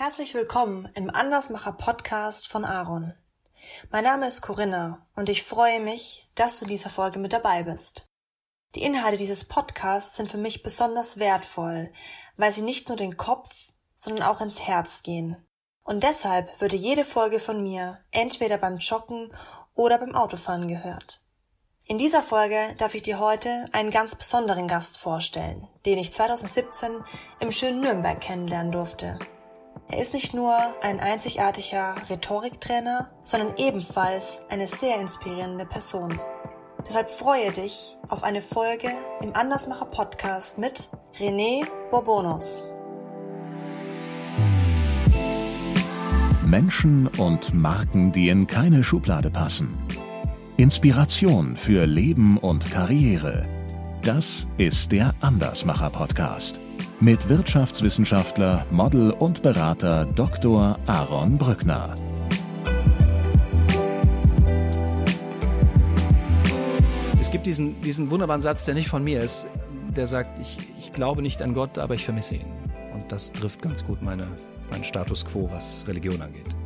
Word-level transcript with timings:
Herzlich 0.00 0.32
willkommen 0.34 0.88
im 0.94 1.10
Andersmacher 1.10 1.72
Podcast 1.72 2.46
von 2.46 2.64
Aaron. 2.64 3.14
Mein 3.90 4.04
Name 4.04 4.28
ist 4.28 4.42
Corinna 4.42 5.04
und 5.16 5.28
ich 5.28 5.42
freue 5.42 5.80
mich, 5.80 6.30
dass 6.36 6.60
du 6.60 6.66
in 6.66 6.70
dieser 6.70 6.88
Folge 6.88 7.18
mit 7.18 7.32
dabei 7.32 7.64
bist. 7.64 8.06
Die 8.76 8.84
Inhalte 8.84 9.16
dieses 9.16 9.48
Podcasts 9.48 10.14
sind 10.14 10.30
für 10.30 10.38
mich 10.38 10.62
besonders 10.62 11.18
wertvoll, 11.18 11.92
weil 12.36 12.52
sie 12.52 12.62
nicht 12.62 12.86
nur 12.86 12.96
den 12.96 13.16
Kopf, 13.16 13.50
sondern 13.96 14.22
auch 14.22 14.40
ins 14.40 14.68
Herz 14.68 15.02
gehen. 15.02 15.36
Und 15.82 16.04
deshalb 16.04 16.60
würde 16.60 16.76
jede 16.76 17.04
Folge 17.04 17.40
von 17.40 17.60
mir 17.60 17.98
entweder 18.12 18.56
beim 18.56 18.78
Joggen 18.78 19.34
oder 19.74 19.98
beim 19.98 20.14
Autofahren 20.14 20.68
gehört. 20.68 21.22
In 21.86 21.98
dieser 21.98 22.22
Folge 22.22 22.72
darf 22.76 22.94
ich 22.94 23.02
dir 23.02 23.18
heute 23.18 23.64
einen 23.72 23.90
ganz 23.90 24.14
besonderen 24.14 24.68
Gast 24.68 24.96
vorstellen, 24.96 25.66
den 25.86 25.98
ich 25.98 26.12
2017 26.12 27.02
im 27.40 27.50
schönen 27.50 27.80
Nürnberg 27.80 28.20
kennenlernen 28.20 28.70
durfte. 28.70 29.18
Er 29.90 30.00
ist 30.00 30.12
nicht 30.12 30.34
nur 30.34 30.54
ein 30.82 31.00
einzigartiger 31.00 31.96
Rhetoriktrainer, 32.10 33.08
sondern 33.22 33.54
ebenfalls 33.56 34.40
eine 34.50 34.66
sehr 34.66 35.00
inspirierende 35.00 35.64
Person. 35.64 36.20
Deshalb 36.86 37.08
freue 37.08 37.52
dich 37.52 37.96
auf 38.08 38.22
eine 38.22 38.42
Folge 38.42 38.90
im 39.22 39.34
Andersmacher 39.34 39.86
Podcast 39.86 40.58
mit 40.58 40.90
René 41.18 41.66
Bourbonos. 41.90 42.64
Menschen 46.44 47.06
und 47.18 47.54
Marken, 47.54 48.12
die 48.12 48.28
in 48.28 48.46
keine 48.46 48.84
Schublade 48.84 49.30
passen. 49.30 49.74
Inspiration 50.58 51.56
für 51.56 51.86
Leben 51.86 52.36
und 52.36 52.70
Karriere. 52.70 53.46
Das 54.02 54.46
ist 54.58 54.92
der 54.92 55.14
Andersmacher 55.20 55.90
Podcast 55.90 56.60
mit 57.00 57.28
Wirtschaftswissenschaftler, 57.28 58.66
Model 58.70 59.10
und 59.10 59.42
Berater 59.42 60.06
Dr. 60.06 60.78
Aaron 60.86 61.38
Brückner. 61.38 61.94
Es 67.20 67.30
gibt 67.30 67.46
diesen, 67.46 67.80
diesen 67.82 68.10
wunderbaren 68.10 68.42
Satz, 68.42 68.64
der 68.64 68.74
nicht 68.74 68.88
von 68.88 69.04
mir 69.04 69.20
ist, 69.20 69.48
der 69.94 70.06
sagt, 70.06 70.38
ich, 70.38 70.58
ich 70.78 70.92
glaube 70.92 71.22
nicht 71.22 71.42
an 71.42 71.54
Gott, 71.54 71.78
aber 71.78 71.94
ich 71.94 72.04
vermisse 72.04 72.36
ihn. 72.36 72.46
Und 72.92 73.10
das 73.12 73.32
trifft 73.32 73.62
ganz 73.62 73.84
gut 73.84 74.02
meine, 74.02 74.26
meinen 74.70 74.84
Status 74.84 75.24
quo, 75.24 75.48
was 75.50 75.86
Religion 75.86 76.20
angeht. 76.22 76.57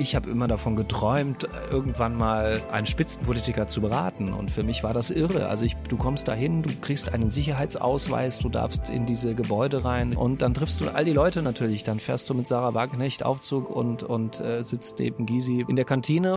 Ich 0.00 0.14
habe 0.14 0.30
immer 0.30 0.46
davon 0.46 0.76
geträumt, 0.76 1.48
irgendwann 1.72 2.16
mal 2.16 2.62
einen 2.70 2.86
Spitzenpolitiker 2.86 3.66
zu 3.66 3.80
beraten. 3.80 4.32
Und 4.32 4.48
für 4.48 4.62
mich 4.62 4.84
war 4.84 4.94
das 4.94 5.10
irre. 5.10 5.48
Also 5.48 5.64
ich, 5.64 5.74
du 5.88 5.96
kommst 5.96 6.28
dahin, 6.28 6.62
du 6.62 6.70
kriegst 6.80 7.12
einen 7.12 7.30
Sicherheitsausweis, 7.30 8.38
du 8.38 8.48
darfst 8.48 8.90
in 8.90 9.06
diese 9.06 9.34
Gebäude 9.34 9.84
rein 9.84 10.16
und 10.16 10.42
dann 10.42 10.54
triffst 10.54 10.80
du 10.80 10.88
all 10.88 11.04
die 11.04 11.12
Leute 11.12 11.42
natürlich. 11.42 11.82
Dann 11.82 11.98
fährst 11.98 12.30
du 12.30 12.34
mit 12.34 12.46
Sarah 12.46 12.74
Wagenknecht 12.74 13.24
Aufzug 13.24 13.68
und, 13.70 14.04
und 14.04 14.38
äh, 14.38 14.62
sitzt 14.62 15.00
neben 15.00 15.26
Gysi 15.26 15.64
in 15.66 15.74
der 15.74 15.84
Kantine. 15.84 16.36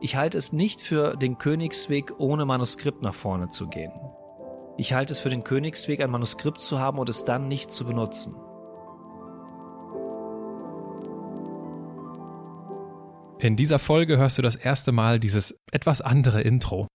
Ich 0.00 0.16
halte 0.16 0.36
es 0.36 0.52
nicht 0.52 0.82
für 0.82 1.16
den 1.16 1.38
Königsweg, 1.38 2.14
ohne 2.18 2.46
Manuskript 2.46 3.00
nach 3.00 3.14
vorne 3.14 3.48
zu 3.48 3.68
gehen. 3.68 3.92
Ich 4.76 4.92
halte 4.92 5.12
es 5.12 5.20
für 5.20 5.28
den 5.28 5.44
Königsweg, 5.44 6.00
ein 6.02 6.10
Manuskript 6.10 6.60
zu 6.60 6.80
haben 6.80 6.98
und 6.98 7.08
es 7.08 7.24
dann 7.24 7.46
nicht 7.46 7.70
zu 7.70 7.84
benutzen. 7.84 8.34
In 13.40 13.56
dieser 13.56 13.78
Folge 13.78 14.18
hörst 14.18 14.36
du 14.36 14.42
das 14.42 14.54
erste 14.54 14.92
Mal 14.92 15.18
dieses 15.18 15.58
etwas 15.72 16.02
andere 16.02 16.42
Intro. 16.42 16.86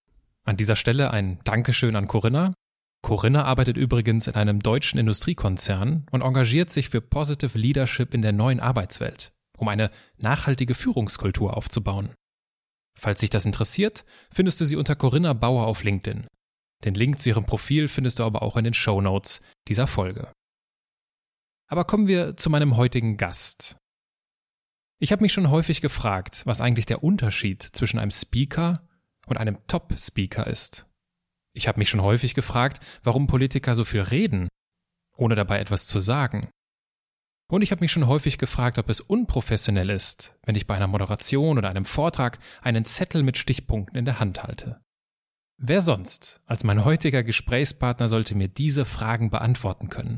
An 0.45 0.57
dieser 0.57 0.75
Stelle 0.75 1.09
ein 1.09 1.39
Dankeschön 1.43 1.95
an 1.95 2.07
Corinna. 2.07 2.53
Corinna 3.02 3.45
arbeitet 3.45 3.77
übrigens 3.77 4.27
in 4.27 4.35
einem 4.35 4.59
deutschen 4.61 4.99
Industriekonzern 4.99 6.05
und 6.11 6.21
engagiert 6.21 6.69
sich 6.69 6.89
für 6.89 7.02
Positive 7.02 7.57
Leadership 7.57 8.13
in 8.13 8.21
der 8.21 8.31
neuen 8.31 8.59
Arbeitswelt, 8.59 9.31
um 9.57 9.69
eine 9.69 9.89
nachhaltige 10.17 10.75
Führungskultur 10.75 11.57
aufzubauen. 11.57 12.13
Falls 12.95 13.21
dich 13.21 13.31
das 13.31 13.47
interessiert, 13.47 14.05
findest 14.31 14.61
du 14.61 14.65
sie 14.65 14.75
unter 14.75 14.95
Corinna 14.95 15.33
Bauer 15.33 15.65
auf 15.65 15.83
LinkedIn. 15.83 16.27
Den 16.83 16.93
Link 16.93 17.20
zu 17.20 17.30
ihrem 17.30 17.45
Profil 17.45 17.87
findest 17.87 18.20
du 18.20 18.23
aber 18.23 18.43
auch 18.43 18.55
in 18.55 18.65
den 18.65 18.75
Show 18.75 19.02
Notes 19.02 19.41
dieser 19.67 19.87
Folge. 19.87 20.31
Aber 21.67 21.86
kommen 21.86 22.08
wir 22.08 22.37
zu 22.37 22.52
meinem 22.52 22.77
heutigen 22.77 23.17
Gast. 23.17 23.77
Ich 25.00 25.11
habe 25.11 25.23
mich 25.23 25.33
schon 25.33 25.50
häufig 25.50 25.82
gefragt, 25.82 26.44
was 26.45 26.61
eigentlich 26.61 26.86
der 26.86 27.04
Unterschied 27.04 27.61
zwischen 27.61 28.00
einem 28.00 28.11
Speaker 28.11 28.88
und 29.28 29.38
einem 29.38 29.58
Top-Speaker 29.67 30.48
ist. 30.48 30.86
Ich 31.54 31.67
habe 31.67 31.80
mich 31.80 31.89
schon 31.89 32.02
häufig 32.02 32.33
gefragt, 32.33 32.80
warum 33.04 33.28
Politiker 33.28 33.76
so 33.76 33.83
viel 33.83 34.02
reden, 34.02 34.48
ohne 35.17 35.36
dabei 35.36 35.60
etwas 35.60 35.88
zu 35.88 36.00
sagen. 36.00 36.50
Und 37.48 37.61
ich 37.61 37.72
habe 37.72 37.82
mich 37.82 37.92
schon 37.92 38.08
häufig 38.08 38.38
gefragt, 38.38 38.80
ob 38.80 38.89
es 38.89 39.02
unprofessionell 39.02 39.89
ist, 39.89 40.38
wenn 40.44 40.56
ich 40.56 40.66
bei 40.66 40.76
einer 40.76 40.88
Moderation 40.88 41.58
oder 41.58 41.70
einem 41.70 41.86
Vortrag 41.86 42.39
einen 42.62 42.86
Zettel 42.86 43.22
mit 43.22 43.38
Stichpunkten 43.38 43.98
in 43.98 44.06
der 44.06 44.20
Hand 44.20 44.44
halte. 44.44 44.82
Wer 45.58 45.82
sonst 45.82 46.42
als 46.45 46.64
mein 46.64 46.83
heutiger 46.83 47.23
Gesprächspartner 47.23 48.10
sollte 48.10 48.36
mir 48.36 48.48
diese 48.48 48.86
Fragen 48.86 49.30
beantworten 49.30 49.89
können? 49.89 50.17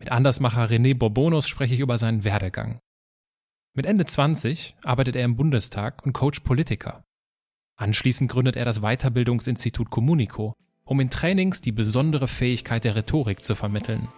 Mit 0.00 0.10
Andersmacher 0.10 0.64
René 0.64 0.96
Bourbonos 0.96 1.48
spreche 1.48 1.74
ich 1.74 1.80
über 1.80 1.98
seinen 1.98 2.24
Werdegang, 2.24 2.80
mit 3.74 3.86
Ende 3.86 4.04
20 4.04 4.76
arbeitet 4.84 5.16
er 5.16 5.24
im 5.24 5.36
Bundestag 5.36 6.04
und 6.04 6.12
coacht 6.12 6.44
Politiker. 6.44 7.04
Anschließend 7.76 8.30
gründet 8.30 8.56
er 8.56 8.66
das 8.66 8.80
Weiterbildungsinstitut 8.80 9.88
Communico, 9.88 10.54
um 10.84 11.00
in 11.00 11.08
Trainings 11.08 11.62
die 11.62 11.72
besondere 11.72 12.28
Fähigkeit 12.28 12.84
der 12.84 12.96
Rhetorik 12.96 13.42
zu 13.42 13.54
vermitteln. 13.54 14.08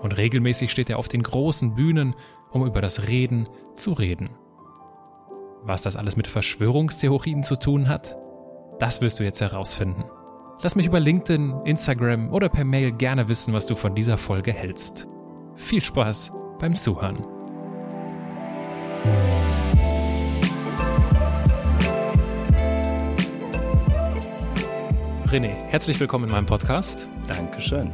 Und 0.00 0.16
regelmäßig 0.16 0.70
steht 0.70 0.88
er 0.88 0.98
auf 0.98 1.08
den 1.08 1.22
großen 1.22 1.74
Bühnen, 1.74 2.14
um 2.50 2.66
über 2.66 2.80
das 2.80 3.08
Reden 3.08 3.46
zu 3.76 3.92
reden. 3.92 4.30
Was 5.62 5.82
das 5.82 5.96
alles 5.96 6.16
mit 6.16 6.26
Verschwörungstheorien 6.26 7.44
zu 7.44 7.58
tun 7.58 7.88
hat? 7.88 8.16
Das 8.78 9.00
wirst 9.00 9.20
du 9.20 9.24
jetzt 9.24 9.40
herausfinden. 9.40 10.04
Lass 10.62 10.76
mich 10.76 10.86
über 10.86 10.98
LinkedIn, 10.98 11.60
Instagram 11.66 12.32
oder 12.32 12.48
per 12.48 12.64
Mail 12.64 12.92
gerne 12.92 13.28
wissen, 13.28 13.52
was 13.52 13.66
du 13.66 13.74
von 13.74 13.94
dieser 13.94 14.16
Folge 14.16 14.52
hältst. 14.52 15.08
Viel 15.54 15.84
Spaß 15.84 16.32
beim 16.58 16.74
Zuhören. 16.74 17.31
René, 25.32 25.58
herzlich 25.70 25.98
willkommen 25.98 26.26
in 26.26 26.30
meinem 26.30 26.44
Podcast. 26.44 27.08
Dankeschön. 27.26 27.90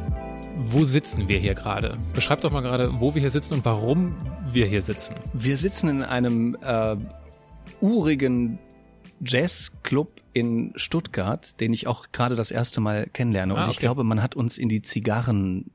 Wo 0.57 0.83
sitzen 0.83 1.29
wir 1.29 1.39
hier 1.39 1.55
gerade? 1.55 1.97
Beschreib 2.13 2.41
doch 2.41 2.51
mal 2.51 2.59
gerade, 2.59 2.99
wo 2.99 3.15
wir 3.15 3.21
hier 3.21 3.29
sitzen 3.29 3.53
und 3.53 3.65
warum 3.65 4.13
wir 4.51 4.65
hier 4.65 4.81
sitzen. 4.81 5.15
Wir 5.33 5.55
sitzen 5.55 5.87
in 5.87 6.03
einem 6.03 6.57
äh, 6.61 6.97
urigen 7.79 8.59
Jazzclub 9.25 10.21
in 10.33 10.73
Stuttgart, 10.75 11.59
den 11.61 11.71
ich 11.71 11.87
auch 11.87 12.07
gerade 12.11 12.35
das 12.35 12.51
erste 12.51 12.81
Mal 12.81 13.07
kennenlerne. 13.07 13.53
Und 13.53 13.59
ah, 13.59 13.63
okay. 13.63 13.71
ich 13.71 13.79
glaube, 13.79 14.03
man 14.03 14.21
hat 14.21 14.35
uns 14.35 14.57
in 14.57 14.67
die 14.67 14.81
Zigarren 14.81 15.71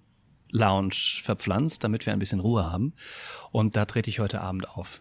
Lounge 0.50 1.22
verpflanzt, 1.22 1.82
damit 1.82 2.04
wir 2.04 2.12
ein 2.12 2.18
bisschen 2.18 2.40
Ruhe 2.40 2.70
haben. 2.70 2.92
Und 3.52 3.74
da 3.74 3.86
trete 3.86 4.10
ich 4.10 4.20
heute 4.20 4.42
Abend 4.42 4.68
auf 4.68 5.00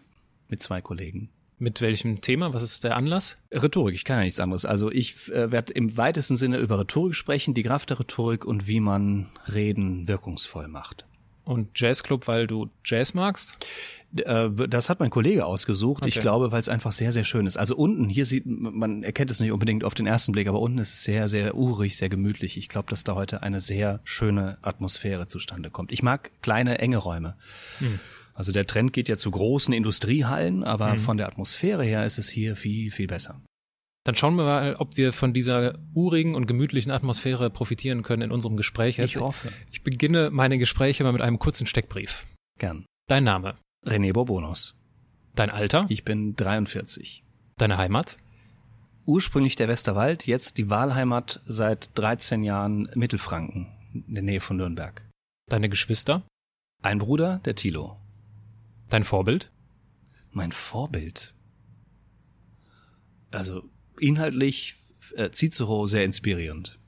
mit 0.54 0.62
zwei 0.62 0.80
Kollegen. 0.80 1.30
Mit 1.58 1.80
welchem 1.80 2.20
Thema? 2.20 2.54
Was 2.54 2.62
ist 2.62 2.84
der 2.84 2.96
Anlass? 2.96 3.38
Rhetorik, 3.52 3.94
ich 3.96 4.04
kann 4.04 4.18
ja 4.18 4.24
nichts 4.24 4.38
anderes. 4.38 4.64
Also 4.64 4.90
ich 4.90 5.32
äh, 5.32 5.50
werde 5.50 5.72
im 5.72 5.96
weitesten 5.96 6.36
Sinne 6.36 6.58
über 6.58 6.78
Rhetorik 6.78 7.16
sprechen, 7.16 7.54
die 7.54 7.64
Kraft 7.64 7.90
der 7.90 7.98
Rhetorik 7.98 8.44
und 8.44 8.68
wie 8.68 8.78
man 8.78 9.26
Reden 9.52 10.06
wirkungsvoll 10.06 10.68
macht. 10.68 11.06
Und 11.44 11.78
Jazzclub, 11.78 12.28
weil 12.28 12.46
du 12.46 12.68
Jazz 12.84 13.14
magst? 13.14 13.56
Äh, 14.16 14.50
das 14.68 14.88
hat 14.88 15.00
mein 15.00 15.10
Kollege 15.10 15.44
ausgesucht. 15.44 16.02
Okay. 16.02 16.08
Ich 16.08 16.20
glaube, 16.20 16.52
weil 16.52 16.60
es 16.60 16.68
einfach 16.68 16.92
sehr, 16.92 17.10
sehr 17.10 17.24
schön 17.24 17.46
ist. 17.46 17.56
Also 17.56 17.74
unten, 17.76 18.08
hier 18.08 18.26
sieht 18.26 18.44
man, 18.46 19.02
erkennt 19.02 19.32
es 19.32 19.40
nicht 19.40 19.50
unbedingt 19.50 19.82
auf 19.82 19.94
den 19.94 20.06
ersten 20.06 20.30
Blick, 20.30 20.46
aber 20.46 20.60
unten 20.60 20.78
ist 20.78 20.92
es 20.92 21.02
sehr, 21.02 21.26
sehr 21.26 21.56
urig, 21.56 21.96
sehr 21.96 22.08
gemütlich. 22.08 22.56
Ich 22.56 22.68
glaube, 22.68 22.90
dass 22.90 23.02
da 23.02 23.16
heute 23.16 23.42
eine 23.42 23.60
sehr 23.60 24.00
schöne 24.04 24.58
Atmosphäre 24.62 25.26
zustande 25.26 25.70
kommt. 25.70 25.90
Ich 25.90 26.04
mag 26.04 26.30
kleine, 26.42 26.78
enge 26.78 26.98
Räume. 26.98 27.36
Hm. 27.78 27.98
Also 28.34 28.52
der 28.52 28.66
Trend 28.66 28.92
geht 28.92 29.08
ja 29.08 29.16
zu 29.16 29.30
großen 29.30 29.72
Industriehallen, 29.72 30.64
aber 30.64 30.94
mhm. 30.94 30.98
von 30.98 31.16
der 31.16 31.28
Atmosphäre 31.28 31.84
her 31.84 32.04
ist 32.04 32.18
es 32.18 32.28
hier 32.28 32.56
viel, 32.56 32.90
viel 32.90 33.06
besser. 33.06 33.40
Dann 34.04 34.16
schauen 34.16 34.36
wir 34.36 34.44
mal, 34.44 34.74
ob 34.74 34.98
wir 34.98 35.12
von 35.12 35.32
dieser 35.32 35.78
urigen 35.94 36.34
und 36.34 36.46
gemütlichen 36.46 36.92
Atmosphäre 36.92 37.48
profitieren 37.48 38.02
können 38.02 38.22
in 38.22 38.30
unserem 38.32 38.56
Gespräch. 38.56 38.98
Ich 38.98 39.16
hoffe. 39.16 39.50
Ich 39.72 39.82
beginne 39.82 40.30
meine 40.30 40.58
Gespräche 40.58 41.04
mal 41.04 41.12
mit 41.12 41.22
einem 41.22 41.38
kurzen 41.38 41.66
Steckbrief. 41.66 42.26
Gern. 42.58 42.84
Dein 43.08 43.24
Name? 43.24 43.54
René 43.86 44.12
Bourbonos. 44.12 44.74
Dein 45.34 45.50
Alter? 45.50 45.86
Ich 45.88 46.04
bin 46.04 46.36
43. 46.36 47.24
Deine 47.56 47.78
Heimat? 47.78 48.18
Ursprünglich 49.06 49.56
der 49.56 49.68
Westerwald, 49.68 50.26
jetzt 50.26 50.58
die 50.58 50.70
Wahlheimat 50.70 51.40
seit 51.46 51.90
13 51.98 52.42
Jahren 52.42 52.88
Mittelfranken, 52.94 53.68
in 53.92 54.14
der 54.14 54.22
Nähe 54.22 54.40
von 54.40 54.56
Nürnberg. 54.56 55.06
Deine 55.48 55.68
Geschwister? 55.68 56.22
Ein 56.82 56.98
Bruder, 56.98 57.40
der 57.44 57.54
Thilo. 57.54 57.98
Dein 58.94 59.02
Vorbild? 59.02 59.50
Mein 60.30 60.52
Vorbild? 60.52 61.34
Also 63.32 63.64
inhaltlich 63.98 64.76
äh, 65.16 65.32
Cicero 65.32 65.88
sehr 65.88 66.04
inspirierend. 66.04 66.78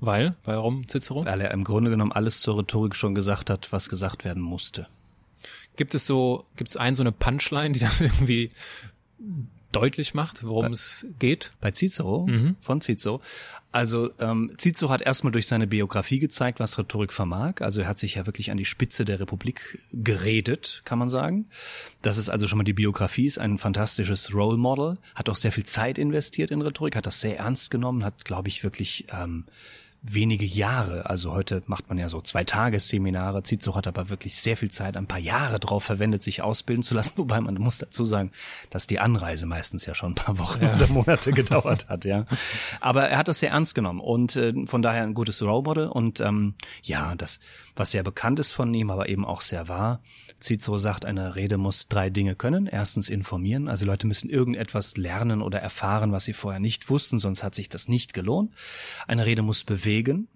Weil? 0.00 0.34
Warum 0.42 0.88
Cicero? 0.88 1.24
Weil 1.24 1.40
er 1.42 1.52
im 1.52 1.62
Grunde 1.62 1.92
genommen 1.92 2.10
alles 2.10 2.40
zur 2.40 2.58
Rhetorik 2.58 2.96
schon 2.96 3.14
gesagt 3.14 3.50
hat, 3.50 3.70
was 3.70 3.88
gesagt 3.88 4.24
werden 4.24 4.42
musste. 4.42 4.88
Gibt 5.76 5.94
es 5.94 6.08
so, 6.08 6.44
gibt 6.56 6.70
es 6.70 6.76
einen 6.76 6.96
so 6.96 7.04
eine 7.04 7.12
Punchline, 7.12 7.70
die 7.70 7.78
das 7.78 8.00
irgendwie 8.00 8.50
deutlich 9.74 10.14
macht, 10.14 10.44
worum 10.44 10.66
bei, 10.66 10.70
es 10.72 11.06
geht? 11.18 11.52
Bei 11.60 11.70
Cicero, 11.70 12.26
mhm. 12.26 12.56
von 12.60 12.80
Cicero. 12.80 13.20
Also 13.72 14.10
ähm, 14.20 14.52
Cicero 14.56 14.90
hat 14.90 15.02
erstmal 15.02 15.32
durch 15.32 15.48
seine 15.48 15.66
Biografie 15.66 16.20
gezeigt, 16.20 16.60
was 16.60 16.78
Rhetorik 16.78 17.12
vermag. 17.12 17.54
Also 17.60 17.80
er 17.80 17.88
hat 17.88 17.98
sich 17.98 18.14
ja 18.14 18.26
wirklich 18.26 18.50
an 18.50 18.56
die 18.56 18.64
Spitze 18.64 19.04
der 19.04 19.18
Republik 19.18 19.80
geredet, 19.92 20.82
kann 20.84 20.98
man 20.98 21.10
sagen. 21.10 21.46
Das 22.00 22.16
ist 22.16 22.28
also 22.28 22.46
schon 22.46 22.58
mal 22.58 22.64
die 22.64 22.72
Biografie, 22.72 23.26
ist 23.26 23.38
ein 23.38 23.58
fantastisches 23.58 24.32
Role 24.32 24.58
Model, 24.58 24.98
hat 25.14 25.28
auch 25.28 25.36
sehr 25.36 25.52
viel 25.52 25.64
Zeit 25.64 25.98
investiert 25.98 26.50
in 26.50 26.62
Rhetorik, 26.62 26.94
hat 26.94 27.06
das 27.06 27.20
sehr 27.20 27.38
ernst 27.38 27.70
genommen, 27.70 28.04
hat, 28.04 28.24
glaube 28.24 28.48
ich, 28.48 28.62
wirklich 28.62 29.06
ähm, 29.12 29.44
wenige 30.06 30.44
Jahre, 30.44 31.08
also 31.08 31.32
heute 31.32 31.62
macht 31.66 31.88
man 31.88 31.96
ja 31.96 32.10
so 32.10 32.20
zwei 32.20 32.44
Tagesseminare, 32.44 33.42
Cicero 33.42 33.74
hat 33.74 33.86
aber 33.86 34.10
wirklich 34.10 34.36
sehr 34.36 34.56
viel 34.56 34.70
Zeit, 34.70 34.98
ein 34.98 35.06
paar 35.06 35.18
Jahre 35.18 35.58
drauf 35.58 35.82
verwendet, 35.82 36.22
sich 36.22 36.42
ausbilden 36.42 36.82
zu 36.82 36.94
lassen, 36.94 37.14
wobei 37.16 37.40
man 37.40 37.54
muss 37.54 37.78
dazu 37.78 38.04
sagen, 38.04 38.30
dass 38.68 38.86
die 38.86 39.00
Anreise 39.00 39.46
meistens 39.46 39.86
ja 39.86 39.94
schon 39.94 40.12
ein 40.12 40.14
paar 40.14 40.38
Wochen 40.38 40.62
ja. 40.62 40.74
oder 40.74 40.86
Monate 40.88 41.32
gedauert 41.32 41.88
hat, 41.88 42.04
ja. 42.04 42.26
Aber 42.80 43.08
er 43.08 43.18
hat 43.18 43.28
das 43.28 43.40
sehr 43.40 43.50
ernst 43.50 43.74
genommen. 43.74 44.00
Und 44.00 44.36
äh, 44.36 44.52
von 44.66 44.82
daher 44.82 45.02
ein 45.02 45.14
gutes 45.14 45.42
Role 45.42 45.62
Model. 45.62 45.86
Und 45.86 46.20
ähm, 46.20 46.54
ja, 46.82 47.14
das, 47.14 47.40
was 47.76 47.90
sehr 47.90 48.02
bekannt 48.02 48.38
ist 48.38 48.52
von 48.52 48.72
ihm, 48.72 48.90
aber 48.90 49.08
eben 49.08 49.24
auch 49.24 49.40
sehr 49.40 49.68
wahr, 49.68 50.00
Cicero 50.40 50.78
sagt, 50.78 51.04
eine 51.04 51.34
Rede 51.34 51.58
muss 51.58 51.88
drei 51.88 52.10
Dinge 52.10 52.36
können. 52.36 52.66
Erstens 52.66 53.08
informieren, 53.08 53.68
also 53.68 53.84
Leute 53.84 54.06
müssen 54.06 54.30
irgendetwas 54.30 54.96
lernen 54.96 55.42
oder 55.42 55.58
erfahren, 55.60 56.12
was 56.12 56.24
sie 56.24 56.32
vorher 56.32 56.60
nicht 56.60 56.88
wussten, 56.88 57.18
sonst 57.18 57.42
hat 57.42 57.54
sich 57.54 57.68
das 57.68 57.88
nicht 57.88 58.14
gelohnt. 58.14 58.54
Eine 59.06 59.26
Rede 59.26 59.42
muss 59.42 59.64
bewegen, 59.64 60.28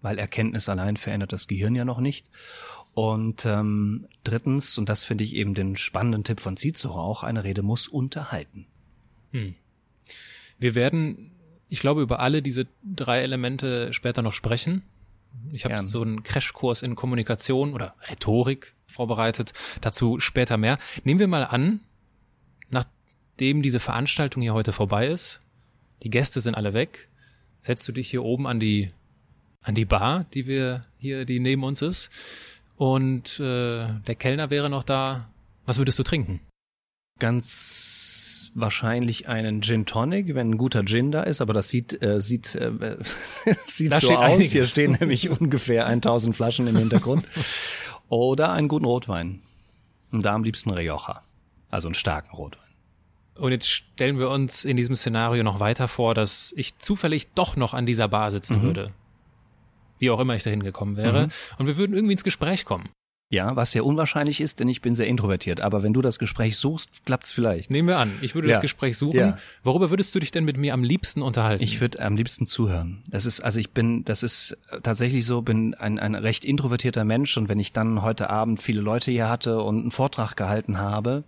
weil 0.00 0.18
Erkenntnis 0.18 0.68
allein 0.68 0.96
verändert 0.96 1.32
das 1.32 1.46
Gehirn 1.46 1.74
ja 1.74 1.84
noch 1.84 2.00
nicht. 2.00 2.30
Und 2.94 3.46
ähm, 3.46 4.06
drittens, 4.24 4.76
und 4.76 4.88
das 4.88 5.04
finde 5.04 5.24
ich 5.24 5.34
eben 5.34 5.54
den 5.54 5.76
spannenden 5.76 6.24
Tipp 6.24 6.40
von 6.40 6.56
Cicero 6.56 6.94
auch, 6.94 7.22
eine 7.22 7.44
Rede 7.44 7.62
muss 7.62 7.88
unterhalten. 7.88 8.66
Hm. 9.30 9.54
Wir 10.58 10.74
werden, 10.74 11.32
ich 11.68 11.80
glaube, 11.80 12.02
über 12.02 12.20
alle 12.20 12.42
diese 12.42 12.66
drei 12.82 13.20
Elemente 13.22 13.92
später 13.92 14.22
noch 14.22 14.32
sprechen. 14.32 14.82
Ich 15.50 15.64
habe 15.64 15.86
so 15.86 16.02
einen 16.02 16.22
Crashkurs 16.22 16.82
in 16.82 16.94
Kommunikation 16.94 17.74
oder 17.74 17.94
Rhetorik 18.08 18.74
vorbereitet. 18.86 19.52
Dazu 19.80 20.20
später 20.20 20.56
mehr. 20.56 20.78
Nehmen 21.04 21.20
wir 21.20 21.28
mal 21.28 21.44
an, 21.44 21.80
nachdem 22.70 23.62
diese 23.62 23.80
Veranstaltung 23.80 24.42
hier 24.42 24.54
heute 24.54 24.72
vorbei 24.72 25.08
ist, 25.08 25.40
die 26.02 26.10
Gäste 26.10 26.40
sind 26.40 26.54
alle 26.54 26.72
weg, 26.72 27.08
setzt 27.60 27.86
du 27.86 27.92
dich 27.92 28.10
hier 28.10 28.24
oben 28.24 28.46
an 28.46 28.60
die 28.60 28.92
an 29.62 29.76
die 29.76 29.84
Bar, 29.84 30.24
die 30.34 30.46
wir 30.48 30.82
hier, 30.96 31.24
die 31.24 31.38
neben 31.38 31.62
uns 31.62 31.82
ist, 31.82 32.10
und 32.76 33.38
äh, 33.38 33.86
der 33.86 34.14
Kellner 34.16 34.50
wäre 34.50 34.68
noch 34.68 34.82
da. 34.82 35.30
Was 35.66 35.78
würdest 35.78 35.98
du 36.00 36.02
trinken? 36.02 36.40
Ganz 37.20 38.11
wahrscheinlich 38.54 39.28
einen 39.28 39.62
Gin 39.62 39.86
Tonic, 39.86 40.34
wenn 40.34 40.50
ein 40.50 40.56
guter 40.58 40.84
Gin 40.84 41.10
da 41.10 41.22
ist, 41.22 41.40
aber 41.40 41.52
das 41.52 41.68
sieht 41.68 42.02
äh, 42.02 42.20
sieht 42.20 42.54
äh, 42.54 42.96
sieht 43.66 43.92
da 43.92 43.98
so 43.98 44.16
aus. 44.16 44.20
Einige. 44.20 44.50
Hier 44.50 44.64
stehen 44.64 44.96
nämlich 45.00 45.30
ungefähr 45.30 45.86
1000 45.86 46.36
Flaschen 46.36 46.66
im 46.66 46.76
Hintergrund. 46.76 47.26
Oder 48.08 48.52
einen 48.52 48.68
guten 48.68 48.84
Rotwein. 48.84 49.40
Und 50.10 50.24
da 50.24 50.34
am 50.34 50.44
liebsten 50.44 50.70
Rioja, 50.70 51.22
also 51.70 51.88
einen 51.88 51.94
starken 51.94 52.36
Rotwein. 52.36 52.68
Und 53.36 53.52
jetzt 53.52 53.70
stellen 53.70 54.18
wir 54.18 54.28
uns 54.28 54.64
in 54.64 54.76
diesem 54.76 54.94
Szenario 54.94 55.42
noch 55.42 55.58
weiter 55.58 55.88
vor, 55.88 56.14
dass 56.14 56.52
ich 56.56 56.76
zufällig 56.76 57.32
doch 57.34 57.56
noch 57.56 57.72
an 57.72 57.86
dieser 57.86 58.08
Bar 58.08 58.30
sitzen 58.30 58.58
mhm. 58.58 58.62
würde. 58.62 58.92
Wie 59.98 60.10
auch 60.10 60.20
immer 60.20 60.34
ich 60.34 60.42
dahin 60.42 60.62
gekommen 60.62 60.96
wäre. 60.96 61.26
Mhm. 61.26 61.32
Und 61.58 61.66
wir 61.66 61.76
würden 61.78 61.94
irgendwie 61.94 62.12
ins 62.12 62.24
Gespräch 62.24 62.66
kommen. 62.66 62.90
Ja, 63.32 63.56
was 63.56 63.72
sehr 63.72 63.86
unwahrscheinlich 63.86 64.42
ist, 64.42 64.60
denn 64.60 64.68
ich 64.68 64.82
bin 64.82 64.94
sehr 64.94 65.06
introvertiert. 65.06 65.62
Aber 65.62 65.82
wenn 65.82 65.94
du 65.94 66.02
das 66.02 66.18
Gespräch 66.18 66.58
suchst, 66.58 67.06
klappt's 67.06 67.32
vielleicht. 67.32 67.70
Nehmen 67.70 67.88
wir 67.88 67.96
an, 67.96 68.12
ich 68.20 68.34
würde 68.34 68.48
ja. 68.48 68.56
das 68.56 68.60
Gespräch 68.60 68.98
suchen. 68.98 69.18
Ja. 69.18 69.38
Worüber 69.64 69.88
würdest 69.88 70.14
du 70.14 70.20
dich 70.20 70.32
denn 70.32 70.44
mit 70.44 70.58
mir 70.58 70.74
am 70.74 70.84
liebsten 70.84 71.22
unterhalten? 71.22 71.64
Ich 71.64 71.80
würde 71.80 72.00
am 72.02 72.14
liebsten 72.14 72.44
zuhören. 72.44 73.02
Das 73.08 73.24
ist, 73.24 73.40
also 73.40 73.58
ich 73.58 73.70
bin, 73.70 74.04
das 74.04 74.22
ist 74.22 74.58
tatsächlich 74.82 75.24
so, 75.24 75.40
bin 75.40 75.72
ein, 75.72 75.98
ein 75.98 76.14
recht 76.14 76.44
introvertierter 76.44 77.06
Mensch 77.06 77.34
und 77.38 77.48
wenn 77.48 77.58
ich 77.58 77.72
dann 77.72 78.02
heute 78.02 78.28
Abend 78.28 78.60
viele 78.60 78.82
Leute 78.82 79.10
hier 79.10 79.30
hatte 79.30 79.62
und 79.62 79.80
einen 79.80 79.90
Vortrag 79.92 80.36
gehalten 80.36 80.76
habe, 80.76 81.24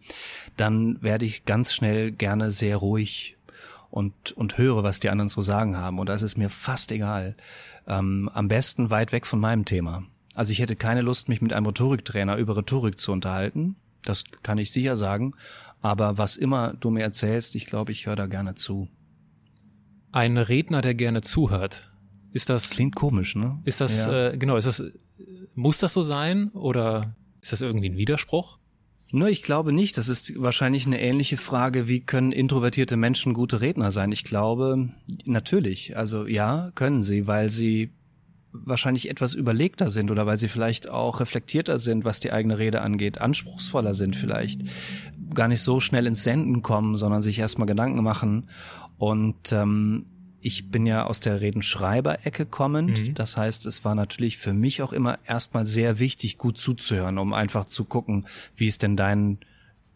dann 0.58 1.00
werde 1.00 1.24
ich 1.24 1.46
ganz 1.46 1.72
schnell 1.72 2.12
gerne 2.12 2.50
sehr 2.50 2.76
ruhig 2.76 3.38
und, 3.90 4.32
und 4.32 4.58
höre, 4.58 4.82
was 4.82 5.00
die 5.00 5.08
anderen 5.08 5.30
zu 5.30 5.40
sagen 5.40 5.78
haben. 5.78 5.98
Und 5.98 6.10
das 6.10 6.20
ist 6.20 6.36
mir 6.36 6.50
fast 6.50 6.92
egal. 6.92 7.34
Ähm, 7.88 8.28
am 8.34 8.48
besten 8.48 8.90
weit 8.90 9.12
weg 9.12 9.26
von 9.26 9.40
meinem 9.40 9.64
Thema. 9.64 10.02
Also 10.34 10.52
ich 10.52 10.58
hätte 10.58 10.76
keine 10.76 11.00
Lust, 11.00 11.28
mich 11.28 11.40
mit 11.40 11.52
einem 11.52 11.66
Rhetoriktrainer 11.66 12.36
über 12.36 12.56
Rhetorik 12.56 12.98
zu 12.98 13.12
unterhalten. 13.12 13.76
Das 14.02 14.24
kann 14.42 14.58
ich 14.58 14.70
sicher 14.70 14.96
sagen. 14.96 15.34
Aber 15.80 16.18
was 16.18 16.36
immer 16.36 16.74
du 16.74 16.90
mir 16.90 17.02
erzählst, 17.02 17.54
ich 17.54 17.66
glaube, 17.66 17.92
ich 17.92 18.06
höre 18.06 18.16
da 18.16 18.26
gerne 18.26 18.54
zu. 18.54 18.88
Ein 20.12 20.38
Redner, 20.38 20.82
der 20.82 20.94
gerne 20.94 21.22
zuhört. 21.22 21.90
Ist 22.32 22.50
das 22.50 22.70
klingt 22.70 22.96
komisch, 22.96 23.36
ne? 23.36 23.60
Ist 23.64 23.80
das 23.80 24.06
ja. 24.06 24.30
äh, 24.30 24.36
genau? 24.36 24.56
Ist 24.56 24.66
das 24.66 24.82
muss 25.54 25.78
das 25.78 25.92
so 25.92 26.02
sein 26.02 26.48
oder 26.48 27.14
ist 27.40 27.52
das 27.52 27.60
irgendwie 27.60 27.90
ein 27.90 27.96
Widerspruch? 27.96 28.58
Nur 29.12 29.28
ich 29.28 29.42
glaube 29.42 29.72
nicht. 29.72 29.96
Das 29.96 30.08
ist 30.08 30.40
wahrscheinlich 30.40 30.86
eine 30.86 31.00
ähnliche 31.00 31.36
Frage, 31.36 31.86
wie 31.86 32.00
können 32.00 32.32
introvertierte 32.32 32.96
Menschen 32.96 33.34
gute 33.34 33.60
Redner 33.60 33.92
sein? 33.92 34.10
Ich 34.10 34.24
glaube, 34.24 34.88
natürlich. 35.24 35.96
Also 35.96 36.26
ja, 36.26 36.72
können 36.74 37.02
sie, 37.02 37.26
weil 37.26 37.50
sie 37.50 37.92
wahrscheinlich 38.54 39.10
etwas 39.10 39.34
überlegter 39.34 39.90
sind 39.90 40.10
oder 40.10 40.26
weil 40.26 40.36
sie 40.36 40.48
vielleicht 40.48 40.88
auch 40.88 41.20
reflektierter 41.20 41.78
sind, 41.78 42.04
was 42.04 42.20
die 42.20 42.32
eigene 42.32 42.58
Rede 42.58 42.82
angeht, 42.82 43.20
anspruchsvoller 43.20 43.94
sind 43.94 44.16
vielleicht, 44.16 44.62
gar 45.34 45.48
nicht 45.48 45.60
so 45.60 45.80
schnell 45.80 46.06
ins 46.06 46.22
Senden 46.22 46.62
kommen, 46.62 46.96
sondern 46.96 47.20
sich 47.20 47.38
erstmal 47.38 47.66
Gedanken 47.66 48.02
machen. 48.04 48.48
Und 48.96 49.52
ähm, 49.52 50.06
ich 50.40 50.70
bin 50.70 50.86
ja 50.86 51.06
aus 51.06 51.20
der 51.20 51.40
Redenschreiber-Ecke 51.40 52.46
kommend. 52.46 53.08
Mhm. 53.08 53.14
Das 53.14 53.36
heißt, 53.36 53.66
es 53.66 53.84
war 53.84 53.94
natürlich 53.94 54.38
für 54.38 54.52
mich 54.52 54.82
auch 54.82 54.92
immer 54.92 55.18
erstmal 55.26 55.66
sehr 55.66 55.98
wichtig, 55.98 56.38
gut 56.38 56.58
zuzuhören, 56.58 57.18
um 57.18 57.32
einfach 57.32 57.66
zu 57.66 57.84
gucken, 57.84 58.26
wie 58.54 58.66
ist 58.66 58.82
denn 58.82 58.96
dein 58.96 59.38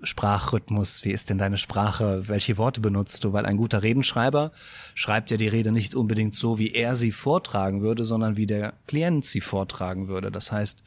Sprachrhythmus? 0.03 1.05
Wie 1.05 1.11
ist 1.11 1.31
denn 1.31 1.39
deine 1.39 1.59
Sprache? 1.59 2.29
Welche 2.29 2.57
Worte 2.57 2.81
benutzt 2.81 3.25
du? 3.25 3.33
Weil 3.33 3.47
ein 3.47 3.57
guter 3.57 3.83
Redenschreiber 3.83 4.53
schreibt 4.95 5.31
ja 5.31 5.37
die 5.37 5.49
Rede 5.49 5.73
nicht 5.73 5.95
unbedingt 5.95 6.35
so, 6.35 6.59
wie 6.59 6.73
er 6.73 6.95
sie 6.95 7.13
vortragen 7.13 7.83
würde, 7.83 8.05
sondern 8.05 8.37
wie 8.37 8.47
der 8.47 8.75
Klient 8.87 9.25
sie 9.25 9.41
vortragen 9.41 10.09
würde. 10.09 10.31
Das 10.31 10.53
heißt, 10.53 10.83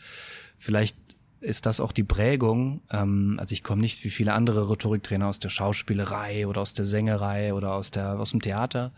vielleicht 0.57 0.95
ist 1.41 1.65
das 1.65 1.79
auch 1.81 1.91
die 1.91 2.03
Prägung. 2.03 2.81
Ähm, 2.91 3.35
also 3.39 3.53
ich 3.53 3.63
komme 3.63 3.81
nicht 3.81 4.03
wie 4.03 4.09
viele 4.09 4.33
andere 4.33 4.69
Rhetoriktrainer 4.69 5.27
aus 5.27 5.39
der 5.39 5.49
Schauspielerei 5.49 6.47
oder 6.47 6.61
aus 6.61 6.73
der 6.73 6.85
Sängerei 6.85 7.53
oder 7.53 7.73
aus 7.73 7.91
der 7.91 8.19
aus 8.19 8.31
dem 8.31 8.41
Theater, 8.41 8.91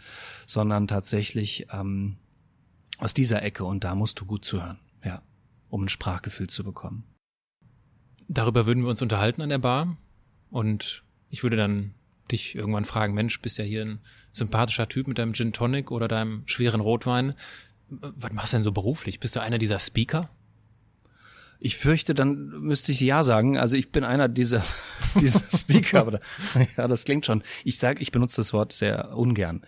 sondern 0.46 0.88
tatsächlich 0.88 1.68
ähm, 1.72 2.18
aus 3.00 3.14
dieser 3.14 3.42
Ecke. 3.42 3.64
Und 3.64 3.84
da 3.84 3.96
musst 3.96 4.20
du 4.20 4.26
gut 4.26 4.46
zuhören, 4.46 4.78
ja, 5.04 5.22
um 5.70 5.84
ein 5.84 5.90
Sprachgefühl 5.90 6.48
zu 6.48 6.64
bekommen. 6.64 7.06
Darüber 8.28 8.66
würden 8.66 8.84
wir 8.84 8.90
uns 8.90 9.02
unterhalten 9.02 9.42
an 9.42 9.50
der 9.50 9.58
Bar. 9.58 9.98
Und 10.54 11.02
ich 11.32 11.42
würde 11.42 11.58
dann 11.58 11.96
dich 12.32 12.54
irgendwann 12.54 12.86
fragen, 12.86 13.16
Mensch, 13.16 13.42
bist 13.42 13.58
ja 13.58 13.64
hier 13.64 13.84
ein 13.84 14.00
sympathischer 14.32 14.88
Typ 14.88 15.08
mit 15.08 15.18
deinem 15.18 15.34
Gin 15.34 15.52
Tonic 15.52 15.90
oder 15.90 16.08
deinem 16.08 16.44
schweren 16.46 16.80
Rotwein. 16.80 17.34
Was 17.90 18.32
machst 18.32 18.54
du 18.54 18.58
denn 18.58 18.64
so 18.64 18.72
beruflich? 18.72 19.20
Bist 19.20 19.36
du 19.36 19.42
einer 19.42 19.58
dieser 19.58 19.80
Speaker? 19.80 20.30
Ich 21.60 21.76
fürchte, 21.76 22.14
dann 22.14 22.50
müsste 22.60 22.92
ich 22.92 23.00
ja 23.00 23.24
sagen. 23.24 23.58
Also 23.58 23.78
ich 23.78 23.92
bin 23.92 24.04
einer 24.04 24.28
dieser, 24.28 24.64
dieser 25.20 25.40
Speaker. 25.40 26.02
Aber 26.02 26.20
ja, 26.78 26.88
das 26.88 27.06
klingt 27.06 27.26
schon. 27.26 27.42
Ich 27.64 27.80
sage, 27.80 28.00
ich 28.04 28.12
benutze 28.12 28.36
das 28.36 28.54
Wort 28.54 28.74
sehr 28.74 29.18
ungern. 29.18 29.62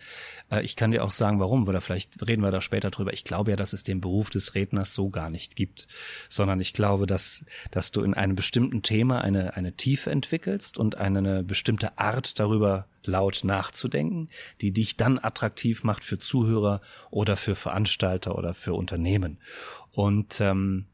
Äh, 0.50 0.64
ich 0.64 0.76
kann 0.76 0.92
dir 0.92 1.04
auch 1.04 1.12
sagen, 1.12 1.40
warum, 1.40 1.68
oder 1.68 1.82
vielleicht 1.82 2.28
reden 2.28 2.42
wir 2.42 2.52
da 2.52 2.62
später 2.62 2.92
drüber. 2.92 3.14
Ich 3.14 3.24
glaube 3.24 3.52
ja, 3.52 3.58
dass 3.58 3.74
es 3.74 3.84
den 3.84 4.02
Beruf 4.02 4.30
des 4.30 4.56
Redners 4.56 4.94
so 4.94 5.10
gar 5.10 5.30
nicht 5.30 5.56
gibt, 5.56 5.88
sondern 6.30 6.60
ich 6.60 6.74
glaube, 6.74 7.06
dass, 7.06 7.46
dass 7.72 7.92
du 7.92 8.02
in 8.02 8.14
einem 8.14 8.36
bestimmten 8.36 8.82
Thema 8.82 9.22
eine, 9.22 9.56
eine 9.56 9.74
Tiefe 9.74 10.12
entwickelst 10.12 10.78
und 10.78 10.98
eine 10.98 11.44
bestimmte 11.44 11.98
Art 11.98 12.40
darüber 12.40 12.88
laut 13.06 13.44
nachzudenken, 13.44 14.28
die 14.62 14.72
dich 14.72 14.98
dann 14.98 15.20
attraktiv 15.20 15.84
macht 15.84 16.04
für 16.04 16.18
Zuhörer 16.18 16.82
oder 17.12 17.36
für 17.36 17.56
Veranstalter 17.56 18.38
oder 18.38 18.54
für 18.54 18.74
Unternehmen. 18.74 19.40
Und 19.92 20.42
ähm, 20.42 20.86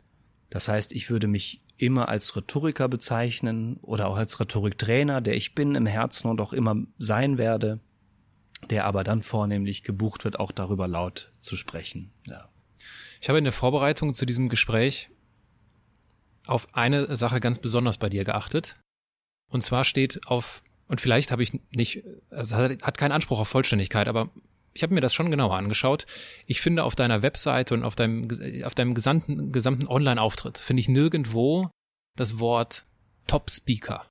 das 0.50 0.68
heißt, 0.68 0.92
ich 0.92 1.10
würde 1.10 1.28
mich 1.28 1.62
immer 1.78 2.10
als 2.10 2.36
Rhetoriker 2.36 2.88
bezeichnen 2.88 3.78
oder 3.82 4.08
auch 4.08 4.18
als 4.18 4.40
Rhetoriktrainer, 4.40 5.22
der 5.22 5.36
ich 5.36 5.56
bin 5.56 5.76
im 5.76 5.88
Herzen 5.88 6.30
und 6.30 6.40
auch 6.42 6.54
immer 6.54 6.76
sein 7.00 7.38
werde, 7.38 7.80
der 8.70 8.86
aber 8.86 9.04
dann 9.04 9.24
vornehmlich 9.24 9.84
gebucht 9.84 10.24
wird, 10.24 10.40
auch 10.40 10.52
darüber 10.52 10.88
laut 10.88 11.32
zu 11.42 11.56
sprechen. 11.56 12.12
Ja. 12.28 12.50
Ich 13.20 13.30
habe 13.30 13.38
in 13.38 13.44
der 13.44 13.54
Vorbereitung 13.54 14.14
zu 14.14 14.26
diesem 14.26 14.50
Gespräch 14.50 15.10
auf 16.48 16.76
eine 16.76 17.16
Sache 17.16 17.40
ganz 17.40 17.60
besonders 17.60 17.98
bei 17.98 18.10
dir 18.10 18.24
geachtet. 18.24 18.78
Und 19.52 19.62
zwar 19.62 19.84
steht 19.84 20.28
auf, 20.28 20.64
und 20.88 21.02
vielleicht 21.02 21.32
habe 21.32 21.44
ich 21.44 21.60
nicht, 21.72 22.04
also 22.30 22.56
hat 22.56 22.98
keinen 22.98 23.12
Anspruch 23.12 23.40
auf 23.40 23.48
Vollständigkeit, 23.48 24.08
aber 24.08 24.30
ich 24.74 24.84
habe 24.84 24.94
mir 24.94 25.02
das 25.02 25.14
schon 25.14 25.32
genauer 25.32 25.58
angeschaut. 25.58 26.06
Ich 26.46 26.62
finde 26.62 26.84
auf 26.84 26.96
deiner 26.96 27.22
Webseite 27.22 27.74
und 27.74 27.84
auf 27.84 27.96
deinem, 27.96 28.28
auf 28.64 28.74
deinem 28.74 28.94
gesamten, 28.94 29.52
gesamten 29.52 29.88
Online-Auftritt 29.88 30.58
finde 30.58 30.80
ich 30.80 30.90
nirgendwo 30.90 31.70
das 32.18 32.40
Wort 32.40 32.86
Top-Speaker. 33.28 34.08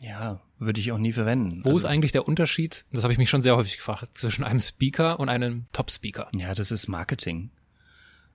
Ja, 0.00 0.40
würde 0.66 0.80
ich 0.80 0.92
auch 0.92 0.98
nie 0.98 1.12
verwenden. 1.12 1.64
Wo 1.64 1.70
also, 1.70 1.78
ist 1.78 1.84
eigentlich 1.84 2.12
der 2.12 2.26
Unterschied, 2.26 2.84
das 2.92 3.04
habe 3.04 3.12
ich 3.12 3.18
mich 3.18 3.30
schon 3.30 3.42
sehr 3.42 3.56
häufig 3.56 3.76
gefragt, 3.76 4.16
zwischen 4.16 4.44
einem 4.44 4.60
Speaker 4.60 5.20
und 5.20 5.28
einem 5.28 5.66
Top-Speaker? 5.72 6.28
Ja, 6.36 6.54
das 6.54 6.70
ist 6.70 6.88
Marketing. 6.88 7.50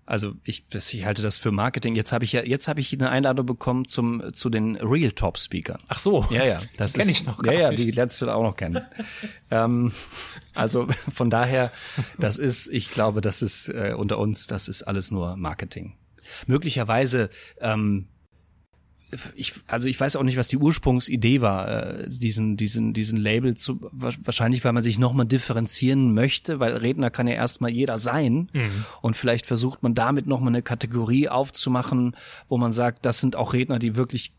Also 0.10 0.34
ich, 0.44 0.68
das, 0.70 0.92
ich 0.92 1.06
halte 1.06 1.22
das 1.22 1.38
für 1.38 1.52
Marketing. 1.52 1.94
Jetzt 1.94 2.12
habe 2.12 2.26
ich 2.26 2.32
ja, 2.32 2.42
jetzt 2.44 2.68
habe 2.68 2.80
ich 2.80 2.92
eine 2.94 3.12
Einladung 3.12 3.46
bekommen 3.46 3.86
zum 3.86 4.34
zu 4.34 4.50
den 4.50 4.76
Real 4.78 5.12
Top 5.12 5.38
Speakern. 5.38 5.80
Ach 5.88 6.00
so, 6.00 6.26
ja 6.32 6.44
ja, 6.46 6.60
das 6.78 6.94
kenne 6.94 7.12
ich 7.12 7.28
noch. 7.28 7.38
Gar 7.38 7.54
ja 7.54 7.60
ja, 7.60 7.72
die 7.72 7.92
lernst 7.92 8.20
du 8.20 8.28
auch 8.28 8.42
noch 8.42 8.56
kennen. 8.56 8.82
ähm, 9.52 9.92
also 10.56 10.88
von 11.14 11.30
daher, 11.30 11.72
das 12.18 12.38
ist, 12.38 12.70
ich 12.70 12.90
glaube, 12.90 13.22
das 13.22 13.44
ist 13.44 13.70
äh, 13.70 13.94
unter 13.96 14.18
uns, 14.18 14.48
das 14.48 14.68
ist 14.68 14.82
alles 14.82 15.12
nur 15.12 15.38
Marketing. 15.38 15.94
Möglicherweise 16.48 17.30
ähm, 17.62 18.08
ich, 19.36 19.54
also 19.68 19.90
ich 19.90 20.00
weiß 20.00 20.16
auch 20.16 20.24
nicht, 20.24 20.38
was 20.38 20.48
die 20.48 20.58
Ursprungsidee 20.58 21.42
war, 21.42 21.68
äh, 21.68 22.10
diesen, 22.10 22.58
diesen, 22.58 22.94
diesen 22.94 23.18
Label 23.18 23.56
zu, 23.56 23.80
wahrscheinlich, 23.92 24.64
weil 24.64 24.74
man 24.74 24.84
sich 24.84 25.00
nochmal 25.00 25.26
differenzieren 25.26 26.14
möchte, 26.14 26.60
weil 26.60 26.76
Redner 26.78 27.10
kann 27.10 27.28
ja 27.28 27.34
erstmal 27.34 27.72
jeder 27.72 27.98
sein 27.98 28.50
mhm. 28.54 28.86
und 29.02 29.18
vielleicht 29.18 29.46
versucht 29.46 29.84
man 29.84 29.96
damit 29.96 30.28
nochmal 30.28 30.54
eine 30.54 30.62
Kategorie 30.62 31.28
aufzumachen, 31.30 32.16
wo 32.48 32.58
man 32.58 32.72
sagt, 32.72 33.06
das 33.06 33.20
sind 33.20 33.36
auch 33.36 33.54
Redner, 33.54 33.80
die 33.80 33.96
wirklich 33.96 34.34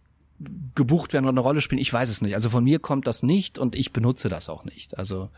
gebucht 0.74 1.12
werden 1.12 1.26
und 1.26 1.34
eine 1.34 1.40
Rolle 1.40 1.60
spielen. 1.60 1.80
Ich 1.80 1.92
weiß 1.92 2.08
es 2.08 2.22
nicht. 2.22 2.34
Also 2.34 2.48
von 2.48 2.64
mir 2.64 2.78
kommt 2.78 3.06
das 3.06 3.22
nicht 3.22 3.58
und 3.58 3.74
ich 3.74 3.92
benutze 3.92 4.28
das 4.28 4.48
auch 4.48 4.64
nicht. 4.64 4.96
Also 4.96 5.30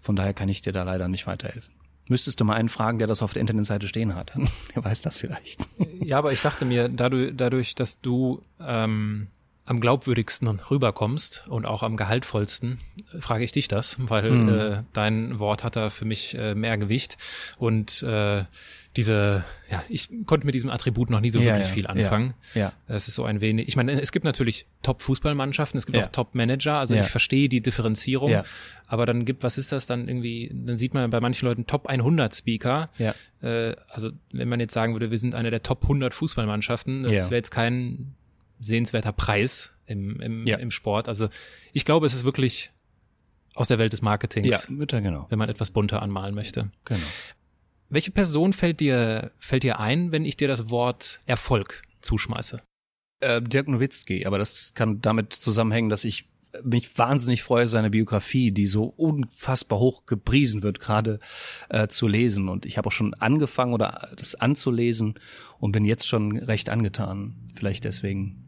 von 0.00 0.16
daher 0.16 0.34
kann 0.34 0.48
ich 0.48 0.62
dir 0.62 0.72
da 0.72 0.82
leider 0.82 1.06
nicht 1.08 1.26
weiterhelfen. 1.26 1.72
Müsstest 2.10 2.40
du 2.40 2.44
mal 2.44 2.54
einen 2.54 2.68
fragen, 2.68 2.98
der 2.98 3.06
das 3.06 3.22
auf 3.22 3.32
der 3.32 3.40
Internetseite 3.40 3.86
stehen 3.86 4.16
hat. 4.16 4.32
der 4.74 4.84
weiß 4.84 5.00
das 5.02 5.16
vielleicht. 5.16 5.68
Ja, 6.02 6.18
aber 6.18 6.32
ich 6.32 6.42
dachte 6.42 6.64
mir, 6.64 6.88
dadurch, 6.88 7.32
dadurch 7.36 7.76
dass 7.76 8.00
du 8.00 8.42
ähm, 8.60 9.28
am 9.64 9.80
glaubwürdigsten 9.80 10.48
rüberkommst 10.48 11.44
und 11.46 11.68
auch 11.68 11.84
am 11.84 11.96
gehaltvollsten, 11.96 12.80
frage 13.20 13.44
ich 13.44 13.52
dich 13.52 13.68
das, 13.68 13.96
weil 14.00 14.28
mhm. 14.28 14.48
äh, 14.48 14.82
dein 14.92 15.38
Wort 15.38 15.62
hat 15.62 15.76
da 15.76 15.90
für 15.90 16.04
mich 16.04 16.36
äh, 16.36 16.56
mehr 16.56 16.76
Gewicht 16.78 17.16
und 17.58 18.02
äh, 18.02 18.44
diese, 18.96 19.44
ja, 19.70 19.84
ich 19.88 20.08
konnte 20.26 20.46
mit 20.46 20.54
diesem 20.54 20.68
Attribut 20.68 21.10
noch 21.10 21.20
nie 21.20 21.30
so 21.30 21.38
ja, 21.38 21.52
wirklich 21.52 21.68
ja, 21.68 21.74
viel 21.74 21.86
anfangen. 21.86 22.34
Ja, 22.54 22.60
ja. 22.60 22.72
Es 22.88 23.06
ist 23.06 23.14
so 23.14 23.24
ein 23.24 23.40
wenig, 23.40 23.68
ich 23.68 23.76
meine, 23.76 24.00
es 24.00 24.10
gibt 24.10 24.24
natürlich 24.24 24.66
Top-Fußballmannschaften, 24.82 25.78
es 25.78 25.86
gibt 25.86 25.96
auch 25.98 26.08
Top-Manager, 26.08 26.74
also 26.74 26.96
ich 26.96 27.06
verstehe 27.06 27.48
die 27.48 27.60
Differenzierung, 27.60 28.30
ja. 28.30 28.44
aber 28.88 29.06
dann 29.06 29.24
gibt, 29.24 29.44
was 29.44 29.58
ist 29.58 29.70
das 29.70 29.86
dann 29.86 30.08
irgendwie, 30.08 30.50
dann 30.52 30.76
sieht 30.76 30.92
man 30.92 31.08
bei 31.10 31.20
manchen 31.20 31.46
Leuten 31.46 31.66
Top 31.66 31.86
100 31.86 32.34
Speaker, 32.34 32.90
ja. 32.98 33.14
Äh, 33.42 33.76
also 33.88 34.10
wenn 34.32 34.48
man 34.48 34.58
jetzt 34.58 34.74
sagen 34.74 34.94
würde, 34.94 35.12
wir 35.12 35.18
sind 35.18 35.36
eine 35.36 35.50
der 35.50 35.62
Top 35.62 35.84
100 35.84 36.12
Fußballmannschaften, 36.12 37.04
das 37.04 37.30
wäre 37.30 37.36
jetzt 37.36 37.50
kein 37.50 38.14
sehenswerter 38.58 39.12
Preis 39.12 39.70
im, 39.86 40.20
im, 40.20 40.46
im 40.46 40.70
Sport, 40.72 41.06
also 41.08 41.28
ich 41.72 41.84
glaube, 41.84 42.06
es 42.06 42.14
ist 42.14 42.24
wirklich 42.24 42.72
aus 43.54 43.68
der 43.68 43.78
Welt 43.78 43.92
des 43.92 44.02
Marketings. 44.02 44.68
Ja, 44.68 45.00
genau. 45.00 45.26
Wenn 45.28 45.38
man 45.38 45.48
etwas 45.48 45.70
bunter 45.70 46.02
anmalen 46.02 46.34
möchte. 46.34 46.70
Genau. 46.84 47.00
Welche 47.90 48.12
Person 48.12 48.52
fällt 48.52 48.78
dir, 48.78 49.32
fällt 49.38 49.64
dir 49.64 49.80
ein, 49.80 50.12
wenn 50.12 50.24
ich 50.24 50.36
dir 50.36 50.46
das 50.46 50.70
Wort 50.70 51.20
Erfolg 51.26 51.82
zuschmeiße? 52.00 52.62
Äh, 53.20 53.42
Dirk 53.42 53.66
Nowitzki, 53.68 54.26
aber 54.26 54.38
das 54.38 54.72
kann 54.74 55.02
damit 55.02 55.32
zusammenhängen, 55.32 55.90
dass 55.90 56.04
ich 56.04 56.28
mich 56.64 56.96
wahnsinnig 56.98 57.42
freue, 57.42 57.66
seine 57.66 57.90
Biografie, 57.90 58.52
die 58.52 58.66
so 58.66 58.84
unfassbar 58.84 59.78
hoch 59.78 60.06
gepriesen 60.06 60.62
wird, 60.62 60.80
gerade 60.80 61.18
äh, 61.68 61.88
zu 61.88 62.08
lesen. 62.08 62.48
Und 62.48 62.66
ich 62.66 62.78
habe 62.78 62.88
auch 62.88 62.92
schon 62.92 63.14
angefangen 63.14 63.72
oder 63.72 64.08
das 64.16 64.34
anzulesen 64.34 65.14
und 65.58 65.72
bin 65.72 65.84
jetzt 65.84 66.08
schon 66.08 66.36
recht 66.36 66.68
angetan. 66.68 67.36
Vielleicht 67.54 67.84
deswegen. 67.84 68.44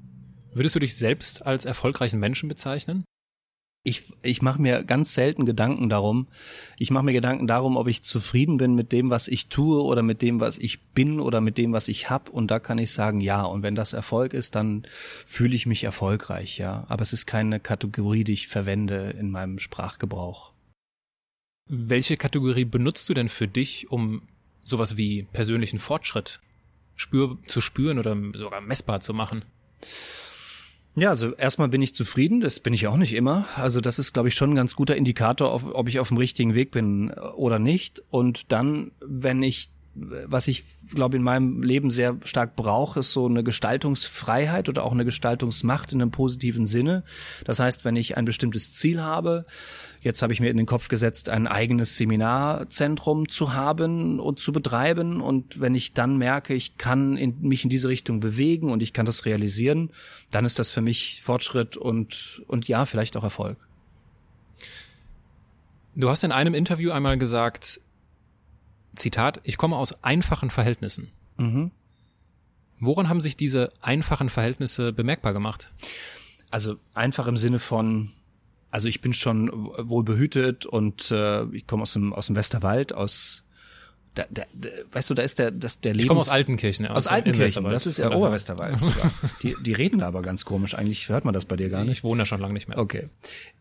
Würdest 0.55 0.75
du 0.75 0.81
dich 0.81 0.97
selbst 0.97 1.47
als 1.47 1.65
erfolgreichen 1.65 2.19
Menschen 2.19 2.49
bezeichnen? 2.49 3.05
Ich, 3.85 4.13
ich 4.23 4.43
mache 4.43 4.63
mir 4.63 4.85
ganz 4.85 5.13
selten 5.15 5.45
Gedanken 5.45 5.89
darum. 5.89 6.29
Ich 6.79 6.93
mache 6.93 7.05
mir 7.05 7.13
Gedanken 7.13 7.49
darum, 7.49 7.77
ob 7.77 7.89
ich 7.89 8.05
zufrieden 8.05 8.57
bin 8.57 8.75
mit 8.75 8.93
dem, 8.93 9.11
was 9.11 9.27
ich 9.27 9.49
tue 9.49 9.83
oder 9.83 10.03
mit 10.03 10.23
dem, 10.23 10.39
was 10.39 10.57
ich 10.59 10.81
bin 10.81 11.19
oder 11.19 11.41
mit 11.41 11.59
dem, 11.59 11.73
was 11.73 11.89
ich 11.89 12.09
hab. 12.09 12.29
Und 12.29 12.53
da 12.53 12.61
kann 12.61 12.79
ich 12.79 12.93
sagen, 12.93 13.21
ja. 13.21 13.43
Und 13.43 13.65
wenn 13.65 13.75
das 13.75 13.93
Erfolg 13.93 14.35
ist, 14.35 14.55
dann 14.55 14.85
fühle 15.27 15.57
ich 15.57 15.67
mich 15.67 15.83
erfolgreich, 15.83 16.59
ja. 16.59 16.85
Aber 16.89 17.03
es 17.03 17.13
ist 17.13 17.27
keine 17.27 17.59
Kategorie, 17.59 18.23
die 18.23 18.35
ich 18.35 18.47
verwende 18.47 19.11
in 19.19 19.31
meinem 19.31 19.59
Sprachgebrauch. 19.59 20.53
Welche 21.69 22.17
Kategorie 22.17 22.65
benutzt 22.65 23.09
du 23.09 23.15
denn 23.15 23.29
für 23.29 23.49
dich, 23.49 23.91
um 23.91 24.23
sowas 24.65 24.97
wie 24.97 25.25
persönlichen 25.25 25.81
Fortschritt 25.81 26.41
spür 26.95 27.39
zu 27.47 27.61
spüren 27.61 27.99
oder 27.99 28.17
sogar 28.35 28.61
messbar 28.61 29.01
zu 29.01 29.13
machen? 29.13 29.45
Ja, 30.95 31.09
also 31.09 31.35
erstmal 31.35 31.69
bin 31.69 31.81
ich 31.81 31.95
zufrieden, 31.95 32.41
das 32.41 32.61
bin 32.61 32.75
ich 32.75 32.87
auch 32.87 32.99
nicht 32.99 33.15
immer. 33.15 33.47
Also 33.57 33.81
das 33.81 33.99
ist, 33.99 34.13
glaube 34.13 34.29
ich, 34.29 34.35
schon 34.35 34.51
ein 34.51 34.57
ganz 34.57 34.77
guter 34.77 34.95
Indikator, 34.95 35.75
ob 35.75 35.89
ich 35.89 35.99
auf 35.99 36.09
dem 36.09 36.19
richtigen 36.19 36.55
Weg 36.55 36.71
bin 36.71 37.11
oder 37.11 37.59
nicht. 37.59 38.03
Und 38.11 38.53
dann, 38.53 38.93
wenn 39.01 39.43
ich 39.43 39.71
was 39.95 40.49
ich 40.49 40.65
glaube 40.95 41.17
in 41.17 41.23
meinem 41.23 41.63
Leben 41.63 41.91
sehr 41.91 42.17
stark 42.25 42.57
brauche, 42.57 43.01
ist 43.01 43.13
so 43.13 43.27
eine 43.27 43.45
Gestaltungsfreiheit 43.45 44.69
oder 44.69 44.85
auch 44.85 44.93
eine 44.93 45.05
Gestaltungsmacht 45.05 45.93
in 45.93 46.01
einem 46.01 46.11
positiven 46.11 46.65
Sinne. 46.65 47.03
Das 47.45 47.61
heißt, 47.61 47.85
wenn 47.85 47.97
ich 47.97 48.17
ein 48.17 48.25
bestimmtes 48.25 48.73
Ziel 48.73 49.03
habe, 49.03 49.45
jetzt 50.01 50.23
habe 50.23 50.33
ich 50.33 50.41
mir 50.41 50.51
in 50.51 50.57
den 50.57 50.67
Kopf 50.67 50.89
gesetzt, 50.89 51.29
ein 51.29 51.47
eigenes 51.47 51.97
Seminarzentrum 51.99 53.29
zu 53.29 53.53
haben 53.53 54.19
und 54.19 54.39
zu 54.39 54.53
betreiben 54.53 55.21
und 55.21 55.61
wenn 55.61 55.75
ich 55.75 55.93
dann 55.93 56.17
merke, 56.17 56.55
ich 56.55 56.79
kann 56.79 57.19
in, 57.19 57.41
mich 57.43 57.65
in 57.65 57.71
diese 57.71 57.89
Richtung 57.89 58.21
bewegen 58.21 58.71
und 58.71 58.83
ich 58.83 58.95
kann 58.95 59.05
das 59.05 59.27
realisieren, 59.27 59.91
dann 60.31 60.47
ist 60.47 60.59
das 60.59 60.71
für 60.71 60.81
mich 60.81 61.21
Fortschritt 61.23 61.77
und 61.77 62.43
und 62.47 62.67
ja, 62.67 62.87
vielleicht 62.87 63.17
auch 63.17 63.25
Erfolg. 63.25 63.69
Du 65.95 66.09
hast 66.09 66.25
in 66.25 66.33
einem 66.33 66.55
Interview 66.55 66.91
einmal 66.93 67.19
gesagt, 67.19 67.81
Zitat, 68.95 69.41
ich 69.45 69.57
komme 69.57 69.77
aus 69.77 70.05
einfachen 70.05 70.51
Verhältnissen. 70.51 71.11
Mhm. 71.39 71.71
Woran 72.79 73.09
haben 73.09 73.21
sich 73.21 73.37
diese 73.37 73.73
einfachen 73.81 74.29
Verhältnisse 74.29 74.93
bemerkbar 74.93 75.33
gemacht? 75.33 75.73
Also 76.51 76.77
einfach 76.95 77.27
im 77.27 77.37
Sinne 77.37 77.59
von, 77.59 78.11
also 78.71 78.89
ich 78.89 79.01
bin 79.01 79.15
schon 79.15 79.51
wohl 79.53 80.05
behütet 80.05 80.67
und 80.67 81.11
äh, 81.11 81.45
ich 81.53 81.67
komme 81.67 81.83
aus 81.83 81.93
dem, 81.93 82.13
aus 82.13 82.27
dem 82.27 82.37
Westerwald, 82.37 82.93
aus 82.93 83.45
da, 84.15 84.25
da, 84.31 84.43
da, 84.53 84.69
weißt 84.93 85.09
du, 85.11 85.15
da 85.15 85.23
ist 85.23 85.39
der, 85.39 85.51
das, 85.51 85.81
der 85.81 85.93
Lebens... 85.93 86.05
Ich 86.05 86.09
komme 86.09 86.21
aus 86.21 86.29
Altenkirchen. 86.29 86.85
Ja, 86.85 86.91
aus, 86.91 87.07
aus 87.07 87.07
Altenkirchen, 87.07 87.65
das 87.65 87.87
ist 87.87 87.99
ja 87.99 88.11
Oberwesterwald 88.13 88.81
sogar. 88.81 89.11
Die, 89.43 89.57
die 89.63 89.73
reden 89.73 90.01
da 90.01 90.07
aber 90.07 90.21
ganz 90.21 90.45
komisch. 90.45 90.75
Eigentlich 90.75 91.09
hört 91.09 91.25
man 91.25 91.33
das 91.33 91.47
bei 91.47 91.57
dir 91.57 91.71
gar 91.71 91.85
nicht. 91.85 91.99
Ich 91.99 92.05
wohne 92.05 92.23
da 92.23 92.27
schon 92.27 92.41
lange 92.41 92.53
nicht 92.53 92.69
mehr. 92.69 92.79
Okay. 92.79 93.09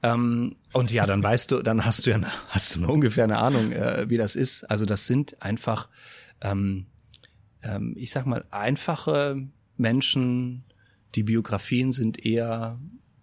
Ähm, 0.04 0.56
und 0.74 0.92
ja, 0.92 1.06
dann 1.06 1.24
weißt 1.24 1.52
du, 1.52 1.62
dann 1.62 1.86
hast 1.86 2.06
du 2.06 2.12
ja 2.12 2.20
hast 2.50 2.76
du 2.76 2.80
eine 2.80 2.92
ungefähr 2.92 3.24
eine 3.24 3.38
Ahnung, 3.38 3.72
äh, 3.72 4.10
wie 4.10 4.18
das 4.18 4.36
ist. 4.36 4.64
Also 4.66 4.86
das 4.86 5.08
sind 5.08 5.42
einfach, 5.42 5.88
ähm, 6.42 6.88
ähm, 7.64 7.94
ich 7.98 8.12
sag 8.12 8.26
mal, 8.26 8.44
einfache 8.52 9.48
Menschen, 9.78 10.66
die 11.16 11.24
Biografien 11.24 11.92
sind 11.92 12.26
eher 12.26 12.78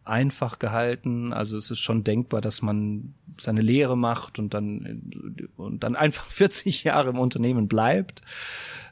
einfach 0.09 0.59
gehalten. 0.59 1.33
Also 1.33 1.57
es 1.57 1.71
ist 1.71 1.81
schon 1.81 2.05
denkbar, 2.05 2.41
dass 2.41 2.63
man 2.63 3.15
seine 3.39 3.61
Lehre 3.61 3.97
macht 3.97 4.39
und 4.39 4.55
dann 4.55 5.11
und 5.57 5.85
dann 5.85 5.97
einfach 5.97 6.25
40 6.31 6.85
Jahre 6.85 7.11
im 7.11 7.19
Unternehmen 7.19 7.69
bleibt. 7.69 8.23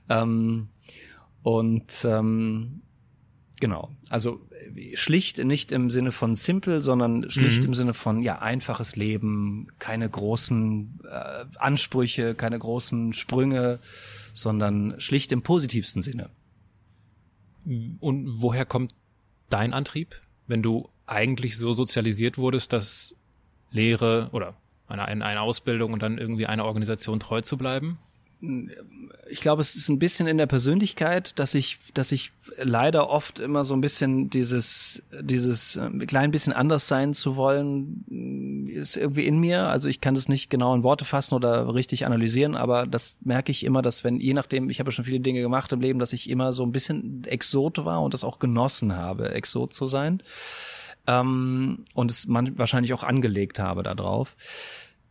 Ähm, 0.09 0.69
und 1.43 2.05
ähm, 2.05 2.83
genau, 3.61 3.91
also 4.11 4.41
schlicht 4.95 5.39
nicht 5.45 5.73
im 5.73 5.91
Sinne 5.91 6.13
von 6.13 6.35
simple, 6.35 6.83
sondern 6.83 7.31
schlicht 7.31 7.63
mhm. 7.63 7.67
im 7.67 7.75
Sinne 7.75 7.95
von 7.95 8.23
ja 8.23 8.41
einfaches 8.41 8.97
Leben, 8.97 9.69
keine 9.79 10.09
großen 10.09 11.01
äh, 11.09 11.45
Ansprüche, 11.59 12.35
keine 12.35 12.59
großen 12.59 13.13
Sprünge, 13.13 13.79
sondern 14.33 15.01
schlicht 15.01 15.33
im 15.33 15.43
positivsten 15.43 16.03
Sinne. 16.03 16.31
Und 18.01 18.43
woher 18.43 18.65
kommt 18.65 18.93
dein 19.49 19.73
Antrieb, 19.73 20.21
wenn 20.47 20.63
du 20.63 20.89
eigentlich 21.07 21.57
so 21.57 21.73
sozialisiert 21.73 22.39
wurdest, 22.39 22.73
dass 22.73 23.15
Lehre 23.71 24.29
oder 24.33 24.55
eine, 24.89 25.07
eine 25.07 25.41
Ausbildung 25.41 25.93
und 25.93 26.03
dann 26.03 26.19
irgendwie 26.19 26.47
einer 26.47 26.65
Organisation 26.65 27.21
treu 27.21 27.41
zu 27.41 27.57
bleiben? 27.57 27.99
ich 29.31 29.41
glaube, 29.41 29.63
es 29.63 29.77
ist 29.77 29.89
ein 29.89 29.99
bisschen 29.99 30.27
in 30.27 30.37
der 30.37 30.47
Persönlichkeit, 30.47 31.39
dass 31.39 31.55
ich, 31.55 31.79
dass 31.95 32.13
ich 32.13 32.33
leider 32.59 33.09
oft 33.09 33.41
immer 33.41 33.65
so 33.65 33.75
ein 33.75 33.81
bisschen 33.81 34.29
dieses, 34.29 35.03
dieses 35.21 35.77
äh, 35.77 35.91
klein 36.07 36.31
bisschen 36.31 36.53
anders 36.53 36.87
sein 36.87 37.15
zu 37.15 37.37
wollen, 37.37 38.67
ist 38.69 38.97
irgendwie 38.99 39.27
in 39.27 39.39
mir. 39.39 39.63
Also 39.63 39.89
ich 39.89 40.03
kann 40.03 40.15
das 40.15 40.29
nicht 40.29 40.51
genau 40.51 40.75
in 40.75 40.83
Worte 40.83 41.07
fassen 41.07 41.35
oder 41.35 41.75
richtig 41.75 42.05
analysieren, 42.05 42.57
aber 42.57 42.87
das 42.87 43.17
merke 43.23 43.51
ich 43.51 43.65
immer, 43.65 43.81
dass 43.81 44.05
wenn, 44.05 44.21
je 44.21 44.35
nachdem, 44.35 44.69
ich 44.69 44.81
habe 44.81 44.93
schon 44.93 45.05
viele 45.05 45.21
Dinge 45.21 45.41
gemacht 45.41 45.73
im 45.73 45.81
Leben, 45.81 45.99
dass 45.99 46.13
ich 46.13 46.29
immer 46.29 46.53
so 46.53 46.63
ein 46.63 46.73
bisschen 46.73 47.25
Exot 47.25 47.85
war 47.87 48.03
und 48.03 48.13
das 48.13 48.23
auch 48.23 48.39
genossen 48.39 48.95
habe, 48.95 49.31
Exot 49.31 49.73
zu 49.73 49.87
sein 49.87 50.23
ähm, 51.07 51.85
und 51.95 52.11
es 52.11 52.27
man 52.27 52.59
wahrscheinlich 52.59 52.93
auch 52.95 53.05
angelegt 53.05 53.59
habe 53.59 53.83
darauf. 53.83 54.37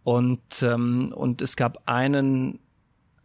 Und, 0.03 0.61
ähm, 0.61 1.11
und 1.13 1.41
es 1.41 1.55
gab 1.55 1.87
einen, 1.87 2.59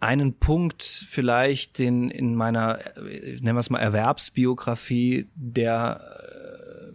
einen 0.00 0.34
Punkt 0.38 0.82
vielleicht 0.82 1.78
den 1.78 2.10
in 2.10 2.34
meiner, 2.34 2.78
äh, 2.96 3.36
nennen 3.40 3.56
wir 3.56 3.60
es 3.60 3.70
mal 3.70 3.80
Erwerbsbiografie, 3.80 5.28
der 5.34 6.00
äh, 6.00 6.92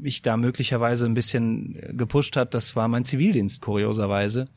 mich 0.00 0.22
da 0.22 0.36
möglicherweise 0.36 1.06
ein 1.06 1.14
bisschen 1.14 1.96
gepusht 1.96 2.36
hat, 2.36 2.54
das 2.54 2.74
war 2.74 2.88
mein 2.88 3.04
Zivildienst, 3.04 3.60
kurioserweise. 3.60 4.48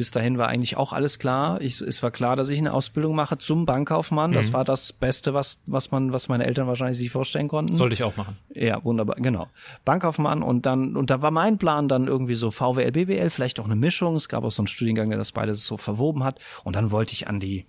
Bis 0.00 0.12
dahin 0.12 0.38
war 0.38 0.48
eigentlich 0.48 0.78
auch 0.78 0.94
alles 0.94 1.18
klar. 1.18 1.60
Ich, 1.60 1.78
es 1.82 2.02
war 2.02 2.10
klar, 2.10 2.34
dass 2.34 2.48
ich 2.48 2.56
eine 2.56 2.72
Ausbildung 2.72 3.14
mache 3.14 3.36
zum 3.36 3.66
Bankkaufmann. 3.66 4.32
Das 4.32 4.48
mhm. 4.48 4.54
war 4.54 4.64
das 4.64 4.94
Beste, 4.94 5.34
was, 5.34 5.60
was 5.66 5.90
man, 5.90 6.14
was 6.14 6.30
meine 6.30 6.46
Eltern 6.46 6.66
wahrscheinlich 6.66 6.96
sich 6.96 7.10
vorstellen 7.10 7.48
konnten. 7.48 7.74
Sollte 7.74 7.92
ich 7.92 8.02
auch 8.02 8.16
machen. 8.16 8.38
Ja, 8.54 8.82
wunderbar, 8.82 9.16
genau. 9.16 9.48
Bankkaufmann 9.84 10.42
und 10.42 10.64
dann, 10.64 10.96
und 10.96 11.10
da 11.10 11.20
war 11.20 11.30
mein 11.30 11.58
Plan 11.58 11.86
dann 11.86 12.06
irgendwie 12.06 12.34
so 12.34 12.50
VWL, 12.50 12.92
BWL, 12.92 13.28
vielleicht 13.28 13.60
auch 13.60 13.66
eine 13.66 13.76
Mischung. 13.76 14.16
Es 14.16 14.30
gab 14.30 14.42
auch 14.42 14.50
so 14.50 14.62
einen 14.62 14.68
Studiengang, 14.68 15.10
der 15.10 15.18
das 15.18 15.32
beides 15.32 15.66
so 15.66 15.76
verwoben 15.76 16.24
hat. 16.24 16.40
Und 16.64 16.76
dann 16.76 16.90
wollte 16.90 17.12
ich 17.12 17.28
an 17.28 17.38
die, 17.38 17.66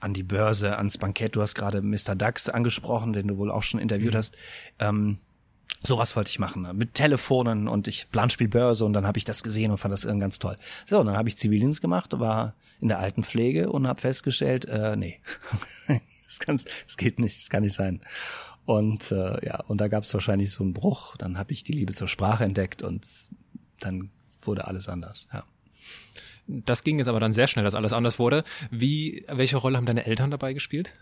an 0.00 0.12
die 0.12 0.22
Börse, 0.22 0.76
ans 0.76 0.98
Bankett. 0.98 1.34
Du 1.34 1.40
hast 1.40 1.54
gerade 1.54 1.80
Mr. 1.80 2.14
Dax 2.14 2.50
angesprochen, 2.50 3.14
den 3.14 3.26
du 3.26 3.38
wohl 3.38 3.50
auch 3.50 3.62
schon 3.62 3.80
interviewt 3.80 4.12
mhm. 4.12 4.18
hast. 4.18 4.36
Ähm, 4.80 5.16
Sowas 5.82 6.14
wollte 6.14 6.28
ich 6.28 6.38
machen, 6.38 6.62
ne? 6.62 6.74
mit 6.74 6.94
Telefonen 6.94 7.66
und 7.66 7.88
ich 7.88 8.10
Planspielbörse 8.10 8.84
und 8.84 8.92
dann 8.92 9.06
habe 9.06 9.16
ich 9.16 9.24
das 9.24 9.42
gesehen 9.42 9.70
und 9.70 9.78
fand 9.78 9.92
das 9.92 10.06
ganz 10.06 10.38
toll. 10.38 10.58
So, 10.86 11.00
und 11.00 11.06
dann 11.06 11.16
habe 11.16 11.30
ich 11.30 11.38
Zivildienst 11.38 11.80
gemacht, 11.80 12.18
war 12.18 12.54
in 12.80 12.88
der 12.88 12.98
Altenpflege 12.98 13.70
und 13.70 13.88
habe 13.88 14.00
festgestellt, 14.00 14.66
äh, 14.66 14.94
nee, 14.96 15.20
das, 16.26 16.38
kann's, 16.38 16.64
das 16.86 16.98
geht 16.98 17.18
nicht, 17.18 17.38
das 17.38 17.48
kann 17.48 17.62
nicht 17.62 17.72
sein. 17.72 18.00
Und 18.66 19.10
äh, 19.10 19.44
ja, 19.44 19.60
und 19.66 19.80
da 19.80 19.88
gab 19.88 20.04
es 20.04 20.12
wahrscheinlich 20.12 20.52
so 20.52 20.62
einen 20.62 20.74
Bruch. 20.74 21.16
Dann 21.16 21.38
habe 21.38 21.52
ich 21.52 21.64
die 21.64 21.72
Liebe 21.72 21.92
zur 21.92 22.08
Sprache 22.08 22.44
entdeckt 22.44 22.82
und 22.82 23.06
dann 23.80 24.10
wurde 24.42 24.66
alles 24.66 24.88
anders. 24.88 25.28
Ja. 25.32 25.44
Das 26.46 26.84
ging 26.84 26.98
jetzt 26.98 27.08
aber 27.08 27.20
dann 27.20 27.32
sehr 27.32 27.46
schnell, 27.46 27.64
dass 27.64 27.74
alles 27.74 27.92
anders 27.92 28.18
wurde. 28.18 28.44
Wie, 28.70 29.24
welche 29.28 29.56
Rolle 29.56 29.76
haben 29.76 29.86
deine 29.86 30.06
Eltern 30.06 30.30
dabei 30.30 30.52
gespielt? 30.52 30.92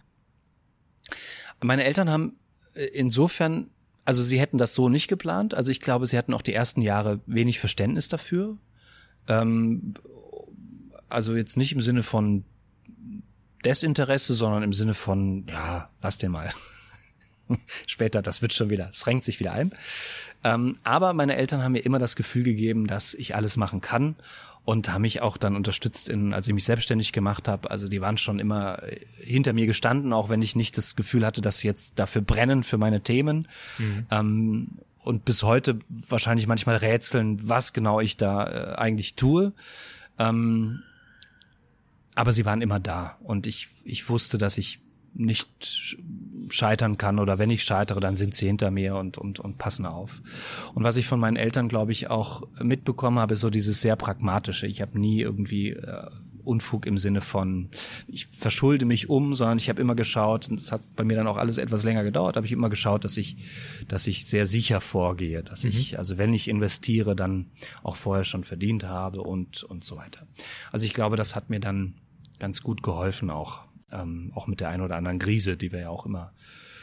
Meine 1.61 1.85
Eltern 1.85 2.11
haben 2.11 2.37
äh, 2.75 2.85
insofern 2.85 3.71
also 4.09 4.23
sie 4.23 4.41
hätten 4.41 4.57
das 4.57 4.75
so 4.75 4.89
nicht 4.89 5.09
geplant. 5.09 5.53
Also 5.53 5.71
ich 5.71 5.81
glaube, 5.81 6.07
sie 6.07 6.17
hatten 6.17 6.33
auch 6.33 6.41
die 6.41 6.55
ersten 6.55 6.81
Jahre 6.81 7.21
wenig 7.27 7.59
Verständnis 7.59 8.09
dafür. 8.09 8.57
Ähm, 9.29 9.93
also 11.11 11.37
jetzt 11.37 11.59
nicht 11.59 11.73
im 11.75 11.83
Sinne 11.83 12.03
von 12.03 12.47
Desinteresse, 13.67 14.33
sondern 14.33 14.63
im 14.63 14.73
Sinne 14.73 14.95
von, 14.95 15.47
ja, 15.51 15.91
lass 16.01 16.17
den 16.17 16.33
mal. 16.33 16.51
Später, 17.87 18.23
das 18.23 18.41
wird 18.41 18.55
schon 18.55 18.71
wieder, 18.71 18.89
es 18.89 19.07
renkt 19.07 19.25
sich 19.25 19.41
wieder 19.41 19.53
ein. 19.53 19.73
Ähm, 20.43 20.79
aber 20.85 21.13
meine 21.13 21.37
Eltern 21.37 21.63
haben 21.63 21.73
mir 21.73 21.85
immer 21.85 21.99
das 21.99 22.17
Gefühl 22.17 22.45
gegeben, 22.45 22.87
dass 22.87 23.13
ich 23.13 23.35
alles 23.35 23.59
machen 23.59 23.83
kann 23.83 24.17
und 24.69 24.91
haben 24.91 25.01
mich 25.01 25.23
auch 25.23 25.39
dann 25.39 25.57
unterstützt, 25.57 26.11
in, 26.11 26.35
als 26.35 26.47
ich 26.47 26.53
mich 26.53 26.67
selbstständig 26.67 27.15
gemacht 27.15 27.49
habe. 27.49 27.71
Also 27.71 27.89
die 27.89 28.03
waren 28.03 28.19
schon 28.19 28.39
immer 28.39 28.83
hinter 29.17 29.55
mir 29.55 29.65
gestanden, 29.65 30.13
auch 30.13 30.29
wenn 30.29 30.43
ich 30.43 30.57
nicht 30.57 30.77
das 30.77 30.95
Gefühl 30.95 31.25
hatte, 31.25 31.41
dass 31.41 31.61
sie 31.61 31.69
jetzt 31.69 31.99
dafür 31.99 32.21
brennen 32.21 32.63
für 32.63 32.77
meine 32.77 33.01
Themen. 33.01 33.49
Mhm. 33.79 34.07
Ähm, 34.11 34.69
und 35.05 35.25
bis 35.25 35.43
heute 35.43 35.79
wahrscheinlich 36.11 36.47
manchmal 36.47 36.77
rätseln, 36.77 37.49
was 37.49 37.73
genau 37.73 38.01
ich 38.01 38.19
da 38.19 38.47
äh, 38.47 38.75
eigentlich 38.77 39.15
tue. 39.15 39.55
Ähm, 40.19 40.83
aber 42.15 42.33
sie 42.33 42.45
waren 42.45 42.61
immer 42.61 42.79
da 42.79 43.17
und 43.23 43.47
ich, 43.47 43.69
ich 43.85 44.07
wusste, 44.11 44.37
dass 44.37 44.59
ich 44.59 44.81
nicht 45.19 45.97
scheitern 46.49 46.97
kann 46.97 47.19
oder 47.19 47.39
wenn 47.39 47.51
ich 47.51 47.65
scheitere, 47.65 48.01
dann 48.01 48.17
sind 48.17 48.35
sie 48.35 48.47
hinter 48.47 48.71
mir 48.71 48.97
und, 48.97 49.19
und, 49.19 49.41
und 49.41 49.59
passen 49.59 49.85
auf. 49.85 50.23
Und 50.75 50.85
was 50.85 50.97
ich 50.97 51.07
von 51.07 51.21
meinen 51.21 51.37
Eltern, 51.37 51.69
glaube 51.69 51.93
ich, 51.93 52.09
auch 52.09 52.43
mitbekommen 52.63 53.19
habe, 53.19 53.35
ist 53.35 53.41
so 53.41 53.51
dieses 53.51 53.83
sehr 53.83 53.97
pragmatische. 53.97 54.67
Ich 54.67 54.81
habe 54.81 54.99
nie 54.99 55.21
irgendwie 55.21 55.71
äh, 55.71 56.07
Unfug 56.45 56.87
im 56.87 56.97
Sinne 56.97 57.21
von, 57.21 57.69
ich 58.07 58.27
verschulde 58.27 58.87
mich 58.87 59.11
um, 59.11 59.35
sondern 59.35 59.59
ich 59.59 59.69
habe 59.69 59.83
immer 59.83 59.95
geschaut, 59.95 60.49
und 60.49 60.59
es 60.59 60.73
hat 60.73 60.83
bei 60.97 61.05
mir 61.05 61.17
dann 61.17 61.27
auch 61.27 61.37
alles 61.37 61.59
etwas 61.59 61.85
länger 61.85 62.05
gedauert, 62.05 62.37
habe 62.37 62.47
ich 62.47 62.53
immer 62.53 62.71
geschaut, 62.71 63.05
dass 63.05 63.19
ich, 63.19 63.37
dass 63.89 64.07
ich 64.07 64.25
sehr 64.25 64.47
sicher 64.47 64.81
vorgehe, 64.81 65.43
dass 65.43 65.65
mhm. 65.65 65.71
ich, 65.71 65.99
also 65.99 66.17
wenn 66.17 66.33
ich 66.33 66.49
investiere, 66.49 67.15
dann 67.15 67.47
auch 67.83 67.97
vorher 67.97 68.25
schon 68.25 68.45
verdient 68.45 68.85
habe 68.85 69.21
und, 69.21 69.63
und 69.65 69.85
so 69.85 69.97
weiter. 69.97 70.27
Also 70.73 70.87
ich 70.87 70.95
glaube, 70.95 71.17
das 71.17 71.37
hat 71.37 71.51
mir 71.51 71.61
dann 71.61 71.95
ganz 72.39 72.63
gut 72.63 72.83
geholfen, 72.83 73.31
auch 73.31 73.68
ähm, 73.93 74.33
auch 74.35 74.47
mit 74.47 74.61
der 74.61 74.69
einen 74.69 74.83
oder 74.83 74.97
anderen 74.97 75.19
Krise, 75.19 75.57
die 75.57 75.73
wir 75.73 75.81
ja 75.81 75.89
auch 75.91 76.07
immer 76.07 76.33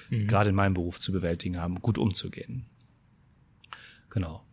mhm. 0.10 0.28
gerade 0.28 0.50
in 0.50 0.56
meinem 0.56 0.74
Beruf 0.74 1.00
zu 1.00 1.12
bewältigen 1.12 1.60
haben, 1.60 1.82
gut 1.82 1.98
umzugehen. 1.98 2.66
Genau. 4.10 4.44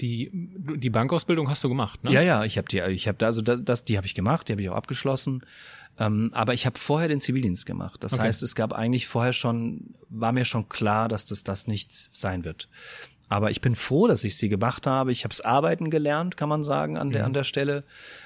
Die, 0.00 0.30
die 0.32 0.90
Bankausbildung 0.90 1.50
hast 1.50 1.62
du 1.62 1.68
gemacht, 1.68 2.04
ne? 2.04 2.12
Ja, 2.12 2.22
ja, 2.22 2.44
ich 2.44 2.56
habe 2.56 2.68
die, 2.68 2.80
ich 2.80 3.06
habe 3.06 3.18
da, 3.18 3.26
also 3.26 3.42
das, 3.42 3.84
die 3.84 3.98
habe 3.98 4.06
ich 4.06 4.14
gemacht, 4.14 4.48
die 4.48 4.52
habe 4.52 4.62
ich 4.62 4.68
auch 4.70 4.76
abgeschlossen. 4.76 5.44
Ähm, 5.98 6.30
aber 6.32 6.54
ich 6.54 6.64
habe 6.64 6.78
vorher 6.78 7.08
den 7.08 7.20
Zivildienst 7.20 7.66
gemacht. 7.66 8.02
Das 8.02 8.14
okay. 8.14 8.22
heißt, 8.22 8.42
es 8.42 8.54
gab 8.54 8.72
eigentlich 8.72 9.06
vorher 9.06 9.34
schon, 9.34 9.94
war 10.08 10.32
mir 10.32 10.46
schon 10.46 10.68
klar, 10.70 11.08
dass 11.08 11.26
das 11.26 11.44
das 11.44 11.66
nicht 11.66 12.08
sein 12.12 12.44
wird. 12.44 12.68
Aber 13.30 13.52
ich 13.52 13.60
bin 13.60 13.76
froh, 13.76 14.08
dass 14.08 14.24
ich 14.24 14.36
sie 14.36 14.48
gemacht 14.48 14.88
habe. 14.88 15.12
Ich 15.12 15.22
habe 15.22 15.32
es 15.32 15.40
arbeiten 15.40 15.88
gelernt, 15.88 16.36
kann 16.36 16.48
man 16.48 16.64
sagen, 16.64 16.98
an 16.98 17.10
der, 17.10 17.22
mhm. 17.22 17.26
an 17.26 17.32
der 17.32 17.44
Stelle. 17.44 17.84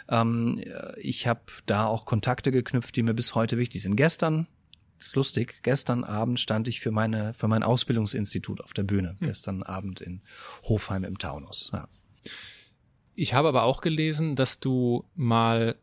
Ähm, 0.09 0.61
ich 0.97 1.27
habe 1.27 1.43
da 1.67 1.87
auch 1.87 2.07
Kontakte 2.07 2.51
geknüpft, 2.51 2.97
die 2.97 3.03
mir 3.03 3.13
bis 3.13 3.35
heute 3.35 3.59
wichtig 3.59 3.83
sind. 3.83 3.97
Gestern, 3.97 4.47
ist 4.99 5.15
lustig, 5.15 5.61
gestern 5.63 6.05
Abend 6.05 6.41
stand 6.41 6.69
ich 6.69 6.81
für 6.81 6.91
meine, 6.91 7.35
für 7.35 7.49
mein 7.49 7.63
Ausbildungsinstitut 7.63 8.65
auf 8.65 8.73
der 8.73 8.85
Bühne. 8.85 9.17
Mhm. 9.21 9.27
Gestern 9.27 9.63
Abend 9.63 10.01
in 10.01 10.23
Hofheim 10.63 11.05
im 11.05 11.19
Taunus. 11.19 11.71
Ja. 11.75 11.87
Ich 13.15 13.35
habe 13.35 13.49
aber 13.49 13.65
auch 13.65 13.83
gelesen, 13.83 14.37
dass 14.37 14.59
du 14.59 15.05
mal 15.15 15.77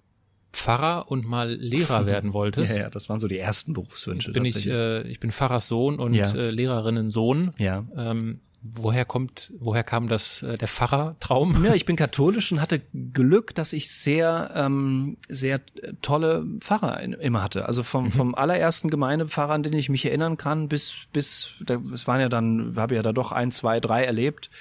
Pfarrer 0.52 1.12
und 1.12 1.28
mal 1.28 1.54
Lehrer 1.54 2.06
werden 2.08 2.34
wolltest. 2.34 2.76
ja, 2.76 2.86
ja, 2.86 2.90
das 2.90 3.08
waren 3.08 3.20
so 3.20 3.28
die 3.28 3.38
ersten 3.38 3.74
Berufswünsche. 3.74 4.32
Jetzt 4.32 4.34
bin 4.34 4.46
ich, 4.46 4.68
äh, 4.68 5.04
ich 5.04 5.20
bin 5.20 5.32
Pfarrers 5.32 5.68
Sohn 5.68 6.00
und 6.00 6.16
ja. 6.16 6.34
äh, 6.34 6.50
Lehrerinnen 6.50 7.12
Sohn. 7.12 7.52
Ja. 7.60 7.86
Ähm, 7.96 8.42
Woher 8.64 9.06
kommt, 9.06 9.52
woher 9.60 9.84
kam 9.84 10.08
das 10.08 10.44
äh, 10.44 10.56
der 10.56 10.68
Pfarrertraum? 10.68 11.66
Ja, 11.66 11.74
ich 11.74 11.86
bin 11.86 11.96
katholisch 11.96 12.52
und 12.52 12.62
hatte 12.62 12.80
Glück, 13.12 13.56
dass 13.56 13.74
ich 13.74 13.90
sehr, 13.90 14.52
ähm, 14.56 15.18
sehr 15.28 15.62
tolle 16.04 16.46
Pfarrer 16.60 17.02
immer 17.02 17.42
hatte. 17.42 17.66
Also 17.66 17.82
vom, 17.82 18.06
mhm. 18.06 18.12
vom 18.12 18.36
allerersten 18.36 18.92
Gemeindepfarrer, 18.92 19.54
an 19.54 19.64
den 19.64 19.74
ich 19.74 19.90
mich 19.90 20.06
erinnern 20.06 20.38
kann, 20.38 20.68
bis 20.68 21.08
bis, 21.12 21.64
es 21.92 22.08
waren 22.08 22.22
ja 22.22 22.30
dann, 22.30 22.76
habe 22.76 22.94
ja 22.94 23.02
da 23.02 23.14
doch 23.14 23.32
ein, 23.32 23.50
zwei, 23.50 23.80
drei 23.80 24.04
erlebt 24.04 24.52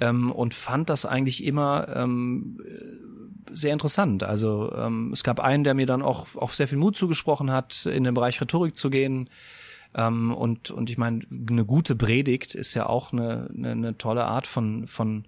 ähm, 0.00 0.30
und 0.32 0.52
fand 0.52 0.90
das 0.90 1.06
eigentlich 1.06 1.42
immer 1.44 1.88
ähm, 1.96 2.60
sehr 3.50 3.72
interessant. 3.72 4.22
Also 4.22 4.70
ähm, 4.76 5.12
es 5.14 5.24
gab 5.24 5.40
einen, 5.40 5.64
der 5.64 5.72
mir 5.72 5.86
dann 5.86 6.02
auch 6.02 6.36
auch 6.36 6.50
sehr 6.50 6.68
viel 6.68 6.78
Mut 6.78 6.96
zugesprochen 6.96 7.50
hat, 7.50 7.86
in 7.86 8.04
den 8.04 8.12
Bereich 8.12 8.38
Rhetorik 8.40 8.76
zu 8.76 8.90
gehen. 8.90 9.30
Ähm, 9.96 10.32
und, 10.32 10.70
und 10.70 10.90
ich 10.90 10.98
meine, 10.98 11.22
eine 11.48 11.64
gute 11.64 11.96
Predigt 11.96 12.54
ist 12.54 12.74
ja 12.74 12.86
auch 12.86 13.12
eine, 13.12 13.48
eine, 13.56 13.70
eine 13.70 13.98
tolle 13.98 14.26
Art 14.26 14.46
von, 14.46 14.86
von 14.86 15.24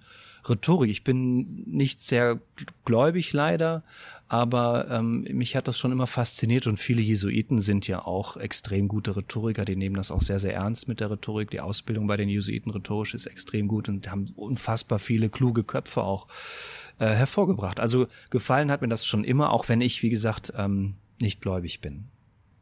Rhetorik. 0.46 0.90
Ich 0.90 1.04
bin 1.04 1.64
nicht 1.66 2.00
sehr 2.02 2.38
gläubig 2.84 3.32
leider, 3.32 3.82
aber 4.28 4.90
ähm, 4.90 5.26
mich 5.32 5.56
hat 5.56 5.68
das 5.68 5.78
schon 5.78 5.90
immer 5.90 6.06
fasziniert 6.06 6.66
und 6.66 6.78
viele 6.78 7.00
Jesuiten 7.00 7.58
sind 7.58 7.88
ja 7.88 8.04
auch 8.04 8.36
extrem 8.36 8.88
gute 8.88 9.16
Rhetoriker, 9.16 9.64
die 9.64 9.76
nehmen 9.76 9.96
das 9.96 10.10
auch 10.10 10.20
sehr, 10.20 10.38
sehr 10.38 10.54
ernst 10.54 10.86
mit 10.86 11.00
der 11.00 11.10
Rhetorik. 11.10 11.50
Die 11.50 11.60
Ausbildung 11.60 12.06
bei 12.06 12.16
den 12.16 12.28
Jesuiten 12.28 12.70
rhetorisch 12.70 13.14
ist 13.14 13.26
extrem 13.26 13.68
gut 13.68 13.88
und 13.88 14.10
haben 14.10 14.26
unfassbar 14.36 14.98
viele 14.98 15.30
kluge 15.30 15.64
Köpfe 15.64 16.02
auch 16.02 16.26
äh, 16.98 17.06
hervorgebracht. 17.06 17.80
Also 17.80 18.06
gefallen 18.28 18.70
hat 18.70 18.82
mir 18.82 18.88
das 18.88 19.06
schon 19.06 19.24
immer, 19.24 19.50
auch 19.50 19.68
wenn 19.68 19.80
ich, 19.80 20.02
wie 20.02 20.10
gesagt, 20.10 20.52
ähm, 20.56 20.96
nicht 21.20 21.40
gläubig 21.40 21.80
bin. 21.80 22.04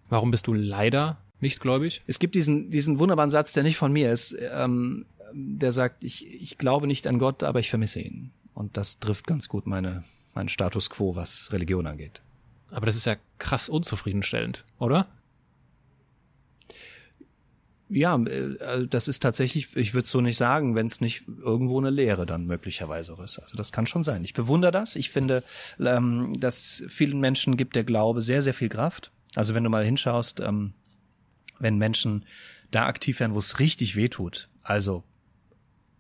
Warum 0.08 0.30
bist 0.30 0.46
du 0.46 0.54
leider 0.54 1.18
nicht 1.40 1.61
gläubig? 1.61 2.03
Es 2.07 2.18
gibt 2.18 2.35
diesen, 2.35 2.70
diesen 2.70 2.99
wunderbaren 2.99 3.31
Satz, 3.31 3.53
der 3.53 3.62
nicht 3.62 3.77
von 3.77 3.92
mir 3.92 4.12
ist, 4.12 4.37
ähm, 4.53 5.07
der 5.33 5.72
sagt, 5.72 6.05
ich, 6.05 6.27
ich 6.27 6.59
glaube 6.59 6.87
nicht 6.87 7.07
an 7.07 7.18
Gott, 7.18 7.42
aber 7.42 7.61
ich 7.61 7.70
vermisse 7.70 8.01
ihn. 8.01 8.31
Und 8.55 8.77
das 8.77 8.99
trifft 8.99 9.27
ganz 9.27 9.49
gut 9.49 9.66
meine, 9.66 10.05
meinen 10.35 10.49
Status 10.49 10.88
quo, 10.90 11.14
was 11.14 11.51
Religion 11.53 11.87
angeht. 11.87 12.22
Aber 12.70 12.87
das 12.87 12.96
ist 12.96 13.07
ja 13.07 13.16
krass 13.38 13.68
unzufriedenstellend, 13.68 14.64
oder? 14.79 15.07
Ja, 17.88 18.16
äh, 18.16 18.87
das 18.88 19.07
ist 19.07 19.22
tatsächlich, 19.22 19.77
ich 19.77 19.94
würde 19.94 20.09
so 20.09 20.20
nicht 20.20 20.37
sagen, 20.37 20.75
wenn 20.75 20.87
es 20.87 21.01
nicht 21.01 21.25
irgendwo 21.29 21.79
eine 21.79 21.90
Lehre 21.90 22.27
dann 22.27 22.46
möglicherweise 22.46 23.16
ist. 23.22 23.38
Also 23.38 23.57
das 23.57 23.70
kann 23.70 23.87
schon 23.87 24.03
sein. 24.03 24.25
Ich 24.25 24.35
bewundere 24.35 24.72
das. 24.72 24.96
Ich 24.96 25.11
finde, 25.11 25.44
ähm, 25.79 26.33
dass 26.40 26.83
vielen 26.88 27.20
Menschen 27.20 27.57
gibt 27.57 27.77
der 27.77 27.85
Glaube 27.85 28.22
sehr, 28.22 28.42
sehr 28.42 28.55
viel 28.55 28.68
Kraft. 28.68 29.12
Also 29.37 29.55
wenn 29.55 29.62
du 29.62 29.70
mal 29.70 29.85
hinschaust, 29.85 30.40
ähm, 30.40 30.72
wenn 31.58 31.78
Menschen 31.78 32.24
da 32.70 32.86
aktiv 32.86 33.20
werden, 33.20 33.34
wo 33.34 33.38
es 33.38 33.58
richtig 33.58 33.96
weh 33.96 34.08
tut. 34.08 34.48
Also 34.62 35.04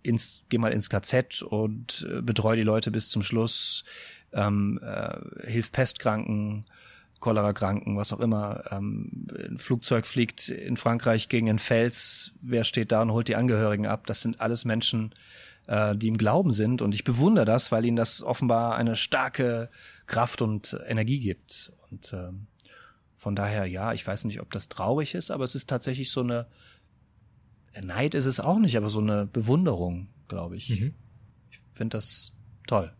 ins, 0.02 0.42
geh 0.48 0.58
mal 0.58 0.72
ins 0.72 0.90
KZ 0.90 1.42
und 1.42 2.06
äh, 2.10 2.22
betreu 2.22 2.56
die 2.56 2.62
Leute 2.62 2.90
bis 2.90 3.10
zum 3.10 3.22
Schluss, 3.22 3.84
ähm, 4.32 4.78
äh, 4.82 5.48
hilf 5.48 5.72
Pestkranken, 5.72 6.64
Cholera-Kranken, 7.20 7.96
was 7.96 8.12
auch 8.12 8.20
immer. 8.20 8.62
Ähm, 8.70 9.26
ein 9.48 9.58
Flugzeug 9.58 10.06
fliegt 10.06 10.48
in 10.48 10.76
Frankreich 10.76 11.28
gegen 11.28 11.48
einen 11.48 11.58
Fels, 11.58 12.32
wer 12.40 12.64
steht 12.64 12.92
da 12.92 13.02
und 13.02 13.12
holt 13.12 13.28
die 13.28 13.36
Angehörigen 13.36 13.86
ab? 13.86 14.06
Das 14.06 14.20
sind 14.20 14.40
alles 14.40 14.64
Menschen, 14.64 15.14
äh, 15.66 15.96
die 15.96 16.08
im 16.08 16.18
Glauben 16.18 16.52
sind 16.52 16.82
und 16.82 16.94
ich 16.94 17.04
bewundere 17.04 17.44
das, 17.44 17.72
weil 17.72 17.84
ihnen 17.84 17.96
das 17.96 18.22
offenbar 18.22 18.76
eine 18.76 18.96
starke 18.96 19.70
Kraft 20.06 20.42
und 20.42 20.78
Energie 20.86 21.20
gibt. 21.20 21.72
Und 21.90 22.12
ähm, 22.12 22.46
von 23.26 23.34
daher, 23.34 23.66
ja, 23.66 23.92
ich 23.92 24.06
weiß 24.06 24.24
nicht, 24.26 24.40
ob 24.40 24.52
das 24.52 24.68
traurig 24.68 25.16
ist, 25.16 25.32
aber 25.32 25.42
es 25.42 25.56
ist 25.56 25.68
tatsächlich 25.68 26.12
so 26.12 26.20
eine, 26.20 26.46
Neid 27.82 28.14
ist 28.14 28.26
es 28.26 28.38
auch 28.38 28.60
nicht, 28.60 28.76
aber 28.76 28.88
so 28.88 29.00
eine 29.00 29.26
Bewunderung, 29.26 30.06
glaube 30.28 30.54
ich. 30.54 30.68
Mhm. 30.80 30.94
Ich 31.50 31.58
finde 31.72 31.96
das 31.96 32.30
toll. 32.68 32.92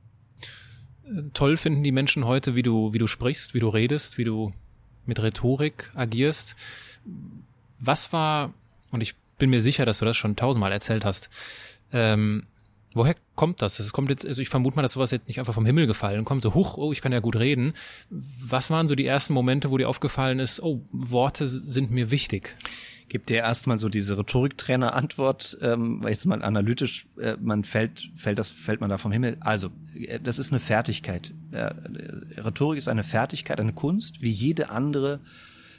Toll 1.32 1.56
finden 1.56 1.84
die 1.84 1.92
Menschen 1.92 2.24
heute, 2.24 2.56
wie 2.56 2.64
du, 2.64 2.92
wie 2.92 2.98
du 2.98 3.06
sprichst, 3.06 3.54
wie 3.54 3.60
du 3.60 3.68
redest, 3.68 4.18
wie 4.18 4.24
du 4.24 4.52
mit 5.04 5.22
Rhetorik 5.22 5.92
agierst. 5.94 6.56
Was 7.78 8.12
war, 8.12 8.52
und 8.90 9.04
ich 9.04 9.14
bin 9.38 9.50
mir 9.50 9.60
sicher, 9.60 9.86
dass 9.86 10.00
du 10.00 10.06
das 10.06 10.16
schon 10.16 10.34
tausendmal 10.34 10.72
erzählt 10.72 11.04
hast, 11.04 11.30
ähm, 11.92 12.48
woher 12.96 13.14
kommt 13.34 13.62
das? 13.62 13.78
Es 13.78 13.92
kommt 13.92 14.10
jetzt, 14.10 14.26
also 14.26 14.40
ich 14.40 14.48
vermute 14.48 14.76
mal, 14.76 14.82
dass 14.82 14.92
sowas 14.92 15.10
jetzt 15.10 15.28
nicht 15.28 15.38
einfach 15.38 15.54
vom 15.54 15.66
Himmel 15.66 15.86
gefallen 15.86 16.24
kommt, 16.24 16.42
so 16.42 16.54
huch, 16.54 16.78
oh, 16.78 16.92
ich 16.92 17.02
kann 17.02 17.12
ja 17.12 17.20
gut 17.20 17.36
reden. 17.36 17.74
Was 18.10 18.70
waren 18.70 18.88
so 18.88 18.94
die 18.94 19.06
ersten 19.06 19.34
Momente, 19.34 19.70
wo 19.70 19.78
dir 19.78 19.88
aufgefallen 19.88 20.38
ist, 20.38 20.62
oh, 20.62 20.82
Worte 20.90 21.46
sind 21.46 21.90
mir 21.90 22.10
wichtig? 22.10 22.56
Gibt 23.08 23.28
dir 23.28 23.36
erstmal 23.36 23.78
so 23.78 23.88
diese 23.88 24.18
Rhetoriktrainer-Antwort, 24.18 25.58
ähm, 25.60 26.04
jetzt 26.08 26.24
mal 26.24 26.42
analytisch, 26.42 27.06
äh, 27.20 27.36
man 27.40 27.62
fällt, 27.62 28.10
fällt 28.16 28.38
das, 28.38 28.48
fällt 28.48 28.80
man 28.80 28.90
da 28.90 28.98
vom 28.98 29.12
Himmel. 29.12 29.36
Also, 29.40 29.70
äh, 29.94 30.18
das 30.18 30.40
ist 30.40 30.50
eine 30.50 30.58
Fertigkeit. 30.58 31.32
Äh, 31.52 31.72
Rhetorik 32.40 32.78
ist 32.78 32.88
eine 32.88 33.04
Fertigkeit, 33.04 33.60
eine 33.60 33.74
Kunst, 33.74 34.22
wie 34.22 34.30
jede 34.30 34.70
andere 34.70 35.20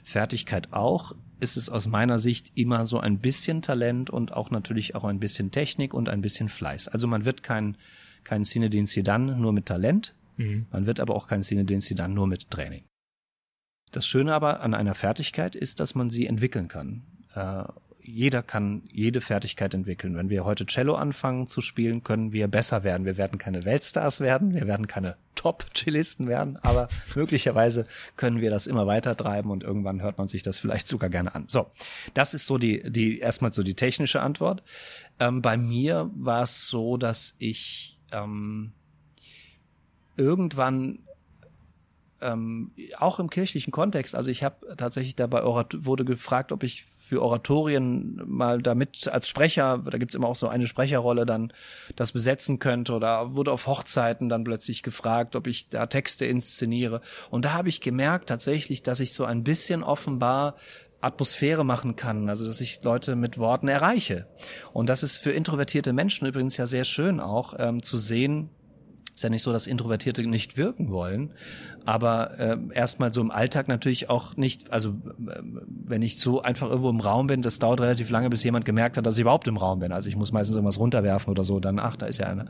Fertigkeit 0.06 0.72
auch 0.72 1.16
ist 1.40 1.58
es 1.58 1.70
aus 1.70 1.88
meiner 1.88 2.20
Sicht 2.20 2.52
immer 2.56 2.86
so 2.86 3.00
ein 3.00 3.20
bisschen 3.20 3.62
Talent 3.62 4.10
und 4.10 4.34
auch 4.34 4.52
natürlich 4.52 4.96
auch 4.96 5.04
ein 5.04 5.20
bisschen 5.20 5.52
Technik 5.52 5.94
und 5.94 6.10
ein 6.10 6.22
bisschen 6.22 6.50
Fleiß. 6.50 6.88
Also 6.88 7.08
man 7.08 7.26
wird 7.26 7.44
kein, 7.44 7.78
kein 8.24 8.44
Cinedin 8.44 8.86
Sidan 8.86 9.40
nur 9.40 9.54
mit 9.54 9.66
Talent, 9.66 10.16
mhm. 10.38 10.68
man 10.72 10.86
wird 10.86 11.00
aber 11.00 11.16
auch 11.16 11.28
kein 11.28 11.44
Cinedin 11.44 11.80
Sidan 11.80 12.14
nur 12.14 12.28
mit 12.28 12.50
Training. 12.50 12.84
Das 13.92 14.06
Schöne 14.06 14.34
aber 14.34 14.62
an 14.62 14.74
einer 14.74 14.96
Fertigkeit 14.96 15.56
ist, 15.56 15.80
dass 15.80 15.96
man 15.96 16.10
sie 16.10 16.26
entwickeln 16.28 16.68
kann. 16.68 17.04
Äh, 17.34 17.64
jeder 18.02 18.42
kann 18.42 18.84
jede 18.92 19.22
Fertigkeit 19.22 19.74
entwickeln. 19.74 20.16
Wenn 20.16 20.30
wir 20.30 20.46
heute 20.46 20.66
Cello 20.66 20.96
anfangen 20.96 21.48
zu 21.48 21.62
spielen, 21.62 22.04
können 22.04 22.32
wir 22.32 22.48
besser 22.48 22.84
werden. 22.84 23.06
Wir 23.06 23.18
werden 23.18 23.38
keine 23.38 23.66
Weltstars 23.66 24.22
werden, 24.22 24.54
wir 24.54 24.66
werden 24.66 24.88
keine 24.88 25.18
Top-Cellisten 25.38 26.28
werden, 26.28 26.58
aber 26.58 26.90
möglicherweise 27.16 27.88
können 28.18 28.42
wir 28.42 28.50
das 28.50 28.68
immer 28.68 28.86
weiter 28.88 29.16
treiben 29.16 29.52
und 29.52 29.64
irgendwann 29.64 30.02
hört 30.02 30.18
man 30.18 30.28
sich 30.28 30.44
das 30.44 30.60
vielleicht 30.60 30.90
sogar 30.90 31.10
gerne 31.10 31.34
an. 31.34 31.46
So, 31.48 31.68
das 32.14 32.34
ist 32.34 32.46
so 32.46 32.58
die, 32.58 32.84
die 32.92 33.20
erstmal 33.20 33.54
so 33.54 33.64
die 33.64 33.76
technische 33.76 34.22
Antwort. 34.22 34.64
Ähm, 35.20 35.42
bei 35.42 35.58
mir 35.58 36.12
war 36.16 36.44
es 36.44 36.68
so, 36.68 36.98
dass 36.98 37.36
ich 37.38 38.00
ähm, 38.12 38.74
irgendwann 40.18 41.00
ähm, 42.22 42.72
auch 42.98 43.20
im 43.20 43.30
kirchlichen 43.30 43.72
Kontext, 43.72 44.16
also 44.16 44.32
ich 44.32 44.44
habe 44.44 44.76
tatsächlich 44.76 45.16
dabei 45.16 45.44
wurde 45.44 46.04
gefragt, 46.04 46.52
ob 46.52 46.64
ich 46.64 46.84
für 47.08 47.22
Oratorien 47.22 48.22
mal 48.26 48.62
damit 48.62 49.08
als 49.08 49.30
Sprecher, 49.30 49.84
da 49.90 49.98
gibt's 49.98 50.16
immer 50.16 50.28
auch 50.28 50.36
so 50.36 50.48
eine 50.48 50.68
Sprecherrolle, 50.68 51.26
dann 51.26 51.54
das 51.96 52.12
besetzen 52.12 52.60
könnte 52.60 52.94
oder 52.94 53.34
wurde 53.36 53.52
auf 53.52 53.68
Hochzeiten 53.68 54.28
dann 54.28 54.44
plötzlich 54.44 54.84
gefragt, 54.84 55.36
ob 55.36 55.48
ich 55.48 55.70
da 55.70 55.86
Texte 55.86 56.26
inszeniere. 56.26 57.02
Und 57.30 57.46
da 57.46 57.54
habe 57.54 57.70
ich 57.70 57.80
gemerkt 57.80 58.28
tatsächlich, 58.28 58.84
dass 58.84 59.00
ich 59.00 59.14
so 59.14 59.24
ein 59.24 59.44
bisschen 59.44 59.84
offenbar 59.84 60.56
Atmosphäre 61.00 61.64
machen 61.64 61.96
kann, 61.96 62.28
also 62.28 62.48
dass 62.48 62.60
ich 62.60 62.84
Leute 62.84 63.16
mit 63.16 63.38
Worten 63.38 63.68
erreiche. 63.68 64.28
Und 64.74 64.90
das 64.90 65.04
ist 65.04 65.18
für 65.18 65.32
introvertierte 65.32 65.94
Menschen 65.94 66.28
übrigens 66.28 66.58
ja 66.58 66.66
sehr 66.66 66.84
schön 66.84 67.20
auch 67.20 67.54
ähm, 67.58 67.84
zu 67.84 67.98
sehen, 67.98 68.50
ist 69.18 69.24
ja 69.24 69.32
nicht 69.32 69.42
so, 69.42 69.52
dass 69.52 69.66
Introvertierte 69.66 70.22
nicht 70.28 70.58
wirken 70.58 70.92
wollen, 70.92 71.32
aber 71.86 72.40
äh, 72.40 72.58
erstmal 72.72 73.12
so 73.12 73.20
im 73.20 73.32
Alltag 73.32 73.68
natürlich 73.68 74.12
auch 74.12 74.38
nicht, 74.38 74.72
also 74.72 74.90
äh, 74.90 75.42
wenn 75.68 76.04
ich 76.04 76.20
so 76.20 76.44
einfach 76.44 76.70
irgendwo 76.70 76.92
im 76.92 77.00
Raum 77.00 77.26
bin, 77.26 77.42
das 77.42 77.58
dauert 77.58 77.82
relativ 77.82 78.12
lange, 78.12 78.30
bis 78.30 78.44
jemand 78.44 78.66
gemerkt 78.66 78.96
hat, 78.96 79.08
dass 79.08 79.16
ich 79.16 79.22
überhaupt 79.22 79.48
im 79.48 79.58
Raum 79.58 79.80
bin. 79.80 79.92
Also 79.92 80.08
ich 80.08 80.16
muss 80.16 80.32
meistens 80.32 80.56
irgendwas 80.56 80.80
runterwerfen 80.80 81.32
oder 81.32 81.44
so, 81.44 81.60
dann, 81.60 81.80
ach, 81.80 81.96
da 81.96 82.06
ist 82.06 82.20
ja 82.20 82.28
einer. 82.28 82.46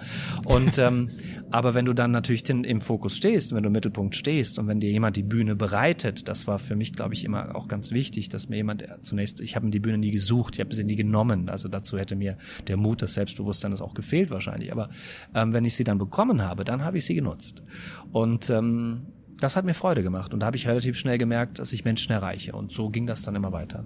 Und 0.46 0.78
ähm, 0.78 1.10
aber 1.52 1.74
wenn 1.74 1.86
du 1.86 1.94
dann 1.94 2.12
natürlich 2.12 2.44
den, 2.44 2.66
im 2.66 2.82
Fokus 2.82 3.16
stehst, 3.16 3.56
wenn 3.56 3.64
du 3.64 3.68
im 3.68 3.74
Mittelpunkt 3.74 4.18
stehst 4.18 4.60
und 4.60 4.68
wenn 4.68 4.82
dir 4.82 4.92
jemand 4.92 5.16
die 5.16 5.24
Bühne 5.24 5.56
bereitet, 5.56 6.28
das 6.28 6.48
war 6.48 6.60
für 6.60 6.76
mich, 6.76 6.92
glaube 6.92 7.14
ich, 7.14 7.24
immer 7.24 7.56
auch 7.56 7.70
ganz 7.70 7.92
wichtig, 7.92 8.28
dass 8.28 8.50
mir 8.50 8.58
jemand 8.58 8.84
zunächst, 9.02 9.40
ich 9.40 9.56
habe 9.56 9.70
die 9.70 9.80
Bühne 9.80 10.00
nie 10.00 10.12
gesucht, 10.12 10.56
ich 10.56 10.60
habe 10.60 10.76
sie 10.76 10.84
nie 10.84 10.98
genommen. 10.98 11.48
Also 11.48 11.70
dazu 11.70 11.98
hätte 11.98 12.18
mir 12.18 12.36
der 12.68 12.76
Mut, 12.76 13.02
das 13.02 13.14
Selbstbewusstsein 13.14 13.72
das 13.72 13.82
auch 13.82 13.94
gefehlt 13.94 14.32
wahrscheinlich. 14.32 14.74
Aber 14.74 14.90
ähm, 15.34 15.54
wenn 15.54 15.64
ich 15.64 15.76
sie 15.76 15.86
dann 15.86 15.98
bekommen 15.98 16.42
habe, 16.42 16.57
habe, 16.58 16.66
dann 16.66 16.84
habe 16.84 16.98
ich 16.98 17.06
sie 17.06 17.16
genutzt. 17.16 17.64
Und 18.12 18.50
ähm, 18.50 19.08
das 19.40 19.56
hat 19.56 19.66
mir 19.66 19.74
Freude 19.74 20.04
gemacht 20.04 20.34
und 20.34 20.40
da 20.40 20.48
habe 20.48 20.58
ich 20.58 20.68
relativ 20.68 20.98
schnell 20.98 21.18
gemerkt, 21.18 21.60
dass 21.60 21.72
ich 21.74 21.86
Menschen 21.86 22.12
erreiche. 22.12 22.54
Und 22.54 22.72
so 22.72 22.90
ging 22.90 23.06
das 23.06 23.22
dann 23.22 23.36
immer 23.36 23.52
weiter. 23.52 23.86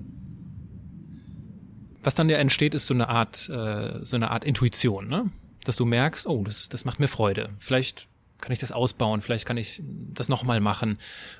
Was 2.03 2.15
dann 2.15 2.29
ja 2.29 2.37
entsteht, 2.37 2.73
ist 2.73 2.87
so 2.87 2.93
eine 2.93 3.09
Art, 3.09 3.49
äh, 3.49 4.03
so 4.03 4.15
eine 4.15 4.31
Art 4.31 4.45
Intuition, 4.45 5.07
ne? 5.07 5.29
Dass 5.63 5.75
du 5.75 5.85
merkst, 5.85 6.25
oh, 6.25 6.43
das, 6.43 6.69
das 6.69 6.85
macht 6.85 6.99
mir 6.99 7.07
Freude. 7.07 7.49
Vielleicht 7.59 8.07
kann 8.39 8.51
ich 8.51 8.57
das 8.57 8.71
ausbauen, 8.71 9.21
vielleicht 9.21 9.45
kann 9.45 9.57
ich 9.57 9.83
das 9.85 10.27
nochmal 10.27 10.61
machen. 10.61 10.97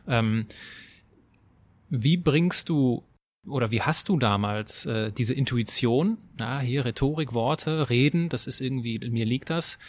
Ähm, 0.08 0.46
wie 1.89 2.17
bringst 2.17 2.70
du 2.70 3.04
oder 3.48 3.72
wie 3.72 3.82
hast 3.82 4.08
du 4.10 4.20
damals 4.20 4.86
äh, 4.86 5.12
diese 5.12 5.34
Intuition, 5.34 6.20
na, 6.38 6.60
hier 6.60 6.86
Rhetorik, 6.86 7.34
Worte, 7.34 7.89
Reden, 7.89 8.30
das 8.30 8.46
ist 8.46 8.62
irgendwie, 8.62 9.00
mir 9.10 9.26
liegt 9.26 9.50
das, 9.50 9.80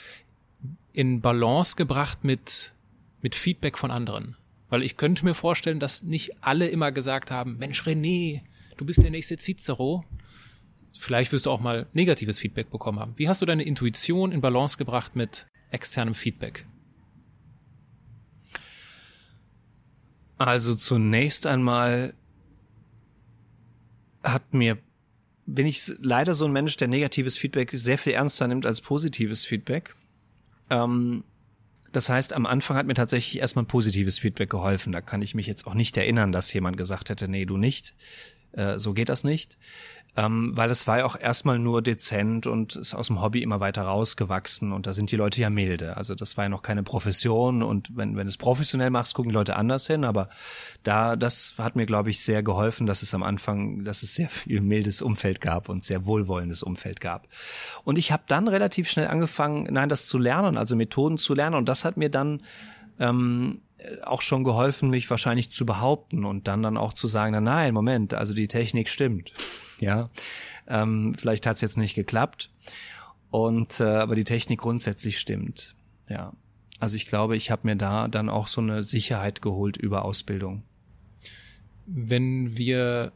in 0.93 1.21
Balance 1.21 1.77
gebracht 1.77 2.25
mit, 2.25 2.75
mit 3.21 3.35
Feedback 3.35 3.79
von 3.79 3.91
anderen. 3.91 4.37
Weil 4.69 4.83
ich 4.83 4.97
könnte 4.97 5.25
mir 5.25 5.35
vorstellen, 5.35 5.81
dass 5.81 6.03
nicht 6.03 6.43
alle 6.43 6.67
immer 6.69 6.93
gesagt 6.93 7.31
haben, 7.31 7.59
Mensch 7.59 7.83
René, 7.83 8.41
du 8.77 8.85
bist 8.85 9.03
der 9.03 9.11
nächste 9.11 9.37
Cicero. 9.37 10.05
Vielleicht 10.99 11.33
wirst 11.33 11.47
du 11.47 11.51
auch 11.51 11.61
mal 11.61 11.87
negatives 11.93 12.39
Feedback 12.39 12.71
bekommen 12.71 12.99
haben. 12.99 13.15
Wie 13.17 13.29
hast 13.29 13.43
du 13.43 13.47
deine 13.47 13.65
Intuition 13.65 14.33
in 14.33 14.41
Balance 14.41 14.77
gebracht 14.77 15.17
mit 15.17 15.47
externem 15.71 16.15
Feedback? 16.15 16.67
Also 20.39 20.75
zunächst 20.75 21.47
einmal 21.47 22.15
hat 24.23 24.55
mir, 24.55 24.79
bin 25.47 25.67
ich 25.67 25.93
leider 26.01 26.35
so 26.35 26.47
ein 26.47 26.53
Mensch, 26.53 26.77
der 26.77 26.89
negatives 26.89 27.37
Feedback 27.37 27.71
sehr 27.73 27.99
viel 27.99 28.15
ernster 28.15 28.49
nimmt 28.49 28.67
als 28.67 28.81
positives 28.81 29.45
Feedback. 29.45 29.95
Ähm, 30.73 31.25
das 31.93 32.09
heißt, 32.09 32.33
am 32.33 32.47
Anfang 32.47 32.77
hat 32.77 32.87
mir 32.87 32.95
tatsächlich 32.95 33.41
erstmal 33.41 33.65
ein 33.65 33.69
positives 33.69 34.19
Feedback 34.19 34.49
geholfen. 34.49 34.93
Da 34.93 35.03
kann 35.03 35.21
ich 35.21 35.35
mich 35.35 35.47
jetzt 35.47 35.67
auch 35.67 35.75
nicht 35.75 35.97
erinnern, 35.97 36.33
dass 36.33 36.53
jemand 36.53 36.77
gesagt 36.79 37.11
hätte, 37.11 37.29
nee, 37.29 37.45
du 37.45 37.59
nicht. 37.59 37.95
Äh, 38.53 38.79
so 38.79 38.95
geht 38.95 39.11
das 39.11 39.25
nicht 39.25 39.59
ähm, 40.15 40.53
weil 40.55 40.71
es 40.71 40.87
war 40.87 40.99
ja 40.99 41.05
auch 41.07 41.19
erstmal 41.19 41.59
nur 41.59 41.81
dezent 41.81 42.47
und 42.47 42.77
ist 42.77 42.93
aus 42.93 43.07
dem 43.07 43.23
Hobby 43.23 43.43
immer 43.43 43.61
weiter 43.61 43.83
rausgewachsen 43.83 44.73
und 44.73 44.87
da 44.87 44.93
sind 44.93 45.11
die 45.11 45.17
Leute 45.17 45.41
ja 45.41 45.49
milde. 45.49 45.97
Also 45.97 46.15
das 46.15 46.37
war 46.37 46.45
ja 46.45 46.49
noch 46.51 46.61
keine 46.61 46.83
Profession 46.83 47.63
und 47.63 47.97
wenn, 47.97 48.15
wenn 48.17 48.27
du 48.27 48.29
es 48.29 48.37
professionell 48.37 48.91
machst, 48.91 49.15
gucken 49.15 49.31
die 49.31 49.35
Leute 49.35 49.57
anders 49.57 49.87
hin, 49.87 50.05
aber 50.05 50.29
da, 50.83 51.17
das 51.17 51.55
hat 51.57 51.77
mir, 51.77 51.87
glaube 51.87 52.11
ich, 52.11 52.23
sehr 52.23 52.43
geholfen, 52.43 52.87
dass 52.87 53.03
es 53.03 53.15
am 53.15 53.23
Anfang, 53.23 53.85
dass 53.85 54.03
es 54.03 54.15
sehr 54.15 54.29
viel 54.29 54.61
mildes 54.61 55.01
Umfeld 55.01 55.41
gab 55.41 55.71
und 55.71 55.83
sehr 55.83 56.05
wohlwollendes 56.05 56.63
Umfeld 56.63 57.01
gab. 57.01 57.27
Und 57.85 57.97
ich 57.97 58.13
habe 58.13 58.25
dann 58.27 58.49
relativ 58.49 58.91
schnell 58.91 59.09
angefangen, 59.09 59.67
nein, 59.71 59.89
das 59.89 60.09
zu 60.09 60.19
lernen, 60.19 60.59
also 60.59 60.77
Methoden 60.77 61.17
zu 61.17 61.33
lernen 61.33 61.57
und 61.57 61.71
das 61.71 61.87
hat 61.87 61.97
mir 61.97 62.11
dann 62.11 62.43
ähm, 63.01 63.63
auch 64.05 64.21
schon 64.21 64.45
geholfen, 64.45 64.91
mich 64.91 65.09
wahrscheinlich 65.09 65.51
zu 65.51 65.65
behaupten 65.65 66.27
und 66.27 66.49
dann 66.49 66.63
dann 66.63 66.77
auch 66.77 66.93
zu 66.93 67.07
sagen, 67.07 67.33
na 67.33 67.41
nein, 67.41 67.73
Moment, 67.73 68.13
also 68.13 68.35
die 68.35 68.47
Technik 68.47 68.91
stimmt 68.91 69.33
ja. 69.83 70.11
Ähm, 70.69 71.15
vielleicht 71.19 71.47
hat 71.47 71.57
es 71.57 71.61
jetzt 71.61 71.77
nicht 71.77 71.95
geklappt. 71.95 72.51
Und 73.31 73.81
äh, 73.81 73.85
aber 73.85 74.15
die 74.15 74.25
Technik 74.25 74.61
grundsätzlich 74.61 75.19
stimmt. 75.19 75.75
Ja. 76.09 76.33
Also 76.79 76.97
ich 76.97 77.07
glaube, 77.07 77.37
ich 77.37 77.51
habe 77.51 77.67
mir 77.67 77.77
da 77.77 78.09
dann 78.09 78.29
auch 78.29 78.47
so 78.47 78.61
eine 78.61 78.83
Sicherheit 78.83 79.43
geholt 79.43 79.77
über 79.77 80.05
Ausbildung. 80.05 80.63
Wenn 81.87 82.57
wir 82.57 83.13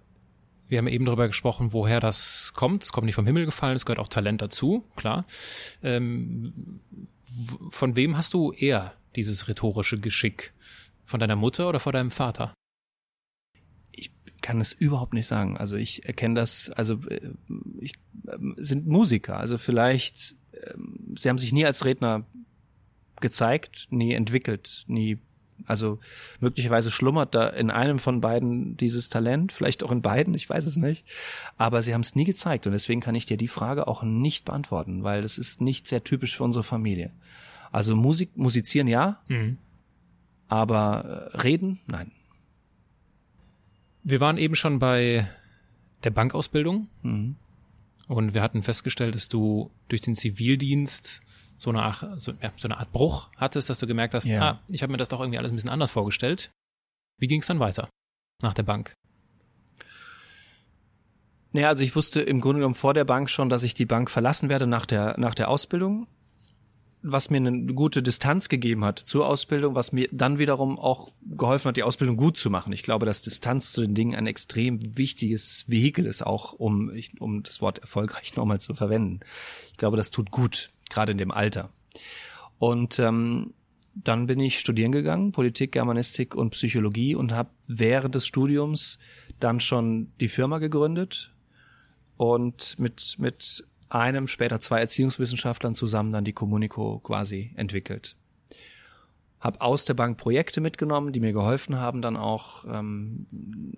wir 0.69 0.79
haben 0.79 0.89
eben 0.89 1.05
darüber 1.05 1.29
gesprochen, 1.29 1.73
woher 1.73 2.01
das 2.01 2.53
kommt. 2.55 2.83
Es 2.83 2.93
kommt 2.93 3.07
nicht 3.07 3.15
vom 3.15 3.27
Himmel 3.27 3.45
gefallen, 3.47 3.77
es 3.77 3.87
gehört 3.87 4.01
auch 4.01 4.09
Talent 4.09 4.43
dazu, 4.43 4.85
klar. 4.97 5.25
Ähm, 5.83 6.81
von 7.71 7.95
wem 7.95 8.17
hast 8.17 8.35
du 8.35 8.51
eher 8.51 8.93
dieses 9.15 9.47
rhetorische 9.47 9.97
Geschick? 9.97 10.53
Von 11.05 11.21
deiner 11.21 11.37
Mutter 11.37 11.69
oder 11.69 11.79
von 11.79 11.93
deinem 11.93 12.11
Vater? 12.11 12.53
Kann 14.47 14.61
es 14.61 14.73
überhaupt 14.73 15.13
nicht 15.13 15.27
sagen. 15.27 15.57
Also 15.57 15.75
ich 15.75 16.07
erkenne 16.07 16.37
das, 16.37 16.71
also 16.71 17.01
äh, 17.09 17.21
ich, 17.81 17.95
ähm, 18.33 18.55
sind 18.57 18.87
Musiker, 18.87 19.39
also 19.39 19.59
vielleicht, 19.59 20.37
ähm, 20.53 21.15
sie 21.19 21.29
haben 21.29 21.39
sich 21.39 21.53
nie 21.53 21.67
als 21.67 21.85
Redner 21.85 22.25
gezeigt, 23.21 23.89
nie 23.91 24.13
entwickelt, 24.13 24.85
nie, 24.87 25.19
also 25.65 25.99
möglicherweise 26.39 26.93
schlummert 26.93 27.35
da 27.35 27.49
in 27.49 27.73
einem 27.73 27.99
von 27.99 28.21
beiden 28.21 28.77
dieses 28.77 29.09
Talent, 29.09 29.51
vielleicht 29.51 29.83
auch 29.83 29.91
in 29.91 30.01
beiden, 30.01 30.35
ich 30.35 30.49
weiß 30.49 30.65
es 30.67 30.77
nicht, 30.77 31.05
aber 31.57 31.83
sie 31.83 31.93
haben 31.93 32.03
es 32.03 32.15
nie 32.15 32.25
gezeigt 32.25 32.69
und 32.69 32.73
deswegen 32.73 33.01
kann 33.01 33.17
ich 33.17 33.27
dir 33.27 33.37
die 33.37 33.49
Frage 33.49 33.89
auch 33.89 34.05
nicht 34.05 34.45
beantworten, 34.45 35.03
weil 35.03 35.23
das 35.23 35.39
ist 35.39 35.61
nicht 35.61 35.89
sehr 35.89 36.05
typisch 36.05 36.37
für 36.37 36.45
unsere 36.45 36.63
Familie. 36.63 37.13
Also 37.73 37.97
Musik, 37.97 38.37
musizieren 38.37 38.87
ja, 38.87 39.19
mhm. 39.27 39.59
aber 40.47 41.31
äh, 41.33 41.39
reden, 41.39 41.81
nein. 41.89 42.13
Wir 44.09 44.21
waren 44.21 44.39
eben 44.39 44.55
schon 44.55 44.79
bei 44.79 45.29
der 46.05 46.11
Bankausbildung 46.11 46.89
mhm. 47.03 47.35
und 48.07 48.35
wir 48.35 48.43
hatten 48.43 48.63
festgestellt, 48.63 49.17
dass 49.17 49.29
du 49.29 49.73
durch 49.89 50.01
den 50.01 50.15
Zivildienst 50.15 51.23
so 51.59 51.71
eine, 51.71 51.83
Art, 51.83 52.21
so, 52.21 52.31
ja, 52.41 52.53
so 52.57 52.69
eine 52.69 52.79
Art 52.79 52.93
Bruch 52.93 53.31
hattest, 53.37 53.69
dass 53.69 53.81
du 53.81 53.89
gemerkt 53.89 54.15
hast, 54.15 54.27
ja. 54.27 54.43
ah, 54.43 54.61
ich 54.71 54.85
habe 54.85 54.93
mir 54.93 54.99
das 54.99 55.09
doch 55.09 55.19
irgendwie 55.19 55.39
alles 55.39 55.51
ein 55.51 55.57
bisschen 55.57 55.71
anders 55.71 55.91
vorgestellt. 55.91 56.53
Wie 57.19 57.27
ging 57.27 57.41
es 57.41 57.49
dann 57.49 57.59
weiter 57.59 57.89
nach 58.43 58.55
der 58.55 58.63
Bank? 58.63 58.95
Naja, 61.51 61.67
also 61.67 61.83
ich 61.83 61.97
wusste 61.97 62.21
im 62.21 62.41
Grunde 62.41 62.61
genommen 62.61 62.77
vor 62.77 62.95
der 62.95 63.05
Bank 63.05 63.29
schon, 63.29 63.49
dass 63.49 63.65
ich 63.65 63.75
die 63.75 63.87
Bank 63.87 64.09
verlassen 64.09 64.49
werde 64.49 64.69
nach 64.69 64.87
der, 64.87 65.19
nach 65.19 65.35
der 65.35 65.49
Ausbildung 65.49 66.07
was 67.03 67.31
mir 67.31 67.37
eine 67.37 67.67
gute 67.67 68.03
Distanz 68.03 68.49
gegeben 68.49 68.85
hat 68.85 68.99
zur 68.99 69.27
Ausbildung, 69.27 69.75
was 69.75 69.93
mir 69.93 70.09
dann 70.13 70.39
wiederum 70.39 70.79
auch 70.79 71.11
geholfen 71.25 71.69
hat, 71.69 71.77
die 71.77 71.83
Ausbildung 71.83 72.17
gut 72.17 72.37
zu 72.37 72.51
machen. 72.51 72.73
Ich 72.73 72.83
glaube, 72.83 73.07
dass 73.07 73.23
Distanz 73.23 73.73
zu 73.73 73.83
den 73.83 73.95
Dingen 73.95 74.15
ein 74.15 74.27
extrem 74.27 74.81
wichtiges 74.97 75.65
Vehikel 75.69 76.07
ist, 76.07 76.23
auch 76.23 76.53
um, 76.53 76.91
um 77.21 77.43
das 77.43 77.61
Wort 77.61 77.79
erfolgreich 77.79 78.35
nochmal 78.37 78.61
zu 78.61 78.75
verwenden. 78.75 79.21
Ich 79.71 79.77
glaube, 79.77 79.97
das 79.97 80.11
tut 80.11 80.31
gut, 80.31 80.71
gerade 80.91 81.13
in 81.13 81.19
dem 81.19 81.31
Alter. 81.31 81.71
Und 82.59 82.99
ähm, 82.99 83.53
dann 83.95 84.27
bin 84.27 84.41
ich 84.41 84.59
studieren 84.59 84.93
gegangen, 84.93 85.33
Politik, 85.33 85.73
Germanistik 85.73 86.35
und 86.35 86.51
Psychologie 86.51 87.15
und 87.15 87.33
habe 87.33 87.51
während 87.67 88.15
des 88.15 88.27
Studiums 88.27 88.99
dann 89.41 89.61
schon 89.61 90.13
die 90.21 90.29
Firma 90.29 90.59
gegründet 90.59 91.33
und 92.17 92.79
mit 92.79 93.17
mit 93.19 93.65
einem, 93.89 94.29
später 94.29 94.61
zwei 94.61 94.81
Erziehungswissenschaftlern 94.81 95.75
zusammen 95.75 96.13
dann 96.13 96.25
die 96.25 96.33
Communico 96.33 96.99
quasi 97.01 97.53
entwickelt. 97.57 98.17
Hab 99.41 99.61
aus 99.61 99.85
der 99.85 99.95
Bank 99.95 100.17
Projekte 100.17 100.61
mitgenommen, 100.61 101.13
die 101.13 101.21
mir 101.21 101.33
geholfen 101.33 101.79
haben, 101.79 102.03
dann 102.03 102.17
auch 102.17 102.65
ähm, 102.65 103.27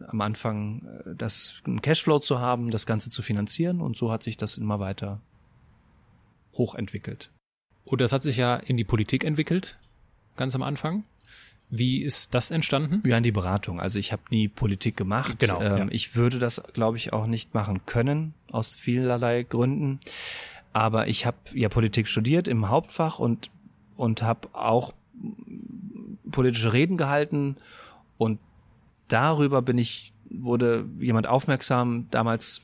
am 0.07 0.21
Anfang 0.21 0.83
äh, 0.83 1.15
das 1.17 1.63
einen 1.67 1.83
Cashflow 1.83 2.21
zu 2.21 2.39
haben, 2.39 2.71
das 2.71 2.87
Ganze 2.87 3.11
zu 3.11 3.23
finanzieren 3.23 3.81
und 3.81 3.97
so 3.97 4.11
hat 4.11 4.23
sich 4.23 4.37
das 4.37 4.57
immer 4.57 4.79
weiter 4.79 5.21
hochentwickelt. 6.55 7.31
Und 7.85 8.01
das 8.01 8.13
hat 8.13 8.23
sich 8.23 8.37
ja 8.37 8.57
in 8.57 8.77
die 8.77 8.85
Politik 8.85 9.25
entwickelt, 9.25 9.79
ganz 10.37 10.55
am 10.55 10.63
Anfang. 10.63 11.05
Wie 11.71 12.03
ist 12.03 12.35
das 12.35 12.51
entstanden? 12.51 13.03
Ja, 13.07 13.19
in 13.19 13.23
die 13.23 13.33
Beratung. 13.33 13.79
Also 13.79 13.99
ich 13.99 14.13
habe 14.13 14.23
nie 14.31 14.49
Politik 14.49 14.97
gemacht. 14.97 15.39
Genau. 15.39 15.61
Ähm, 15.61 15.77
ja. 15.77 15.87
Ich 15.91 16.17
würde 16.17 16.39
das, 16.39 16.63
glaube 16.73 16.97
ich, 16.97 17.13
auch 17.13 17.27
nicht 17.27 17.55
machen 17.55 17.85
können, 17.85 18.33
aus 18.51 18.75
vielerlei 18.75 19.43
Gründen. 19.43 20.01
Aber 20.73 21.09
ich 21.09 21.27
habe 21.27 21.37
ja 21.53 21.69
Politik 21.69 22.09
studiert 22.09 22.49
im 22.49 22.69
Hauptfach 22.69 23.19
und, 23.19 23.51
und 23.97 24.23
habe 24.23 24.49
auch 24.55 24.95
politische 26.31 26.73
Reden 26.73 26.97
gehalten. 26.97 27.57
Und 28.17 28.41
darüber 29.09 29.61
bin 29.61 29.77
ich, 29.77 30.13
wurde 30.31 30.87
jemand 30.99 31.27
aufmerksam, 31.27 32.07
damals 32.11 32.63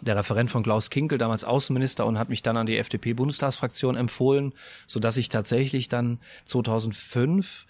der 0.00 0.16
Referent 0.16 0.50
von 0.50 0.62
Klaus 0.62 0.90
Kinkel, 0.90 1.18
damals 1.18 1.44
Außenminister, 1.44 2.06
und 2.06 2.18
hat 2.18 2.28
mich 2.28 2.42
dann 2.42 2.56
an 2.56 2.66
die 2.66 2.76
FDP-Bundestagsfraktion 2.76 3.96
empfohlen, 3.96 4.52
so 4.86 5.00
dass 5.00 5.16
ich 5.16 5.28
tatsächlich 5.28 5.88
dann 5.88 6.18
2005 6.44 7.66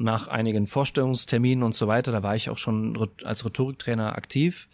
nach 0.00 0.28
einigen 0.28 0.66
Vorstellungsterminen 0.66 1.62
und 1.62 1.74
so 1.74 1.86
weiter, 1.86 2.10
da 2.10 2.22
war 2.22 2.34
ich 2.34 2.50
auch 2.50 2.58
schon 2.58 3.08
als 3.22 3.44
Rhetoriktrainer 3.44 4.16
aktiv, 4.16 4.68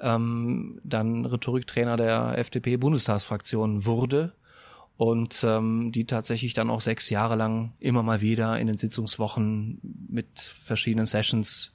ähm, 0.00 0.80
dann 0.82 1.26
Rhetoriktrainer 1.26 1.96
der 1.96 2.38
FDP-Bundestagsfraktion 2.38 3.84
wurde 3.84 4.32
und 4.96 5.44
ähm, 5.44 5.92
die 5.92 6.06
tatsächlich 6.06 6.54
dann 6.54 6.70
auch 6.70 6.80
sechs 6.80 7.10
Jahre 7.10 7.36
lang 7.36 7.72
immer 7.78 8.02
mal 8.02 8.20
wieder 8.20 8.58
in 8.58 8.66
den 8.66 8.78
Sitzungswochen 8.78 9.80
mit 10.08 10.40
verschiedenen 10.40 11.06
Sessions 11.06 11.72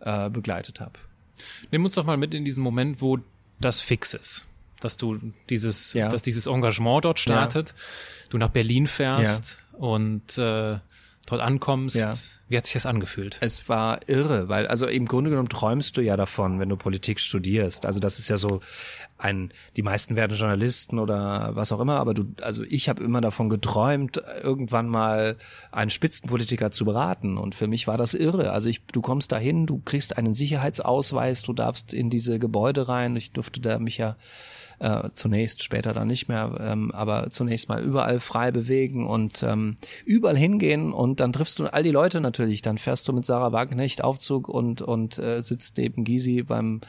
äh, 0.00 0.30
begleitet 0.30 0.80
habe. 0.80 0.98
Nimm 1.70 1.84
uns 1.84 1.94
doch 1.94 2.04
mal 2.04 2.16
mit 2.16 2.34
in 2.34 2.44
diesen 2.44 2.62
Moment, 2.62 3.02
wo 3.02 3.18
das 3.60 3.80
fix 3.80 4.14
ist 4.14 4.46
dass 4.80 4.96
du 4.96 5.18
dieses, 5.50 5.92
ja. 5.92 6.08
dass 6.08 6.22
dieses 6.22 6.46
Engagement 6.46 7.04
dort 7.04 7.18
startet, 7.18 7.70
ja. 7.70 7.74
du 8.30 8.38
nach 8.38 8.50
Berlin 8.50 8.86
fährst 8.86 9.58
ja. 9.72 9.78
und 9.78 10.38
äh, 10.38 10.78
dort 11.28 11.42
ankommst. 11.42 11.96
Ja. 11.96 12.12
Wie 12.48 12.56
hat 12.56 12.64
sich 12.64 12.74
das 12.74 12.86
angefühlt? 12.86 13.36
Es 13.40 13.68
war 13.68 14.00
irre, 14.08 14.48
weil 14.48 14.66
also 14.66 14.86
im 14.86 15.04
Grunde 15.04 15.28
genommen 15.30 15.50
träumst 15.50 15.96
du 15.96 16.00
ja 16.00 16.16
davon, 16.16 16.58
wenn 16.58 16.70
du 16.70 16.76
Politik 16.76 17.20
studierst. 17.20 17.84
Also 17.84 18.00
das 18.00 18.18
ist 18.18 18.30
ja 18.30 18.38
so 18.38 18.60
ein, 19.18 19.52
die 19.76 19.82
meisten 19.82 20.16
werden 20.16 20.36
Journalisten 20.36 20.98
oder 20.98 21.50
was 21.54 21.72
auch 21.72 21.80
immer, 21.80 21.98
aber 21.98 22.14
du, 22.14 22.24
also 22.40 22.62
ich 22.62 22.88
habe 22.88 23.04
immer 23.04 23.20
davon 23.20 23.50
geträumt, 23.50 24.22
irgendwann 24.42 24.88
mal 24.88 25.36
einen 25.72 25.90
Spitzenpolitiker 25.90 26.70
zu 26.70 26.86
beraten. 26.86 27.36
Und 27.36 27.54
für 27.54 27.66
mich 27.66 27.86
war 27.86 27.98
das 27.98 28.14
irre. 28.14 28.52
Also 28.52 28.70
ich, 28.70 28.86
du 28.86 29.02
kommst 29.02 29.32
dahin, 29.32 29.66
du 29.66 29.82
kriegst 29.84 30.16
einen 30.16 30.32
Sicherheitsausweis, 30.32 31.42
du 31.42 31.52
darfst 31.52 31.92
in 31.92 32.08
diese 32.08 32.38
Gebäude 32.38 32.88
rein. 32.88 33.14
Ich 33.16 33.32
durfte 33.32 33.60
da 33.60 33.78
mich 33.78 33.98
ja 33.98 34.16
äh, 34.78 35.10
zunächst, 35.12 35.62
später 35.62 35.92
dann 35.92 36.08
nicht 36.08 36.28
mehr, 36.28 36.56
ähm, 36.60 36.90
aber 36.92 37.30
zunächst 37.30 37.68
mal 37.68 37.82
überall 37.82 38.20
frei 38.20 38.50
bewegen 38.50 39.06
und 39.06 39.42
ähm, 39.42 39.76
überall 40.04 40.36
hingehen 40.36 40.92
und 40.92 41.20
dann 41.20 41.32
triffst 41.32 41.58
du 41.58 41.66
all 41.66 41.82
die 41.82 41.90
Leute 41.90 42.20
natürlich. 42.20 42.62
Dann 42.62 42.78
fährst 42.78 43.08
du 43.08 43.12
mit 43.12 43.24
Sarah 43.24 43.52
Wagenknecht 43.52 44.04
Aufzug 44.04 44.48
und 44.48 44.82
und 44.82 45.18
äh, 45.18 45.42
sitzt 45.42 45.78
neben 45.78 46.04
Gysi 46.04 46.42
beim 46.42 46.80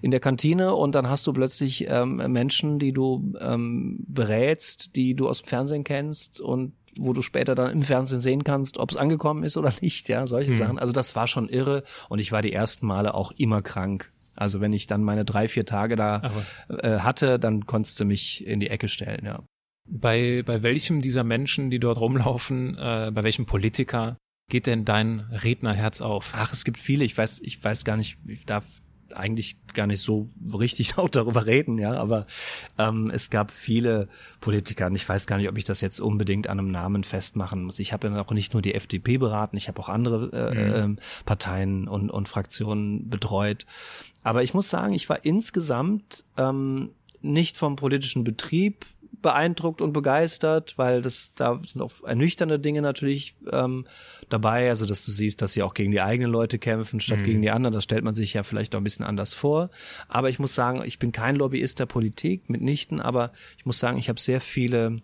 in 0.00 0.10
der 0.10 0.20
Kantine 0.20 0.74
und 0.74 0.94
dann 0.94 1.08
hast 1.08 1.26
du 1.26 1.32
plötzlich 1.32 1.86
ähm, 1.88 2.16
Menschen, 2.16 2.78
die 2.78 2.92
du 2.92 3.32
ähm, 3.40 4.04
berätst, 4.06 4.96
die 4.96 5.14
du 5.14 5.28
aus 5.28 5.42
dem 5.42 5.48
Fernsehen 5.48 5.84
kennst 5.84 6.40
und 6.40 6.72
wo 6.98 7.12
du 7.12 7.22
später 7.22 7.54
dann 7.54 7.70
im 7.70 7.82
Fernsehen 7.82 8.20
sehen 8.20 8.44
kannst, 8.44 8.78
ob 8.78 8.90
es 8.90 8.96
angekommen 8.96 9.44
ist 9.44 9.56
oder 9.56 9.72
nicht, 9.80 10.08
ja, 10.08 10.26
solche 10.26 10.50
hm. 10.50 10.58
Sachen. 10.58 10.78
Also 10.78 10.92
das 10.92 11.16
war 11.16 11.26
schon 11.26 11.48
irre 11.48 11.82
und 12.08 12.18
ich 12.18 12.32
war 12.32 12.42
die 12.42 12.52
ersten 12.52 12.86
Male 12.86 13.14
auch 13.14 13.32
immer 13.32 13.62
krank. 13.62 14.11
Also 14.34 14.60
wenn 14.60 14.72
ich 14.72 14.86
dann 14.86 15.02
meine 15.02 15.24
drei, 15.24 15.48
vier 15.48 15.66
Tage 15.66 15.96
da 15.96 16.22
äh, 16.68 16.98
hatte, 16.98 17.38
dann 17.38 17.66
konntest 17.66 18.00
du 18.00 18.04
mich 18.04 18.46
in 18.46 18.60
die 18.60 18.70
Ecke 18.70 18.88
stellen, 18.88 19.24
ja. 19.24 19.42
Bei, 19.90 20.42
bei 20.46 20.62
welchem 20.62 21.02
dieser 21.02 21.24
Menschen, 21.24 21.70
die 21.70 21.80
dort 21.80 21.98
rumlaufen, 22.00 22.78
äh, 22.78 23.10
bei 23.12 23.24
welchem 23.24 23.46
Politiker 23.46 24.16
geht 24.48 24.66
denn 24.66 24.84
dein 24.84 25.20
Rednerherz 25.20 26.00
auf? 26.00 26.34
Ach, 26.36 26.52
es 26.52 26.64
gibt 26.64 26.78
viele. 26.78 27.04
Ich 27.04 27.16
weiß, 27.16 27.40
ich 27.42 27.62
weiß 27.62 27.84
gar 27.84 27.96
nicht, 27.96 28.18
ich 28.26 28.46
darf 28.46 28.64
eigentlich 29.16 29.56
gar 29.74 29.86
nicht 29.86 30.00
so 30.00 30.30
richtig 30.52 30.98
auch 30.98 31.08
darüber 31.08 31.46
reden, 31.46 31.78
ja, 31.78 31.94
aber 31.94 32.26
ähm, 32.78 33.10
es 33.12 33.30
gab 33.30 33.50
viele 33.50 34.08
Politiker 34.40 34.86
und 34.86 34.94
ich 34.94 35.08
weiß 35.08 35.26
gar 35.26 35.38
nicht, 35.38 35.48
ob 35.48 35.58
ich 35.58 35.64
das 35.64 35.80
jetzt 35.80 36.00
unbedingt 36.00 36.48
an 36.48 36.58
einem 36.58 36.70
Namen 36.70 37.04
festmachen 37.04 37.64
muss. 37.64 37.78
Ich 37.78 37.92
habe 37.92 38.08
ja 38.08 38.20
auch 38.20 38.32
nicht 38.32 38.52
nur 38.52 38.62
die 38.62 38.74
FDP 38.74 39.18
beraten, 39.18 39.56
ich 39.56 39.68
habe 39.68 39.80
auch 39.80 39.88
andere 39.88 40.30
äh, 40.32 40.86
mhm. 40.86 40.96
äh, 40.96 41.00
Parteien 41.24 41.88
und, 41.88 42.10
und 42.10 42.28
Fraktionen 42.28 43.08
betreut. 43.08 43.66
Aber 44.22 44.42
ich 44.42 44.54
muss 44.54 44.68
sagen, 44.68 44.94
ich 44.94 45.08
war 45.08 45.24
insgesamt 45.24 46.24
ähm, 46.36 46.90
nicht 47.20 47.56
vom 47.56 47.76
politischen 47.76 48.24
Betrieb 48.24 48.84
beeindruckt 49.22 49.80
und 49.80 49.92
begeistert, 49.92 50.76
weil 50.76 51.00
das 51.02 51.34
da 51.34 51.58
sind 51.64 51.80
auch 51.80 51.92
ernüchternde 52.04 52.58
Dinge 52.58 52.82
natürlich 52.82 53.34
ähm, 53.50 53.86
dabei, 54.28 54.68
also 54.68 54.84
dass 54.84 55.04
du 55.04 55.12
siehst, 55.12 55.40
dass 55.40 55.52
sie 55.52 55.62
auch 55.62 55.74
gegen 55.74 55.92
die 55.92 56.00
eigenen 56.00 56.30
Leute 56.30 56.58
kämpfen 56.58 57.00
statt 57.00 57.20
mhm. 57.20 57.24
gegen 57.24 57.42
die 57.42 57.50
anderen. 57.50 57.72
Das 57.72 57.84
stellt 57.84 58.04
man 58.04 58.14
sich 58.14 58.34
ja 58.34 58.42
vielleicht 58.42 58.74
auch 58.74 58.80
ein 58.80 58.84
bisschen 58.84 59.06
anders 59.06 59.34
vor. 59.34 59.68
Aber 60.08 60.28
ich 60.28 60.38
muss 60.38 60.54
sagen, 60.54 60.82
ich 60.84 60.98
bin 60.98 61.12
kein 61.12 61.36
Lobbyist 61.36 61.78
der 61.78 61.86
Politik 61.86 62.50
mitnichten, 62.50 63.00
aber 63.00 63.32
ich 63.56 63.64
muss 63.64 63.78
sagen, 63.78 63.98
ich 63.98 64.08
habe 64.08 64.20
sehr 64.20 64.40
viele 64.40 64.98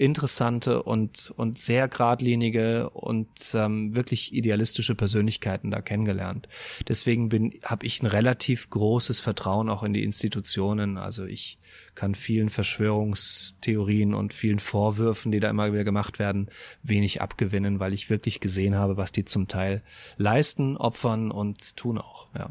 interessante 0.00 0.82
und, 0.82 1.30
und 1.36 1.58
sehr 1.58 1.86
geradlinige 1.86 2.88
und 2.90 3.28
ähm, 3.52 3.94
wirklich 3.94 4.32
idealistische 4.32 4.94
Persönlichkeiten 4.94 5.70
da 5.70 5.82
kennengelernt. 5.82 6.48
Deswegen 6.88 7.28
bin 7.28 7.60
habe 7.64 7.84
ich 7.84 8.02
ein 8.02 8.06
relativ 8.06 8.70
großes 8.70 9.20
Vertrauen 9.20 9.68
auch 9.68 9.82
in 9.82 9.92
die 9.92 10.02
Institutionen. 10.02 10.96
Also 10.96 11.26
ich 11.26 11.58
kann 11.94 12.14
vielen 12.14 12.48
Verschwörungstheorien 12.48 14.14
und 14.14 14.32
vielen 14.32 14.58
Vorwürfen, 14.58 15.32
die 15.32 15.40
da 15.40 15.50
immer 15.50 15.70
wieder 15.70 15.84
gemacht 15.84 16.18
werden, 16.18 16.48
wenig 16.82 17.20
abgewinnen, 17.20 17.78
weil 17.78 17.92
ich 17.92 18.08
wirklich 18.08 18.40
gesehen 18.40 18.76
habe, 18.76 18.96
was 18.96 19.12
die 19.12 19.26
zum 19.26 19.48
Teil 19.48 19.82
leisten, 20.16 20.78
opfern 20.78 21.30
und 21.30 21.76
tun 21.76 21.98
auch. 21.98 22.28
Ja. 22.34 22.50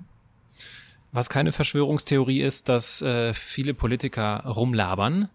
Was 1.12 1.30
keine 1.30 1.52
Verschwörungstheorie 1.52 2.41
ist, 2.41 2.69
dass 2.69 3.02
äh, 3.02 3.34
viele 3.34 3.74
Politiker 3.74 4.43
rumlabern. 4.45 5.30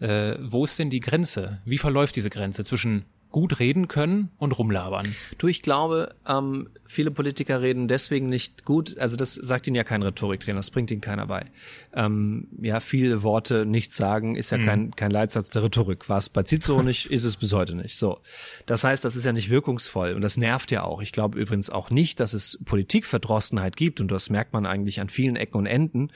Äh, 0.00 0.36
wo 0.40 0.64
ist 0.64 0.78
denn 0.78 0.90
die 0.90 1.00
Grenze? 1.00 1.60
Wie 1.64 1.78
verläuft 1.78 2.14
diese 2.16 2.30
Grenze 2.30 2.64
zwischen 2.64 3.04
gut 3.36 3.58
reden 3.58 3.86
können 3.86 4.30
und 4.38 4.58
rumlabern. 4.58 5.14
Du, 5.36 5.46
ich 5.46 5.60
glaube, 5.60 6.14
ähm, 6.26 6.70
viele 6.86 7.10
Politiker 7.10 7.60
reden 7.60 7.86
deswegen 7.86 8.30
nicht 8.30 8.64
gut. 8.64 8.96
Also 8.96 9.16
das 9.16 9.34
sagt 9.34 9.66
ihnen 9.66 9.76
ja 9.76 9.84
kein 9.84 10.02
Rhetoriktrainer, 10.02 10.60
das 10.60 10.70
bringt 10.70 10.90
ihnen 10.90 11.02
keiner 11.02 11.26
bei. 11.26 11.44
Ähm, 11.92 12.48
ja, 12.62 12.80
viele 12.80 13.22
Worte 13.22 13.66
nichts 13.66 13.98
sagen 13.98 14.36
ist 14.36 14.52
ja 14.52 14.56
mhm. 14.56 14.64
kein, 14.64 14.96
kein 14.96 15.10
Leitsatz 15.10 15.50
der 15.50 15.64
Rhetorik. 15.64 16.08
War 16.08 16.16
es 16.16 16.30
bei 16.30 16.44
Cicero 16.44 16.82
nicht, 16.82 17.10
ist 17.10 17.24
es 17.24 17.36
bis 17.36 17.52
heute 17.52 17.74
nicht. 17.74 17.98
So, 17.98 18.20
das 18.64 18.84
heißt, 18.84 19.04
das 19.04 19.16
ist 19.16 19.26
ja 19.26 19.34
nicht 19.34 19.50
wirkungsvoll 19.50 20.14
und 20.14 20.22
das 20.22 20.38
nervt 20.38 20.70
ja 20.70 20.84
auch. 20.84 21.02
Ich 21.02 21.12
glaube 21.12 21.38
übrigens 21.38 21.68
auch 21.68 21.90
nicht, 21.90 22.20
dass 22.20 22.32
es 22.32 22.58
Politikverdrossenheit 22.64 23.76
gibt 23.76 24.00
und 24.00 24.10
das 24.10 24.30
merkt 24.30 24.54
man 24.54 24.64
eigentlich 24.64 24.98
an 24.98 25.10
vielen 25.10 25.36
Ecken 25.36 25.58
und 25.58 25.66
Enden. 25.66 26.08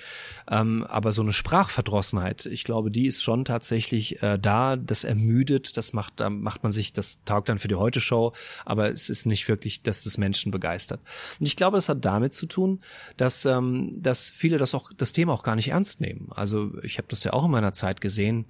Ähm, 0.50 0.84
aber 0.88 1.12
so 1.12 1.20
eine 1.20 1.34
Sprachverdrossenheit, 1.34 2.46
ich 2.46 2.64
glaube, 2.64 2.90
die 2.90 3.04
ist 3.04 3.22
schon 3.22 3.44
tatsächlich 3.44 4.22
äh, 4.22 4.38
da. 4.38 4.76
Das 4.76 5.04
ermüdet, 5.04 5.76
das 5.76 5.92
macht, 5.92 6.14
da 6.20 6.30
macht 6.30 6.62
man 6.62 6.72
sich 6.72 6.94
das 6.94 7.09
das 7.10 7.24
taugt 7.24 7.48
dann 7.48 7.58
für 7.58 7.68
die 7.68 7.74
Heute-Show, 7.74 8.32
aber 8.64 8.90
es 8.90 9.10
ist 9.10 9.26
nicht 9.26 9.48
wirklich, 9.48 9.82
dass 9.82 10.02
das 10.02 10.18
Menschen 10.18 10.50
begeistert. 10.50 11.00
Und 11.38 11.46
ich 11.46 11.56
glaube, 11.56 11.76
das 11.76 11.88
hat 11.88 12.04
damit 12.04 12.34
zu 12.34 12.46
tun, 12.46 12.80
dass, 13.16 13.44
ähm, 13.44 13.90
dass 13.96 14.30
viele 14.30 14.58
das 14.58 14.74
auch, 14.74 14.92
das 14.96 15.12
Thema 15.12 15.32
auch 15.32 15.42
gar 15.42 15.56
nicht 15.56 15.68
ernst 15.68 16.00
nehmen. 16.00 16.28
Also 16.30 16.72
ich 16.82 16.98
habe 16.98 17.08
das 17.08 17.24
ja 17.24 17.32
auch 17.32 17.44
in 17.44 17.50
meiner 17.50 17.72
Zeit 17.72 18.00
gesehen, 18.00 18.46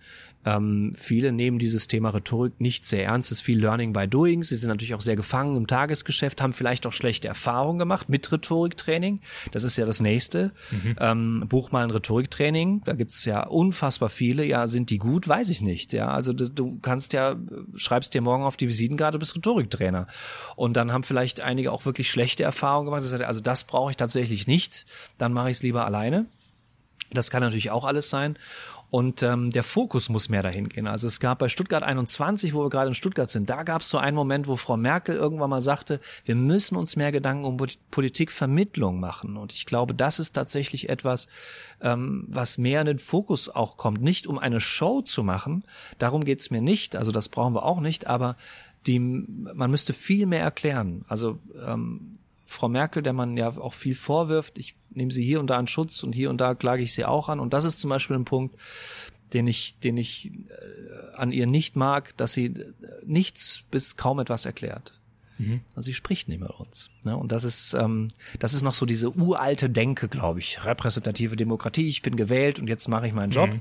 ähm, 0.47 0.93
viele 0.97 1.33
nehmen 1.33 1.59
dieses 1.59 1.87
Thema 1.87 2.11
Rhetorik 2.11 2.61
nicht 2.61 2.87
sehr 2.87 3.05
ernst. 3.05 3.31
Es 3.31 3.39
ist 3.39 3.45
viel 3.45 3.61
Learning 3.61 3.93
by 3.93 4.09
Doing. 4.09 4.43
Sie 4.43 4.57
sind 4.57 4.69
natürlich 4.69 4.95
auch 4.95 5.01
sehr 5.03 5.17
gefangen 5.17 5.57
im 5.57 5.67
Tagesgeschäft, 5.67 6.41
haben 6.41 6.55
vielleicht 6.55 6.87
auch 6.87 6.93
schlechte 6.93 7.29
Erfahrungen 7.29 7.79
gemacht 7.79 8.09
mit 8.09 8.31
Rhetoriktraining. 8.33 9.21
Das 9.53 9.65
ist 9.65 9.77
ja 9.77 9.85
das 9.85 10.01
nächste. 10.01 10.53
Mhm. 10.71 10.97
Ähm, 10.99 11.45
buch 11.49 11.73
mal 11.73 11.85
ein 11.85 11.91
Rhetoriktraining. 11.91 12.83
Da 12.85 12.95
gibt 12.95 13.13
es 13.13 13.27
ja 13.27 13.47
unfassbar 13.47 14.09
viele. 14.09 14.47
Ja, 14.47 14.67
sind 14.67 14.89
die 14.89 14.99
gut? 14.99 15.29
Weiß 15.29 15.51
ich 15.51 15.61
nicht. 15.61 15.93
Ja, 15.93 16.09
also 16.09 16.33
das, 16.33 16.55
du 16.55 16.79
kannst 16.81 17.13
ja, 17.13 17.37
schreibst 17.75 18.15
dir 18.15 18.23
morgen 18.23 18.40
auf 18.43 18.57
die 18.57 18.69
Visitenkarte, 18.69 19.19
bist 19.19 19.37
Rhetoriktrainer. 19.37 20.07
Und 20.57 20.77
dann 20.77 20.93
haben 20.93 21.03
vielleicht 21.03 21.41
einige 21.41 21.73
auch 21.73 21.85
wirklich 21.85 22.11
schlechte 22.11 22.43
Erfahrungen 22.43 22.87
gemacht. 22.87 23.03
Also 23.23 23.41
das 23.41 23.65
brauche 23.65 23.91
ich 23.91 23.97
tatsächlich 23.97 24.47
nicht. 24.47 24.87
Dann 25.19 25.33
mache 25.33 25.51
ich 25.51 25.59
es 25.59 25.63
lieber 25.63 25.85
alleine. 25.85 26.27
Das 27.13 27.31
kann 27.31 27.43
natürlich 27.43 27.71
auch 27.71 27.85
alles 27.85 28.11
sein. 28.11 28.37
Und 28.91 29.23
ähm, 29.23 29.53
der 29.53 29.63
Fokus 29.63 30.09
muss 30.09 30.29
mehr 30.29 30.43
dahin 30.43 30.69
gehen. 30.69 30.89
Also 30.89 31.07
es 31.07 31.21
gab 31.21 31.39
bei 31.39 31.49
Stuttgart 31.49 31.85
21, 31.85 32.55
wo 32.55 32.65
wir 32.65 32.71
gerade 32.71 32.89
in 32.89 32.95
Stuttgart 32.95 33.31
sind, 33.31 33.49
da 33.49 33.63
gab 33.63 33.83
es 33.83 33.89
so 33.89 33.99
einen 33.99 34.17
Moment, 34.17 34.49
wo 34.49 34.57
Frau 34.57 34.77
Merkel 34.77 35.15
irgendwann 35.15 35.51
mal 35.51 35.63
sagte, 35.63 36.01
wir 36.25 36.35
müssen 36.35 36.77
uns 36.77 36.97
mehr 36.97 37.13
Gedanken 37.13 37.45
um 37.45 37.57
Politikvermittlung 37.93 38.99
machen. 38.99 39.37
Und 39.37 39.53
ich 39.53 39.65
glaube, 39.65 39.95
das 39.95 40.19
ist 40.19 40.33
tatsächlich 40.33 40.89
etwas, 40.89 41.29
ähm, 41.81 42.25
was 42.29 42.59
mehr 42.59 42.81
in 42.81 42.87
den 42.89 42.99
Fokus 42.99 43.49
auch 43.49 43.77
kommt. 43.77 44.03
Nicht 44.03 44.27
um 44.27 44.39
eine 44.39 44.61
Show 44.61 45.03
zu 45.03 45.23
machen, 45.23 45.63
darum 45.99 46.25
geht's 46.25 46.51
mir 46.51 46.61
nicht. 46.61 46.97
Also 46.97 47.13
das 47.13 47.29
brauchen 47.29 47.55
wir 47.55 47.65
auch 47.65 47.81
nicht, 47.81 48.09
aber 48.09 48.37
die, 48.87 48.99
man 48.99 49.71
müsste 49.71 49.93
viel 49.93 50.27
mehr 50.27 50.43
erklären. 50.43 51.05
Also 51.07 51.39
ähm, 51.65 52.19
Frau 52.51 52.69
Merkel, 52.69 53.01
der 53.03 53.13
man 53.13 53.37
ja 53.37 53.49
auch 53.57 53.75
viel 53.75 53.95
vorwirft, 53.95 54.59
ich 54.59 54.75
nehme 54.91 55.13
sie 55.13 55.25
hier 55.25 55.39
und 55.39 55.49
da 55.49 55.61
in 55.61 55.69
Schutz 55.69 56.03
und 56.03 56.17
hier 56.17 56.31
und 56.31 56.41
da 56.41 56.57
klage 56.57 56.83
ich 56.83 56.93
sie 56.93 57.05
auch 57.05 57.29
an. 57.29 57.39
Und 57.39 57.53
das 57.53 57.65
ist 57.65 57.81
zum 57.81 57.91
Beispiel 57.91 58.17
ein 58.17 58.25
Punkt, 58.25 58.57
den 59.33 59.47
ich, 59.47 59.79
den 59.79 59.97
ich 59.97 60.33
äh, 60.33 61.15
an 61.15 61.31
ihr 61.31 61.47
nicht 61.47 61.77
mag, 61.77 62.17
dass 62.17 62.33
sie 62.33 62.47
äh, 62.47 62.73
nichts 63.07 63.63
bis 63.71 63.97
kaum 63.97 64.19
etwas 64.19 64.47
erklärt. 64.47 65.01
Mhm. 65.39 65.61
Also 65.77 65.87
sie 65.87 65.95
spricht 65.95 66.29
nicht 66.29 66.41
mit 66.41 66.51
uns. 66.51 66.91
Ne? 67.05 67.17
Und 67.17 67.31
das 67.31 67.45
ist, 67.45 67.73
ähm, 67.75 68.09
das 68.41 68.53
ist 68.53 68.63
noch 68.63 68.75
so 68.75 68.85
diese 68.85 69.17
uralte 69.17 69.71
Denke, 69.71 70.09
glaube 70.09 70.41
ich. 70.41 70.65
Repräsentative 70.65 71.37
Demokratie, 71.37 71.87
ich 71.87 72.03
bin 72.03 72.17
gewählt 72.17 72.59
und 72.59 72.67
jetzt 72.67 72.89
mache 72.89 73.07
ich 73.07 73.13
meinen 73.13 73.31
Job. 73.31 73.55
Mhm. 73.55 73.61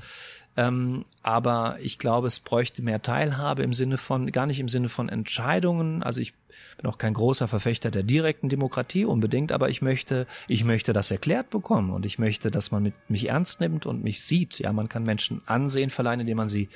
Ähm, 0.57 1.05
aber 1.23 1.77
ich 1.81 1.99
glaube, 1.99 2.27
es 2.27 2.39
bräuchte 2.39 2.81
mehr 2.81 3.01
Teilhabe 3.01 3.63
im 3.63 3.73
Sinne 3.73 3.97
von, 3.97 4.31
gar 4.31 4.45
nicht 4.45 4.59
im 4.59 4.69
Sinne 4.69 4.89
von 4.89 5.09
Entscheidungen. 5.09 6.03
Also 6.03 6.21
ich 6.21 6.33
bin 6.77 6.89
auch 6.89 6.97
kein 6.97 7.13
großer 7.13 7.47
Verfechter 7.47 7.91
der 7.91 8.03
direkten 8.03 8.49
Demokratie 8.49 9.05
unbedingt, 9.05 9.51
aber 9.51 9.69
ich 9.69 9.81
möchte, 9.81 10.25
ich 10.47 10.63
möchte 10.63 10.93
das 10.93 11.11
erklärt 11.11 11.49
bekommen 11.49 11.91
und 11.91 12.05
ich 12.05 12.19
möchte, 12.19 12.51
dass 12.51 12.71
man 12.71 12.83
mit, 12.83 12.93
mich 13.09 13.29
ernst 13.29 13.59
nimmt 13.59 13.85
und 13.85 14.03
mich 14.03 14.21
sieht. 14.21 14.59
Ja, 14.59 14.71
man 14.73 14.89
kann 14.89 15.03
Menschen 15.03 15.41
ansehen 15.45 15.89
verleihen, 15.89 16.21
indem 16.21 16.37
man 16.37 16.47
sie 16.47 16.69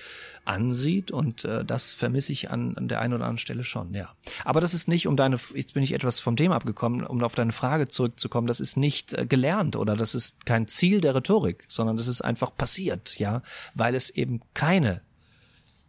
ansieht 0.46 1.12
und 1.12 1.46
äh, 1.46 1.64
das 1.64 1.94
vermisse 1.94 2.32
ich 2.32 2.52
an, 2.52 2.76
an 2.78 2.88
der 2.88 3.02
einen 3.02 3.14
oder 3.14 3.24
anderen 3.24 3.38
Stelle 3.38 3.64
schon, 3.64 3.94
ja. 3.94 4.14
Aber 4.44 4.60
das 4.60 4.74
ist 4.74 4.88
nicht, 4.88 5.08
um 5.08 5.16
deine, 5.16 5.38
jetzt 5.56 5.74
bin 5.74 5.84
ich 5.84 5.94
etwas 5.94 6.20
vom 6.20 6.36
Thema 6.36 6.56
abgekommen, 6.56 7.06
um 7.06 7.22
auf 7.24 7.36
deine 7.36 7.52
Frage 7.52 7.88
zurückzukommen, 7.88 8.48
das 8.48 8.60
ist 8.60 8.78
nicht 8.78 9.14
äh, 9.14 9.26
gelernt 9.26 9.76
oder 9.76 9.96
das 9.96 10.16
ist 10.16 10.46
kein 10.46 10.68
Ziel 10.68 11.02
der 11.02 11.16
Rhetorik, 11.16 11.66
sondern 11.68 11.98
das 11.98 12.08
ist 12.08 12.22
einfach 12.22 12.56
passiert, 12.56 13.18
ja, 13.20 13.42
weil 13.74 13.96
es 13.96 14.10
eben 14.10 14.33
keine 14.54 15.02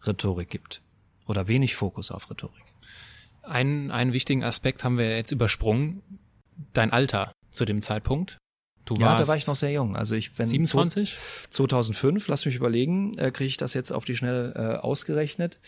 Rhetorik 0.07 0.49
gibt 0.49 0.83
oder 1.27 1.49
wenig 1.49 1.77
Fokus 1.77 2.11
auf 2.11 2.31
Rhetorik. 2.31 2.65
Einen, 3.43 3.91
einen 3.91 4.13
wichtigen 4.13 4.45
Aspekt 4.45 4.85
haben 4.85 4.99
wir 4.99 5.17
jetzt 5.17 5.31
übersprungen. 5.31 6.03
Dein 6.73 6.93
Alter 6.93 7.33
zu 7.51 7.65
dem 7.65 7.83
Zeitpunkt. 7.83 8.39
Du 8.85 8.97
ja, 8.97 9.17
da 9.17 9.27
war 9.27 9.37
ich 9.37 9.47
noch 9.47 9.57
sehr 9.57 9.73
jung. 9.73 9.97
Also 9.97 10.15
ich 10.15 10.39
wenn 10.39 10.47
27? 10.47 11.17
2005, 11.49 12.29
lass 12.29 12.45
mich 12.45 12.55
überlegen, 12.55 13.13
äh, 13.17 13.31
kriege 13.31 13.49
ich 13.49 13.57
das 13.57 13.73
jetzt 13.73 13.93
auf 13.93 14.05
die 14.05 14.15
Schnelle 14.15 14.55
äh, 14.55 14.77
ausgerechnet. 14.77 15.59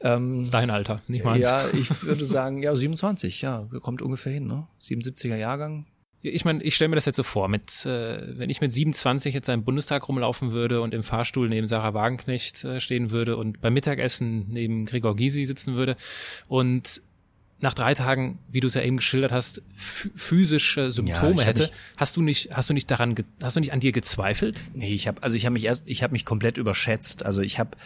Ähm, 0.00 0.38
das 0.38 0.48
ist 0.48 0.54
dein 0.54 0.70
Alter, 0.70 1.02
nicht 1.08 1.24
meins. 1.24 1.48
Ja, 1.48 1.68
ich 1.72 2.02
würde 2.04 2.24
sagen, 2.24 2.62
ja, 2.62 2.74
27, 2.74 3.42
ja, 3.42 3.68
kommt 3.80 4.00
ungefähr 4.00 4.32
hin, 4.32 4.46
ne? 4.46 4.68
77er 4.80 5.36
Jahrgang. 5.36 5.86
Ich 6.22 6.44
meine, 6.44 6.62
ich 6.62 6.76
stelle 6.76 6.88
mir 6.88 6.96
das 6.96 7.04
jetzt 7.04 7.16
so 7.16 7.24
vor, 7.24 7.48
mit 7.48 7.84
äh, 7.84 8.38
wenn 8.38 8.48
ich 8.48 8.60
mit 8.60 8.72
27 8.72 9.34
jetzt 9.34 9.48
im 9.48 9.64
Bundestag 9.64 10.08
rumlaufen 10.08 10.52
würde 10.52 10.80
und 10.80 10.94
im 10.94 11.02
Fahrstuhl 11.02 11.48
neben 11.48 11.66
Sarah 11.66 11.94
Wagenknecht 11.94 12.64
äh, 12.64 12.80
stehen 12.80 13.10
würde 13.10 13.36
und 13.36 13.60
beim 13.60 13.74
Mittagessen 13.74 14.46
neben 14.48 14.86
Gregor 14.86 15.16
Gysi 15.16 15.44
sitzen 15.44 15.74
würde 15.74 15.96
und 16.46 17.02
nach 17.62 17.74
drei 17.74 17.94
Tagen, 17.94 18.40
wie 18.50 18.58
du 18.58 18.66
es 18.66 18.74
ja 18.74 18.82
eben 18.82 18.96
geschildert 18.96 19.30
hast, 19.30 19.62
physische 19.76 20.90
Symptome 20.90 21.42
ja, 21.42 21.46
hätte, 21.46 21.70
hast 21.96 22.16
du 22.16 22.22
nicht, 22.22 22.50
hast 22.52 22.68
du 22.68 22.74
nicht 22.74 22.90
daran, 22.90 23.14
hast 23.40 23.54
du 23.54 23.60
nicht 23.60 23.72
an 23.72 23.78
dir 23.78 23.92
gezweifelt? 23.92 24.60
Nee, 24.74 24.92
ich 24.92 25.06
habe, 25.06 25.22
also 25.22 25.36
ich 25.36 25.46
habe 25.46 25.52
mich 25.52 25.64
erst, 25.64 25.84
ich 25.86 26.02
habe 26.02 26.12
mich 26.12 26.24
komplett 26.24 26.58
überschätzt. 26.58 27.24
Also 27.24 27.40
ich 27.40 27.60
habe 27.60 27.76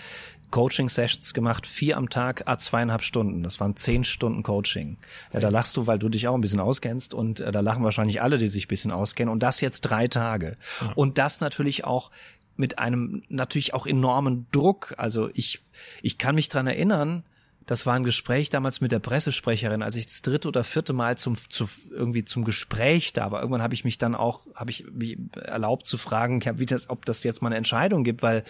Coaching-Sessions 0.50 1.34
gemacht, 1.34 1.66
vier 1.66 1.96
am 1.96 2.08
Tag, 2.08 2.44
a 2.46 2.58
zweieinhalb 2.58 3.02
Stunden. 3.02 3.42
Das 3.42 3.60
waren 3.60 3.76
zehn 3.76 4.04
Stunden 4.04 4.42
Coaching. 4.42 4.96
Ja, 5.32 5.40
da 5.40 5.48
lachst 5.48 5.76
du, 5.76 5.86
weil 5.86 5.98
du 5.98 6.08
dich 6.08 6.28
auch 6.28 6.34
ein 6.34 6.40
bisschen 6.40 6.60
auskennst 6.60 7.14
und 7.14 7.40
äh, 7.40 7.52
da 7.52 7.60
lachen 7.60 7.84
wahrscheinlich 7.84 8.22
alle, 8.22 8.38
die 8.38 8.48
sich 8.48 8.66
ein 8.66 8.68
bisschen 8.68 8.92
auskennen. 8.92 9.32
Und 9.32 9.42
das 9.42 9.60
jetzt 9.60 9.82
drei 9.82 10.08
Tage. 10.08 10.56
Ja. 10.80 10.92
Und 10.94 11.18
das 11.18 11.40
natürlich 11.40 11.84
auch 11.84 12.10
mit 12.56 12.78
einem 12.78 13.22
natürlich 13.28 13.74
auch 13.74 13.86
enormen 13.86 14.46
Druck. 14.52 14.94
Also 14.96 15.30
ich, 15.34 15.62
ich 16.02 16.18
kann 16.18 16.34
mich 16.34 16.48
dran 16.48 16.66
erinnern, 16.66 17.24
das 17.66 17.84
war 17.84 17.94
ein 17.94 18.04
Gespräch 18.04 18.48
damals 18.48 18.80
mit 18.80 18.92
der 18.92 19.00
Pressesprecherin, 19.00 19.82
als 19.82 19.96
ich 19.96 20.06
das 20.06 20.22
dritte 20.22 20.46
oder 20.46 20.62
vierte 20.62 20.92
Mal 20.92 21.18
zum 21.18 21.34
zu, 21.36 21.68
irgendwie 21.90 22.24
zum 22.24 22.44
Gespräch 22.44 23.12
da 23.12 23.32
war. 23.32 23.40
Irgendwann 23.40 23.62
habe 23.62 23.74
ich 23.74 23.84
mich 23.84 23.98
dann 23.98 24.14
auch 24.14 24.46
habe 24.54 24.70
ich 24.70 24.86
mich 24.92 25.18
erlaubt 25.34 25.84
zu 25.84 25.98
fragen, 25.98 26.40
wie 26.58 26.66
das, 26.66 26.88
ob 26.88 27.04
das 27.04 27.24
jetzt 27.24 27.42
mal 27.42 27.48
eine 27.48 27.56
Entscheidung 27.56 28.04
gibt, 28.04 28.22
weil 28.22 28.44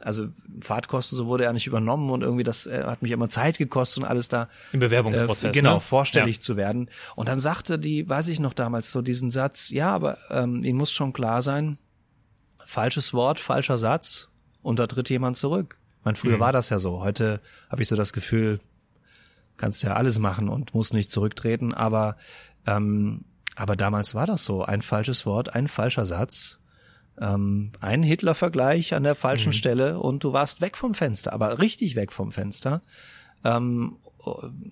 also 0.00 0.28
Fahrtkosten 0.62 1.18
so 1.18 1.26
wurde 1.26 1.44
ja 1.44 1.52
nicht 1.52 1.66
übernommen 1.66 2.08
und 2.10 2.22
irgendwie 2.22 2.44
das 2.44 2.66
äh, 2.66 2.84
hat 2.84 3.02
mich 3.02 3.10
immer 3.10 3.28
Zeit 3.28 3.58
gekostet 3.58 4.04
und 4.04 4.08
alles 4.08 4.28
da 4.28 4.48
im 4.72 4.78
Bewerbungsprozess 4.78 5.50
äh, 5.50 5.52
genau 5.52 5.74
ne? 5.74 5.80
vorstellig 5.80 6.36
ja. 6.36 6.40
zu 6.40 6.56
werden. 6.56 6.88
Und 7.16 7.28
dann 7.28 7.40
sagte 7.40 7.80
die, 7.80 8.08
weiß 8.08 8.28
ich 8.28 8.38
noch 8.38 8.52
damals 8.52 8.92
so 8.92 9.02
diesen 9.02 9.32
Satz, 9.32 9.70
ja, 9.70 9.92
aber 9.92 10.18
ähm, 10.30 10.62
Ihnen 10.62 10.78
muss 10.78 10.92
schon 10.92 11.12
klar 11.12 11.42
sein, 11.42 11.78
falsches 12.64 13.12
Wort, 13.12 13.40
falscher 13.40 13.76
Satz 13.76 14.28
und 14.62 14.78
da 14.78 14.86
tritt 14.86 15.10
jemand 15.10 15.36
zurück. 15.36 15.78
Meine, 16.04 16.16
früher 16.16 16.36
mhm. 16.36 16.40
war 16.40 16.52
das 16.52 16.68
ja 16.68 16.78
so. 16.78 17.02
Heute 17.02 17.40
habe 17.70 17.82
ich 17.82 17.88
so 17.88 17.96
das 17.96 18.12
Gefühl, 18.12 18.60
kannst 19.56 19.82
ja 19.82 19.94
alles 19.94 20.18
machen 20.18 20.48
und 20.48 20.74
musst 20.74 20.94
nicht 20.94 21.10
zurücktreten, 21.10 21.74
aber 21.74 22.16
ähm, 22.66 23.24
aber 23.54 23.76
damals 23.76 24.14
war 24.14 24.26
das 24.26 24.44
so. 24.44 24.64
Ein 24.64 24.82
falsches 24.82 25.26
Wort, 25.26 25.54
ein 25.54 25.68
falscher 25.68 26.06
Satz, 26.06 26.58
ähm, 27.20 27.72
ein 27.80 28.02
Hitler-Vergleich 28.02 28.94
an 28.94 29.02
der 29.02 29.14
falschen 29.14 29.50
mhm. 29.50 29.54
Stelle 29.54 30.00
und 30.00 30.24
du 30.24 30.32
warst 30.32 30.60
weg 30.60 30.76
vom 30.76 30.94
Fenster, 30.94 31.32
aber 31.32 31.58
richtig 31.58 31.94
weg 31.96 32.12
vom 32.12 32.32
Fenster. 32.32 32.82
Ähm, 33.44 33.96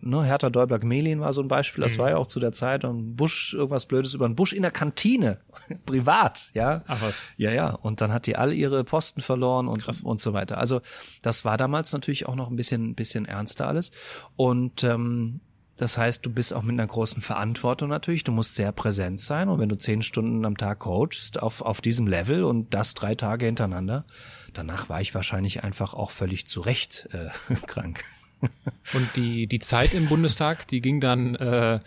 ne, 0.00 0.22
Hertha 0.24 0.50
Däubler-Gmelin 0.50 1.20
war 1.20 1.32
so 1.32 1.42
ein 1.42 1.48
Beispiel, 1.48 1.82
das 1.82 1.96
mhm. 1.96 2.02
war 2.02 2.10
ja 2.10 2.16
auch 2.16 2.26
zu 2.26 2.40
der 2.40 2.52
Zeit, 2.52 2.84
ein 2.84 3.16
Busch, 3.16 3.54
irgendwas 3.54 3.86
Blödes 3.86 4.14
über 4.14 4.24
einen 4.24 4.36
Busch 4.36 4.52
in 4.52 4.62
der 4.62 4.70
Kantine, 4.70 5.40
privat, 5.86 6.50
ja. 6.54 6.82
Ach 6.86 7.02
was. 7.02 7.24
Ja, 7.36 7.50
ja, 7.50 7.70
und 7.70 8.00
dann 8.00 8.12
hat 8.12 8.26
die 8.26 8.36
all 8.36 8.52
ihre 8.52 8.84
Posten 8.84 9.20
verloren 9.20 9.68
und, 9.68 9.82
Krass. 9.82 10.02
und 10.02 10.20
so 10.20 10.32
weiter. 10.32 10.58
Also 10.58 10.80
das 11.22 11.44
war 11.44 11.56
damals 11.56 11.92
natürlich 11.92 12.26
auch 12.26 12.36
noch 12.36 12.50
ein 12.50 12.56
bisschen, 12.56 12.94
bisschen 12.94 13.24
ernster 13.24 13.66
alles 13.66 13.90
und 14.36 14.84
ähm, 14.84 15.40
das 15.80 15.96
heißt, 15.96 16.26
du 16.26 16.30
bist 16.30 16.52
auch 16.52 16.62
mit 16.62 16.74
einer 16.74 16.86
großen 16.86 17.22
Verantwortung 17.22 17.88
natürlich. 17.88 18.22
Du 18.22 18.32
musst 18.32 18.54
sehr 18.54 18.70
präsent 18.70 19.18
sein. 19.18 19.48
Und 19.48 19.60
wenn 19.60 19.70
du 19.70 19.78
zehn 19.78 20.02
Stunden 20.02 20.44
am 20.44 20.58
Tag 20.58 20.80
coachst 20.80 21.42
auf, 21.42 21.62
auf 21.62 21.80
diesem 21.80 22.06
Level 22.06 22.44
und 22.44 22.74
das 22.74 22.92
drei 22.92 23.14
Tage 23.14 23.46
hintereinander, 23.46 24.04
danach 24.52 24.90
war 24.90 25.00
ich 25.00 25.14
wahrscheinlich 25.14 25.64
einfach 25.64 25.94
auch 25.94 26.10
völlig 26.10 26.46
zu 26.46 26.60
Recht 26.60 27.08
äh, 27.12 27.54
krank. 27.66 28.04
Und 28.94 29.16
die, 29.16 29.46
die 29.46 29.58
Zeit 29.58 29.94
im 29.94 30.08
Bundestag, 30.08 30.66
die 30.68 30.80
ging 30.80 31.00
dann, 31.00 31.34
äh, 31.36 31.80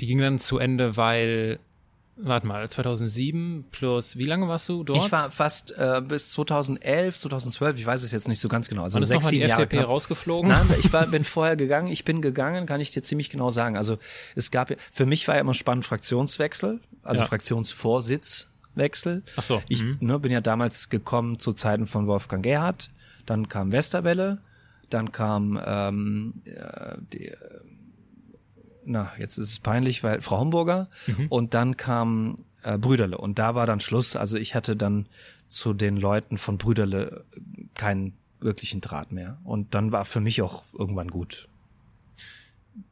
die 0.00 0.06
ging 0.06 0.18
dann 0.18 0.38
zu 0.38 0.58
Ende, 0.58 0.96
weil 0.96 1.58
Warte 2.16 2.46
mal, 2.46 2.68
2007 2.68 3.64
plus, 3.72 4.16
wie 4.16 4.24
lange 4.24 4.46
warst 4.46 4.68
du 4.68 4.84
dort? 4.84 5.04
Ich 5.04 5.10
war 5.10 5.32
fast 5.32 5.76
äh, 5.76 6.00
bis 6.00 6.30
2011, 6.30 7.18
2012, 7.18 7.78
ich 7.80 7.86
weiß 7.86 8.04
es 8.04 8.12
jetzt 8.12 8.28
nicht 8.28 8.38
so 8.38 8.48
ganz 8.48 8.68
genau. 8.68 8.84
Also 8.84 9.00
War 9.00 9.06
sechs, 9.06 9.24
noch 9.24 9.30
die 9.30 9.42
FDP 9.42 9.76
Jahre 9.78 9.88
rausgeflogen? 9.88 10.48
Nein, 10.48 10.64
ich 10.78 10.92
war, 10.92 11.06
bin 11.08 11.24
vorher 11.24 11.56
gegangen, 11.56 11.88
ich 11.88 12.04
bin 12.04 12.22
gegangen, 12.22 12.66
kann 12.66 12.80
ich 12.80 12.92
dir 12.92 13.02
ziemlich 13.02 13.30
genau 13.30 13.50
sagen. 13.50 13.76
Also 13.76 13.98
es 14.36 14.52
gab, 14.52 14.72
für 14.92 15.06
mich 15.06 15.26
war 15.26 15.34
ja 15.34 15.40
immer 15.40 15.54
spannend 15.54 15.86
Fraktionswechsel, 15.86 16.78
also 17.02 17.22
ja. 17.22 17.26
Fraktionsvorsitzwechsel. 17.26 19.24
Ach 19.34 19.42
so. 19.42 19.60
Ich 19.68 19.82
mhm. 19.82 19.98
ne, 19.98 20.20
bin 20.20 20.30
ja 20.30 20.40
damals 20.40 20.90
gekommen 20.90 21.40
zu 21.40 21.52
Zeiten 21.52 21.88
von 21.88 22.06
Wolfgang 22.06 22.44
Gerhardt, 22.44 22.90
dann 23.26 23.48
kam 23.48 23.72
Westerwelle, 23.72 24.38
dann 24.94 25.12
kam 25.12 25.60
ähm, 25.64 26.42
äh, 26.44 26.96
die, 27.12 27.30
na, 28.84 29.12
jetzt 29.18 29.38
ist 29.38 29.50
es 29.50 29.60
peinlich, 29.60 30.02
weil 30.02 30.22
Frau 30.22 30.38
Homburger 30.38 30.88
mhm. 31.06 31.26
und 31.28 31.54
dann 31.54 31.76
kam 31.76 32.36
äh, 32.62 32.78
Brüderle 32.78 33.18
und 33.18 33.38
da 33.38 33.54
war 33.54 33.66
dann 33.66 33.80
Schluss. 33.80 34.16
Also 34.16 34.36
ich 34.36 34.54
hatte 34.54 34.76
dann 34.76 35.06
zu 35.48 35.74
den 35.74 35.96
Leuten 35.96 36.38
von 36.38 36.58
Brüderle 36.58 37.24
keinen 37.74 38.14
wirklichen 38.40 38.80
Draht 38.80 39.12
mehr 39.12 39.40
und 39.44 39.74
dann 39.74 39.92
war 39.92 40.04
für 40.04 40.20
mich 40.20 40.42
auch 40.42 40.64
irgendwann 40.78 41.08
gut. 41.08 41.48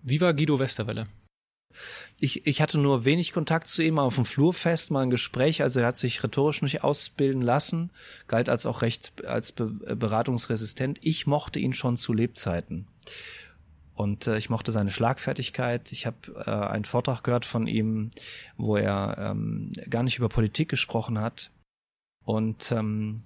Wie 0.02 0.20
war 0.20 0.34
Guido 0.34 0.58
Westerwelle? 0.58 1.06
Ich, 2.18 2.46
ich 2.46 2.62
hatte 2.62 2.78
nur 2.78 3.04
wenig 3.04 3.32
Kontakt 3.32 3.68
zu 3.68 3.82
ihm 3.82 3.98
auf 3.98 4.14
dem 4.14 4.24
Flurfest, 4.24 4.90
mal 4.90 5.02
ein 5.02 5.10
Gespräch. 5.10 5.62
Also 5.62 5.80
er 5.80 5.86
hat 5.86 5.98
sich 5.98 6.22
rhetorisch 6.22 6.62
nicht 6.62 6.84
ausbilden 6.84 7.42
lassen, 7.42 7.90
galt 8.28 8.48
als 8.48 8.66
auch 8.66 8.82
recht 8.82 9.24
als 9.24 9.52
be 9.52 9.66
beratungsresistent. 9.66 10.98
Ich 11.02 11.26
mochte 11.26 11.58
ihn 11.58 11.72
schon 11.72 11.96
zu 11.96 12.12
Lebzeiten. 12.12 12.86
Und 13.94 14.26
äh, 14.26 14.38
ich 14.38 14.50
mochte 14.50 14.72
seine 14.72 14.90
Schlagfertigkeit. 14.90 15.92
Ich 15.92 16.06
habe 16.06 16.16
äh, 16.46 16.50
einen 16.50 16.84
Vortrag 16.84 17.22
gehört 17.22 17.44
von 17.44 17.66
ihm, 17.66 18.10
wo 18.56 18.76
er 18.76 19.16
ähm, 19.18 19.72
gar 19.90 20.02
nicht 20.02 20.18
über 20.18 20.28
Politik 20.28 20.68
gesprochen 20.68 21.20
hat. 21.20 21.50
Und 22.24 22.72
ähm, 22.72 23.22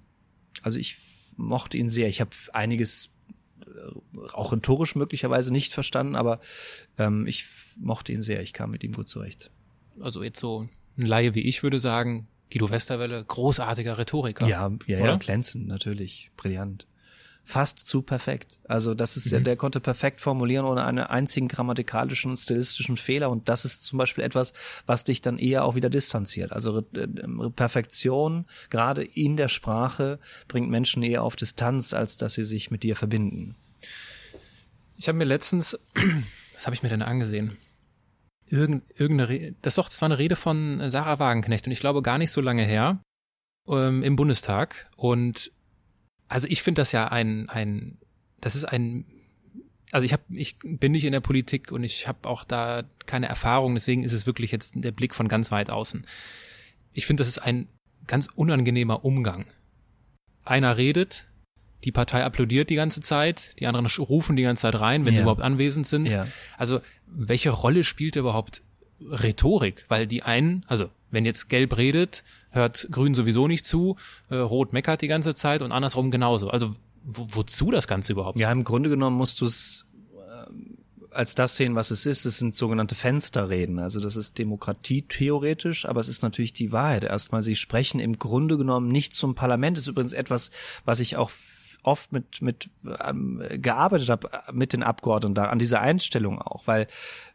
also 0.63 0.77
ich 0.77 0.97
mochte 1.37 1.77
ihn 1.77 1.89
sehr. 1.89 2.09
Ich 2.09 2.19
habe 2.19 2.31
einiges 2.53 3.11
äh, 3.65 4.29
auch 4.33 4.51
rhetorisch 4.51 4.95
möglicherweise 4.95 5.53
nicht 5.53 5.73
verstanden, 5.73 6.15
aber 6.15 6.39
ähm, 6.97 7.25
ich 7.27 7.45
mochte 7.79 8.11
ihn 8.11 8.21
sehr. 8.21 8.41
Ich 8.41 8.53
kam 8.53 8.71
mit 8.71 8.83
ihm 8.83 8.93
gut 8.93 9.07
zurecht. 9.07 9.51
Also 9.99 10.23
jetzt 10.23 10.39
so 10.39 10.67
ein 10.97 11.05
Laie 11.05 11.35
wie 11.35 11.41
ich 11.41 11.63
würde 11.63 11.79
sagen, 11.79 12.27
Guido 12.51 12.69
Westerwelle, 12.69 13.23
großartiger 13.23 13.97
Rhetoriker. 13.97 14.47
Ja, 14.47 14.71
ja, 14.85 14.99
ja, 14.99 15.15
glänzend, 15.17 15.67
natürlich, 15.67 16.31
brillant 16.37 16.87
fast 17.47 17.79
zu 17.79 18.01
perfekt. 18.01 18.59
Also 18.67 18.93
das 18.93 19.15
ist 19.15 19.31
mhm. 19.31 19.45
der 19.45 19.55
konnte 19.55 19.79
perfekt 19.79 20.19
formulieren 20.19 20.65
ohne 20.65 20.83
einen 20.83 20.99
einzigen 21.05 21.47
grammatikalischen 21.47 22.31
und 22.31 22.37
stilistischen 22.37 22.97
Fehler 22.97 23.29
und 23.29 23.47
das 23.47 23.63
ist 23.63 23.83
zum 23.83 23.97
Beispiel 23.97 24.25
etwas, 24.25 24.51
was 24.85 25.05
dich 25.05 25.21
dann 25.21 25.37
eher 25.37 25.63
auch 25.63 25.75
wieder 25.75 25.89
distanziert. 25.89 26.51
Also 26.51 26.79
äh, 26.93 27.07
Perfektion 27.55 28.45
gerade 28.69 29.01
in 29.01 29.37
der 29.37 29.47
Sprache 29.47 30.19
bringt 30.49 30.69
Menschen 30.69 31.03
eher 31.03 31.23
auf 31.23 31.37
Distanz, 31.37 31.93
als 31.93 32.17
dass 32.17 32.33
sie 32.33 32.43
sich 32.43 32.69
mit 32.69 32.83
dir 32.83 32.97
verbinden. 32.97 33.55
Ich 34.97 35.07
habe 35.07 35.17
mir 35.17 35.23
letztens, 35.23 35.79
was 36.53 36.65
habe 36.65 36.75
ich 36.75 36.83
mir 36.83 36.89
denn 36.89 37.01
angesehen? 37.01 37.55
Irgend, 38.49 38.83
irgendeine, 38.95 39.29
Rede, 39.29 39.55
das 39.61 39.75
doch, 39.75 39.89
das 39.89 40.01
war 40.01 40.07
eine 40.07 40.17
Rede 40.17 40.35
von 40.35 40.89
Sarah 40.89 41.19
Wagenknecht 41.19 41.65
und 41.65 41.71
ich 41.71 41.79
glaube 41.79 42.01
gar 42.01 42.17
nicht 42.17 42.31
so 42.31 42.41
lange 42.41 42.63
her 42.63 43.01
ähm, 43.67 44.03
im 44.03 44.15
Bundestag 44.15 44.87
und 44.95 45.51
also 46.29 46.47
ich 46.47 46.61
finde 46.61 46.81
das 46.81 46.91
ja 46.91 47.07
ein, 47.07 47.49
ein, 47.49 47.97
das 48.41 48.55
ist 48.55 48.65
ein, 48.65 49.05
also 49.91 50.05
ich 50.05 50.13
habe, 50.13 50.23
ich 50.29 50.57
bin 50.63 50.91
nicht 50.91 51.05
in 51.05 51.13
der 51.13 51.21
Politik 51.21 51.71
und 51.71 51.83
ich 51.83 52.07
habe 52.07 52.27
auch 52.27 52.43
da 52.43 52.83
keine 53.05 53.27
Erfahrung, 53.27 53.73
deswegen 53.73 54.03
ist 54.03 54.13
es 54.13 54.25
wirklich 54.25 54.51
jetzt 54.51 54.73
der 54.75 54.91
Blick 54.91 55.15
von 55.15 55.27
ganz 55.27 55.51
weit 55.51 55.69
außen. 55.69 56.05
Ich 56.93 57.05
finde, 57.05 57.21
das 57.21 57.27
ist 57.27 57.39
ein 57.39 57.67
ganz 58.07 58.27
unangenehmer 58.33 59.05
Umgang. 59.05 59.45
Einer 60.43 60.77
redet, 60.77 61.26
die 61.83 61.91
Partei 61.91 62.23
applaudiert 62.23 62.69
die 62.69 62.75
ganze 62.75 63.01
Zeit, 63.01 63.59
die 63.59 63.67
anderen 63.67 63.85
rufen 63.85 64.35
die 64.35 64.43
ganze 64.43 64.61
Zeit 64.61 64.79
rein, 64.79 65.05
wenn 65.05 65.13
ja. 65.13 65.17
sie 65.17 65.21
überhaupt 65.21 65.41
anwesend 65.41 65.87
sind. 65.87 66.07
Ja. 66.07 66.27
Also 66.57 66.79
welche 67.05 67.51
Rolle 67.51 67.83
spielt 67.83 68.15
überhaupt 68.15 68.63
Rhetorik? 68.99 69.85
Weil 69.87 70.07
die 70.07 70.23
einen, 70.23 70.65
also 70.67 70.89
wenn 71.11 71.25
jetzt 71.25 71.49
Gelb 71.49 71.77
redet, 71.77 72.23
hört 72.49 72.87
Grün 72.91 73.13
sowieso 73.13 73.47
nicht 73.47 73.65
zu, 73.65 73.95
äh, 74.29 74.35
Rot 74.35 74.73
meckert 74.73 75.01
die 75.01 75.07
ganze 75.07 75.35
Zeit 75.35 75.61
und 75.61 75.71
andersrum 75.71 76.11
genauso. 76.11 76.49
Also 76.49 76.73
wo, 77.03 77.27
wozu 77.29 77.71
das 77.71 77.87
Ganze 77.87 78.13
überhaupt? 78.13 78.39
Ja, 78.39 78.51
im 78.51 78.63
Grunde 78.63 78.89
genommen 78.89 79.15
musst 79.15 79.39
du 79.41 79.45
es 79.45 79.85
äh, 80.15 81.15
als 81.15 81.35
das 81.35 81.55
sehen, 81.55 81.75
was 81.75 81.91
es 81.91 82.05
ist. 82.05 82.25
Es 82.25 82.39
sind 82.39 82.55
sogenannte 82.55 82.95
Fensterreden. 82.95 83.79
Also 83.79 83.99
das 83.99 84.15
ist 84.15 84.37
Demokratie 84.37 85.03
theoretisch, 85.03 85.85
aber 85.87 86.01
es 86.01 86.09
ist 86.09 86.23
natürlich 86.23 86.53
die 86.53 86.71
Wahrheit. 86.71 87.05
Erstmal, 87.05 87.41
sie 87.41 87.55
sprechen 87.55 87.99
im 87.99 88.19
Grunde 88.19 88.57
genommen 88.57 88.89
nicht 88.89 89.13
zum 89.13 89.35
Parlament. 89.35 89.77
Das 89.77 89.83
ist 89.83 89.89
übrigens 89.89 90.13
etwas, 90.13 90.51
was 90.83 90.99
ich 90.99 91.15
auch 91.15 91.29
oft 91.83 92.11
mit 92.11 92.41
mit 92.41 92.69
ähm, 93.05 93.41
gearbeitet 93.53 94.09
habe 94.09 94.29
mit 94.51 94.73
den 94.73 94.83
Abgeordneten 94.83 95.35
da 95.35 95.45
an 95.45 95.59
dieser 95.59 95.81
Einstellung 95.81 96.41
auch, 96.41 96.67
weil 96.67 96.87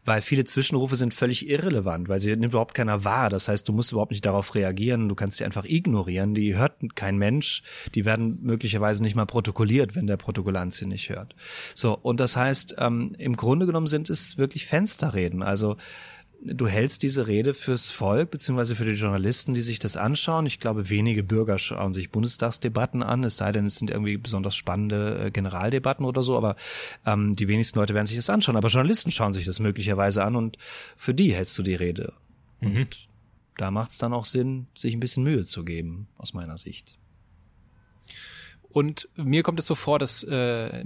weil 0.05 0.21
viele 0.21 0.45
Zwischenrufe 0.45 0.97
sind 0.97 1.15
völlig 1.15 1.49
irrelevant, 1.49 2.09
weil 2.09 2.21
sie 2.21 2.31
nimmt 2.31 2.53
überhaupt 2.53 2.75
keiner 2.75 3.05
wahr. 3.05 3.31
Das 3.31 3.49
heißt, 3.49 3.69
du 3.69 3.73
musst 3.73 3.93
überhaupt 3.93 4.11
nicht 4.11 4.27
darauf 4.27 4.55
reagieren, 4.55 5.09
du 5.09 5.15
kannst 5.15 5.39
sie 5.39 5.45
einfach 5.45 5.65
ignorieren. 5.65 6.35
Die 6.35 6.57
hört 6.57 6.73
kein 6.97 7.19
Mensch, 7.19 7.63
die 7.95 8.05
werden 8.05 8.39
möglicherweise 8.43 9.03
nicht 9.03 9.15
mal 9.15 9.27
protokolliert, 9.27 9.95
wenn 9.95 10.07
der 10.07 10.17
Protokollant 10.17 10.75
sie 10.75 10.87
nicht 10.87 11.09
hört. 11.11 11.35
So 11.75 11.97
und 11.97 12.19
das 12.19 12.37
heißt, 12.37 12.77
ähm, 12.79 13.15
im 13.19 13.37
Grunde 13.37 13.67
genommen 13.67 13.87
sind 13.87 14.11
es 14.11 14.39
wirklich 14.39 14.67
Fensterreden. 14.67 15.43
Also 15.43 15.77
du 16.45 16.67
hältst 16.67 17.03
diese 17.03 17.27
Rede 17.27 17.55
fürs 17.55 17.91
Volk 17.91 18.31
beziehungsweise 18.31 18.75
für 18.75 18.85
die 18.85 18.93
Journalisten, 18.93 19.55
die 19.55 19.63
sich 19.63 19.79
das 19.79 19.97
anschauen. 19.97 20.47
Ich 20.47 20.59
glaube, 20.59 20.91
wenige 20.91 21.23
Bürger 21.23 21.59
schauen 21.59 21.93
sich 21.93 22.11
Bundestagsdebatten 22.11 23.03
an, 23.03 23.25
es 23.25 23.37
sei 23.37 23.53
denn, 23.53 23.67
es 23.67 23.77
sind 23.77 23.91
irgendwie 23.91 24.17
besonders 24.17 24.57
spannende 24.57 25.27
äh, 25.27 25.31
Generaldebatten 25.31 26.05
oder 26.05 26.23
so, 26.23 26.37
aber 26.37 26.57
ähm, 27.07 27.35
die 27.35 27.49
wenigsten 27.49 27.79
Leute 27.79 27.95
werden 27.95 28.07
sich 28.07 28.17
das 28.17 28.31
anschauen. 28.31 28.57
Aber 28.57 28.69
Journalisten 28.69 29.11
schauen 29.11 29.33
sich 29.33 29.45
das 29.45 29.61
möglicherweise 29.61 30.25
an 30.25 30.37
und 30.37 30.59
für 30.97 31.15
die 31.15 31.35
hältst 31.35 31.57
du 31.59 31.63
die 31.63 31.75
Rede. 31.75 32.13
Mhm. 32.61 32.77
Und 32.77 33.09
da 33.57 33.71
macht 33.71 33.91
es 33.91 33.99
dann 33.99 34.13
auch 34.13 34.25
Sinn, 34.25 34.67
sich 34.75 34.95
ein 34.95 35.01
bisschen 35.01 35.25
Mühe 35.25 35.45
zu 35.45 35.65
geben, 35.65 36.09
aus 36.19 36.35
meiner 36.35 36.59
Sicht. 36.59 36.99
Und 38.71 39.09
mir 39.17 39.43
kommt 39.43 39.61
es 39.61 39.67
so 39.67 39.75
vor, 39.75 39.99
dass 39.99 40.23
äh, 40.25 40.85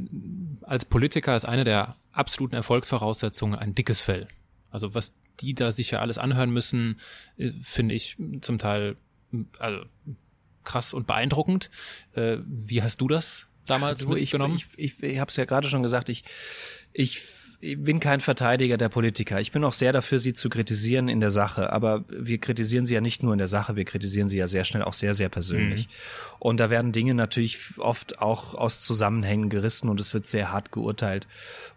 als 0.63 0.85
Politiker 0.85 1.37
ist 1.37 1.45
eine 1.45 1.63
der 1.63 1.97
absoluten 2.13 2.57
Erfolgsvoraussetzungen 2.57 3.57
ein 3.57 3.77
dickes 3.77 4.01
Fell. 4.01 4.27
Also 4.71 4.95
was 4.95 5.13
die 5.41 5.55
da 5.55 5.73
sicher 5.73 6.01
alles 6.01 6.19
anhören 6.19 6.51
müssen, 6.51 6.99
äh, 7.37 7.51
finde 7.63 7.95
ich 7.95 8.17
zum 8.41 8.59
Teil 8.59 8.97
also, 9.59 9.85
krass 10.65 10.95
und 10.95 11.07
beeindruckend. 11.07 11.71
Äh, 12.13 12.39
wie 12.45 12.83
hast 12.83 13.01
du 13.01 13.09
das 13.09 13.49
damals 13.67 14.03
du, 14.03 14.11
mitgenommen? 14.11 14.57
Ich, 14.57 14.67
ich, 14.77 14.99
ich, 14.99 15.03
ich 15.03 15.19
habe 15.19 15.31
es 15.31 15.37
ja 15.37 15.45
gerade 15.45 15.69
schon 15.69 15.83
gesagt, 15.83 16.09
ich, 16.09 16.25
ich 16.93 17.19
ich 17.61 17.83
bin 17.83 18.01
kein 18.01 18.21
Verteidiger 18.21 18.77
der 18.77 18.89
Politiker. 18.89 19.41
Ich 19.41 19.53
bin 19.53 19.65
auch 19.65 19.73
sehr 19.73 19.93
dafür, 19.93 20.19
sie 20.19 20.35
zu 20.35 20.49
kritisieren 20.49 21.09
in 21.09 21.21
der 21.21 21.31
Sache. 21.31 21.73
Aber 21.73 22.05
wir 22.09 22.39
kritisieren 22.39 22.87
sie 22.87 22.95
ja 22.95 23.01
nicht 23.01 23.23
nur 23.23 23.33
in 23.33 23.39
der 23.39 23.49
Sache, 23.49 23.77
wir 23.77 23.85
kritisieren 23.85 24.29
sie 24.29 24.37
ja 24.37 24.47
sehr 24.47 24.65
schnell 24.65 24.83
auch 24.83 24.93
sehr, 24.93 25.15
sehr 25.15 25.29
persönlich. 25.29 25.87
Mhm. 25.87 25.93
Und 26.39 26.61
da 26.61 26.71
werden 26.71 26.93
Dinge 26.93 27.15
natürlich 27.15 27.59
oft 27.79 28.21
auch 28.21 28.55
aus 28.55 28.83
Zusammenhängen 28.83 29.49
gerissen 29.49 29.89
und 29.89 30.01
es 30.01 30.13
wird 30.13 30.27
sehr 30.27 30.53
hart 30.53 30.71
geurteilt. 30.71 31.27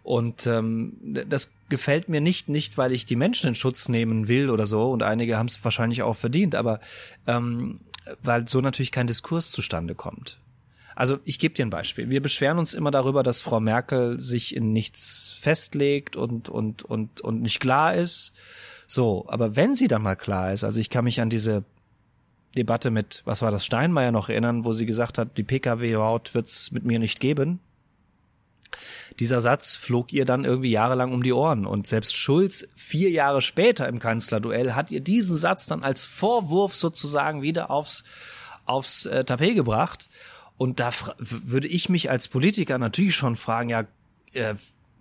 Und 0.02 0.46
ähm, 0.46 0.94
das 1.28 1.50
gefällt 1.68 2.08
mir 2.08 2.20
nicht, 2.20 2.48
nicht 2.48 2.76
weil 2.76 2.92
ich 2.92 3.06
die 3.06 3.16
Menschen 3.16 3.48
in 3.48 3.54
Schutz 3.54 3.88
nehmen 3.88 4.28
will 4.28 4.50
oder 4.50 4.66
so, 4.66 4.90
und 4.90 5.02
einige 5.02 5.38
haben 5.38 5.46
es 5.46 5.62
wahrscheinlich 5.64 6.02
auch 6.02 6.16
verdient, 6.16 6.54
aber 6.54 6.80
ähm, 7.26 7.78
weil 8.22 8.48
so 8.48 8.60
natürlich 8.60 8.92
kein 8.92 9.06
Diskurs 9.06 9.50
zustande 9.50 9.94
kommt. 9.94 10.38
Also 11.00 11.18
ich 11.24 11.38
gebe 11.38 11.54
dir 11.54 11.64
ein 11.64 11.70
Beispiel. 11.70 12.10
Wir 12.10 12.20
beschweren 12.20 12.58
uns 12.58 12.74
immer 12.74 12.90
darüber, 12.90 13.22
dass 13.22 13.40
Frau 13.40 13.58
Merkel 13.58 14.20
sich 14.20 14.54
in 14.54 14.72
nichts 14.72 15.34
festlegt 15.40 16.16
und, 16.16 16.50
und, 16.50 16.82
und, 16.82 17.22
und 17.22 17.40
nicht 17.40 17.58
klar 17.58 17.94
ist. 17.94 18.32
So, 18.86 19.24
aber 19.28 19.56
wenn 19.56 19.74
sie 19.74 19.88
dann 19.88 20.02
mal 20.02 20.16
klar 20.16 20.52
ist, 20.52 20.62
also 20.62 20.78
ich 20.78 20.90
kann 20.90 21.04
mich 21.04 21.20
an 21.20 21.30
diese 21.30 21.64
Debatte 22.54 22.90
mit, 22.90 23.22
was 23.24 23.40
war 23.40 23.50
das, 23.50 23.64
Steinmeier 23.64 24.12
noch 24.12 24.28
erinnern, 24.28 24.64
wo 24.64 24.74
sie 24.74 24.84
gesagt 24.84 25.16
hat, 25.16 25.38
die 25.38 25.42
Pkw-Haut 25.42 26.34
wird's 26.34 26.70
mit 26.70 26.84
mir 26.84 26.98
nicht 26.98 27.18
geben 27.18 27.60
dieser 29.18 29.40
Satz 29.40 29.76
flog 29.76 30.12
ihr 30.12 30.24
dann 30.24 30.44
irgendwie 30.44 30.70
jahrelang 30.70 31.12
um 31.12 31.22
die 31.22 31.32
Ohren. 31.32 31.66
Und 31.66 31.86
selbst 31.86 32.16
Schulz, 32.16 32.66
vier 32.76 33.10
Jahre 33.10 33.40
später 33.40 33.88
im 33.88 33.98
Kanzlerduell, 33.98 34.74
hat 34.74 34.90
ihr 34.90 35.00
diesen 35.00 35.36
Satz 35.36 35.66
dann 35.66 35.82
als 35.82 36.06
Vorwurf 36.06 36.76
sozusagen 36.76 37.42
wieder 37.42 37.70
aufs, 37.70 38.04
aufs 38.64 39.06
äh, 39.06 39.24
Tapet 39.24 39.56
gebracht. 39.56 40.08
Und 40.60 40.78
da 40.78 40.90
würde 41.16 41.68
ich 41.68 41.88
mich 41.88 42.10
als 42.10 42.28
Politiker 42.28 42.76
natürlich 42.76 43.16
schon 43.16 43.34
fragen, 43.34 43.70
ja, 43.70 43.86
äh, 44.34 44.54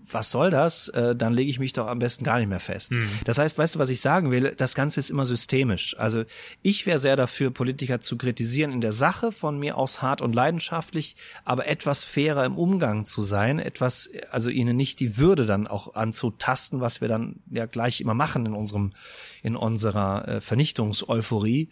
was 0.10 0.32
soll 0.32 0.52
das? 0.52 0.88
Äh, 0.88 1.18
dann 1.18 1.34
lege 1.34 1.50
ich 1.50 1.60
mich 1.60 1.74
doch 1.74 1.88
am 1.88 2.00
besten 2.00 2.24
gar 2.24 2.40
nicht 2.40 2.48
mehr 2.48 2.62
fest. 2.62 2.94
Mhm. 2.94 3.10
Das 3.26 3.40
heißt, 3.40 3.58
weißt 3.58 3.76
du, 3.76 3.80
was 3.80 3.90
ich 3.90 4.00
sagen 4.00 4.32
will? 4.32 4.54
Das 4.56 4.74
Ganze 4.74 5.02
ist 5.02 5.10
immer 5.10 5.26
systemisch. 5.26 5.98
Also 6.00 6.24
ich 6.62 6.86
wäre 6.86 6.98
sehr 6.98 7.18
dafür, 7.18 7.52
Politiker 7.52 8.00
zu 8.00 8.18
kritisieren 8.18 8.72
in 8.72 8.80
der 8.80 8.94
Sache, 8.94 9.34
von 9.34 9.60
mir 9.60 9.78
aus 9.78 10.02
hart 10.02 10.22
und 10.22 10.34
leidenschaftlich, 10.34 11.18
aber 11.44 11.68
etwas 11.68 12.06
fairer 12.06 12.46
im 12.46 12.58
Umgang 12.58 13.04
zu 13.04 13.22
sein, 13.22 13.60
etwas, 13.60 14.10
also 14.32 14.50
ihnen 14.50 14.78
nicht 14.78 15.02
die 15.02 15.18
Würde 15.18 15.46
dann 15.46 15.68
auch 15.68 15.94
anzutasten, 15.94 16.80
was 16.80 17.02
wir 17.02 17.10
dann 17.10 17.42
ja 17.52 17.66
gleich 17.66 18.00
immer 18.00 18.14
machen 18.14 18.46
in 18.46 18.54
unserem, 18.54 18.94
in 19.44 19.58
unserer 19.58 20.26
äh, 20.26 20.42
Vernichtungseuphorie. 20.42 21.68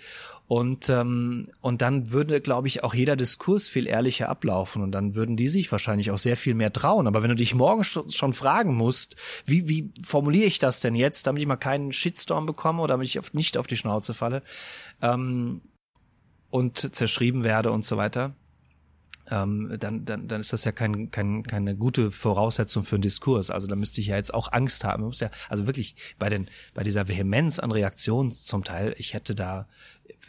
Und, 0.48 0.88
ähm, 0.88 1.50
und 1.60 1.82
dann 1.82 2.12
würde, 2.12 2.40
glaube 2.40 2.68
ich, 2.68 2.82
auch 2.84 2.94
jeder 2.94 3.18
Diskurs 3.18 3.68
viel 3.68 3.86
ehrlicher 3.86 4.30
ablaufen 4.30 4.82
und 4.82 4.94
dann 4.94 5.14
würden 5.14 5.36
die 5.36 5.50
sich 5.50 5.70
wahrscheinlich 5.74 6.10
auch 6.10 6.18
sehr 6.18 6.38
viel 6.38 6.54
mehr 6.54 6.72
trauen. 6.72 7.06
Aber 7.06 7.22
wenn 7.22 7.30
du 7.30 7.36
dich 7.36 7.54
morgen 7.54 7.84
schon 7.84 8.32
fragen 8.32 8.74
musst, 8.74 9.18
wie, 9.46 9.68
wie 9.68 9.92
formuliere 10.02 10.46
ich 10.46 10.60
das 10.60 10.80
denn 10.80 10.96
jetzt, 10.96 11.28
damit 11.28 11.42
ich 11.42 11.48
mal 11.50 11.58
keinen 11.58 11.92
Shitstorm 11.92 12.46
bekomme 12.46 12.82
oder 12.82 12.94
damit 12.94 13.08
ich 13.08 13.20
auf, 13.20 13.34
nicht 13.34 13.58
auf 13.58 13.68
die 13.68 13.76
Schnauze 13.76 14.14
falle 14.14 14.42
ähm, 15.02 15.62
und 16.50 16.96
zerschrieben 16.96 17.44
werde 17.44 17.72
und 17.72 17.84
so 17.84 17.98
weiter, 17.98 18.34
ähm, 19.30 19.76
dann, 19.80 20.06
dann, 20.06 20.28
dann 20.28 20.40
ist 20.40 20.54
das 20.54 20.64
ja 20.64 20.72
kein, 20.72 21.12
kein, 21.12 21.44
keine 21.44 21.76
gute 21.76 22.12
Voraussetzung 22.12 22.84
für 22.84 22.96
einen 22.96 23.02
Diskurs. 23.02 23.52
Also 23.52 23.68
da 23.68 23.76
müsste 23.76 24.02
ich 24.02 24.08
ja 24.08 24.16
jetzt 24.16 24.34
auch 24.34 24.52
Angst 24.54 24.84
haben. 24.84 25.04
muss 25.04 25.20
ja, 25.20 25.30
also 25.50 25.68
wirklich 25.68 25.96
bei 26.18 26.30
den, 26.30 26.48
bei 26.74 26.84
dieser 26.84 27.08
Vehemenz 27.08 27.60
an 27.60 27.72
Reaktionen 27.72 28.32
zum 28.32 28.64
Teil, 28.64 28.96
ich 28.98 29.14
hätte 29.14 29.36
da 29.36 29.68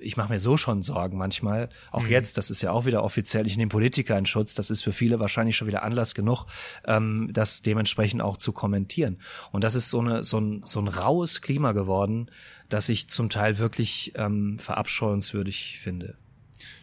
ich 0.00 0.16
mache 0.16 0.32
mir 0.32 0.40
so 0.40 0.56
schon 0.56 0.82
Sorgen 0.82 1.18
manchmal. 1.18 1.68
Auch 1.90 2.02
mhm. 2.02 2.10
jetzt, 2.10 2.38
das 2.38 2.50
ist 2.50 2.62
ja 2.62 2.72
auch 2.72 2.86
wieder 2.86 3.04
offiziell, 3.04 3.46
ich 3.46 3.56
nehme 3.56 3.68
Politiker 3.68 4.16
in 4.16 4.26
Schutz. 4.26 4.54
Das 4.54 4.70
ist 4.70 4.82
für 4.82 4.92
viele 4.92 5.20
wahrscheinlich 5.20 5.56
schon 5.56 5.68
wieder 5.68 5.82
Anlass 5.82 6.14
genug, 6.14 6.46
ähm, 6.86 7.30
das 7.32 7.62
dementsprechend 7.62 8.22
auch 8.22 8.36
zu 8.36 8.52
kommentieren. 8.52 9.18
Und 9.52 9.64
das 9.64 9.74
ist 9.74 9.90
so 9.90 10.00
eine 10.00 10.24
so 10.24 10.38
ein 10.38 10.62
so 10.64 10.80
ein 10.80 10.88
raues 10.88 11.40
Klima 11.40 11.72
geworden, 11.72 12.30
das 12.68 12.88
ich 12.88 13.08
zum 13.08 13.30
Teil 13.30 13.58
wirklich 13.58 14.12
ähm, 14.16 14.58
verabscheuenswürdig 14.58 15.78
finde. 15.80 16.16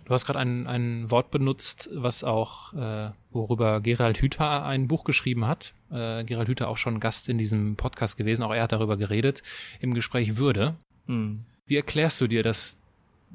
Du 0.06 0.14
hast 0.14 0.26
gerade 0.26 0.40
ein, 0.40 0.68
ein 0.68 1.10
Wort 1.10 1.32
benutzt, 1.32 1.90
was 1.94 2.24
auch, 2.24 2.74
äh, 2.74 3.10
worüber 3.32 3.82
Gerald 3.82 4.18
Hüther 4.20 4.64
ein 4.64 4.88
Buch 4.88 5.04
geschrieben 5.04 5.48
hat. 5.48 5.74
Äh, 5.92 6.24
Gerald 6.24 6.48
Hüther 6.48 6.70
auch 6.70 6.78
schon 6.78 7.00
Gast 7.00 7.28
in 7.28 7.40
diesem 7.40 7.76
Podcast 7.76 8.16
gewesen, 8.16 8.44
auch 8.44 8.54
er 8.54 8.64
hat 8.64 8.72
darüber 8.72 8.98
geredet, 8.98 9.42
im 9.80 9.94
Gespräch 9.96 10.38
Würde. 10.38 10.76
Mhm. 11.08 11.44
Wie 11.66 11.76
erklärst 11.76 12.22
du 12.22 12.28
dir, 12.28 12.44
dass 12.44 12.78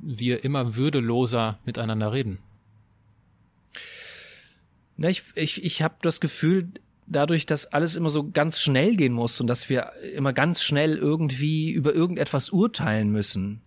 wir 0.03 0.45
immer 0.45 0.77
würdeloser 0.77 1.59
miteinander 1.65 2.13
reden? 2.13 2.39
Na, 4.97 5.09
ich 5.09 5.23
ich, 5.35 5.65
ich 5.65 5.83
habe 5.83 5.97
das 6.03 6.21
Gefühl, 6.21 6.69
dadurch, 7.07 7.45
dass 7.47 7.67
alles 7.67 7.97
immer 7.97 8.11
so 8.11 8.31
ganz 8.31 8.61
schnell 8.61 8.97
gehen 8.97 9.13
muss 9.13 9.41
und 9.41 9.47
dass 9.47 9.69
wir 9.69 9.93
immer 10.15 10.33
ganz 10.33 10.63
schnell 10.63 10.97
irgendwie 10.97 11.73
über 11.73 11.95
irgendetwas 11.95 12.51
urteilen 12.51 13.11
müssen. 13.11 13.61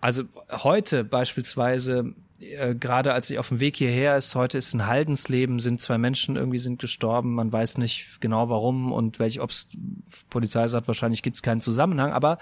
Also 0.00 0.24
heute 0.50 1.04
beispielsweise 1.04 2.14
äh, 2.52 2.74
gerade 2.74 3.12
als 3.12 3.30
ich 3.30 3.38
auf 3.38 3.48
dem 3.48 3.60
Weg 3.60 3.76
hierher 3.76 4.16
ist, 4.16 4.34
heute 4.34 4.58
ist 4.58 4.74
ein 4.74 4.86
Haldensleben, 4.86 5.60
sind 5.60 5.80
zwei 5.80 5.98
Menschen 5.98 6.36
irgendwie 6.36 6.58
sind 6.58 6.80
gestorben, 6.80 7.34
man 7.34 7.52
weiß 7.52 7.78
nicht 7.78 8.20
genau 8.20 8.48
warum 8.48 8.92
und 8.92 9.18
welch, 9.18 9.40
ob's 9.40 9.68
Polizei 10.30 10.68
sagt, 10.68 10.88
wahrscheinlich 10.88 11.22
gibt's 11.22 11.42
keinen 11.42 11.60
Zusammenhang, 11.60 12.12
aber 12.12 12.38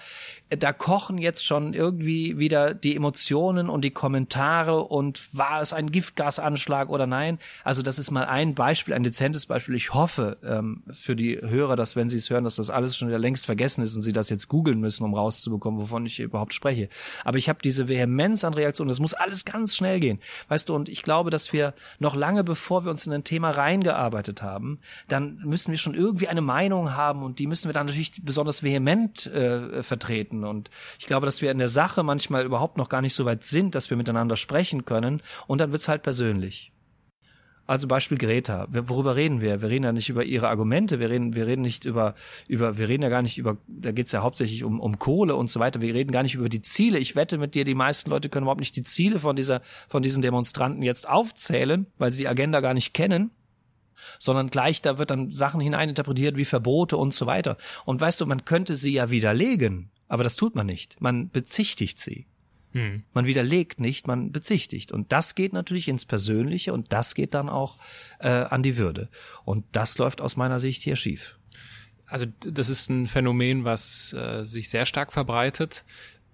äh, 0.51 0.57
da 0.57 0.73
kochen 0.73 1.19
jetzt 1.19 1.45
schon 1.45 1.75
irgendwie 1.75 2.39
wieder 2.39 2.75
die 2.75 2.97
Emotionen 2.97 3.69
und 3.69 3.85
die 3.85 3.91
Kommentare 3.91 4.83
und 4.83 5.37
war 5.37 5.61
es 5.61 5.73
ein 5.73 5.91
Giftgasanschlag 5.91 6.89
oder 6.89 7.07
nein? 7.07 7.39
Also 7.65 7.83
das 7.83 7.99
ist 7.99 8.11
mal 8.11 8.25
ein 8.25 8.55
Beispiel, 8.55 8.95
ein 8.95 9.05
dezentes 9.05 9.47
Beispiel. 9.47 9.75
Ich 9.75 9.95
hoffe 9.95 10.39
ähm, 10.45 10.83
für 10.91 11.17
die 11.17 11.41
Hörer, 11.41 11.77
dass 11.77 11.97
wenn 11.97 12.09
sie 12.09 12.19
es 12.19 12.31
hören, 12.31 12.45
dass 12.45 12.57
das 12.57 12.71
alles 12.71 12.97
schon 12.97 13.09
wieder 13.09 13.19
längst 13.19 13.47
vergessen 13.47 13.83
ist 13.83 13.97
und 13.97 14.03
sie 14.03 14.13
das 14.13 14.31
jetzt 14.31 14.49
googeln 14.49 14.81
müssen, 14.81 15.05
um 15.05 15.15
rauszubekommen, 15.15 15.81
wovon 15.81 16.07
ich 16.07 16.21
überhaupt 16.21 16.55
spreche. 16.55 16.89
Aber 17.25 17.39
ich 17.39 17.49
habe 17.49 17.61
diese 17.63 17.89
Vehemenz 17.89 18.45
an 18.45 18.55
Reaktionen, 18.55 18.89
das 18.89 19.01
muss 19.01 19.15
alles 19.15 19.45
ganz 19.45 19.77
schnell 19.77 19.92
gehen. 20.01 20.19
Weißt 20.49 20.69
du, 20.69 20.75
und 20.75 20.89
ich 20.89 21.03
glaube, 21.03 21.31
dass 21.31 21.53
wir 21.53 21.75
noch 21.99 22.17
lange 22.17 22.45
bevor 22.45 22.85
wir 22.85 22.91
uns 22.91 23.07
in 23.07 23.13
ein 23.13 23.25
Thema 23.25 23.51
reingearbeitet 23.51 24.43
haben, 24.43 24.79
dann 25.09 25.39
müssen 25.45 25.71
wir 25.71 25.79
schon 25.79 25.95
irgendwie 25.95 26.29
eine 26.29 26.41
Meinung 26.41 26.95
haben 26.95 27.23
und 27.23 27.39
die 27.39 27.47
müssen 27.47 27.69
wir 27.69 27.73
dann 27.73 27.87
natürlich 27.87 28.13
besonders 28.25 28.63
vehement 28.63 29.27
äh, 29.27 29.83
vertreten. 29.83 30.45
Und 30.45 30.71
ich 30.99 31.07
glaube, 31.07 31.27
dass 31.27 31.43
wir 31.43 31.51
in 31.51 31.59
der 31.59 31.69
Sache 31.69 32.03
manchmal 32.03 32.45
überhaupt 32.45 32.77
noch 32.77 32.89
gar 32.89 33.03
nicht 33.03 33.15
so 33.15 33.25
weit 33.25 33.45
sind, 33.45 33.75
dass 33.75 33.91
wir 33.91 33.97
miteinander 33.97 34.37
sprechen 34.37 34.85
können 34.85 35.23
und 35.47 35.61
dann 35.61 35.73
wird's 35.73 35.89
halt 35.89 36.03
persönlich. 36.03 36.72
Also 37.67 37.87
Beispiel 37.87 38.19
Greta. 38.19 38.67
Worüber 38.71 39.15
reden 39.15 39.41
wir? 39.41 39.63
Wir 39.63 39.69
reden 39.69 39.85
ja 39.85 39.93
nicht 39.93 40.09
über 40.09 40.25
ihre 40.25 40.49
Argumente, 40.49 40.99
wir 40.99 41.11
reden, 41.11 41.35
wir 41.35 41.47
reden 41.47 41.63
nicht 41.63 41.85
über, 41.85 42.15
über, 42.49 42.77
wir 42.77 42.89
reden 42.89 43.05
ja 43.05 43.09
gar 43.09 43.23
nicht 43.23 43.39
über, 43.39 43.57
da 43.69 43.93
geht's 43.93 44.13
ja 44.13 44.23
hauptsächlich 44.23 44.65
um, 44.65 44.81
um 44.81 44.99
Kohle 44.99 45.37
und 45.37 45.49
so 45.49 45.61
weiter. 45.61 45.81
Wir 45.81 45.95
reden 45.95 46.11
gar 46.11 46.25
nicht 46.25 46.35
über 46.35 46.49
die 46.49 46.63
Ziele. 46.63 46.99
Ich 46.99 47.15
wette 47.15 47.39
mit 47.39 47.55
dir, 47.55 47.65
die 47.65 47.75
meisten 47.75 48.11
Leute 48.11 48.29
können 48.29 48.45
überhaupt 48.45 48.61
nicht 48.61 48.77
die 48.77 48.83
Ziele 48.83 49.21
von 49.21 49.37
dieser, 49.37 49.63
von 49.89 50.03
diesen 50.03 50.23
Demonstranten 50.23 50.83
jetzt 50.83 51.09
aufzählen, 51.09 51.87
weil 51.99 52.11
sie 52.11 52.23
die 52.23 52.29
Agenda 52.29 52.61
gar 52.61 52.75
nicht 52.75 52.95
kennen 52.95 53.31
sondern 54.19 54.49
gleich 54.49 54.83
da 54.83 54.99
wird 54.99 55.11
dann 55.11 55.31
Sachen 55.31 55.61
hineininterpretiert 55.61 56.37
wie 56.37 56.45
Verbote 56.45 56.97
und 56.97 57.15
so 57.15 57.27
weiter. 57.27 57.57
Und 57.85 58.01
weißt 58.01 58.21
du, 58.21 58.27
man 58.27 58.45
könnte 58.45 58.75
sie 58.75 58.95
ja 58.95 59.11
widerlegen, 59.11 59.91
aber 60.09 60.25
das 60.25 60.35
tut 60.35 60.55
man 60.55 60.67
nicht. 60.67 61.01
Man 61.01 61.31
bezichtigt 61.31 62.01
sie. 62.01 62.27
Hm. 62.73 63.05
Man 63.13 63.27
widerlegt 63.27 63.81
nicht, 63.81 64.07
man 64.07 64.33
bezichtigt. 64.33 64.93
Und 64.93 65.13
das 65.13 65.35
geht 65.35 65.53
natürlich 65.53 65.89
ins 65.89 66.07
Persönliche 66.07 66.73
und 66.73 66.93
das 66.93 67.15
geht 67.15 67.35
dann 67.35 67.49
auch 67.49 67.79
äh, 68.21 68.29
an 68.29 68.63
die 68.63 68.77
Würde. 68.77 69.09
Und 69.45 69.65
das 69.73 69.99
läuft 69.99 70.21
aus 70.21 70.37
meiner 70.37 70.61
Sicht 70.61 70.83
hier 70.83 70.97
schief. 70.97 71.39
Also 72.07 72.27
das 72.41 72.69
ist 72.69 72.91
ein 72.91 73.07
Phänomen, 73.07 73.65
was 73.65 74.13
äh, 74.13 74.45
sich 74.45 74.69
sehr 74.69 74.87
stark 74.87 75.13
verbreitet. 75.13 75.85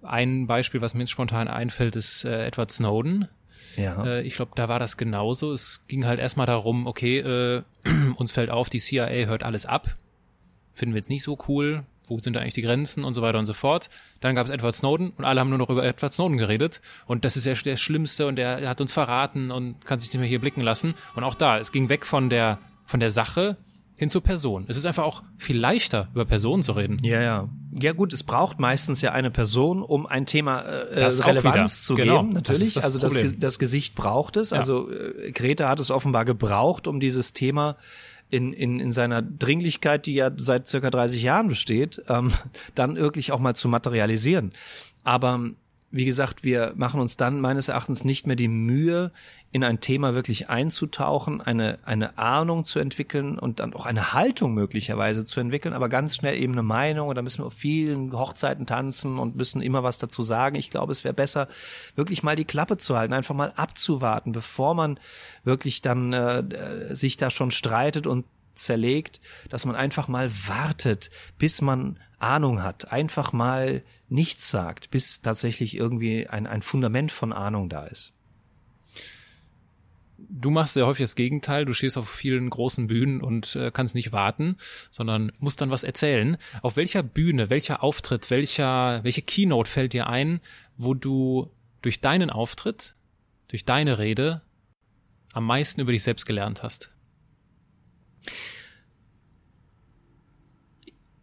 Ein 0.01 0.47
Beispiel, 0.47 0.81
was 0.81 0.93
mir 0.93 1.01
jetzt 1.01 1.11
spontan 1.11 1.47
einfällt, 1.47 1.95
ist 1.95 2.25
äh, 2.25 2.47
Edward 2.47 2.71
Snowden. 2.71 3.27
Ja. 3.75 4.05
Äh, 4.05 4.21
ich 4.23 4.35
glaube, 4.35 4.51
da 4.55 4.67
war 4.67 4.79
das 4.79 4.97
genauso. 4.97 5.53
Es 5.53 5.81
ging 5.87 6.05
halt 6.05 6.19
erstmal 6.19 6.47
darum, 6.47 6.87
okay, 6.87 7.19
äh, 7.19 7.63
uns 8.15 8.31
fällt 8.31 8.49
auf, 8.49 8.69
die 8.69 8.79
CIA 8.79 9.27
hört 9.27 9.43
alles 9.43 9.65
ab. 9.65 9.95
Finden 10.79 10.95
wir 10.95 10.99
jetzt 10.99 11.09
nicht 11.09 11.23
so 11.23 11.37
cool 11.47 11.83
wo 12.09 12.19
sind 12.19 12.35
da 12.35 12.41
eigentlich 12.41 12.55
die 12.55 12.61
Grenzen 12.61 13.03
und 13.03 13.13
so 13.13 13.21
weiter 13.21 13.39
und 13.39 13.45
so 13.45 13.53
fort. 13.53 13.89
Dann 14.19 14.35
gab 14.35 14.45
es 14.45 14.51
Edward 14.51 14.75
Snowden 14.75 15.11
und 15.11 15.25
alle 15.25 15.39
haben 15.39 15.49
nur 15.49 15.57
noch 15.57 15.69
über 15.69 15.85
Edward 15.85 16.13
Snowden 16.13 16.37
geredet 16.37 16.81
und 17.05 17.25
das 17.25 17.37
ist 17.37 17.45
ja 17.45 17.53
der 17.53 17.77
Schlimmste 17.77 18.27
und 18.27 18.35
der, 18.35 18.59
der 18.59 18.69
hat 18.69 18.81
uns 18.81 18.93
verraten 18.93 19.51
und 19.51 19.85
kann 19.85 19.99
sich 19.99 20.11
nicht 20.11 20.19
mehr 20.19 20.27
hier 20.27 20.39
blicken 20.39 20.61
lassen. 20.61 20.95
Und 21.15 21.23
auch 21.23 21.35
da, 21.35 21.59
es 21.59 21.71
ging 21.71 21.89
weg 21.89 22.05
von 22.05 22.29
der, 22.29 22.59
von 22.85 22.99
der 22.99 23.11
Sache 23.11 23.57
hin 23.97 24.09
zur 24.09 24.21
Person. 24.21 24.65
Es 24.69 24.77
ist 24.77 24.85
einfach 24.85 25.03
auch 25.03 25.23
viel 25.37 25.59
leichter, 25.59 26.07
über 26.13 26.23
Personen 26.23 26.63
zu 26.63 26.71
reden. 26.71 26.97
Ja, 27.03 27.21
ja. 27.21 27.49
Ja 27.79 27.91
gut, 27.91 28.13
es 28.13 28.23
braucht 28.23 28.59
meistens 28.59 29.01
ja 29.01 29.11
eine 29.11 29.29
Person, 29.29 29.83
um 29.83 30.07
ein 30.07 30.25
Thema 30.25 30.61
äh, 30.61 31.03
Relevanz 31.03 31.83
zu 31.83 31.95
genau, 31.95 32.21
geben. 32.21 32.33
Natürlich, 32.33 32.73
das 32.73 32.85
das 32.85 32.85
also 32.85 32.99
das, 32.99 33.35
das, 33.37 33.59
Gesicht 33.59 33.95
braucht 33.95 34.37
es. 34.37 34.51
Ja. 34.51 34.57
Also 34.57 34.89
äh, 34.89 35.31
Greta 35.33 35.67
hat 35.67 35.79
es 35.81 35.91
offenbar 35.91 36.23
gebraucht, 36.23 36.87
um 36.87 36.99
dieses 36.99 37.33
Thema 37.33 37.75
in, 38.29 38.53
in, 38.53 38.79
in 38.79 38.91
seiner 38.91 39.21
Dringlichkeit, 39.21 40.05
die 40.05 40.13
ja 40.13 40.31
seit 40.37 40.67
circa 40.67 40.89
30 40.89 41.23
Jahren 41.23 41.47
besteht, 41.47 42.01
ähm, 42.07 42.31
dann 42.75 42.95
wirklich 42.95 43.31
auch 43.31 43.39
mal 43.39 43.55
zu 43.55 43.67
materialisieren. 43.69 44.51
Aber 45.03 45.51
wie 45.91 46.05
gesagt, 46.05 46.43
wir 46.43 46.73
machen 46.75 47.01
uns 47.01 47.17
dann 47.17 47.41
meines 47.41 47.67
Erachtens 47.67 48.05
nicht 48.05 48.27
mehr 48.27 48.35
die 48.35 48.47
Mühe, 48.47 49.11
in 49.51 49.63
ein 49.63 49.81
Thema 49.81 50.13
wirklich 50.13 50.49
einzutauchen, 50.49 51.41
eine, 51.41 51.79
eine 51.83 52.19
Ahnung 52.19 52.65
zu 52.65 52.79
entwickeln 52.79 53.39
und 53.39 53.59
dann 53.59 53.73
auch 53.73 53.87
eine 53.87 54.13
Haltung 54.13 54.53
möglicherweise 54.53 55.25
zu 55.25 55.39
entwickeln, 55.39 55.73
aber 55.73 55.89
ganz 55.89 56.15
schnell 56.15 56.39
eben 56.39 56.53
eine 56.53 56.61
Meinung 56.61 57.07
und 57.07 57.15
da 57.15 57.23
müssen 57.23 57.39
wir 57.39 57.47
auf 57.47 57.53
vielen 57.53 58.13
Hochzeiten 58.13 58.67
tanzen 58.67 59.17
und 59.17 59.35
müssen 59.35 59.61
immer 59.61 59.81
was 59.81 59.97
dazu 59.97 60.21
sagen. 60.21 60.55
Ich 60.55 60.69
glaube, 60.69 60.91
es 60.91 61.03
wäre 61.03 61.15
besser, 61.15 61.47
wirklich 61.95 62.21
mal 62.21 62.35
die 62.35 62.45
Klappe 62.45 62.77
zu 62.77 62.95
halten, 62.95 63.13
einfach 63.13 63.33
mal 63.33 63.51
abzuwarten, 63.55 64.33
bevor 64.33 64.75
man 64.75 64.99
wirklich 65.43 65.81
dann 65.81 66.13
äh, 66.13 66.93
sich 66.93 67.17
da 67.17 67.31
schon 67.31 67.49
streitet 67.49 68.05
und 68.05 68.25
zerlegt, 68.53 69.19
dass 69.49 69.65
man 69.65 69.75
einfach 69.75 70.07
mal 70.07 70.29
wartet, 70.47 71.09
bis 71.39 71.61
man 71.61 71.97
Ahnung 72.19 72.61
hat, 72.61 72.91
einfach 72.91 73.33
mal 73.33 73.83
nichts 74.09 74.51
sagt, 74.51 74.91
bis 74.91 75.21
tatsächlich 75.21 75.75
irgendwie 75.75 76.27
ein, 76.27 76.45
ein 76.45 76.61
Fundament 76.61 77.11
von 77.11 77.33
Ahnung 77.33 77.69
da 77.69 77.85
ist. 77.85 78.13
Du 80.27 80.49
machst 80.49 80.73
sehr 80.73 80.85
häufig 80.85 81.03
das 81.03 81.15
Gegenteil. 81.15 81.65
Du 81.65 81.73
stehst 81.73 81.97
auf 81.97 82.09
vielen 82.09 82.49
großen 82.49 82.87
Bühnen 82.87 83.21
und 83.21 83.55
äh, 83.55 83.71
kannst 83.71 83.95
nicht 83.95 84.11
warten, 84.11 84.57
sondern 84.91 85.31
musst 85.39 85.61
dann 85.61 85.71
was 85.71 85.83
erzählen. 85.83 86.37
Auf 86.61 86.75
welcher 86.75 87.03
Bühne, 87.03 87.49
welcher 87.49 87.83
Auftritt, 87.83 88.29
welcher, 88.29 89.03
welche 89.03 89.21
Keynote 89.21 89.69
fällt 89.69 89.93
dir 89.93 90.07
ein, 90.07 90.39
wo 90.77 90.93
du 90.93 91.51
durch 91.81 92.01
deinen 92.01 92.29
Auftritt, 92.29 92.95
durch 93.47 93.65
deine 93.65 93.97
Rede 93.97 94.41
am 95.33 95.45
meisten 95.45 95.81
über 95.81 95.91
dich 95.91 96.03
selbst 96.03 96.25
gelernt 96.25 96.63
hast? 96.63 96.91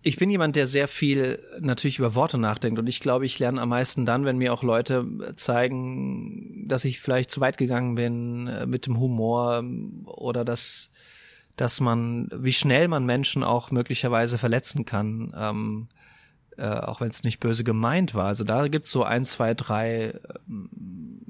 Ich 0.06 0.18
bin 0.18 0.30
jemand, 0.30 0.54
der 0.54 0.68
sehr 0.68 0.86
viel 0.86 1.42
natürlich 1.58 1.98
über 1.98 2.14
Worte 2.14 2.38
nachdenkt 2.38 2.78
und 2.78 2.86
ich 2.86 3.00
glaube, 3.00 3.26
ich 3.26 3.40
lerne 3.40 3.60
am 3.60 3.70
meisten 3.70 4.06
dann, 4.06 4.24
wenn 4.24 4.38
mir 4.38 4.52
auch 4.52 4.62
Leute 4.62 5.04
zeigen, 5.34 6.68
dass 6.68 6.84
ich 6.84 7.00
vielleicht 7.00 7.28
zu 7.28 7.40
weit 7.40 7.58
gegangen 7.58 7.96
bin 7.96 8.46
äh, 8.46 8.66
mit 8.66 8.86
dem 8.86 9.00
Humor 9.00 9.64
oder 10.04 10.44
dass, 10.44 10.92
dass 11.56 11.80
man, 11.80 12.28
wie 12.32 12.52
schnell 12.52 12.86
man 12.86 13.04
Menschen 13.04 13.42
auch 13.42 13.72
möglicherweise 13.72 14.38
verletzen 14.38 14.84
kann, 14.84 15.34
ähm, 15.36 15.88
äh, 16.56 16.68
auch 16.68 17.00
wenn 17.00 17.10
es 17.10 17.24
nicht 17.24 17.40
böse 17.40 17.64
gemeint 17.64 18.14
war. 18.14 18.26
Also 18.26 18.44
da 18.44 18.68
gibt's 18.68 18.92
so 18.92 19.02
ein, 19.02 19.24
zwei, 19.24 19.54
drei 19.54 20.14
ähm, 20.48 21.20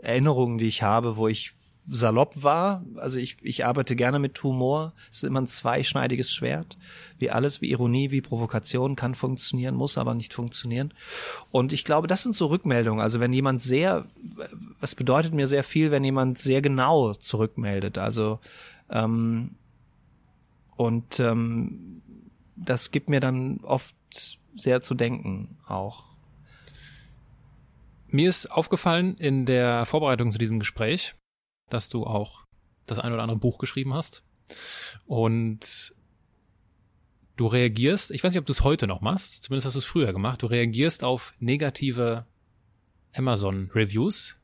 Erinnerungen, 0.00 0.56
die 0.56 0.68
ich 0.68 0.82
habe, 0.82 1.18
wo 1.18 1.28
ich 1.28 1.52
salopp 1.90 2.42
war. 2.42 2.84
Also 2.96 3.18
ich, 3.18 3.36
ich 3.42 3.64
arbeite 3.64 3.96
gerne 3.96 4.18
mit 4.18 4.42
Humor. 4.42 4.92
Es 5.10 5.18
ist 5.18 5.24
immer 5.24 5.40
ein 5.40 5.46
zweischneidiges 5.46 6.32
Schwert. 6.32 6.76
Wie 7.18 7.30
alles, 7.30 7.60
wie 7.60 7.70
Ironie, 7.70 8.10
wie 8.10 8.20
Provokation 8.20 8.94
kann 8.94 9.14
funktionieren, 9.14 9.74
muss 9.74 9.98
aber 9.98 10.14
nicht 10.14 10.34
funktionieren. 10.34 10.92
Und 11.50 11.72
ich 11.72 11.84
glaube, 11.84 12.06
das 12.06 12.22
sind 12.22 12.34
so 12.34 12.46
Rückmeldungen. 12.46 13.00
Also 13.00 13.20
wenn 13.20 13.32
jemand 13.32 13.60
sehr, 13.60 14.06
es 14.80 14.94
bedeutet 14.94 15.34
mir 15.34 15.46
sehr 15.46 15.64
viel, 15.64 15.90
wenn 15.90 16.04
jemand 16.04 16.38
sehr 16.38 16.60
genau 16.60 17.14
zurückmeldet. 17.14 17.96
Also 17.98 18.38
ähm, 18.90 19.56
und 20.76 21.20
ähm, 21.20 22.02
das 22.54 22.90
gibt 22.90 23.08
mir 23.08 23.20
dann 23.20 23.60
oft 23.62 23.96
sehr 24.54 24.80
zu 24.80 24.94
denken 24.94 25.56
auch. 25.66 26.04
Mir 28.10 28.28
ist 28.28 28.46
aufgefallen 28.46 29.14
in 29.18 29.44
der 29.44 29.84
Vorbereitung 29.84 30.32
zu 30.32 30.38
diesem 30.38 30.58
Gespräch, 30.58 31.14
dass 31.68 31.88
du 31.88 32.04
auch 32.04 32.44
das 32.86 32.98
ein 32.98 33.12
oder 33.12 33.22
andere 33.22 33.38
Buch 33.38 33.58
geschrieben 33.58 33.94
hast. 33.94 34.24
Und 35.06 35.94
du 37.36 37.46
reagierst, 37.46 38.10
ich 38.10 38.24
weiß 38.24 38.32
nicht, 38.32 38.40
ob 38.40 38.46
du 38.46 38.52
es 38.52 38.64
heute 38.64 38.86
noch 38.86 39.00
machst, 39.00 39.44
zumindest 39.44 39.66
hast 39.66 39.74
du 39.74 39.80
es 39.80 39.84
früher 39.84 40.12
gemacht, 40.12 40.42
du 40.42 40.46
reagierst 40.46 41.04
auf 41.04 41.34
negative 41.38 42.26
Amazon 43.14 43.70
Reviews. 43.74 44.36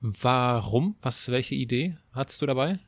Warum? 0.00 0.96
Was, 1.00 1.30
welche 1.30 1.54
Idee 1.54 1.96
hattest 2.12 2.40
du 2.42 2.46
dabei? 2.46 2.78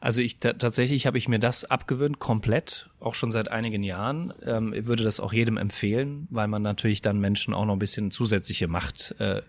Also 0.00 0.20
ich 0.20 0.38
tatsächlich 0.38 1.06
habe 1.06 1.16
ich 1.16 1.28
mir 1.28 1.38
das 1.38 1.64
abgewöhnt, 1.64 2.18
komplett, 2.18 2.90
auch 3.00 3.14
schon 3.14 3.32
seit 3.32 3.48
einigen 3.50 3.82
Jahren. 3.82 4.34
Ähm, 4.42 4.74
ich 4.74 4.84
würde 4.84 5.02
das 5.02 5.18
auch 5.18 5.32
jedem 5.32 5.56
empfehlen, 5.56 6.28
weil 6.30 6.46
man 6.46 6.60
natürlich 6.60 7.00
dann 7.00 7.20
Menschen 7.20 7.54
auch 7.54 7.64
noch 7.64 7.72
ein 7.72 7.78
bisschen 7.78 8.10
zusätzliche 8.10 8.68
Macht. 8.68 9.14
Äh, 9.18 9.40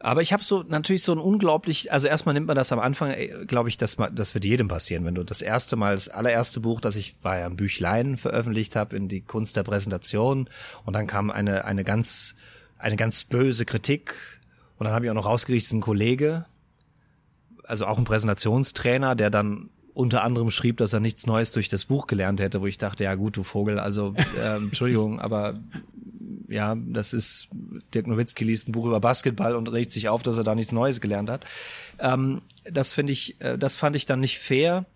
aber 0.00 0.22
ich 0.22 0.32
habe 0.32 0.44
so 0.44 0.62
natürlich 0.62 1.02
so 1.02 1.12
ein 1.12 1.18
unglaublich, 1.18 1.92
also 1.92 2.06
erstmal 2.06 2.32
nimmt 2.32 2.46
man 2.46 2.56
das 2.56 2.72
am 2.72 2.78
Anfang, 2.78 3.14
glaube 3.46 3.68
ich, 3.68 3.76
das, 3.76 3.96
das 4.12 4.34
wird 4.34 4.44
jedem 4.44 4.68
passieren, 4.68 5.04
wenn 5.04 5.14
du 5.14 5.24
das 5.24 5.42
erste 5.42 5.76
Mal, 5.76 5.94
das 5.94 6.08
allererste 6.08 6.60
Buch, 6.60 6.80
das 6.80 6.94
ich 6.96 7.16
war 7.22 7.38
ja 7.38 7.46
ein 7.46 7.56
Büchlein 7.56 8.16
veröffentlicht 8.16 8.76
habe 8.76 8.96
in 8.96 9.08
die 9.08 9.20
Kunst 9.20 9.56
der 9.56 9.64
Präsentation 9.64 10.48
und 10.84 10.94
dann 10.94 11.06
kam 11.06 11.30
eine 11.30 11.64
eine 11.64 11.82
ganz 11.82 12.36
eine 12.78 12.96
ganz 12.96 13.24
böse 13.24 13.64
Kritik 13.64 14.14
und 14.78 14.84
dann 14.84 14.94
habe 14.94 15.04
ich 15.04 15.10
auch 15.10 15.14
noch 15.14 15.48
ist 15.48 15.72
ein 15.72 15.80
Kollege, 15.80 16.46
also 17.64 17.86
auch 17.86 17.98
ein 17.98 18.04
Präsentationstrainer, 18.04 19.16
der 19.16 19.30
dann 19.30 19.70
unter 19.94 20.22
anderem 20.22 20.52
schrieb, 20.52 20.76
dass 20.76 20.92
er 20.92 21.00
nichts 21.00 21.26
Neues 21.26 21.50
durch 21.50 21.68
das 21.68 21.86
Buch 21.86 22.06
gelernt 22.06 22.40
hätte, 22.40 22.60
wo 22.60 22.66
ich 22.66 22.78
dachte, 22.78 23.02
ja 23.02 23.16
gut, 23.16 23.36
du 23.36 23.42
Vogel, 23.42 23.80
also 23.80 24.14
äh, 24.40 24.56
Entschuldigung, 24.58 25.20
aber 25.20 25.58
ja, 26.48 26.74
das 26.76 27.12
ist, 27.12 27.48
Dirk 27.94 28.06
Nowitzki 28.06 28.44
liest 28.44 28.68
ein 28.68 28.72
Buch 28.72 28.86
über 28.86 29.00
Basketball 29.00 29.54
und 29.54 29.70
regt 29.70 29.92
sich 29.92 30.08
auf, 30.08 30.22
dass 30.22 30.38
er 30.38 30.44
da 30.44 30.54
nichts 30.54 30.72
Neues 30.72 31.00
gelernt 31.00 31.30
hat. 31.30 31.44
Ähm, 31.98 32.42
das 32.64 32.92
finde 32.92 33.12
ich, 33.12 33.40
äh, 33.40 33.58
das 33.58 33.76
fand 33.76 33.96
ich 33.96 34.06
dann 34.06 34.20
nicht 34.20 34.38
fair, 34.38 34.86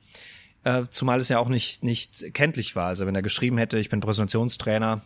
äh, 0.64 0.84
zumal 0.88 1.18
es 1.18 1.28
ja 1.28 1.38
auch 1.38 1.48
nicht, 1.48 1.82
nicht 1.84 2.34
kenntlich 2.34 2.74
war. 2.74 2.86
Also 2.86 3.06
wenn 3.06 3.14
er 3.14 3.22
geschrieben 3.22 3.58
hätte, 3.58 3.78
ich 3.78 3.90
bin 3.90 4.00
Präsentationstrainer, 4.00 5.02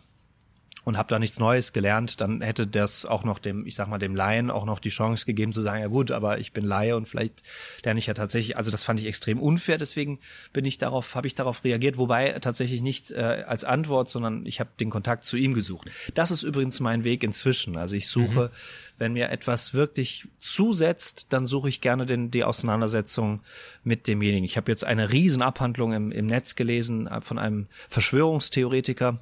und 0.87 0.97
habe 0.97 1.09
da 1.09 1.19
nichts 1.19 1.37
Neues 1.37 1.73
gelernt, 1.73 2.21
dann 2.21 2.39
hätte 2.39 2.65
das 2.65 3.05
auch 3.05 3.25
noch 3.25 3.39
dem, 3.39 3.65
ich 3.65 3.75
sag 3.75 3.89
mal, 3.89 3.97
dem 3.97 4.15
Laien 4.15 4.49
auch 4.49 4.63
noch 4.63 4.79
die 4.79 4.87
Chance 4.87 5.25
gegeben 5.25 5.51
zu 5.51 5.59
sagen, 5.59 5.81
ja 5.81 5.87
gut, 5.87 6.11
aber 6.11 6.39
ich 6.39 6.53
bin 6.53 6.63
Laie 6.63 6.95
und 6.95 7.09
vielleicht 7.09 7.43
lerne 7.83 7.97
ich 7.97 8.07
ja 8.07 8.13
tatsächlich, 8.13 8.55
also 8.55 8.71
das 8.71 8.85
fand 8.85 8.97
ich 9.01 9.05
extrem 9.05 9.37
unfair, 9.37 9.77
deswegen 9.77 10.17
bin 10.53 10.63
ich 10.63 10.77
darauf, 10.77 11.15
habe 11.15 11.27
ich 11.27 11.35
darauf 11.35 11.65
reagiert, 11.65 11.97
wobei 11.97 12.39
tatsächlich 12.39 12.81
nicht 12.81 13.11
äh, 13.11 13.43
als 13.45 13.65
Antwort, 13.65 14.07
sondern 14.07 14.45
ich 14.45 14.61
habe 14.61 14.69
den 14.79 14.89
Kontakt 14.89 15.25
zu 15.25 15.35
ihm 15.35 15.53
gesucht. 15.53 15.89
Das 16.13 16.31
ist 16.31 16.43
übrigens 16.43 16.79
mein 16.79 17.03
Weg 17.03 17.21
inzwischen. 17.21 17.75
Also 17.75 17.97
ich 17.97 18.07
suche, 18.07 18.43
mhm. 18.45 18.49
wenn 18.97 19.11
mir 19.11 19.29
etwas 19.29 19.73
wirklich 19.73 20.29
zusetzt, 20.37 21.25
dann 21.33 21.45
suche 21.45 21.67
ich 21.67 21.81
gerne 21.81 22.05
den, 22.05 22.31
die 22.31 22.45
Auseinandersetzung 22.45 23.41
mit 23.83 24.07
demjenigen. 24.07 24.45
Ich 24.45 24.55
habe 24.55 24.71
jetzt 24.71 24.85
eine 24.85 25.11
Riesenabhandlung 25.11 25.91
im, 25.91 26.11
im 26.13 26.27
Netz 26.27 26.55
gelesen 26.55 27.07
äh, 27.07 27.19
von 27.19 27.37
einem 27.37 27.65
Verschwörungstheoretiker, 27.89 29.19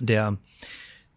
der 0.00 0.38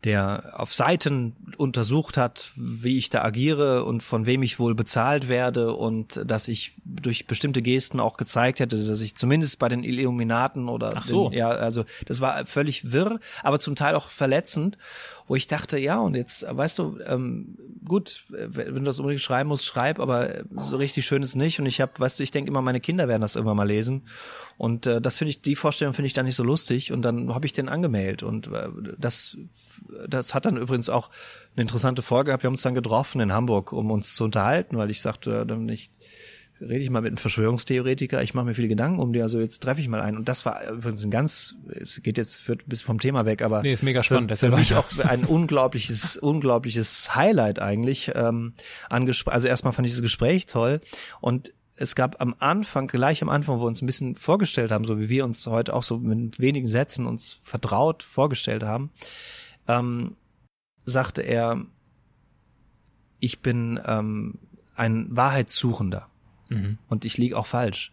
der 0.06 0.54
auf 0.54 0.74
Seiten 0.74 1.36
untersucht 1.58 2.18
hat, 2.18 2.52
wie 2.56 2.98
ich 2.98 3.10
da 3.10 3.24
agiere 3.24 3.86
und 3.86 4.04
von 4.04 4.28
wem 4.28 4.44
ich 4.44 4.60
wohl 4.60 4.76
bezahlt 4.76 5.28
werde 5.28 5.74
und 5.74 6.22
dass 6.24 6.48
ich 6.48 6.74
durch 6.86 7.26
bestimmte 7.26 7.64
Gesten 7.64 8.00
auch 8.00 8.16
gezeigt 8.16 8.60
hätte, 8.60 8.78
dass 8.78 9.02
ich 9.02 9.16
zumindest 9.16 9.58
bei 9.58 9.68
den 9.68 9.84
Illuminaten 9.84 10.70
oder 10.70 10.94
Ach 10.96 11.06
so. 11.06 11.30
Den, 11.30 11.40
ja, 11.40 11.50
also 11.50 11.86
das 12.06 12.22
war 12.22 12.46
völlig 12.46 12.92
wirr, 12.92 13.20
aber 13.42 13.60
zum 13.60 13.76
Teil 13.76 13.96
auch 13.96 14.08
verletzend 14.08 14.78
wo 15.28 15.36
ich 15.36 15.48
dachte, 15.48 15.80
ja, 15.80 16.00
und 16.00 16.16
jetzt, 16.16 16.46
weißt 16.48 16.78
du, 16.80 17.00
ähm, 17.08 17.58
gut, 17.84 18.26
wenn 18.30 18.76
du 18.76 18.82
das 18.82 19.00
unbedingt 19.00 19.22
schreiben 19.22 19.50
musst, 19.50 19.66
schreib, 19.66 20.00
aber 20.00 20.44
so 20.56 20.78
richtig 20.78 21.06
schön 21.06 21.24
ist 21.24 21.36
nicht. 21.36 21.60
Und 21.60 21.66
ich 21.66 21.82
habe, 21.82 21.94
weißt 21.98 22.20
du, 22.20 22.24
ich 22.24 22.32
denke 22.32 22.52
immer, 22.52 22.62
meine 22.62 22.80
Kinder 22.80 23.08
werden 23.08 23.22
das 23.22 23.36
irgendwann 23.36 23.58
mal 23.58 23.68
lesen. 23.68 24.04
Und 24.58 24.86
äh, 24.86 25.02
das 25.02 25.18
finde 25.18 25.30
ich, 25.32 25.42
die 25.42 25.56
Vorstellung 25.56 25.94
finde 25.94 26.08
ich 26.08 26.14
dann 26.14 26.26
nicht 26.26 26.36
so 26.36 26.44
lustig. 26.44 26.92
Und 26.92 27.02
dann 27.02 27.34
habe 27.34 27.46
ich 27.46 27.54
den 27.54 27.70
angemeldet. 27.70 28.24
Und 28.24 28.48
äh, 28.48 28.70
das, 28.98 29.38
das 30.08 30.36
hat 30.36 30.46
dann 30.46 30.58
übrigens 30.58 30.90
auch 30.90 31.10
eine 31.56 31.64
interessante 31.64 32.02
Folge 32.02 32.28
gehabt. 32.28 32.44
Wir 32.44 32.48
haben 32.48 32.56
uns 32.56 32.64
dann 32.64 32.76
getroffen 32.76 33.20
in 33.22 33.34
Hamburg, 33.34 33.74
um 33.74 33.90
uns 33.92 34.16
zu 34.16 34.26
unterhalten, 34.26 34.78
weil 34.78 34.92
ich 34.92 35.02
sagte, 35.02 35.42
äh, 35.42 35.46
dann 35.46 35.66
nicht 35.66 35.92
rede 36.62 36.78
ich 36.78 36.90
mal 36.90 37.02
mit 37.02 37.10
einem 37.10 37.18
Verschwörungstheoretiker, 37.18 38.22
ich 38.24 38.34
mache 38.34 38.46
mir 38.46 38.54
viele 38.54 38.68
Gedanken 38.68 39.00
um 39.00 39.12
die, 39.14 39.22
also 39.22 39.40
jetzt 39.40 39.62
treffe 39.62 39.82
ich 39.82 39.88
mal 39.88 40.02
einen. 40.02 40.18
Und 40.18 40.30
das 40.30 40.46
war 40.46 40.70
übrigens 40.70 41.04
ein 41.04 41.12
ganz, 41.12 41.56
es 41.68 42.02
geht 42.02 42.18
jetzt 42.18 42.38
führt 42.38 42.68
bis 42.68 42.82
vom 42.82 43.00
Thema 43.00 43.26
weg, 43.26 43.42
aber 43.42 43.62
nee, 43.62 43.74
ist 43.74 43.84
mega 43.84 44.04
spannend. 44.04 44.32
Für, 44.32 44.50
für 44.50 44.56
mich 44.56 44.74
auch 44.76 44.86
ein 45.04 45.24
unglaubliches, 45.26 46.18
unglaubliches 46.18 47.16
Highlight 47.16 47.60
eigentlich. 47.60 48.12
Ähm, 48.16 48.54
also 48.90 49.48
erstmal 49.48 49.74
fand 49.74 49.88
ich 49.88 49.94
das 49.94 50.02
Gespräch 50.02 50.46
toll 50.46 50.82
und 51.22 51.54
es 51.78 51.96
gab 51.96 52.22
am 52.22 52.36
Anfang, 52.40 52.88
gleich 52.88 53.22
am 53.22 53.30
Anfang, 53.30 53.58
wo 53.58 53.64
wir 53.64 53.68
uns 53.68 53.82
ein 53.82 53.86
bisschen 53.86 54.16
vorgestellt 54.16 54.72
haben, 54.72 54.86
so 54.86 55.00
wie 55.00 55.10
wir 55.10 55.26
uns 55.26 55.46
heute 55.48 55.74
auch 55.74 55.84
so 55.84 55.98
mit 55.98 56.40
wenigen 56.40 56.68
Sätzen 56.68 57.06
uns 57.06 57.38
vertraut 57.42 58.02
vorgestellt 58.02 58.64
haben, 58.64 58.92
ähm, 59.68 60.16
sagte 60.86 61.22
er, 61.22 61.66
ich 63.20 63.42
bin 63.42 63.80
ähm, 63.86 64.40
ein 64.76 65.08
Wahrheitssuchender. 65.10 66.08
Mhm. 66.56 66.78
Und 66.88 67.06
ich 67.06 67.18
liege 67.18 67.38
auch 67.38 67.46
falsch. 67.46 67.92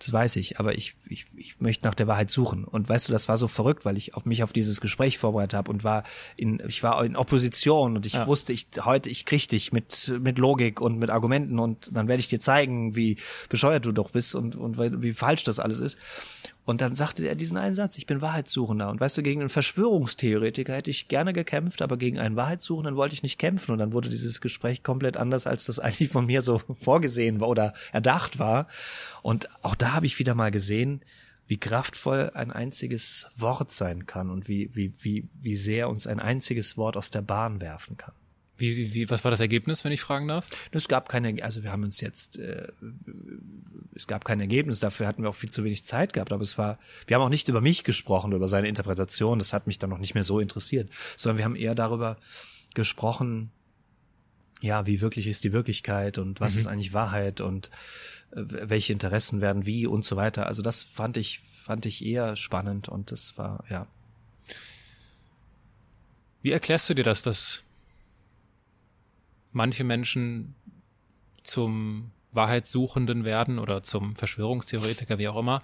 Das 0.00 0.12
weiß 0.12 0.36
ich, 0.36 0.58
aber 0.58 0.76
ich, 0.76 0.94
ich, 1.08 1.26
ich 1.36 1.60
möchte 1.60 1.86
nach 1.86 1.94
der 1.94 2.08
Wahrheit 2.08 2.28
suchen. 2.28 2.64
Und 2.64 2.88
weißt 2.88 3.08
du, 3.08 3.12
das 3.12 3.28
war 3.28 3.38
so 3.38 3.46
verrückt, 3.46 3.84
weil 3.84 3.96
ich 3.96 4.14
auf 4.14 4.26
mich 4.26 4.42
auf 4.42 4.52
dieses 4.52 4.80
Gespräch 4.80 5.18
vorbereitet 5.18 5.54
habe 5.54 5.70
und 5.70 5.84
war 5.84 6.02
in, 6.36 6.60
ich 6.66 6.82
war 6.82 7.02
in 7.04 7.16
Opposition 7.16 7.96
und 7.96 8.04
ich 8.04 8.14
ja. 8.14 8.26
wusste, 8.26 8.52
ich 8.52 8.66
heute, 8.84 9.08
ich 9.08 9.24
krieg 9.24 9.48
dich 9.48 9.72
mit, 9.72 10.12
mit 10.20 10.38
Logik 10.38 10.80
und 10.80 10.98
mit 10.98 11.10
Argumenten 11.10 11.58
und 11.58 11.90
dann 11.92 12.08
werde 12.08 12.20
ich 12.20 12.28
dir 12.28 12.40
zeigen, 12.40 12.96
wie 12.96 13.16
bescheuert 13.48 13.86
du 13.86 13.92
doch 13.92 14.10
bist 14.10 14.34
und, 14.34 14.56
und 14.56 14.78
wie 14.78 15.12
falsch 15.12 15.44
das 15.44 15.60
alles 15.60 15.78
ist. 15.78 15.96
Und 16.64 16.80
dann 16.80 16.94
sagte 16.94 17.26
er 17.26 17.34
diesen 17.34 17.58
einen 17.58 17.74
Satz, 17.74 17.98
ich 17.98 18.06
bin 18.06 18.22
Wahrheitssuchender. 18.22 18.88
Und 18.88 18.98
weißt 18.98 19.18
du, 19.18 19.22
gegen 19.22 19.40
einen 19.40 19.50
Verschwörungstheoretiker 19.50 20.74
hätte 20.74 20.90
ich 20.90 21.08
gerne 21.08 21.32
gekämpft, 21.32 21.82
aber 21.82 21.98
gegen 21.98 22.18
einen 22.18 22.36
Wahrheitssuchenden 22.36 22.96
wollte 22.96 23.14
ich 23.14 23.22
nicht 23.22 23.38
kämpfen. 23.38 23.72
Und 23.72 23.78
dann 23.78 23.92
wurde 23.92 24.08
dieses 24.08 24.40
Gespräch 24.40 24.82
komplett 24.82 25.16
anders, 25.16 25.46
als 25.46 25.66
das 25.66 25.78
eigentlich 25.80 26.08
von 26.08 26.26
mir 26.26 26.40
so 26.40 26.60
vorgesehen 26.80 27.40
war 27.40 27.48
oder 27.48 27.74
erdacht 27.92 28.38
war. 28.38 28.66
Und 29.22 29.48
auch 29.62 29.74
da 29.74 29.92
habe 29.92 30.06
ich 30.06 30.18
wieder 30.18 30.34
mal 30.34 30.50
gesehen, 30.50 31.02
wie 31.46 31.58
kraftvoll 31.58 32.30
ein 32.32 32.50
einziges 32.50 33.28
Wort 33.36 33.70
sein 33.70 34.06
kann 34.06 34.30
und 34.30 34.48
wie, 34.48 34.70
wie, 34.74 34.92
wie, 35.00 35.28
wie 35.34 35.56
sehr 35.56 35.90
uns 35.90 36.06
ein 36.06 36.20
einziges 36.20 36.78
Wort 36.78 36.96
aus 36.96 37.10
der 37.10 37.20
Bahn 37.20 37.60
werfen 37.60 37.98
kann. 37.98 38.14
Wie, 38.56 38.94
wie, 38.94 39.10
was 39.10 39.24
war 39.24 39.32
das 39.32 39.40
Ergebnis, 39.40 39.84
wenn 39.84 39.90
ich 39.90 40.00
fragen 40.00 40.28
darf? 40.28 40.46
Es 40.70 40.86
gab 40.86 41.08
keine, 41.08 41.42
also 41.42 41.64
wir 41.64 41.72
haben 41.72 41.82
uns 41.82 42.00
jetzt, 42.00 42.38
äh, 42.38 42.68
es 43.94 44.06
gab 44.06 44.24
kein 44.24 44.38
Ergebnis, 44.38 44.78
dafür 44.78 45.08
hatten 45.08 45.22
wir 45.22 45.30
auch 45.30 45.34
viel 45.34 45.50
zu 45.50 45.64
wenig 45.64 45.84
Zeit 45.84 46.12
gehabt, 46.12 46.32
aber 46.32 46.42
es 46.42 46.56
war, 46.56 46.78
wir 47.08 47.16
haben 47.16 47.22
auch 47.22 47.30
nicht 47.30 47.48
über 47.48 47.60
mich 47.60 47.82
gesprochen, 47.82 48.32
über 48.32 48.46
seine 48.46 48.68
Interpretation, 48.68 49.40
das 49.40 49.52
hat 49.52 49.66
mich 49.66 49.80
dann 49.80 49.90
noch 49.90 49.98
nicht 49.98 50.14
mehr 50.14 50.22
so 50.22 50.38
interessiert, 50.38 50.88
sondern 51.16 51.38
wir 51.38 51.44
haben 51.44 51.56
eher 51.56 51.74
darüber 51.74 52.16
gesprochen, 52.74 53.50
ja, 54.60 54.86
wie 54.86 55.00
wirklich 55.00 55.26
ist 55.26 55.42
die 55.42 55.52
Wirklichkeit 55.52 56.18
und 56.18 56.40
was 56.40 56.54
mhm. 56.54 56.60
ist 56.60 56.66
eigentlich 56.68 56.92
Wahrheit 56.92 57.40
und 57.40 57.70
äh, 58.30 58.42
welche 58.46 58.92
Interessen 58.92 59.40
werden 59.40 59.66
wie 59.66 59.86
und 59.86 60.04
so 60.04 60.14
weiter. 60.14 60.46
Also 60.46 60.62
das 60.62 60.84
fand 60.84 61.16
ich, 61.16 61.40
fand 61.40 61.86
ich 61.86 62.04
eher 62.04 62.36
spannend 62.36 62.88
und 62.88 63.10
das 63.10 63.36
war, 63.36 63.64
ja. 63.68 63.88
Wie 66.40 66.52
erklärst 66.52 66.88
du 66.88 66.94
dir 66.94 67.04
das, 67.04 67.22
dass 67.22 67.63
manche 69.54 69.84
Menschen 69.84 70.54
zum 71.42 72.10
Wahrheitssuchenden 72.32 73.24
werden 73.24 73.58
oder 73.58 73.82
zum 73.82 74.16
Verschwörungstheoretiker, 74.16 75.18
wie 75.18 75.28
auch 75.28 75.38
immer, 75.38 75.62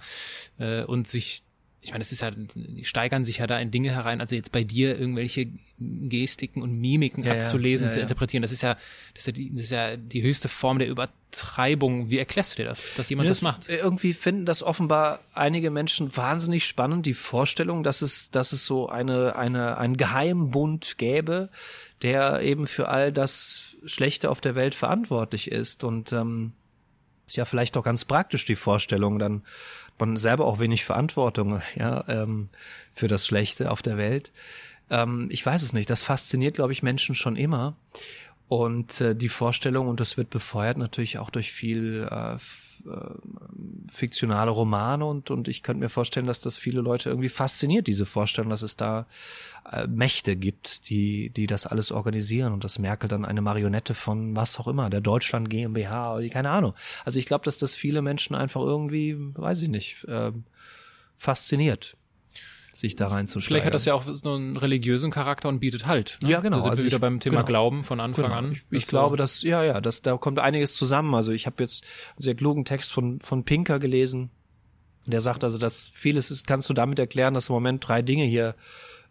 äh, 0.57 0.83
und 0.83 1.07
sich, 1.07 1.43
ich 1.81 1.91
meine, 1.91 2.01
es 2.01 2.11
ist 2.11 2.21
ja, 2.21 2.31
die 2.31 2.85
steigern 2.85 3.25
sich 3.25 3.39
ja 3.39 3.47
da 3.47 3.59
in 3.59 3.71
Dinge 3.71 3.91
herein, 3.91 4.21
also 4.21 4.35
jetzt 4.35 4.51
bei 4.51 4.63
dir 4.63 4.97
irgendwelche 4.97 5.47
Gestiken 5.79 6.61
und 6.61 6.79
Mimiken 6.79 7.23
ja, 7.23 7.33
abzulesen, 7.33 7.87
ja, 7.87 7.91
ja, 7.91 7.95
zu 7.95 8.01
interpretieren, 8.01 8.41
das 8.41 8.51
ist 8.51 8.61
ja, 8.61 8.75
das 9.13 9.21
ist 9.21 9.27
ja, 9.27 9.33
die, 9.33 9.49
das 9.53 9.65
ist 9.65 9.71
ja 9.71 9.97
die 9.97 10.21
höchste 10.21 10.47
Form 10.47 10.79
der 10.79 10.87
Übertreibung. 10.87 12.09
Wie 12.09 12.19
erklärst 12.19 12.53
du 12.53 12.63
dir 12.63 12.69
das, 12.69 12.89
dass 12.95 13.09
jemand 13.09 13.29
das, 13.29 13.37
das 13.37 13.41
macht? 13.41 13.69
Irgendwie 13.69 14.13
finden 14.13 14.45
das 14.45 14.63
offenbar 14.63 15.19
einige 15.33 15.71
Menschen 15.71 16.15
wahnsinnig 16.15 16.65
spannend, 16.65 17.05
die 17.05 17.15
Vorstellung, 17.15 17.83
dass 17.83 18.01
es, 18.01 18.29
dass 18.31 18.53
es 18.53 18.65
so 18.65 18.87
eine, 18.87 19.35
eine, 19.35 19.77
ein 19.77 19.97
Geheimbund 19.97 20.99
gäbe, 20.99 21.49
der 22.01 22.41
eben 22.41 22.67
für 22.67 22.89
all 22.89 23.11
das 23.11 23.75
Schlechte 23.85 24.29
auf 24.29 24.41
der 24.41 24.55
Welt 24.55 24.75
verantwortlich 24.75 25.51
ist. 25.51 25.83
Und 25.83 26.13
ähm, 26.13 26.53
ist 27.27 27.37
ja 27.37 27.45
vielleicht 27.45 27.77
auch 27.77 27.83
ganz 27.83 28.05
praktisch 28.05 28.45
die 28.45 28.55
Vorstellung, 28.55 29.19
dann 29.19 29.43
man 30.01 30.17
selber 30.17 30.45
auch 30.45 30.59
wenig 30.59 30.83
Verantwortung 30.83 31.61
ja, 31.75 32.03
ähm, 32.07 32.49
für 32.93 33.07
das 33.07 33.25
Schlechte 33.25 33.71
auf 33.71 33.81
der 33.81 33.97
Welt. 33.97 34.31
Ähm, 34.89 35.29
ich 35.31 35.45
weiß 35.45 35.61
es 35.61 35.73
nicht. 35.73 35.89
Das 35.89 36.03
fasziniert, 36.03 36.55
glaube 36.55 36.73
ich, 36.73 36.83
Menschen 36.83 37.15
schon 37.15 37.35
immer. 37.35 37.75
Und 38.47 38.99
äh, 38.99 39.15
die 39.15 39.29
Vorstellung, 39.29 39.87
und 39.87 39.99
das 39.99 40.17
wird 40.17 40.29
befeuert 40.29 40.77
natürlich 40.77 41.19
auch 41.19 41.29
durch 41.29 41.51
viel 41.51 42.07
äh, 42.09 42.37
fiktionale 43.89 44.51
Romane 44.51 45.05
und, 45.05 45.31
und 45.31 45.47
ich 45.47 45.63
könnte 45.63 45.79
mir 45.81 45.89
vorstellen, 45.89 46.27
dass 46.27 46.41
das 46.41 46.57
viele 46.57 46.81
Leute 46.81 47.09
irgendwie 47.09 47.29
fasziniert, 47.29 47.87
diese 47.87 48.05
Vorstellung, 48.05 48.49
dass 48.49 48.61
es 48.61 48.77
da 48.77 49.05
äh, 49.71 49.87
Mächte 49.87 50.35
gibt, 50.35 50.89
die, 50.89 51.29
die 51.29 51.47
das 51.47 51.67
alles 51.67 51.91
organisieren 51.91 52.53
und 52.53 52.63
dass 52.63 52.79
Merkel 52.79 53.07
dann 53.07 53.25
eine 53.25 53.41
Marionette 53.41 53.93
von 53.93 54.35
was 54.35 54.59
auch 54.59 54.67
immer, 54.67 54.89
der 54.89 55.01
Deutschland 55.01 55.49
GmbH, 55.49 56.19
keine 56.29 56.49
Ahnung. 56.49 56.73
Also 57.05 57.19
ich 57.19 57.25
glaube, 57.25 57.45
dass 57.45 57.57
das 57.57 57.75
viele 57.75 58.01
Menschen 58.01 58.35
einfach 58.35 58.61
irgendwie, 58.61 59.15
weiß 59.17 59.61
ich 59.61 59.69
nicht, 59.69 60.03
äh, 60.05 60.31
fasziniert. 61.17 61.97
Sich 62.73 62.95
da 62.95 63.07
reinzusteigern. 63.07 63.47
Vielleicht 63.47 63.65
hat 63.65 63.73
das 63.73 63.85
ja 63.85 63.93
auch 63.93 64.03
so 64.03 64.33
einen 64.33 64.55
religiösen 64.57 65.11
Charakter 65.11 65.49
und 65.49 65.59
bietet 65.59 65.87
Halt. 65.87 66.19
Ne? 66.23 66.29
Ja, 66.29 66.39
genau. 66.39 66.57
Da 66.57 66.63
sind 66.63 66.71
Also 66.71 66.83
wir 66.83 66.87
wieder 66.87 66.97
ich- 66.97 67.01
beim 67.01 67.19
Thema 67.19 67.37
genau. 67.37 67.47
Glauben 67.47 67.83
von 67.83 67.99
Anfang 67.99 68.25
Genau. 68.25 68.35
an. 68.37 68.51
Ich, 68.53 68.63
ich 68.69 68.83
Das, 68.83 68.87
glaube, 68.89 69.17
dass, 69.17 69.41
ja, 69.43 69.63
ja, 69.63 69.81
das, 69.81 70.01
da 70.01 70.15
kommt 70.17 70.39
einiges 70.39 70.75
zusammen. 70.75 71.13
Also 71.13 71.31
ich 71.33 71.45
habe 71.45 71.61
jetzt 71.61 71.83
einen 72.15 72.21
sehr 72.21 72.35
klugen 72.35 72.63
Text 72.65 72.91
von, 72.93 73.19
von 73.19 73.43
Pinker 73.43 73.79
gelesen. 73.79 74.29
Der 75.05 75.19
sagt 75.19 75.43
also, 75.43 75.57
dass 75.57 75.89
vieles 75.93 76.31
ist, 76.31 76.47
kannst 76.47 76.69
du 76.69 76.73
damit 76.73 76.99
erklären, 76.99 77.33
dass 77.33 77.49
im 77.49 77.53
Moment 77.53 77.85
drei 77.87 78.01
Dinge 78.01 78.23
hier 78.23 78.55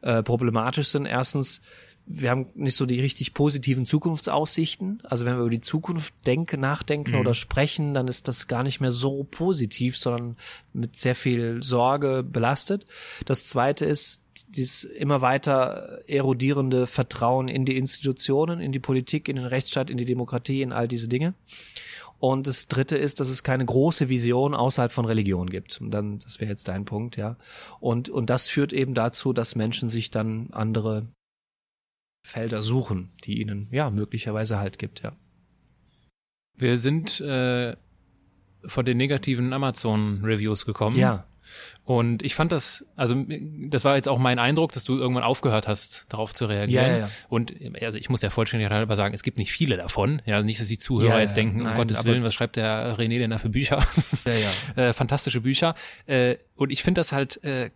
äh, 0.03 0.23
problematisch 0.23 0.89
sind. 0.89 1.05
Erstens, 1.05 1.61
wir 2.13 2.31
haben 2.31 2.47
nicht 2.57 2.75
so 2.75 2.87
die 2.87 3.01
richtig 3.01 3.35
positiven 3.35 3.87
Zukunftsaussichten. 3.87 4.99
Also 5.05 5.27
wenn 5.27 5.37
wir 5.37 5.43
über 5.43 5.51
die 5.51 5.61
Zukunft 5.61 6.13
denken, 6.27 6.59
nachdenken 6.61 7.15
oder 7.15 7.35
sprechen, 7.35 7.95
dann 7.95 8.09
ist 8.09 8.27
das 8.27 8.49
gar 8.49 8.65
nicht 8.65 8.81
mehr 8.81 8.91
so 8.91 9.23
positiv, 9.31 9.97
sondern 9.97 10.37
mit 10.73 10.97
sehr 10.97 11.15
viel 11.15 11.63
Sorge 11.63 12.25
belastet. 12.25 12.85
Das 13.27 13.47
zweite 13.47 13.85
ist 13.87 14.23
dieses 14.49 14.83
immer 14.83 15.21
weiter 15.21 16.01
erodierende 16.09 16.89
Vertrauen 16.89 17.47
in 17.47 17.65
die 17.65 17.77
Institutionen, 17.77 18.59
in 18.59 18.73
die 18.73 18.81
Politik, 18.81 19.29
in 19.29 19.37
den 19.37 19.47
Rechtsstaat, 19.47 19.89
in 19.89 19.97
die 19.97 20.05
Demokratie, 20.05 20.63
in 20.63 20.73
all 20.73 20.89
diese 20.89 21.09
Dinge. 21.09 21.35
Und 22.19 22.49
das 22.49 22.67
dritte 22.67 22.97
ist, 22.97 23.21
dass 23.21 23.29
es 23.29 23.45
keine 23.45 23.65
große 23.65 24.09
Vision 24.09 24.55
außerhalb 24.55 24.91
von 24.91 25.05
Religion 25.05 25.49
gibt. 25.49 25.81
Und 25.81 25.93
dann, 25.93 26.19
das 26.19 26.41
wäre 26.41 26.51
jetzt 26.51 26.67
dein 26.67 26.85
Punkt, 26.85 27.17
ja. 27.17 27.37
Und, 27.79 28.09
und 28.09 28.31
das 28.31 28.49
führt 28.49 28.73
eben 28.73 28.95
dazu, 28.95 29.33
dass 29.33 29.55
Menschen 29.55 29.89
sich 29.89 30.11
dann 30.11 30.49
andere 30.51 31.07
Felder 32.23 32.63
suchen, 32.63 33.11
die 33.25 33.41
ihnen, 33.41 33.69
ja, 33.71 33.91
möglicherweise 33.91 34.59
Halt 34.59 34.79
gibt, 34.79 35.03
ja. 35.03 35.13
Wir 36.57 36.77
sind 36.77 37.21
äh, 37.21 37.75
von 38.65 38.85
den 38.85 38.97
negativen 38.99 39.53
Amazon-Reviews 39.53 40.67
gekommen. 40.67 40.99
Ja. 40.99 41.27
Und 41.85 42.23
ich 42.23 42.35
fand 42.35 42.53
das, 42.53 42.87
also 42.97 43.25
das 43.69 43.85
war 43.85 43.97
jetzt 43.97 44.09
auch 44.09 44.19
mein 44.19 44.39
Eindruck, 44.39 44.73
dass 44.73 44.85
du 44.85 44.97
irgendwann 44.97 45.25
aufgehört 45.25 45.67
hast, 45.67 46.07
darauf 46.09 46.33
zu 46.33 46.47
reagieren. 46.47 46.87
Ja, 46.87 46.93
ja, 46.93 46.99
ja. 46.99 47.11
Und 47.29 47.53
also 47.83 47.99
ich 47.99 48.09
muss 48.09 48.21
der 48.21 48.31
Vollständigkeit 48.31 48.77
halber 48.77 48.95
sagen, 48.97 49.15
es 49.15 49.23
gibt 49.23 49.39
nicht 49.39 49.51
viele 49.51 49.77
davon. 49.77 50.23
Ja, 50.27 50.43
nicht, 50.43 50.61
dass 50.61 50.69
die 50.69 50.79
Zuhörer 50.79 51.21
jetzt 51.21 51.37
denken, 51.37 51.63
nein, 51.63 51.73
um 51.73 51.79
Gottes 51.79 52.05
Willen, 52.05 52.23
was 52.23 52.35
schreibt 52.35 52.57
der 52.57 52.97
René 52.97 53.19
denn 53.19 53.31
da 53.31 53.39
für 53.39 53.49
Bücher? 53.49 53.79
Ja, 54.25 54.33
ja. 54.33 54.83
äh, 54.89 54.93
fantastische 54.93 55.41
Bücher. 55.41 55.75
Äh, 56.07 56.37
und 56.57 56.71
ich 56.71 56.83
finde 56.83 57.01
das 57.01 57.13
halt 57.13 57.43
äh, 57.43 57.71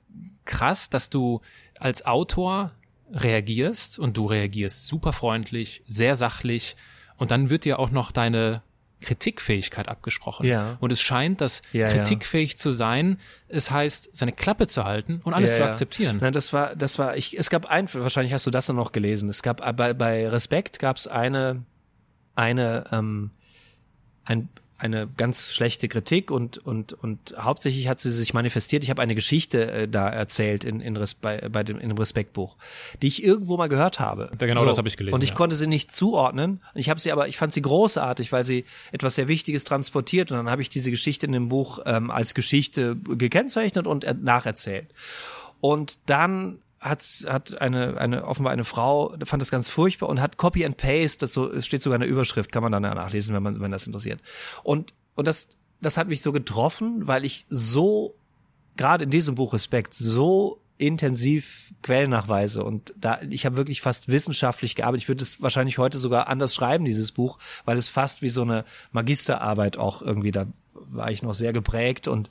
krass, 0.45 0.91
dass 0.91 1.11
du 1.11 1.41
als 1.79 2.05
Autor 2.05 2.73
reagierst 3.15 3.99
und 3.99 4.17
du 4.17 4.27
reagierst 4.27 4.87
super 4.87 5.13
freundlich, 5.13 5.83
sehr 5.87 6.17
sachlich 6.17 6.77
und 7.17 7.31
dann 7.31 7.51
wird 7.51 7.65
dir 7.65 7.79
auch 7.79 7.91
noch 7.91 8.13
deine 8.13 8.63
Kritikfähigkeit 9.01 9.89
abgesprochen. 9.89 10.47
Ja. 10.47 10.77
Und 10.81 10.91
es 10.91 11.01
scheint, 11.01 11.41
dass 11.41 11.61
Ja, 11.73 11.89
ja. 11.89 11.95
kritikfähig 11.95 12.57
zu 12.57 12.71
sein, 12.71 13.19
es 13.49 13.71
heißt, 13.71 14.11
seine 14.17 14.33
Klappe 14.33 14.67
zu 14.67 14.85
halten 14.85 15.21
und 15.25 15.35
alles 15.35 15.53
Ja, 15.53 15.57
zu 15.57 15.63
ja. 15.63 15.69
akzeptieren. 15.71 16.19
Nein, 16.21 16.33
das 16.33 16.53
war, 16.53 16.75
das 16.75 16.99
war, 16.99 17.17
ich, 17.17 17.39
es 17.39 17.51
gab 17.51 17.67
ein, 17.67 17.93
wahrscheinlich 17.93 18.33
hast 18.33 18.47
du 18.47 18.51
das 18.51 18.67
dann 18.67 18.77
noch 18.77 18.93
gelesen. 18.93 19.29
Es 19.29 19.43
gab 19.43 19.59
bei, 19.77 19.93
bei 19.93 20.29
Respekt 20.29 20.79
gab 20.79 20.97
es 20.97 21.07
eine, 21.07 21.65
eine, 22.35 22.85
ähm, 22.93 23.31
ein, 24.25 24.49
eine 24.77 25.07
ganz 25.17 25.53
schlechte 25.53 25.89
Kritik 25.89 26.31
und 26.31 26.59
und 26.59 26.93
und 26.93 27.35
hauptsächlich 27.39 27.89
hat 27.89 28.01
sie 28.01 28.11
sich 28.11 28.35
manifestiert. 28.35 28.83
Ich 28.83 28.91
habe 28.91 29.01
eine 29.03 29.15
Geschichte 29.15 29.71
äh, 29.71 29.89
da 29.89 30.09
erzählt 30.09 30.65
in 30.65 30.81
in 30.81 30.97
Res, 30.97 31.15
bei, 31.15 31.49
bei 31.49 31.63
dem 31.63 31.79
in 31.79 31.89
dem 31.91 31.99
Respektbuch, 31.99 32.57
die 33.01 33.07
ich 33.07 33.23
irgendwo 33.23 33.57
mal 33.57 33.69
gehört 33.69 34.01
habe. 34.01 34.31
Ja, 34.41 34.47
genau 34.47 34.65
das 34.65 34.77
habe 34.79 34.89
ich 34.89 34.97
gelesen, 34.97 35.15
Und 35.15 35.23
ich 35.23 35.31
ja. 35.31 35.37
konnte 35.37 35.55
sie 35.57 35.67
nicht 35.69 35.93
zuordnen. 35.93 36.61
Ich 36.75 36.91
habe 36.91 36.99
sie 37.01 37.13
aber, 37.13 37.29
ich 37.29 37.37
fand 37.37 37.53
sie 37.53 37.63
großartig, 37.63 38.33
weil 38.33 38.45
sie 38.45 38.65
etwas 38.91 39.15
sehr 39.15 39.29
Wichtiges 39.29 39.65
transportiert. 39.65 40.33
Und 40.33 40.39
dann 40.39 40.51
habe 40.51 40.61
ich 40.63 40.69
diese 40.69 40.91
Geschichte 40.91 41.27
in 41.27 41.33
dem 41.33 41.49
Buch 41.49 41.79
ähm, 41.87 42.11
als 42.11 42.35
Geschichte 42.35 42.97
gekennzeichnet 42.97 43.87
und 43.87 44.03
er- 44.05 44.15
nacherzählt. 44.15 44.89
Und 45.61 45.99
dann 46.07 46.59
hat, 46.85 47.03
hat 47.27 47.61
eine, 47.61 47.99
eine, 47.99 48.25
offenbar 48.25 48.53
eine 48.53 48.65
Frau, 48.65 49.15
fand 49.25 49.41
das 49.41 49.51
ganz 49.51 49.69
furchtbar 49.69 50.09
und 50.09 50.21
hat 50.21 50.37
Copy 50.37 50.65
and 50.65 50.77
Paste, 50.77 51.19
das 51.19 51.33
so, 51.33 51.51
es 51.51 51.67
steht 51.67 51.83
sogar 51.83 51.97
in 51.97 52.01
der 52.01 52.11
Überschrift, 52.11 52.53
kann 52.53 52.63
man 52.63 52.73
dann 52.73 52.83
nachlesen, 52.83 53.35
wenn 53.35 53.43
man, 53.43 53.61
wenn 53.61 53.71
das 53.71 53.87
interessiert. 53.87 54.21
Und, 54.63 54.93
und 55.15 55.27
das, 55.27 55.49
das 55.81 55.97
hat 55.97 56.09
mich 56.09 56.21
so 56.21 56.31
getroffen, 56.31 57.07
weil 57.07 57.25
ich 57.25 57.47
so, 57.49 58.15
gerade 58.77 59.05
in 59.05 59.11
diesem 59.11 59.35
Buch 59.35 59.55
Respekt, 59.55 59.95
so 59.95 60.61
intensiv 60.77 61.73
Quellennachweise 61.83 62.65
und 62.65 62.93
da 62.97 63.21
ich 63.31 63.47
habe 63.47 63.57
wirklich 63.57 63.81
fast 63.81 64.09
wissenschaftlich 64.09 64.75
gearbeitet. 64.75 65.05
Ich 65.05 65.09
würde 65.09 65.23
es 65.23 65.41
wahrscheinlich 65.41 65.79
heute 65.79 65.99
sogar 65.99 66.27
anders 66.27 66.53
schreiben 66.53 66.85
dieses 66.85 67.13
Buch, 67.13 67.39
weil 67.65 67.77
es 67.77 67.89
fast 67.89 68.23
wie 68.23 68.29
so 68.29 68.43
eine 68.43 68.65
Magisterarbeit 68.91 69.77
auch 69.77 70.03
irgendwie 70.03 70.33
da 70.33 70.47
war 70.75 71.11
ich 71.11 71.23
noch 71.23 71.35
sehr 71.35 71.53
geprägt 71.53 72.09
und 72.09 72.31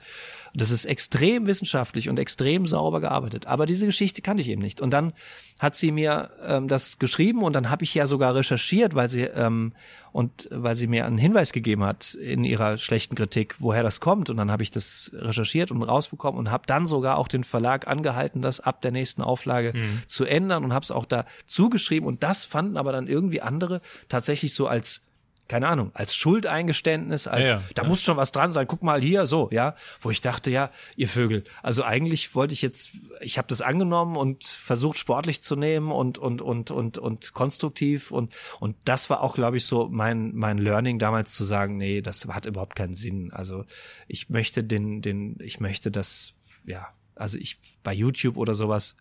das 0.56 0.70
ist 0.70 0.86
extrem 0.86 1.48
wissenschaftlich 1.48 2.10
und 2.10 2.20
extrem 2.20 2.68
sauber 2.68 3.02
gearbeitet. 3.02 3.48
Aber 3.48 3.66
diese 3.66 3.88
Geschichte 3.88 4.22
kannte 4.22 4.42
ich 4.42 4.50
eben 4.50 4.62
nicht. 4.62 4.82
Und 4.82 4.92
dann 4.92 5.14
hat 5.58 5.76
sie 5.76 5.92
mir 5.92 6.30
ähm, 6.46 6.68
das 6.68 7.00
geschrieben 7.00 7.42
und 7.42 7.54
dann 7.54 7.70
habe 7.72 7.84
ich 7.84 7.94
ja 7.96 8.06
sogar 8.06 8.36
recherchiert, 8.36 8.94
weil 8.94 9.10
sie 9.10 9.22
ähm, 9.22 9.74
und 10.12 10.48
weil 10.52 10.76
sie 10.76 10.86
mir 10.86 11.08
einen 11.08 11.18
Hinweis 11.18 11.54
gegeben 11.54 11.84
hat 11.84 12.14
in 12.14 12.44
ihrer 12.44 12.78
schlechten 12.78 13.16
Kritik, 13.16 13.56
woher 13.60 13.82
das 13.82 14.00
kommt. 14.00 14.30
Und 14.30 14.38
dann 14.38 14.52
habe 14.52 14.62
ich 14.62 14.70
das 14.70 15.12
recherchiert 15.16 15.72
und 15.72 15.82
rausbekommen 15.82 16.38
und 16.38 16.52
habe 16.52 16.68
dann 16.68 16.86
sogar 16.86 17.18
auch 17.18 17.28
den 17.28 17.44
Verlag 17.44 17.88
angehalten, 17.88 18.44
das 18.44 18.60
ab 18.60 18.82
der 18.82 18.92
nächsten 18.92 19.24
Auflage 19.24 19.74
zu 20.06 20.26
ändern 20.26 20.64
und 20.64 20.74
habe 20.74 20.84
es 20.84 20.92
auch 20.92 21.06
da 21.06 21.26
zugeschrieben. 21.48 22.08
Und 22.08 22.22
das 22.22 22.46
fanden 22.46 22.78
aber 22.78 22.92
dann 22.92 23.08
irgendwie 23.08 23.42
andere 23.42 23.82
tatsächlich 24.08 24.54
so 24.54 24.68
als 24.68 25.02
keine 25.48 25.68
Ahnung, 25.68 25.92
als 25.94 26.16
Schuldeingeständnis, 26.16 27.28
als 27.28 27.52
Ja, 27.52 27.58
ja, 27.58 27.64
da 27.76 27.84
ja. 27.84 27.88
muss 27.88 28.02
schon 28.02 28.18
was 28.18 28.32
dran 28.32 28.52
sein, 28.52 28.66
guck 28.68 28.84
mal 28.84 29.02
hier, 29.02 29.26
so, 29.26 29.50
ja, 29.52 29.76
wo 30.02 30.10
ich 30.10 30.22
dachte, 30.22 30.50
ja, 30.52 30.72
ihr 30.96 31.08
Vögel, 31.08 31.44
also 31.62 31.84
eigentlich 31.84 32.34
wollte 32.34 32.54
ich 32.54 32.62
jetzt, 32.62 32.92
ich 33.22 33.38
habe 33.38 33.48
das 33.48 33.62
angenommen 33.62 34.16
und 34.16 34.46
versucht 34.46 34.98
sportlich 34.98 35.42
zu 35.42 35.56
nehmen 35.56 35.92
und 35.92 36.18
und 36.18 36.42
und 36.42 36.72
und 36.72 36.98
und 36.98 37.34
konstruktiv 37.34 38.12
und 38.12 38.34
und 38.60 38.76
das 38.86 39.10
war 39.10 39.22
auch, 39.22 39.36
glaube 39.36 39.58
ich, 39.58 39.66
so 39.66 39.90
mein 39.92 40.32
mein 40.34 40.58
Learning 40.58 41.00
damals 41.00 41.34
zu 41.34 41.44
sagen, 41.44 41.78
nee, 41.78 42.02
das 42.02 42.26
hat 42.28 42.46
überhaupt 42.46 42.76
keinen 42.76 42.96
Sinn. 42.96 43.32
Also 43.34 43.66
ich 44.08 44.30
möchte 44.30 44.64
den 44.64 45.02
den 45.02 45.38
ich 45.42 45.60
möchte 45.60 45.92
das 45.92 46.34
ja, 46.66 46.88
also 47.16 47.38
ich 47.38 47.58
bei 47.84 47.94
YouTube 47.94 48.38
oder 48.38 48.56
sowas 48.56 48.96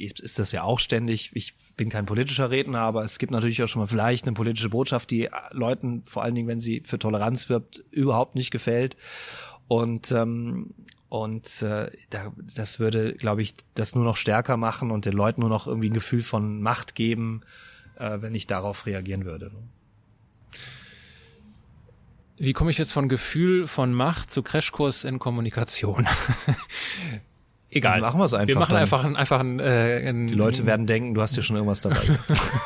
ist 0.00 0.38
das 0.38 0.52
ja 0.52 0.62
auch 0.62 0.80
ständig. 0.80 1.30
Ich 1.34 1.54
bin 1.76 1.88
kein 1.88 2.06
politischer 2.06 2.50
Redner, 2.50 2.80
aber 2.80 3.04
es 3.04 3.18
gibt 3.18 3.32
natürlich 3.32 3.62
auch 3.62 3.68
schon 3.68 3.80
mal 3.80 3.86
vielleicht 3.86 4.26
eine 4.26 4.34
politische 4.34 4.70
Botschaft, 4.70 5.10
die 5.10 5.28
Leuten, 5.50 6.02
vor 6.04 6.22
allen 6.22 6.34
Dingen, 6.34 6.48
wenn 6.48 6.60
sie 6.60 6.82
für 6.84 6.98
Toleranz 6.98 7.48
wirbt, 7.48 7.84
überhaupt 7.90 8.34
nicht 8.34 8.50
gefällt. 8.50 8.96
Und 9.68 10.10
ähm, 10.12 10.74
und 11.08 11.62
äh, 11.62 11.90
da, 12.10 12.32
das 12.54 12.78
würde, 12.78 13.14
glaube 13.14 13.42
ich, 13.42 13.56
das 13.74 13.96
nur 13.96 14.04
noch 14.04 14.16
stärker 14.16 14.56
machen 14.56 14.92
und 14.92 15.06
den 15.06 15.12
Leuten 15.12 15.40
nur 15.40 15.50
noch 15.50 15.66
irgendwie 15.66 15.90
ein 15.90 15.94
Gefühl 15.94 16.22
von 16.22 16.62
Macht 16.62 16.94
geben, 16.94 17.40
äh, 17.96 18.18
wenn 18.20 18.32
ich 18.34 18.46
darauf 18.46 18.86
reagieren 18.86 19.24
würde. 19.24 19.46
ne? 19.52 19.62
Wie 22.38 22.52
komme 22.54 22.70
ich 22.70 22.78
jetzt 22.78 22.92
von 22.92 23.08
Gefühl 23.08 23.66
von 23.66 23.92
Macht 23.92 24.30
zu 24.30 24.42
Crashkurs 24.42 25.04
in 25.04 25.18
Kommunikation? 25.18 26.08
Egal. 27.72 28.00
Machen 28.00 28.18
wir's 28.18 28.34
einfach 28.34 28.48
Wir 28.48 28.58
machen 28.58 28.72
dann. 28.72 28.82
einfach 28.82 29.04
ein, 29.04 29.16
einfach 29.16 29.40
ein, 29.40 29.60
äh, 29.60 30.08
ein 30.08 30.26
Die 30.26 30.34
Leute 30.34 30.66
werden 30.66 30.86
denken, 30.86 31.14
du 31.14 31.22
hast 31.22 31.34
hier 31.34 31.42
schon 31.42 31.54
irgendwas 31.54 31.80
dabei. 31.80 32.00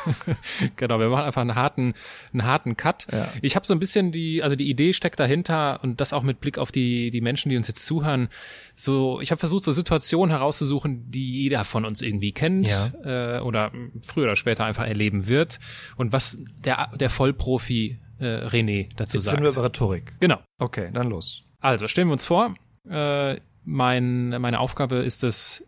genau, 0.75 0.99
wir 0.99 1.09
machen 1.09 1.25
einfach 1.25 1.41
einen 1.41 1.55
harten, 1.55 1.93
einen 2.33 2.43
harten 2.43 2.75
Cut. 2.75 3.05
Ja. 3.11 3.27
Ich 3.41 3.55
habe 3.55 3.67
so 3.67 3.73
ein 3.73 3.79
bisschen 3.79 4.11
die, 4.11 4.41
also 4.41 4.55
die 4.55 4.69
Idee 4.69 4.93
steckt 4.93 5.19
dahinter 5.19 5.79
und 5.83 6.01
das 6.01 6.11
auch 6.11 6.23
mit 6.23 6.39
Blick 6.39 6.57
auf 6.57 6.71
die 6.71 7.11
die 7.11 7.21
Menschen, 7.21 7.49
die 7.49 7.57
uns 7.57 7.67
jetzt 7.67 7.85
zuhören. 7.85 8.29
So, 8.75 9.21
ich 9.21 9.29
habe 9.29 9.39
versucht, 9.39 9.63
so 9.63 9.71
Situationen 9.71 10.35
herauszusuchen, 10.35 11.11
die 11.11 11.43
jeder 11.43 11.65
von 11.65 11.85
uns 11.85 12.01
irgendwie 12.01 12.31
kennt 12.31 12.67
äh, 13.03 13.39
oder 13.39 13.71
früher 14.01 14.25
oder 14.25 14.35
später 14.35 14.65
einfach 14.65 14.87
erleben 14.87 15.27
wird 15.27 15.59
und 15.97 16.13
was 16.13 16.37
der 16.63 16.89
der 16.99 17.11
Vollprofi 17.11 17.99
äh, 18.19 18.23
René 18.47 18.89
dazu 18.95 19.17
Jetzt 19.17 19.25
sagt. 19.25 19.37
sind 19.37 19.45
wir 19.45 19.51
über 19.51 19.63
Rhetorik. 19.63 20.13
Genau. 20.19 20.39
Okay, 20.57 20.89
dann 20.93 21.09
los. 21.09 21.43
Also 21.59 21.87
stellen 21.87 22.07
wir 22.07 22.13
uns 22.13 22.25
vor, 22.25 22.55
äh, 22.89 23.35
mein, 23.65 24.29
meine 24.29 24.59
Aufgabe 24.59 24.97
ist 24.97 25.23
es, 25.23 25.63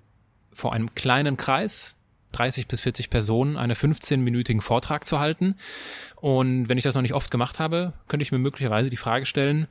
vor 0.54 0.74
einem 0.74 0.96
kleinen 0.96 1.38
Kreis, 1.38 1.98
30 2.32 2.68
bis 2.68 2.82
40 2.82 3.10
Personen, 3.10 3.58
einen 3.58 3.76
15-minütigen 3.76 4.62
Vortrag 4.62 5.08
zu 5.08 5.20
halten. 5.20 5.56
Und 6.16 6.68
wenn 6.68 6.78
ich 6.78 6.84
das 6.84 6.96
noch 6.96 7.02
nicht 7.02 7.14
oft 7.14 7.32
gemacht 7.32 7.60
habe, 7.60 7.94
könnte 8.08 8.24
ich 8.24 8.32
mir 8.32 8.40
möglicherweise 8.40 8.90
die 8.90 8.98
Frage 8.98 9.26
stellen, 9.26 9.68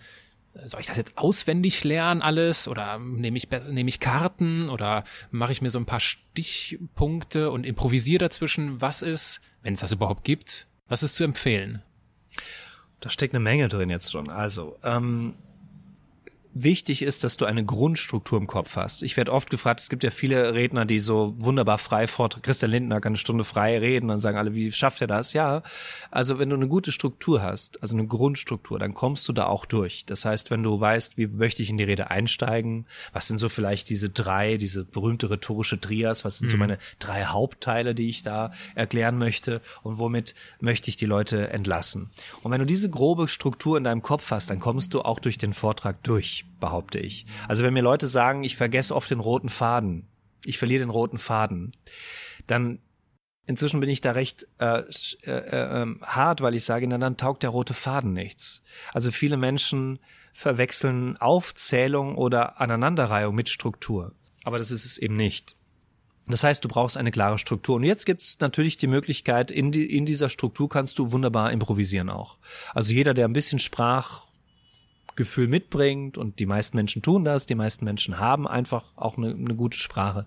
soll 0.64 0.81
ich 0.81 0.87
das 0.87 0.97
jetzt 0.97 1.18
auswendig 1.18 1.85
lernen 1.85 2.22
alles 2.22 2.66
oder 2.66 2.99
nehme 2.99 3.37
ich, 3.37 3.49
nehme 3.68 3.89
ich 3.89 4.01
Karten 4.01 4.70
oder 4.70 5.05
mache 5.31 5.53
ich 5.53 5.61
mir 5.61 5.70
so 5.70 5.79
ein 5.79 5.87
paar 5.87 6.01
Stichpunkte 6.01 7.51
und 7.51 7.66
improvisiere 7.66 8.20
dazwischen, 8.20 8.81
was 8.81 9.03
ist, 9.03 9.41
wenn 9.62 9.74
es 9.74 9.81
das 9.81 9.93
überhaupt 9.93 10.24
gibt, 10.24 10.66
was 10.89 11.03
ist 11.03 11.16
zu 11.16 11.24
empfehlen? 11.24 11.83
Da 13.01 13.11
steckt 13.11 13.35
eine 13.35 13.43
Menge 13.43 13.68
drin 13.68 13.91
jetzt 13.91 14.11
schon. 14.11 14.31
Also, 14.31 14.79
ähm, 14.83 15.35
wichtig 16.63 17.03
ist, 17.03 17.23
dass 17.23 17.37
du 17.37 17.45
eine 17.45 17.65
Grundstruktur 17.65 18.39
im 18.39 18.47
Kopf 18.47 18.77
hast. 18.77 19.03
Ich 19.03 19.17
werde 19.17 19.33
oft 19.33 19.51
gefragt, 19.51 19.81
es 19.81 19.89
gibt 19.89 20.05
ja 20.05 20.11
viele 20.11 20.55
Redner, 20.55 20.87
die 20.87 20.99
so 20.99 21.35
wunderbar 21.39 21.79
frei 21.79 22.07
vortragen. 22.07 22.43
Christian 22.43 22.71
Lindner 22.71 23.01
kann 23.01 23.11
eine 23.11 23.19
Stunde 23.19 23.45
frei 23.45 23.79
reden 23.79 24.11
und 24.11 24.19
sagen 24.19 24.39
alle, 24.39 24.55
wie 24.55 24.73
schafft 24.73 25.01
er 25.01 25.07
das? 25.07 25.35
Ja, 25.35 25.63
also 26.11 26.39
wenn 26.39 26.51
du 26.51 26.57
eine 26.57 26.69
gute 26.69 26.93
Struktur 26.93 27.43
hast, 27.43 27.83
also 27.83 27.95
eine 27.95 28.07
Grundstruktur, 28.07 28.79
dann 28.79 28.95
kommst 28.95 29.29
du 29.29 29.33
da 29.33 29.47
auch 29.47 29.67
durch. 29.67 30.07
Das 30.07 30.25
heißt, 30.25 30.51
wenn 30.51 30.63
du 30.63 30.81
weißt, 30.81 31.19
wie 31.19 31.27
möchte 31.27 31.63
ich 31.63 31.71
in 31.71 31.77
die 31.77 31.85
Rede 31.85 32.11
einsteigen, 32.11 32.87
was 33.13 33.29
sind 33.29 33.39
so 33.39 33.49
vielleicht 33.49 33.91
diese 33.91 34.09
drei, 34.09 34.57
diese 34.57 34.85
berühmte 34.85 35.31
rhetorische 35.31 35.79
Trias, 35.79 36.25
was 36.25 36.39
sind 36.39 36.49
mhm. 36.49 36.53
so 36.53 36.57
meine 36.57 36.79
drei 36.99 37.25
Hauptteile, 37.25 37.95
die 37.95 38.09
ich 38.09 38.23
da 38.23 38.51
erklären 38.75 39.19
möchte 39.19 39.61
und 39.83 39.99
womit 39.99 40.35
möchte 40.61 40.89
ich 40.89 40.97
die 40.97 41.07
Leute 41.07 41.51
entlassen. 41.51 42.11
Und 42.43 42.51
wenn 42.51 42.61
du 42.61 42.67
diese 42.67 42.89
grobe 42.89 43.29
Struktur 43.29 43.77
in 43.77 43.85
deinem 43.85 44.03
Kopf 44.03 44.31
hast, 44.31 44.49
dann 44.49 44.59
kommst 44.59 44.95
du 44.95 45.03
auch 45.03 45.21
durch 45.21 45.37
den 45.39 45.53
Vortrag 45.53 46.03
durch 46.03 46.46
behaupte 46.61 46.99
ich. 46.99 47.27
Also 47.49 47.65
wenn 47.65 47.75
mir 47.75 47.83
Leute 47.83 48.07
sagen, 48.07 48.45
ich 48.45 48.57
vergesse 48.57 48.95
oft 48.95 49.11
den 49.11 49.21
roten 49.21 49.49
Faden, 49.49 50.09
ich 50.45 50.59
verliere 50.59 50.81
den 50.81 50.91
roten 50.91 51.19
Faden, 51.19 51.73
dann 52.47 52.81
inzwischen 53.47 53.81
bin 53.81 53.89
ich 53.89 54.01
da 54.01 54.13
recht 54.13 54.47
äh, 54.59 54.83
äh, 55.23 55.31
äh, 55.31 55.87
hart, 56.03 56.41
weil 56.41 56.55
ich 56.55 56.65
sage, 56.65 56.87
na 56.89 56.99
dann 56.99 57.17
taugt 57.17 57.43
der 57.43 57.51
rote 57.51 57.75
Faden 57.75 58.13
nichts. 58.13 58.63
Also 58.93 59.11
viele 59.11 59.37
Menschen 59.37 59.99
verwechseln 60.33 61.17
Aufzählung 61.17 62.17
oder 62.17 62.61
Aneinanderreihung 62.61 63.35
mit 63.35 63.49
Struktur. 63.49 64.13
Aber 64.45 64.59
das 64.59 64.71
ist 64.71 64.85
es 64.85 64.99
eben 64.99 65.17
nicht. 65.17 65.57
Das 66.29 66.43
heißt, 66.43 66.65
du 66.65 66.69
brauchst 66.69 66.97
eine 66.97 67.13
klare 67.13 67.39
Struktur. 67.39 67.77
Und 67.77 67.85
jetzt 67.85 68.05
gibt 68.05 68.23
es 68.23 68.41
natürlich 68.41 68.77
die 68.77 68.89
Möglichkeit, 68.89 69.51
in, 69.51 69.71
die, 69.71 69.87
in 69.87 70.07
dieser 70.07 70.29
Struktur 70.29 70.69
kannst 70.69 70.99
du 70.99 71.13
wunderbar 71.13 71.53
improvisieren 71.53 72.11
auch. 72.11 72.39
Also 72.75 72.93
jeder, 72.93 73.15
der 73.15 73.27
ein 73.27 73.33
bisschen 73.33 73.61
Sprach, 73.61 74.25
Gefühl 75.17 75.49
mitbringt 75.49 76.19
und 76.19 76.39
die 76.39 76.47
meisten 76.47 76.77
Menschen 76.77 77.03
tun 77.03 77.25
das, 77.25 77.47
die 77.47 77.55
meisten 77.55 77.85
Menschen 77.85 78.19
haben 78.19 78.47
einfach 78.47 78.93
auch 78.97 79.17
eine, 79.17 79.31
eine 79.31 79.57
gute 79.57 79.79
Sprache, 79.79 80.27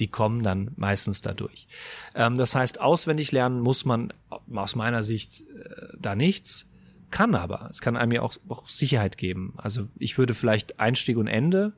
die 0.00 0.08
kommen 0.08 0.42
dann 0.42 0.72
meistens 0.76 1.20
dadurch. 1.20 1.68
Ähm, 2.14 2.36
das 2.36 2.54
heißt, 2.54 2.80
auswendig 2.80 3.32
lernen 3.32 3.60
muss 3.60 3.84
man 3.84 4.12
aus 4.52 4.74
meiner 4.74 5.02
Sicht 5.02 5.42
äh, 5.42 5.96
da 5.98 6.14
nichts, 6.14 6.66
kann 7.10 7.34
aber, 7.34 7.68
es 7.70 7.80
kann 7.80 7.96
einem 7.96 8.12
ja 8.12 8.22
auch, 8.22 8.34
auch 8.48 8.68
Sicherheit 8.68 9.18
geben. 9.18 9.54
Also 9.56 9.88
ich 9.98 10.16
würde 10.16 10.34
vielleicht 10.34 10.80
Einstieg 10.80 11.16
und 11.16 11.26
Ende, 11.26 11.74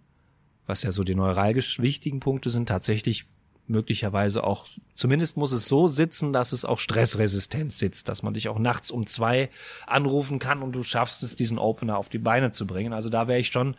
was 0.66 0.82
ja 0.82 0.92
so 0.92 1.02
die 1.02 1.14
neuralgisch 1.14 1.80
wichtigen 1.80 2.20
Punkte 2.20 2.50
sind, 2.50 2.68
tatsächlich 2.68 3.26
möglicherweise 3.66 4.44
auch, 4.44 4.66
zumindest 4.94 5.36
muss 5.36 5.52
es 5.52 5.66
so 5.66 5.88
sitzen, 5.88 6.32
dass 6.32 6.52
es 6.52 6.64
auch 6.64 6.78
stressresistent 6.78 7.72
sitzt, 7.72 8.08
dass 8.08 8.22
man 8.22 8.34
dich 8.34 8.48
auch 8.48 8.58
nachts 8.58 8.90
um 8.90 9.06
zwei 9.06 9.50
anrufen 9.86 10.38
kann 10.38 10.62
und 10.62 10.72
du 10.72 10.82
schaffst 10.82 11.22
es, 11.22 11.36
diesen 11.36 11.58
Opener 11.58 11.96
auf 11.96 12.08
die 12.08 12.18
Beine 12.18 12.50
zu 12.50 12.66
bringen. 12.66 12.92
Also 12.92 13.08
da 13.08 13.28
wäre 13.28 13.38
ich 13.38 13.48
schon, 13.48 13.76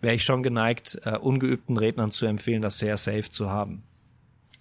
wäre 0.00 0.14
ich 0.14 0.24
schon 0.24 0.42
geneigt, 0.42 1.00
uh, 1.06 1.16
ungeübten 1.18 1.76
Rednern 1.76 2.10
zu 2.10 2.26
empfehlen, 2.26 2.62
das 2.62 2.78
sehr 2.78 2.96
safe 2.96 3.30
zu 3.30 3.50
haben. 3.50 3.82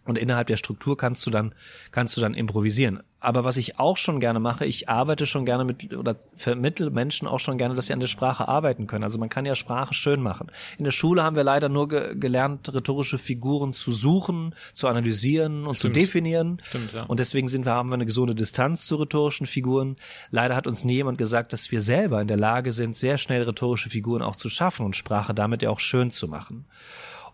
Und 0.09 0.17
innerhalb 0.17 0.47
der 0.47 0.57
Struktur 0.57 0.97
kannst 0.97 1.25
du 1.25 1.29
dann, 1.29 1.53
kannst 1.91 2.17
du 2.17 2.21
dann 2.21 2.33
improvisieren. 2.33 3.03
Aber 3.19 3.43
was 3.43 3.57
ich 3.57 3.79
auch 3.79 3.97
schon 3.97 4.19
gerne 4.19 4.39
mache, 4.39 4.65
ich 4.65 4.87
arbeite 4.87 5.25
schon 5.25 5.45
gerne 5.45 5.65
mit 5.65 5.93
oder 5.93 6.15
vermittle 6.35 6.89
Menschen 6.89 7.27
auch 7.27 7.39
schon 7.39 7.57
gerne, 7.57 7.75
dass 7.75 7.87
sie 7.87 7.93
an 7.93 7.99
der 7.99 8.07
Sprache 8.07 8.47
arbeiten 8.47 8.87
können. 8.87 9.03
Also 9.03 9.19
man 9.19 9.27
kann 9.27 9.45
ja 9.45 9.55
Sprache 9.55 9.93
schön 9.93 10.21
machen. 10.21 10.47
In 10.77 10.85
der 10.85 10.91
Schule 10.91 11.21
haben 11.21 11.35
wir 11.35 11.43
leider 11.43 11.67
nur 11.67 11.89
ge 11.89 12.15
gelernt, 12.15 12.73
rhetorische 12.73 13.17
Figuren 13.17 13.73
zu 13.73 13.91
suchen, 13.91 14.55
zu 14.73 14.87
analysieren 14.87 15.67
und 15.67 15.75
Stimmt. 15.75 15.95
zu 15.95 15.99
definieren. 15.99 16.61
Stimmt, 16.63 16.93
ja. 16.93 17.03
Und 17.03 17.19
deswegen 17.19 17.49
sind 17.49 17.65
wir, 17.65 17.73
haben 17.73 17.89
wir 17.89 17.95
eine 17.95 18.05
gesunde 18.05 18.35
Distanz 18.35 18.87
zu 18.87 18.95
rhetorischen 18.95 19.45
Figuren. 19.45 19.97
Leider 20.31 20.55
hat 20.55 20.65
uns 20.65 20.85
nie 20.85 20.95
jemand 20.95 21.17
gesagt, 21.17 21.51
dass 21.51 21.71
wir 21.71 21.81
selber 21.81 22.21
in 22.21 22.27
der 22.27 22.37
Lage 22.37 22.71
sind, 22.71 22.95
sehr 22.95 23.17
schnell 23.17 23.43
rhetorische 23.43 23.89
Figuren 23.89 24.21
auch 24.21 24.37
zu 24.37 24.49
schaffen 24.49 24.85
und 24.85 24.95
Sprache 24.95 25.33
damit 25.33 25.61
ja 25.61 25.69
auch 25.69 25.79
schön 25.79 26.09
zu 26.09 26.27
machen. 26.27 26.65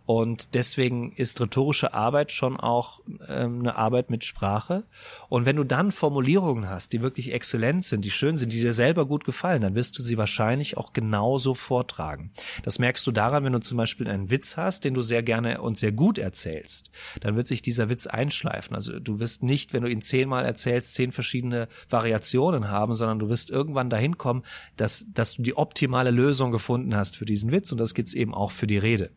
Und 0.05 0.53
deswegen 0.53 1.11
ist 1.13 1.41
rhetorische 1.41 1.93
Arbeit 1.93 2.31
schon 2.31 2.57
auch 2.57 3.01
ähm, 3.27 3.59
eine 3.59 3.75
Arbeit 3.75 4.11
mit 4.11 4.23
Sprache. 4.23 4.83
Und 5.29 5.45
wenn 5.45 5.55
du 5.55 5.63
dann 5.63 5.91
Formulierungen 5.91 6.69
hast, 6.69 6.93
die 6.93 7.01
wirklich 7.01 7.33
exzellent 7.33 7.83
sind, 7.83 8.05
die 8.05 8.11
schön 8.11 8.37
sind, 8.37 8.53
die 8.53 8.61
dir 8.61 8.73
selber 8.73 9.07
gut 9.07 9.25
gefallen, 9.25 9.61
dann 9.63 9.75
wirst 9.75 9.97
du 9.97 10.03
sie 10.03 10.17
wahrscheinlich 10.17 10.77
auch 10.77 10.93
genauso 10.93 11.55
vortragen. 11.55 12.31
Das 12.63 12.77
merkst 12.77 13.05
du 13.07 13.11
daran, 13.11 13.43
wenn 13.43 13.53
du 13.53 13.59
zum 13.59 13.77
Beispiel 13.77 14.07
einen 14.07 14.29
Witz 14.29 14.57
hast, 14.57 14.85
den 14.85 14.93
du 14.93 15.01
sehr 15.01 15.23
gerne 15.23 15.61
und 15.61 15.77
sehr 15.77 15.91
gut 15.91 16.19
erzählst, 16.19 16.91
dann 17.21 17.35
wird 17.35 17.47
sich 17.47 17.63
dieser 17.63 17.89
Witz 17.89 18.05
einschleifen. 18.05 18.75
Also 18.75 18.99
du 18.99 19.19
wirst 19.19 19.41
nicht, 19.41 19.73
wenn 19.73 19.81
du 19.81 19.89
ihn 19.89 20.03
zehnmal 20.03 20.45
erzählst, 20.45 20.93
zehn 20.93 21.11
verschiedene 21.11 21.67
Variationen 21.89 22.69
haben, 22.69 22.93
sondern 22.93 23.17
du 23.17 23.29
wirst 23.29 23.49
irgendwann 23.49 23.89
dahin 23.89 24.19
kommen, 24.19 24.43
dass, 24.77 25.05
dass 25.13 25.35
du 25.35 25.41
die 25.41 25.57
optimale 25.57 26.11
Lösung 26.11 26.51
gefunden 26.51 26.95
hast 26.95 27.17
für 27.17 27.25
diesen 27.25 27.51
Witz. 27.51 27.71
Und 27.71 27.79
das 27.79 27.95
gibt's 27.95 28.13
eben 28.13 28.35
auch 28.35 28.51
für 28.51 28.67
die 28.67 28.77
Rede. 28.77 29.09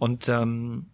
Und 0.00 0.28
ähm, 0.28 0.86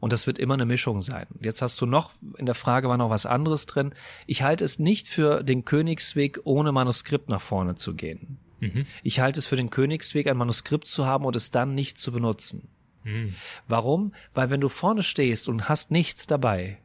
und 0.00 0.14
das 0.14 0.26
wird 0.26 0.38
immer 0.38 0.54
eine 0.54 0.64
Mischung 0.64 1.02
sein. 1.02 1.26
Jetzt 1.40 1.60
hast 1.60 1.80
du 1.80 1.86
noch, 1.86 2.12
in 2.38 2.46
der 2.46 2.54
Frage 2.54 2.88
war 2.88 2.96
noch 2.96 3.10
was 3.10 3.26
anderes 3.26 3.66
drin. 3.66 3.94
Ich 4.26 4.42
halte 4.42 4.64
es 4.64 4.78
nicht 4.78 5.08
für 5.08 5.42
den 5.44 5.66
Königsweg, 5.66 6.40
ohne 6.44 6.72
Manuskript 6.72 7.28
nach 7.28 7.42
vorne 7.42 7.74
zu 7.74 7.94
gehen. 7.94 8.38
Mhm. 8.60 8.86
Ich 9.02 9.20
halte 9.20 9.38
es 9.38 9.46
für 9.46 9.56
den 9.56 9.68
Königsweg, 9.68 10.26
ein 10.26 10.38
Manuskript 10.38 10.88
zu 10.88 11.04
haben 11.04 11.26
und 11.26 11.36
es 11.36 11.50
dann 11.50 11.74
nicht 11.74 11.98
zu 11.98 12.12
benutzen. 12.12 12.70
Mhm. 13.04 13.34
Warum? 13.68 14.14
Weil 14.32 14.48
wenn 14.48 14.62
du 14.62 14.70
vorne 14.70 15.02
stehst 15.02 15.48
und 15.50 15.68
hast 15.68 15.90
nichts 15.90 16.26
dabei, 16.26 16.78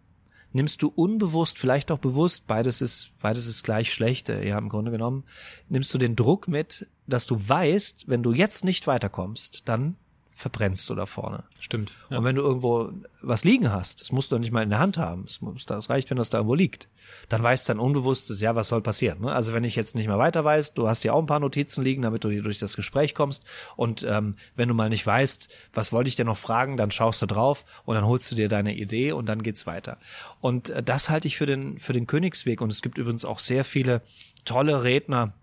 nimmst 0.52 0.82
du 0.82 0.90
unbewusst, 0.90 1.58
vielleicht 1.58 1.92
auch 1.92 2.00
bewusst, 2.00 2.48
beides 2.48 2.82
ist, 2.82 3.12
beides 3.22 3.48
ist 3.48 3.64
gleich 3.64 3.94
schlecht, 3.94 4.28
äh, 4.28 4.46
ja, 4.46 4.58
im 4.58 4.68
Grunde 4.68 4.92
genommen, 4.92 5.24
nimmst 5.70 5.94
du 5.94 5.98
den 5.98 6.18
Druck 6.18 6.50
mit, 6.50 6.88
dass 7.08 7.26
du 7.26 7.48
weißt, 7.48 8.08
wenn 8.08 8.24
du 8.24 8.34
jetzt 8.34 8.66
nicht 8.66 8.88
weiterkommst, 8.88 9.64
dann 9.70 9.96
verbrennst 10.36 10.90
du 10.90 10.96
da 10.96 11.06
vorne. 11.06 11.46
Stimmt. 11.60 11.94
Ja. 12.10 12.18
Und 12.18 12.26
wenn 12.26 12.36
du 12.36 12.42
irgendwo 12.42 12.92
was 13.22 13.46
liegen 13.46 13.72
hast, 13.72 14.02
das 14.02 14.12
musst 14.12 14.34
du 14.34 14.38
nicht 14.38 14.52
mal 14.52 14.64
in 14.64 14.70
der 14.70 14.80
Hand 14.80 14.98
haben. 14.98 15.24
Es 15.26 15.90
reicht, 15.90 16.10
wenn 16.10 16.18
das 16.18 16.30
da 16.30 16.40
irgendwo 16.40 16.56
liegt. 16.56 16.90
Dann 17.30 17.42
weißt 17.42 17.70
dein 17.70 17.80
Unbewusstes, 17.80 18.42
ja, 18.42 18.54
was 18.54 18.68
soll 18.68 18.82
passieren. 18.82 19.22
Ne? 19.22 19.32
Also 19.32 19.54
wenn 19.54 19.64
ich 19.64 19.78
jetzt 19.78 19.96
nicht 19.96 20.08
mehr 20.08 20.18
weiter 20.18 20.44
weiß, 20.44 20.74
du 20.74 20.90
hast 20.90 21.04
ja 21.04 21.14
auch 21.14 21.20
ein 21.20 21.26
paar 21.26 21.40
Notizen 21.40 21.86
liegen, 21.86 22.02
damit 22.02 22.26
du 22.26 22.30
hier 22.30 22.44
durch 22.44 22.60
das 22.60 22.76
Gespräch 22.76 23.16
kommst. 23.16 23.46
Und 23.78 24.04
ähm, 24.04 24.36
wenn 24.56 24.68
du 24.68 24.76
mal 24.76 24.90
nicht 24.90 25.08
weißt, 25.08 25.48
was 25.74 25.94
wollte 25.94 26.10
ich 26.10 26.18
dir 26.18 26.26
noch 26.26 26.38
fragen, 26.38 26.76
dann 26.76 26.92
schaust 26.92 27.22
du 27.22 27.28
drauf 27.28 27.64
und 27.86 27.96
dann 27.96 28.06
holst 28.06 28.30
du 28.30 28.36
dir 28.36 28.50
deine 28.50 28.76
Idee 28.76 29.14
und 29.14 29.28
dann 29.28 29.42
geht's 29.42 29.66
weiter. 29.66 29.98
Und 30.42 30.70
äh, 30.70 30.84
das 30.84 31.10
halte 31.10 31.30
ich 31.30 31.38
für 31.38 31.46
den, 31.46 31.80
für 31.80 31.94
den 31.94 32.08
Königsweg. 32.08 32.60
Und 32.60 32.74
es 32.74 32.82
gibt 32.82 32.98
übrigens 32.98 33.24
auch 33.24 33.40
sehr 33.40 33.64
viele 33.64 34.02
tolle 34.44 34.84
Redner, 34.84 35.34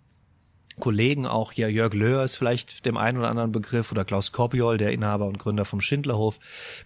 Kollegen 0.81 1.27
auch, 1.27 1.53
ja, 1.53 1.69
Jörg 1.69 1.95
Löhr 1.95 2.25
ist 2.25 2.37
vielleicht 2.37 2.87
dem 2.87 2.97
einen 2.97 3.19
oder 3.19 3.29
anderen 3.29 3.53
Begriff 3.53 3.93
oder 3.93 4.05
Klaus 4.05 4.33
Korbiol, 4.33 4.79
der 4.79 4.93
Inhaber 4.93 5.27
und 5.27 5.39
Gründer 5.39 5.65
vom 5.65 5.81
Schindlerhof. 5.81 6.39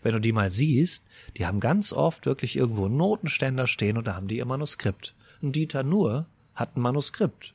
Wenn 0.02 0.12
du 0.12 0.20
die 0.20 0.32
mal 0.32 0.50
siehst, 0.50 1.04
die 1.36 1.46
haben 1.46 1.60
ganz 1.60 1.92
oft 1.92 2.26
wirklich 2.26 2.56
irgendwo 2.56 2.88
Notenständer 2.88 3.66
stehen 3.66 3.96
und 3.96 4.06
da 4.06 4.14
haben 4.14 4.28
die 4.28 4.38
ihr 4.38 4.46
Manuskript. 4.46 5.14
Und 5.40 5.54
Dieter 5.56 5.82
Nuhr 5.82 6.26
hat 6.54 6.76
ein 6.76 6.80
Manuskript. 6.80 7.54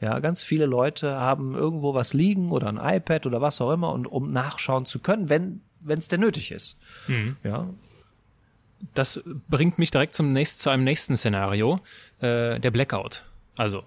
Ja, 0.00 0.18
ganz 0.20 0.42
viele 0.42 0.66
Leute 0.66 1.18
haben 1.20 1.54
irgendwo 1.54 1.94
was 1.94 2.12
liegen 2.12 2.50
oder 2.50 2.68
ein 2.68 2.78
iPad 2.78 3.26
oder 3.26 3.40
was 3.40 3.60
auch 3.60 3.72
immer 3.72 3.92
und 3.92 4.06
um 4.06 4.32
nachschauen 4.32 4.86
zu 4.86 4.98
können, 4.98 5.28
wenn 5.28 5.60
wenn 5.84 5.98
es 5.98 6.08
denn 6.08 6.20
nötig 6.20 6.50
ist. 6.50 6.76
Mhm. 7.06 7.36
Ja. 7.44 7.68
Das 8.94 9.22
bringt 9.48 9.78
mich 9.78 9.90
direkt 9.90 10.14
zum 10.14 10.32
nächsten, 10.32 10.60
zu 10.60 10.70
einem 10.70 10.84
nächsten 10.84 11.16
Szenario, 11.16 11.80
äh, 12.20 12.58
der 12.58 12.70
Blackout. 12.70 13.24
Also 13.56 13.84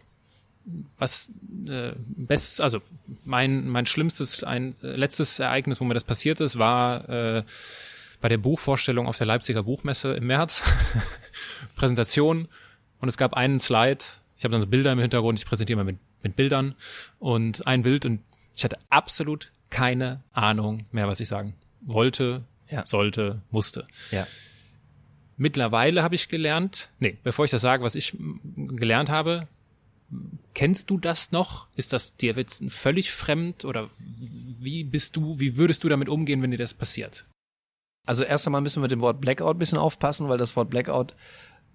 was 0.97 1.31
äh, 1.67 1.91
bestes, 1.97 2.59
also 2.59 2.81
mein 3.23 3.67
mein 3.67 3.85
schlimmstes 3.85 4.43
ein 4.43 4.75
äh, 4.83 4.95
letztes 4.95 5.39
Ereignis, 5.39 5.79
wo 5.79 5.85
mir 5.85 5.93
das 5.93 6.03
passiert 6.03 6.39
ist, 6.39 6.57
war 6.57 7.07
äh, 7.09 7.43
bei 8.21 8.29
der 8.29 8.37
Buchvorstellung 8.37 9.07
auf 9.07 9.17
der 9.17 9.27
Leipziger 9.27 9.63
Buchmesse 9.63 10.13
im 10.13 10.27
März 10.27 10.63
Präsentation 11.75 12.47
und 12.99 13.09
es 13.09 13.17
gab 13.17 13.35
einen 13.35 13.59
Slide. 13.59 14.03
Ich 14.35 14.43
habe 14.43 14.51
dann 14.51 14.61
so 14.61 14.67
Bilder 14.67 14.91
im 14.91 14.99
Hintergrund. 14.99 15.39
Ich 15.39 15.45
präsentiere 15.45 15.77
mal 15.77 15.83
mit 15.83 15.99
mit 16.23 16.35
Bildern 16.35 16.75
und 17.19 17.67
ein 17.67 17.83
Bild 17.83 18.05
und 18.05 18.21
ich 18.55 18.63
hatte 18.63 18.77
absolut 18.89 19.51
keine 19.69 20.23
Ahnung 20.33 20.85
mehr, 20.91 21.07
was 21.07 21.19
ich 21.19 21.27
sagen 21.27 21.55
wollte, 21.81 22.43
ja. 22.69 22.85
sollte, 22.85 23.41
musste. 23.51 23.87
Ja. 24.11 24.27
Mittlerweile 25.37 26.03
habe 26.03 26.15
ich 26.15 26.29
gelernt, 26.29 26.89
nee, 26.99 27.17
bevor 27.23 27.45
ich 27.45 27.51
das 27.51 27.61
sage, 27.61 27.83
was 27.83 27.95
ich 27.95 28.17
gelernt 28.55 29.09
habe, 29.09 29.47
Kennst 30.57 30.89
du 30.89 30.97
das 30.97 31.31
noch? 31.31 31.67
Ist 31.75 31.93
das 31.93 32.17
dir 32.17 32.33
jetzt 32.33 32.63
völlig 32.69 33.11
fremd 33.11 33.63
oder 33.63 33.91
wie 33.99 34.83
bist 34.83 35.15
du, 35.15 35.39
wie 35.39 35.55
würdest 35.55 35.83
du 35.83 35.87
damit 35.87 36.09
umgehen, 36.09 36.41
wenn 36.41 36.49
dir 36.49 36.57
das 36.57 36.73
passiert? 36.73 37.27
Also 38.07 38.23
erst 38.23 38.47
einmal 38.47 38.61
müssen 38.61 38.79
wir 38.79 38.85
mit 38.85 38.91
dem 38.91 39.01
Wort 39.01 39.21
Blackout 39.21 39.55
ein 39.55 39.59
bisschen 39.59 39.77
aufpassen, 39.77 40.29
weil 40.29 40.39
das 40.39 40.55
Wort 40.55 40.71
Blackout 40.71 41.13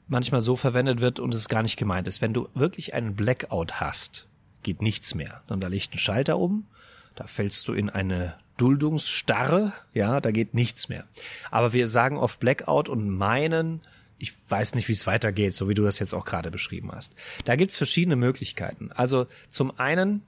manchmal 0.08 0.42
so 0.42 0.56
verwendet 0.56 1.00
wird 1.00 1.20
und 1.20 1.32
es 1.32 1.48
gar 1.48 1.62
nicht 1.62 1.76
gemeint 1.76 2.08
ist. 2.08 2.22
Wenn 2.22 2.34
du 2.34 2.48
wirklich 2.54 2.92
einen 2.92 3.14
Blackout 3.14 3.74
hast, 3.74 4.26
geht 4.64 4.82
nichts 4.82 5.14
mehr. 5.14 5.44
Und 5.46 5.62
da 5.62 5.68
liegt 5.68 5.94
ein 5.94 5.98
Schalter 5.98 6.36
um, 6.38 6.66
da 7.14 7.28
fällst 7.28 7.68
du 7.68 7.74
in 7.74 7.88
eine 7.88 8.36
Duldungsstarre, 8.56 9.72
ja, 9.94 10.20
da 10.20 10.32
geht 10.32 10.54
nichts 10.54 10.88
mehr. 10.88 11.06
Aber 11.52 11.72
wir 11.72 11.86
sagen 11.86 12.16
oft 12.16 12.40
Blackout 12.40 12.88
und 12.88 13.08
meinen, 13.08 13.80
ich 14.22 14.34
weiß 14.48 14.76
nicht, 14.76 14.86
wie 14.86 14.92
es 14.92 15.08
weitergeht, 15.08 15.52
so 15.52 15.68
wie 15.68 15.74
du 15.74 15.82
das 15.82 15.98
jetzt 15.98 16.14
auch 16.14 16.24
gerade 16.24 16.52
beschrieben 16.52 16.92
hast. 16.92 17.12
Da 17.44 17.56
gibt's 17.56 17.76
verschiedene 17.76 18.14
Möglichkeiten. 18.14 18.92
Also 18.92 19.26
zum 19.48 19.76
einen 19.80 20.22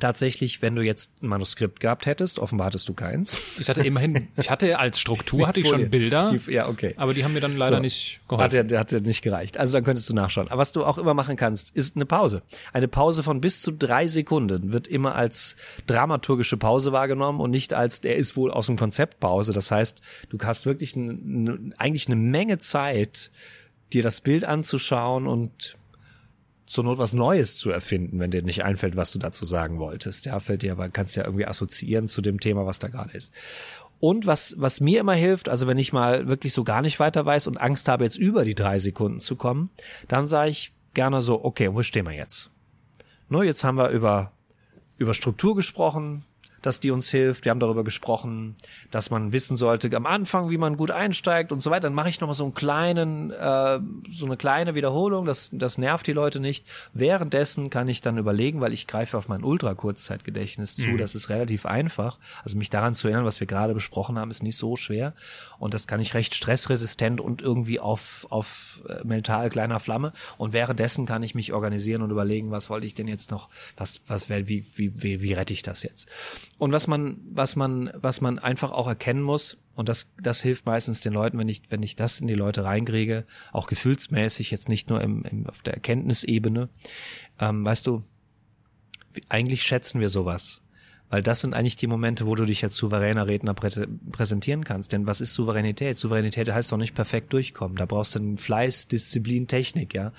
tatsächlich, 0.00 0.62
wenn 0.62 0.76
du 0.76 0.82
jetzt 0.82 1.22
ein 1.22 1.28
Manuskript 1.28 1.80
gehabt 1.80 2.06
hättest, 2.06 2.38
offenbar 2.38 2.66
hattest 2.68 2.88
du 2.88 2.94
keins. 2.94 3.58
Ich 3.60 3.68
hatte 3.68 3.82
immerhin, 3.82 4.28
ich 4.36 4.50
hatte 4.50 4.78
als 4.78 5.00
Struktur 5.00 5.46
hatte 5.48 5.60
ich 5.60 5.68
schon 5.68 5.88
Bilder, 5.90 6.32
Die, 6.32 6.52
ja, 6.52 6.68
okay. 6.68 6.94
aber 6.96 7.14
die 7.14 7.24
haben 7.24 7.32
mir 7.32 7.40
dann 7.40 7.56
leider 7.56 7.76
So. 7.76 7.80
nicht 7.82 8.20
Hat 8.22 8.28
geholfen. 8.50 8.68
ja, 8.68 8.78
hat 8.80 8.92
ja 8.92 9.00
nicht 9.00 9.22
gereicht. 9.22 9.58
Also 9.58 9.72
dann 9.72 9.84
könntest 9.84 10.08
du 10.10 10.14
nachschauen. 10.14 10.48
Aber 10.48 10.60
was 10.60 10.72
du 10.72 10.84
auch 10.84 10.98
immer 10.98 11.14
machen 11.14 11.36
kannst, 11.36 11.74
ist 11.74 11.96
eine 11.96 12.06
Pause. 12.06 12.42
Eine 12.72 12.88
Pause 12.88 13.22
von 13.22 13.40
bis 13.40 13.62
zu 13.62 13.72
drei 13.72 14.06
Sekunden 14.06 14.72
wird 14.72 14.88
immer 14.88 15.14
als 15.14 15.56
dramaturgische 15.86 16.56
Pause 16.56 16.92
wahrgenommen 16.92 17.40
und 17.40 17.50
nicht 17.50 17.72
als, 17.74 18.00
der 18.00 18.16
ist 18.16 18.36
wohl 18.36 18.50
aus 18.50 18.66
dem 18.66 18.76
Konzept 18.76 19.20
Pause. 19.20 19.52
Das 19.52 19.70
heißt, 19.70 20.00
du 20.28 20.38
hast 20.42 20.66
wirklich 20.66 20.96
eine, 20.96 21.12
eine, 21.12 21.70
eigentlich 21.78 22.06
eine 22.06 22.16
Menge 22.16 22.58
Zeit, 22.58 23.30
dir 23.92 24.02
das 24.02 24.20
Bild 24.20 24.44
anzuschauen 24.44 25.26
und 25.26 25.76
zur 26.66 26.84
Not 26.84 26.98
was 26.98 27.14
Neues 27.14 27.56
zu 27.58 27.70
erfinden, 27.70 28.18
wenn 28.18 28.32
dir 28.32 28.42
nicht 28.42 28.64
einfällt, 28.64 28.96
was 28.96 29.12
du 29.12 29.18
dazu 29.18 29.44
sagen 29.44 29.78
wolltest. 29.78 30.26
Ja, 30.26 30.40
fällt 30.40 30.62
dir 30.62 30.72
aber, 30.72 30.88
kannst 30.88 31.16
ja 31.16 31.24
irgendwie 31.24 31.46
assoziieren 31.46 32.08
zu 32.08 32.20
dem 32.20 32.40
Thema, 32.40 32.66
was 32.66 32.80
da 32.80 32.88
gerade 32.88 33.16
ist. 33.16 33.32
Und 33.98 34.26
was, 34.26 34.56
was 34.58 34.80
mir 34.80 35.00
immer 35.00 35.14
hilft, 35.14 35.48
also 35.48 35.66
wenn 35.66 35.78
ich 35.78 35.92
mal 35.92 36.28
wirklich 36.28 36.52
so 36.52 36.64
gar 36.64 36.82
nicht 36.82 37.00
weiter 37.00 37.24
weiß 37.24 37.46
und 37.46 37.56
Angst 37.56 37.88
habe, 37.88 38.04
jetzt 38.04 38.18
über 38.18 38.44
die 38.44 38.54
drei 38.54 38.78
Sekunden 38.78 39.20
zu 39.20 39.36
kommen, 39.36 39.70
dann 40.08 40.26
sage 40.26 40.50
ich 40.50 40.72
gerne 40.92 41.22
so, 41.22 41.44
okay, 41.44 41.72
wo 41.72 41.82
stehen 41.82 42.06
wir 42.06 42.12
jetzt? 42.12 42.50
No, 43.28 43.42
jetzt 43.42 43.64
haben 43.64 43.78
wir 43.78 43.90
über, 43.90 44.32
über 44.98 45.14
Struktur 45.14 45.54
gesprochen, 45.54 46.24
dass 46.62 46.80
die 46.80 46.90
uns 46.90 47.10
hilft. 47.10 47.44
Wir 47.44 47.50
haben 47.50 47.60
darüber 47.60 47.84
gesprochen, 47.84 48.56
dass 48.90 49.10
man 49.10 49.32
wissen 49.32 49.56
sollte 49.56 49.94
am 49.96 50.06
Anfang, 50.06 50.50
wie 50.50 50.58
man 50.58 50.76
gut 50.76 50.90
einsteigt 50.90 51.52
und 51.52 51.60
so 51.60 51.70
weiter. 51.70 51.82
Dann 51.82 51.94
mache 51.94 52.08
ich 52.08 52.20
noch 52.20 52.28
mal 52.28 52.34
so 52.34 52.44
einen 52.44 52.54
kleinen, 52.54 53.30
äh, 53.30 53.80
so 54.08 54.26
eine 54.26 54.36
kleine 54.36 54.74
Wiederholung. 54.74 55.26
Das, 55.26 55.50
das 55.52 55.78
nervt 55.78 56.06
die 56.06 56.12
Leute 56.12 56.40
nicht. 56.40 56.66
Währenddessen 56.92 57.70
kann 57.70 57.88
ich 57.88 58.00
dann 58.00 58.18
überlegen, 58.18 58.60
weil 58.60 58.72
ich 58.72 58.86
greife 58.86 59.16
auf 59.16 59.28
mein 59.28 59.44
Ultra-Kurzzeitgedächtnis 59.44 60.76
zu. 60.76 60.96
Das 60.96 61.14
ist 61.14 61.28
relativ 61.28 61.66
einfach. 61.66 62.18
Also 62.44 62.56
mich 62.56 62.70
daran 62.70 62.94
zu 62.94 63.08
erinnern, 63.08 63.24
was 63.24 63.40
wir 63.40 63.46
gerade 63.46 63.74
besprochen 63.74 64.18
haben, 64.18 64.30
ist 64.30 64.42
nicht 64.42 64.56
so 64.56 64.76
schwer. 64.76 65.14
Und 65.58 65.74
das 65.74 65.86
kann 65.86 66.00
ich 66.00 66.14
recht 66.14 66.34
stressresistent 66.34 67.20
und 67.20 67.42
irgendwie 67.42 67.80
auf, 67.80 68.26
auf 68.30 68.82
äh, 68.88 69.04
mental 69.04 69.48
kleiner 69.48 69.80
Flamme. 69.80 70.12
Und 70.38 70.52
währenddessen 70.52 71.06
kann 71.06 71.22
ich 71.22 71.34
mich 71.34 71.52
organisieren 71.52 72.02
und 72.02 72.10
überlegen, 72.10 72.50
was 72.50 72.70
wollte 72.70 72.86
ich 72.86 72.94
denn 72.94 73.08
jetzt 73.08 73.30
noch, 73.30 73.48
was, 73.76 74.00
was, 74.06 74.28
wie, 74.28 74.64
wie, 74.76 75.02
wie, 75.02 75.22
wie 75.22 75.32
rette 75.32 75.52
ich 75.52 75.62
das 75.62 75.82
jetzt? 75.82 76.08
Und 76.58 76.72
was 76.72 76.86
man, 76.86 77.18
was 77.30 77.56
man, 77.56 77.90
was 77.94 78.20
man 78.20 78.38
einfach 78.38 78.72
auch 78.72 78.86
erkennen 78.86 79.22
muss, 79.22 79.58
und 79.76 79.90
das, 79.90 80.12
das 80.20 80.42
hilft 80.42 80.64
meistens 80.64 81.02
den 81.02 81.12
Leuten, 81.12 81.38
wenn 81.38 81.48
ich, 81.48 81.70
wenn 81.70 81.82
ich 81.82 81.96
das 81.96 82.20
in 82.20 82.26
die 82.26 82.34
Leute 82.34 82.64
reinkriege, 82.64 83.26
auch 83.52 83.66
gefühlsmäßig, 83.66 84.50
jetzt 84.50 84.70
nicht 84.70 84.88
nur 84.88 85.02
im, 85.02 85.22
im, 85.24 85.46
auf 85.46 85.60
der 85.62 85.74
Erkenntnisebene, 85.74 86.70
ähm, 87.38 87.64
weißt 87.64 87.86
du, 87.86 88.02
eigentlich 89.28 89.62
schätzen 89.62 90.00
wir 90.00 90.08
sowas. 90.08 90.62
Weil 91.08 91.22
das 91.22 91.40
sind 91.40 91.54
eigentlich 91.54 91.76
die 91.76 91.86
Momente, 91.86 92.26
wo 92.26 92.34
du 92.34 92.44
dich 92.44 92.64
als 92.64 92.76
souveräner 92.76 93.26
Redner 93.26 93.54
prä 93.54 93.70
präsentieren 94.10 94.64
kannst. 94.64 94.92
Denn 94.92 95.06
was 95.06 95.20
ist 95.20 95.34
Souveränität? 95.34 95.96
Souveränität 95.96 96.52
heißt 96.52 96.72
doch 96.72 96.78
nicht 96.78 96.94
perfekt 96.94 97.32
durchkommen. 97.32 97.76
Da 97.76 97.86
brauchst 97.86 98.14
du 98.14 98.18
einen 98.18 98.38
Fleiß, 98.38 98.88
Disziplin, 98.88 99.46
Technik, 99.46 99.94
ja. 99.94 100.12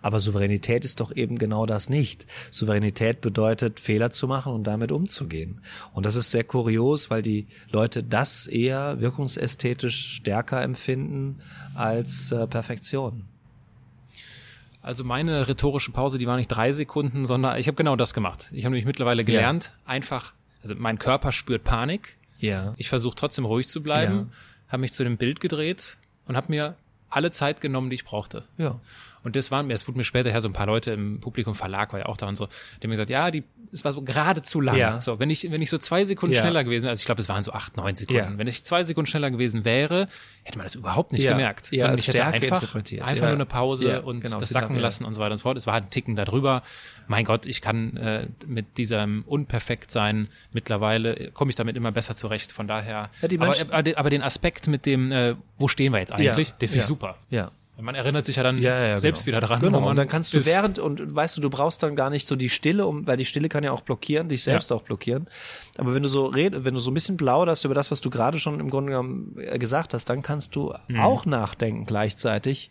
Aber 0.00 0.18
Souveränität 0.18 0.84
ist 0.84 1.00
doch 1.00 1.14
eben 1.14 1.38
genau 1.38 1.66
das 1.66 1.88
nicht. 1.88 2.26
Souveränität 2.50 3.20
bedeutet, 3.20 3.78
Fehler 3.80 4.10
zu 4.10 4.26
machen 4.26 4.52
und 4.52 4.66
damit 4.66 4.90
umzugehen. 4.90 5.60
Und 5.92 6.06
das 6.06 6.16
ist 6.16 6.30
sehr 6.30 6.44
kurios, 6.44 7.10
weil 7.10 7.22
die 7.22 7.46
Leute 7.70 8.02
das 8.02 8.46
eher 8.46 9.00
wirkungsästhetisch 9.00 10.16
stärker 10.16 10.62
empfinden 10.62 11.38
als 11.74 12.32
äh, 12.32 12.46
Perfektion. 12.46 13.31
Also 14.82 15.04
meine 15.04 15.46
rhetorische 15.48 15.92
Pause, 15.92 16.18
die 16.18 16.26
war 16.26 16.36
nicht 16.36 16.48
drei 16.48 16.72
Sekunden, 16.72 17.24
sondern 17.24 17.58
ich 17.58 17.68
habe 17.68 17.76
genau 17.76 17.94
das 17.96 18.14
gemacht. 18.14 18.48
Ich 18.52 18.64
habe 18.64 18.72
nämlich 18.72 18.84
mittlerweile 18.84 19.24
gelernt, 19.24 19.72
einfach, 19.86 20.34
also 20.62 20.74
mein 20.76 20.98
Körper 20.98 21.30
spürt 21.32 21.62
Panik. 21.64 22.16
Ja. 22.38 22.74
Ich 22.76 22.88
versuche 22.88 23.14
trotzdem 23.14 23.44
ruhig 23.44 23.68
zu 23.68 23.82
bleiben, 23.82 24.14
Ja. 24.66 24.72
habe 24.72 24.80
mich 24.80 24.92
zu 24.92 25.04
dem 25.04 25.16
Bild 25.16 25.38
gedreht 25.38 25.98
und 26.26 26.36
habe 26.36 26.48
mir 26.50 26.74
alle 27.08 27.30
Zeit 27.30 27.60
genommen, 27.60 27.90
die 27.90 27.94
ich 27.94 28.04
brauchte. 28.04 28.44
Ja. 28.58 28.80
Und 29.24 29.36
das 29.36 29.50
waren 29.50 29.66
mir, 29.66 29.74
es 29.74 29.86
wurde 29.86 29.98
mir 29.98 30.04
später 30.04 30.30
her 30.30 30.40
so 30.40 30.48
ein 30.48 30.52
paar 30.52 30.66
Leute 30.66 30.90
im 30.92 31.20
Publikum, 31.20 31.54
Verlag 31.54 31.92
war 31.92 32.00
ja 32.00 32.06
auch 32.06 32.16
da 32.16 32.26
und 32.28 32.36
so, 32.36 32.46
die 32.46 32.84
haben 32.84 32.90
mir 32.90 32.96
gesagt, 32.96 33.10
ja, 33.10 33.30
die, 33.30 33.44
es 33.72 33.84
war 33.84 33.92
so 33.92 34.02
gerade 34.02 34.42
zu 34.42 34.60
lang. 34.60 34.76
Ja. 34.76 35.00
So, 35.00 35.18
wenn 35.18 35.30
ich, 35.30 35.50
wenn 35.50 35.62
ich 35.62 35.70
so 35.70 35.78
zwei 35.78 36.04
Sekunden 36.04 36.34
Ja. 36.34 36.40
schneller 36.42 36.64
gewesen 36.64 36.82
wäre, 36.84 36.90
also 36.90 37.00
ich 37.00 37.06
glaube, 37.06 37.22
es 37.22 37.28
waren 37.28 37.44
so 37.44 37.52
acht, 37.52 37.76
neun 37.76 37.94
Sekunden. 37.94 38.32
Ja. 38.32 38.38
Wenn 38.38 38.46
ich 38.48 38.64
zwei 38.64 38.82
Sekunden 38.84 39.06
schneller 39.06 39.30
gewesen 39.30 39.64
wäre, 39.64 40.08
hätte 40.42 40.58
man 40.58 40.66
das 40.66 40.74
überhaupt 40.74 41.12
nicht 41.12 41.22
Ja. 41.22 41.32
gemerkt. 41.32 41.70
Ja, 41.70 41.82
Sondern 41.82 41.92
als 41.92 42.00
ich 42.02 42.08
hätte 42.08 42.24
einfach, 42.24 42.74
einfach 42.74 43.26
nur 43.26 43.28
eine 43.30 43.46
Pause 43.46 44.02
und 44.02 44.20
genau, 44.20 44.38
das 44.38 44.48
sacken 44.48 44.76
lassen 44.76 45.04
und 45.04 45.14
so 45.14 45.20
weiter 45.20 45.32
und 45.32 45.38
so 45.38 45.42
fort. 45.42 45.56
Es 45.56 45.66
war 45.66 45.74
halt 45.74 45.84
ein 45.84 45.90
Ticken 45.90 46.16
darüber. 46.16 46.62
Mein 47.06 47.24
Gott, 47.24 47.46
ich 47.46 47.60
kann 47.60 47.96
äh, 47.96 48.26
mit 48.46 48.78
diesem 48.78 49.22
Unperfektsein 49.26 50.28
mittlerweile, 50.52 51.30
komme 51.32 51.50
ich 51.50 51.56
damit 51.56 51.76
immer 51.76 51.92
besser 51.92 52.14
zurecht. 52.14 52.52
Von 52.52 52.66
daher, 52.68 53.10
Ja, 53.20 53.28
die 53.28 53.38
aber, 53.40 53.54
aber, 53.96 54.10
den 54.10 54.22
Aspekt 54.22 54.66
mit 54.66 54.86
dem, 54.86 55.12
äh, 55.12 55.34
wo 55.58 55.68
stehen 55.68 55.92
wir 55.92 56.00
jetzt 56.00 56.12
eigentlich, 56.12 56.50
den 56.50 56.68
finde 56.68 56.80
ich 56.80 56.86
super. 56.86 57.16
Ja. 57.30 57.50
Man 57.82 57.94
erinnert 57.94 58.24
sich 58.24 58.36
ja 58.36 58.42
dann 58.42 58.58
Ja, 58.58 58.78
ja, 58.86 58.98
selbst 58.98 59.24
genau. 59.24 59.38
wieder 59.38 59.46
dran. 59.46 59.60
Genau. 59.60 59.88
und 59.90 59.96
dann 59.96 60.08
kannst 60.08 60.32
du 60.34 60.44
während 60.44 60.78
und 60.78 61.14
weißt 61.14 61.36
du, 61.36 61.40
du 61.40 61.50
brauchst 61.50 61.82
dann 61.82 61.96
gar 61.96 62.10
nicht 62.10 62.26
so 62.26 62.36
die 62.36 62.48
Stille, 62.48 62.86
um, 62.86 63.06
weil 63.06 63.16
die 63.16 63.24
Stille 63.24 63.48
kann 63.48 63.64
ja 63.64 63.72
auch 63.72 63.80
blockieren, 63.82 64.28
dich 64.28 64.44
selbst 64.44 64.70
Ja. 64.70 64.76
auch 64.76 64.82
blockieren. 64.82 65.28
Aber 65.78 65.92
wenn 65.94 66.02
du 66.02 66.08
so 66.08 66.26
red, 66.26 66.64
wenn 66.64 66.74
du 66.74 66.80
so 66.80 66.90
ein 66.90 66.94
bisschen 66.94 67.16
plauderst 67.16 67.64
über 67.64 67.74
das, 67.74 67.90
was 67.90 68.00
du 68.00 68.08
gerade 68.10 68.38
schon 68.38 68.60
im 68.60 68.70
Grunde 68.70 68.92
genommen 68.92 69.36
äh, 69.38 69.58
gesagt 69.58 69.94
hast, 69.94 70.04
dann 70.08 70.22
kannst 70.22 70.54
du 70.56 70.72
Mhm. 70.88 71.00
auch 71.00 71.26
nachdenken 71.26 71.84
gleichzeitig. 71.86 72.70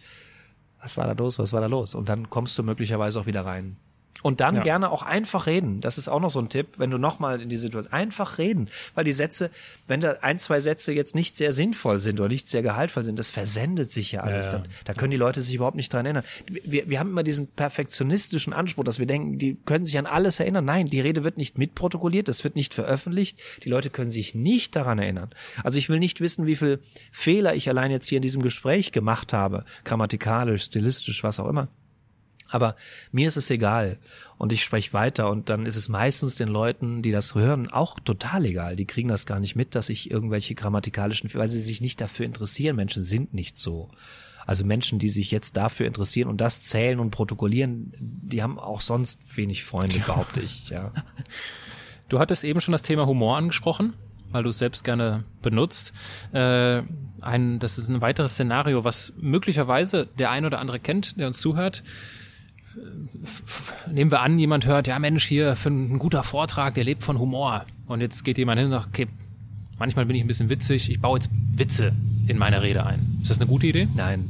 Was 0.81 0.97
war 0.97 1.05
da 1.05 1.13
los? 1.13 1.37
Was 1.37 1.53
war 1.53 1.61
da 1.61 1.67
los? 1.67 1.93
Und 1.93 2.09
dann 2.09 2.29
kommst 2.29 2.57
du 2.57 2.63
möglicherweise 2.63 3.19
auch 3.19 3.25
wieder 3.27 3.45
rein. 3.45 3.77
Und 4.23 4.39
dann 4.39 4.55
Ja. 4.57 4.63
gerne 4.63 4.91
auch 4.91 5.03
einfach 5.03 5.47
reden. 5.47 5.81
Das 5.81 5.97
ist 5.97 6.07
auch 6.07 6.19
noch 6.19 6.29
so 6.29 6.39
ein 6.39 6.49
Tipp, 6.49 6.67
wenn 6.77 6.91
du 6.91 6.97
nochmal 6.97 7.41
in 7.41 7.49
die 7.49 7.57
Situation, 7.57 7.91
einfach 7.91 8.37
reden. 8.37 8.69
Weil 8.93 9.03
die 9.03 9.11
Sätze, 9.11 9.49
wenn 9.87 9.99
da 9.99 10.17
ein, 10.21 10.37
zwei 10.39 10.59
Sätze 10.59 10.93
jetzt 10.93 11.15
nicht 11.15 11.37
sehr 11.37 11.53
sinnvoll 11.53 11.99
sind 11.99 12.19
oder 12.19 12.29
nicht 12.29 12.47
sehr 12.47 12.61
gehaltvoll 12.61 13.03
sind, 13.03 13.17
das 13.17 13.31
versendet 13.31 13.89
sich 13.89 14.11
ja 14.11 14.21
alles. 14.21 14.47
Ja, 14.47 14.53
ja. 14.53 14.59
Dann, 14.59 14.67
da 14.85 14.93
können 14.93 15.11
die 15.11 15.17
Leute 15.17 15.41
sich 15.41 15.55
überhaupt 15.55 15.75
nicht 15.75 15.91
dran 15.91 16.05
erinnern. 16.05 16.23
Wir, 16.47 16.89
wir 16.89 16.99
haben 16.99 17.09
immer 17.09 17.23
diesen 17.23 17.47
perfektionistischen 17.47 18.53
Anspruch, 18.53 18.83
dass 18.83 18.99
wir 18.99 19.05
denken, 19.05 19.37
die 19.37 19.57
können 19.65 19.85
sich 19.85 19.97
an 19.97 20.05
alles 20.05 20.39
erinnern. 20.39 20.65
Nein, 20.65 20.87
die 20.87 20.99
Rede 21.01 21.23
wird 21.23 21.37
nicht 21.37 21.57
mitprotokolliert, 21.57 22.27
das 22.27 22.43
wird 22.43 22.55
nicht 22.55 22.73
veröffentlicht. 22.73 23.39
Die 23.63 23.69
Leute 23.69 23.89
können 23.89 24.11
sich 24.11 24.35
nicht 24.35 24.75
daran 24.75 24.99
erinnern. 24.99 25.29
Also 25.63 25.77
ich 25.77 25.89
will 25.89 25.99
nicht 25.99 26.21
wissen, 26.21 26.45
wie 26.45 26.55
viel 26.55 26.79
Fehler 27.11 27.55
ich 27.55 27.67
allein 27.69 27.91
jetzt 27.91 28.07
hier 28.07 28.17
in 28.17 28.21
diesem 28.21 28.41
Gespräch 28.43 28.91
gemacht 28.91 29.33
habe. 29.33 29.65
Grammatikalisch, 29.83 30.63
stilistisch, 30.63 31.23
was 31.23 31.39
auch 31.39 31.47
immer. 31.47 31.67
Aber 32.51 32.75
mir 33.11 33.27
ist 33.27 33.37
es 33.37 33.49
egal 33.49 33.97
und 34.37 34.53
ich 34.53 34.63
spreche 34.63 34.93
weiter 34.93 35.29
und 35.29 35.49
dann 35.49 35.65
ist 35.65 35.77
es 35.77 35.89
meistens 35.89 36.35
den 36.35 36.49
Leuten, 36.49 37.01
die 37.01 37.11
das 37.11 37.33
hören, 37.33 37.71
auch 37.71 37.99
total 37.99 38.45
egal. 38.45 38.75
Die 38.75 38.85
kriegen 38.85 39.07
das 39.09 39.25
gar 39.25 39.39
nicht 39.39 39.55
mit, 39.55 39.73
dass 39.73 39.89
ich 39.89 40.11
irgendwelche 40.11 40.53
grammatikalischen, 40.53 41.33
weil 41.33 41.47
sie 41.47 41.61
sich 41.61 41.81
nicht 41.81 42.01
dafür 42.01 42.25
interessieren. 42.25 42.75
Menschen 42.75 43.03
sind 43.03 43.33
nicht 43.33 43.57
so. 43.57 43.89
Also 44.45 44.65
Menschen, 44.65 44.99
die 44.99 45.09
sich 45.09 45.31
jetzt 45.31 45.55
dafür 45.55 45.87
interessieren 45.87 46.27
und 46.27 46.41
das 46.41 46.63
zählen 46.63 46.99
und 46.99 47.11
protokollieren, 47.11 47.93
die 47.99 48.43
haben 48.43 48.59
auch 48.59 48.81
sonst 48.81 49.37
wenig 49.37 49.63
Freunde, 49.63 49.99
behaupte 49.99 50.41
ich. 50.41 50.69
Ja. 50.69 50.91
Du 52.09 52.19
hattest 52.19 52.43
eben 52.43 52.59
schon 52.59 52.73
das 52.73 52.81
Thema 52.81 53.05
Humor 53.05 53.37
angesprochen, 53.37 53.93
weil 54.31 54.43
du 54.43 54.49
es 54.49 54.57
selbst 54.57 54.83
gerne 54.83 55.23
benutzt. 55.41 55.93
Äh, 56.33 56.81
ein, 57.21 57.59
das 57.59 57.77
ist 57.77 57.87
ein 57.87 58.01
weiteres 58.01 58.33
Szenario, 58.33 58.83
was 58.83 59.13
möglicherweise 59.17 60.07
der 60.17 60.31
ein 60.31 60.45
oder 60.45 60.59
andere 60.59 60.79
kennt, 60.79 61.17
der 61.19 61.27
uns 61.27 61.39
zuhört. 61.39 61.83
F- 63.23 63.73
Nehmen 63.91 64.11
wir 64.11 64.21
an, 64.21 64.37
jemand 64.39 64.65
hört, 64.65 64.87
ja 64.87 64.97
Mensch, 64.99 65.25
hier 65.25 65.55
für 65.55 65.69
ein 65.69 65.99
guter 65.99 66.23
Vortrag, 66.23 66.73
der 66.73 66.83
lebt 66.83 67.03
von 67.03 67.19
Humor. 67.19 67.65
Und 67.87 68.01
jetzt 68.01 68.23
geht 68.23 68.37
jemand 68.37 68.59
hin 68.59 68.67
und 68.67 68.73
sagt, 68.73 68.87
okay, 68.87 69.07
manchmal 69.77 70.05
bin 70.05 70.15
ich 70.15 70.23
ein 70.23 70.27
bisschen 70.27 70.49
witzig, 70.49 70.89
ich 70.89 70.99
baue 71.01 71.17
jetzt 71.17 71.29
Witze 71.55 71.93
in 72.27 72.37
meine 72.37 72.61
Rede 72.61 72.85
ein. 72.85 73.19
Ist 73.21 73.31
das 73.31 73.39
eine 73.39 73.47
gute 73.47 73.67
Idee? 73.67 73.87
Nein. 73.95 74.29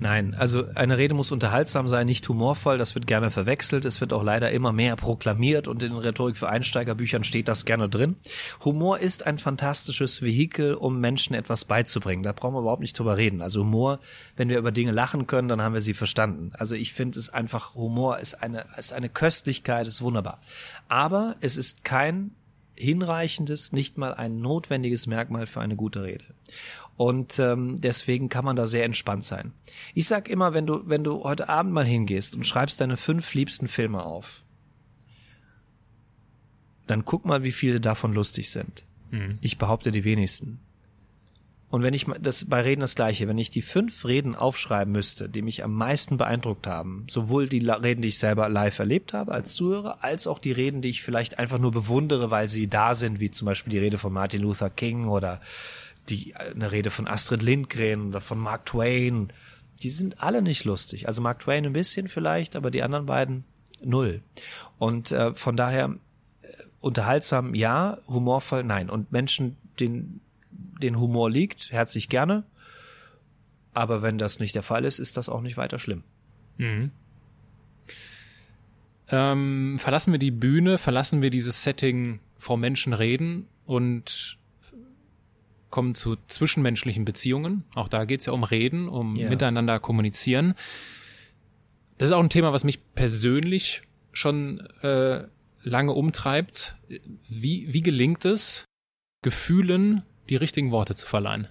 Nein, 0.00 0.36
also 0.38 0.64
eine 0.76 0.96
Rede 0.96 1.12
muss 1.14 1.32
unterhaltsam 1.32 1.88
sein, 1.88 2.06
nicht 2.06 2.28
humorvoll, 2.28 2.78
das 2.78 2.94
wird 2.94 3.08
gerne 3.08 3.32
verwechselt, 3.32 3.84
es 3.84 4.00
wird 4.00 4.12
auch 4.12 4.22
leider 4.22 4.52
immer 4.52 4.72
mehr 4.72 4.94
proklamiert 4.94 5.66
und 5.66 5.82
in 5.82 5.92
Rhetorik 5.92 6.36
für 6.36 6.48
Einsteigerbüchern 6.48 7.24
steht 7.24 7.48
das 7.48 7.64
gerne 7.64 7.88
drin. 7.88 8.14
Humor 8.64 9.00
ist 9.00 9.26
ein 9.26 9.38
fantastisches 9.38 10.22
Vehikel, 10.22 10.74
um 10.74 11.00
Menschen 11.00 11.34
etwas 11.34 11.64
beizubringen, 11.64 12.22
da 12.22 12.30
brauchen 12.30 12.54
wir 12.54 12.60
überhaupt 12.60 12.80
nicht 12.80 12.96
drüber 12.96 13.16
reden. 13.16 13.42
Also 13.42 13.62
Humor, 13.62 13.98
wenn 14.36 14.48
wir 14.48 14.58
über 14.58 14.70
Dinge 14.70 14.92
lachen 14.92 15.26
können, 15.26 15.48
dann 15.48 15.62
haben 15.62 15.74
wir 15.74 15.80
sie 15.80 15.94
verstanden. 15.94 16.52
Also 16.54 16.76
ich 16.76 16.92
finde 16.92 17.18
es 17.18 17.30
einfach, 17.30 17.74
Humor 17.74 18.20
ist 18.20 18.40
eine, 18.40 18.66
ist 18.76 18.92
eine 18.92 19.08
Köstlichkeit, 19.08 19.88
ist 19.88 20.00
wunderbar. 20.00 20.38
Aber 20.88 21.34
es 21.40 21.56
ist 21.56 21.82
kein 21.82 22.30
hinreichendes, 22.78 23.72
nicht 23.72 23.98
mal 23.98 24.14
ein 24.14 24.40
notwendiges 24.40 25.06
Merkmal 25.06 25.46
für 25.46 25.60
eine 25.60 25.76
gute 25.76 26.02
Rede. 26.04 26.24
Und 26.96 27.38
ähm, 27.38 27.80
deswegen 27.80 28.28
kann 28.28 28.44
man 28.44 28.56
da 28.56 28.66
sehr 28.66 28.84
entspannt 28.84 29.24
sein. 29.24 29.52
Ich 29.94 30.08
sag 30.08 30.28
immer, 30.28 30.54
wenn 30.54 30.66
du, 30.66 30.82
wenn 30.84 31.04
du 31.04 31.22
heute 31.22 31.48
Abend 31.48 31.72
mal 31.72 31.86
hingehst 31.86 32.34
und 32.34 32.46
schreibst 32.46 32.80
deine 32.80 32.96
fünf 32.96 33.34
liebsten 33.34 33.68
Filme 33.68 34.02
auf, 34.02 34.44
dann 36.86 37.04
guck 37.04 37.24
mal, 37.24 37.44
wie 37.44 37.52
viele 37.52 37.80
davon 37.80 38.14
lustig 38.14 38.50
sind. 38.50 38.84
Ich 39.40 39.58
behaupte 39.58 39.92
die 39.92 40.04
wenigsten. 40.04 40.60
Und 41.70 41.82
wenn 41.82 41.92
ich 41.92 42.06
das 42.20 42.46
bei 42.46 42.62
Reden 42.62 42.80
das 42.80 42.94
gleiche, 42.94 43.28
wenn 43.28 43.36
ich 43.36 43.50
die 43.50 43.60
fünf 43.60 44.06
Reden 44.06 44.34
aufschreiben 44.34 44.90
müsste, 44.90 45.28
die 45.28 45.42
mich 45.42 45.62
am 45.64 45.74
meisten 45.74 46.16
beeindruckt 46.16 46.66
haben, 46.66 47.06
sowohl 47.10 47.46
die 47.46 47.68
Reden, 47.68 48.00
die 48.00 48.08
ich 48.08 48.18
selber 48.18 48.48
live 48.48 48.78
erlebt 48.78 49.12
habe 49.12 49.32
als 49.32 49.54
Zuhörer, 49.54 50.02
als 50.02 50.26
auch 50.26 50.38
die 50.38 50.52
Reden, 50.52 50.80
die 50.80 50.88
ich 50.88 51.02
vielleicht 51.02 51.38
einfach 51.38 51.58
nur 51.58 51.70
bewundere, 51.70 52.30
weil 52.30 52.48
sie 52.48 52.68
da 52.68 52.94
sind, 52.94 53.20
wie 53.20 53.30
zum 53.30 53.46
Beispiel 53.46 53.70
die 53.70 53.78
Rede 53.78 53.98
von 53.98 54.14
Martin 54.14 54.40
Luther 54.40 54.70
King 54.70 55.06
oder 55.08 55.40
die 56.08 56.34
eine 56.36 56.72
Rede 56.72 56.90
von 56.90 57.06
Astrid 57.06 57.42
Lindgren 57.42 58.08
oder 58.08 58.22
von 58.22 58.38
Mark 58.38 58.64
Twain, 58.64 59.30
die 59.82 59.90
sind 59.90 60.22
alle 60.22 60.40
nicht 60.40 60.64
lustig. 60.64 61.06
Also 61.06 61.20
Mark 61.20 61.40
Twain 61.40 61.66
ein 61.66 61.74
bisschen 61.74 62.08
vielleicht, 62.08 62.56
aber 62.56 62.70
die 62.70 62.82
anderen 62.82 63.04
beiden 63.04 63.44
null. 63.84 64.22
Und 64.78 65.12
äh, 65.12 65.34
von 65.34 65.54
daher 65.56 65.94
äh, 66.40 66.46
unterhaltsam 66.80 67.54
ja, 67.54 67.98
humorvoll 68.06 68.64
nein. 68.64 68.88
Und 68.88 69.12
Menschen, 69.12 69.58
den 69.78 70.22
den 70.58 70.98
Humor 70.98 71.30
liegt, 71.30 71.72
herzlich 71.72 72.08
gerne. 72.08 72.44
Aber 73.74 74.02
wenn 74.02 74.18
das 74.18 74.40
nicht 74.40 74.54
der 74.54 74.62
Fall 74.62 74.84
ist, 74.84 74.98
ist 74.98 75.16
das 75.16 75.28
auch 75.28 75.40
nicht 75.40 75.56
weiter 75.56 75.78
schlimm. 75.78 76.04
Mhm. 76.56 76.90
Ähm, 79.10 79.78
verlassen 79.78 80.12
wir 80.12 80.18
die 80.18 80.30
Bühne, 80.30 80.78
verlassen 80.78 81.22
wir 81.22 81.30
dieses 81.30 81.62
Setting 81.62 82.20
vor 82.36 82.58
Menschen 82.58 82.92
reden 82.92 83.46
und 83.64 84.38
kommen 85.70 85.94
zu 85.94 86.16
zwischenmenschlichen 86.26 87.04
Beziehungen. 87.04 87.64
Auch 87.74 87.88
da 87.88 88.04
geht 88.04 88.20
es 88.20 88.26
ja 88.26 88.32
um 88.32 88.44
Reden, 88.44 88.88
um 88.88 89.16
yeah. 89.16 89.28
miteinander 89.28 89.80
kommunizieren. 89.80 90.54
Das 91.98 92.08
ist 92.08 92.12
auch 92.12 92.22
ein 92.22 92.30
Thema, 92.30 92.52
was 92.52 92.64
mich 92.64 92.80
persönlich 92.94 93.82
schon 94.12 94.60
äh, 94.82 95.24
lange 95.62 95.92
umtreibt. 95.92 96.76
Wie, 97.28 97.72
wie 97.72 97.82
gelingt 97.82 98.24
es, 98.24 98.64
Gefühlen 99.22 100.02
die 100.28 100.36
richtigen 100.36 100.70
Worte 100.70 100.94
zu 100.94 101.06
verleihen? 101.06 101.48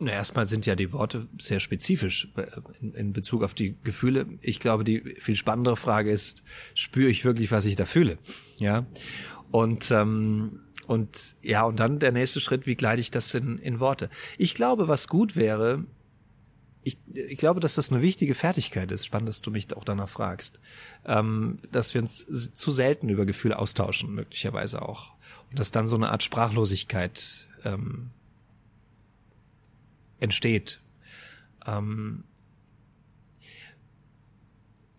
Na, 0.00 0.12
erstmal 0.12 0.46
sind 0.46 0.64
ja 0.64 0.76
die 0.76 0.92
Worte 0.92 1.26
sehr 1.40 1.58
spezifisch 1.58 2.28
äh, 2.36 2.46
in, 2.80 2.92
in, 2.94 3.12
Bezug 3.12 3.42
auf 3.42 3.54
die 3.54 3.76
Gefühle. 3.82 4.26
Ich 4.42 4.60
glaube, 4.60 4.84
die 4.84 5.00
viel 5.18 5.34
spannendere 5.34 5.76
Frage 5.76 6.12
ist, 6.12 6.44
spüre 6.74 7.10
ich 7.10 7.24
wirklich, 7.24 7.50
was 7.50 7.64
ich 7.64 7.74
da 7.74 7.84
fühle? 7.84 8.18
Ja. 8.58 8.86
Und, 9.50 9.90
ähm, 9.90 10.60
und 10.86 11.34
ja, 11.42 11.64
und 11.64 11.80
dann 11.80 11.98
der 11.98 12.12
nächste 12.12 12.40
Schritt, 12.40 12.66
wie 12.66 12.76
gleite 12.76 13.00
ich 13.00 13.10
das 13.10 13.34
in, 13.34 13.58
in 13.58 13.80
Worte? 13.80 14.08
Ich 14.36 14.54
glaube, 14.54 14.86
was 14.86 15.08
gut 15.08 15.34
wäre, 15.34 15.84
ich, 16.88 16.98
ich 17.14 17.38
glaube, 17.38 17.60
dass 17.60 17.74
das 17.74 17.90
eine 17.92 18.02
wichtige 18.02 18.34
Fertigkeit 18.34 18.90
ist. 18.92 19.06
Spannend, 19.06 19.28
dass 19.28 19.42
du 19.42 19.50
mich 19.50 19.74
auch 19.76 19.84
danach 19.84 20.08
fragst. 20.08 20.60
Ähm, 21.04 21.58
dass 21.70 21.94
wir 21.94 22.00
uns 22.00 22.26
zu 22.54 22.70
selten 22.70 23.08
über 23.08 23.26
Gefühle 23.26 23.58
austauschen, 23.58 24.14
möglicherweise 24.14 24.82
auch. 24.82 25.12
Und 25.50 25.58
dass 25.58 25.70
dann 25.70 25.88
so 25.88 25.96
eine 25.96 26.10
Art 26.10 26.22
Sprachlosigkeit 26.22 27.46
ähm, 27.64 28.10
entsteht. 30.20 30.80
Ähm, 31.66 32.24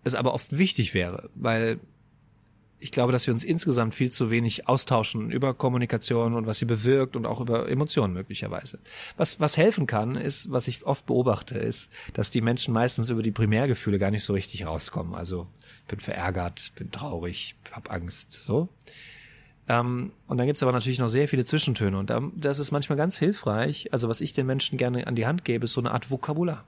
es 0.03 0.15
aber 0.15 0.33
oft 0.33 0.57
wichtig 0.57 0.93
wäre, 0.93 1.29
weil 1.35 1.79
ich 2.79 2.91
glaube, 2.91 3.11
dass 3.11 3.27
wir 3.27 3.33
uns 3.33 3.43
insgesamt 3.43 3.93
viel 3.93 4.11
zu 4.11 4.31
wenig 4.31 4.67
austauschen 4.67 5.31
über 5.31 5.53
Kommunikation 5.53 6.33
und 6.33 6.45
was 6.45 6.59
sie 6.59 6.65
bewirkt 6.65 7.15
und 7.15 7.25
auch 7.25 7.41
über 7.41 7.69
Emotionen 7.69 8.13
möglicherweise. 8.13 8.79
Was, 9.17 9.39
was 9.39 9.57
helfen 9.57 9.85
kann, 9.85 10.15
ist, 10.15 10.51
was 10.51 10.67
ich 10.67 10.85
oft 10.85 11.05
beobachte, 11.05 11.57
ist, 11.57 11.91
dass 12.13 12.31
die 12.31 12.41
Menschen 12.41 12.73
meistens 12.73 13.09
über 13.09 13.21
die 13.21 13.31
Primärgefühle 13.31 13.99
gar 13.99 14.11
nicht 14.11 14.23
so 14.23 14.33
richtig 14.33 14.65
rauskommen. 14.65 15.13
Also 15.13 15.47
bin 15.87 15.99
verärgert, 15.99 16.71
bin 16.75 16.89
traurig, 16.91 17.55
hab 17.71 17.91
Angst, 17.91 18.31
so. 18.31 18.69
Ähm, 19.67 20.13
und 20.27 20.37
dann 20.37 20.47
gibt's 20.47 20.63
aber 20.63 20.71
natürlich 20.71 20.99
noch 20.99 21.09
sehr 21.09 21.27
viele 21.27 21.43
Zwischentöne 21.43 21.97
und 21.97 22.11
das 22.35 22.59
ist 22.59 22.71
manchmal 22.71 22.97
ganz 22.97 23.19
hilfreich. 23.19 23.91
Also 23.91 24.07
was 24.07 24.21
ich 24.21 24.33
den 24.33 24.45
Menschen 24.45 24.77
gerne 24.77 25.05
an 25.05 25.15
die 25.15 25.27
Hand 25.27 25.43
gebe, 25.43 25.65
ist 25.65 25.73
so 25.73 25.81
eine 25.81 25.91
Art 25.91 26.09
Vokabular. 26.09 26.65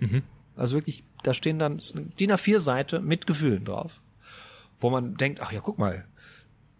Mhm. 0.00 0.22
Also 0.54 0.76
wirklich, 0.76 1.02
da 1.22 1.34
stehen 1.34 1.58
dann 1.58 1.80
DIN 2.20 2.32
A4-Seite 2.32 3.00
mit 3.00 3.26
Gefühlen 3.26 3.64
drauf 3.64 4.02
wo 4.78 4.90
man 4.90 5.14
denkt, 5.14 5.40
ach 5.40 5.52
ja, 5.52 5.60
guck 5.60 5.78
mal, 5.78 6.04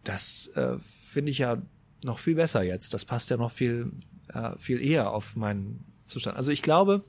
das 0.05 0.49
äh, 0.55 0.79
finde 0.79 1.31
ich 1.31 1.39
ja 1.39 1.61
noch 2.05 2.19
viel 2.19 2.35
besser 2.35 2.63
jetzt. 2.63 2.95
Das 2.95 3.05
passt 3.05 3.31
ja 3.31 3.37
noch 3.37 3.51
viel, 3.51 3.93
äh, 4.29 4.57
viel 4.59 4.81
eher 4.81 5.13
auf 5.13 5.37
meinen 5.37 5.83
Zustand. 6.05 6.37
Also 6.37 6.53
ich 6.53 6.63
glaube, 6.63 7.03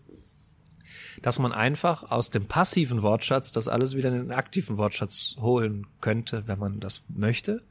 dass 1.21 1.39
man 1.39 1.51
einfach 1.51 2.11
aus 2.11 2.29
dem 2.29 2.45
passiven 2.45 3.01
Wortschatz 3.01 3.51
das 3.51 3.67
alles 3.67 3.95
wieder 3.95 4.09
in 4.09 4.15
den 4.15 4.31
aktiven 4.31 4.77
Wortschatz 4.77 5.35
holen 5.39 5.87
könnte, 6.01 6.47
wenn 6.47 6.59
man 6.59 6.79
das 6.79 7.03
möchte. 7.09 7.61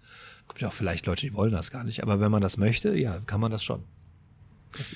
Gibt 0.49 0.61
ja 0.61 0.69
auch 0.69 0.73
vielleicht 0.73 1.07
Leute, 1.07 1.27
die 1.27 1.35
wollen 1.35 1.53
das 1.53 1.71
gar 1.71 1.85
nicht, 1.85 2.03
aber 2.03 2.21
wenn 2.21 2.31
man 2.31 2.43
das 2.43 2.57
möchte, 2.57 2.97
ja, 2.97 3.19
kann 3.27 3.41
man 3.41 3.51
das 3.51 3.65
schon. 3.65 3.83
Das 4.77 4.95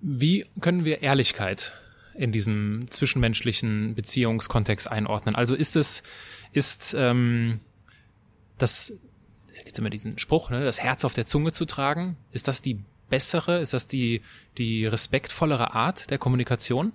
Wie 0.00 0.44
können 0.60 0.84
wir 0.84 1.02
Ehrlichkeit 1.02 1.72
in 2.14 2.32
diesem 2.32 2.86
zwischenmenschlichen 2.90 3.94
Beziehungskontext 3.94 4.90
einordnen? 4.90 5.34
Also 5.34 5.54
ist 5.54 5.76
es, 5.76 6.02
ist 6.52 6.94
ähm, 6.98 7.60
das, 8.58 8.92
es 9.52 9.64
gibt 9.64 9.78
immer 9.78 9.90
diesen 9.90 10.18
Spruch, 10.18 10.50
ne, 10.50 10.64
das 10.64 10.80
Herz 10.80 11.04
auf 11.04 11.14
der 11.14 11.26
Zunge 11.26 11.52
zu 11.52 11.64
tragen, 11.64 12.16
ist 12.32 12.48
das 12.48 12.62
die 12.62 12.80
bessere, 13.08 13.60
ist 13.60 13.72
das 13.72 13.86
die, 13.86 14.22
die 14.58 14.86
respektvollere 14.86 15.74
Art 15.74 16.10
der 16.10 16.18
Kommunikation? 16.18 16.92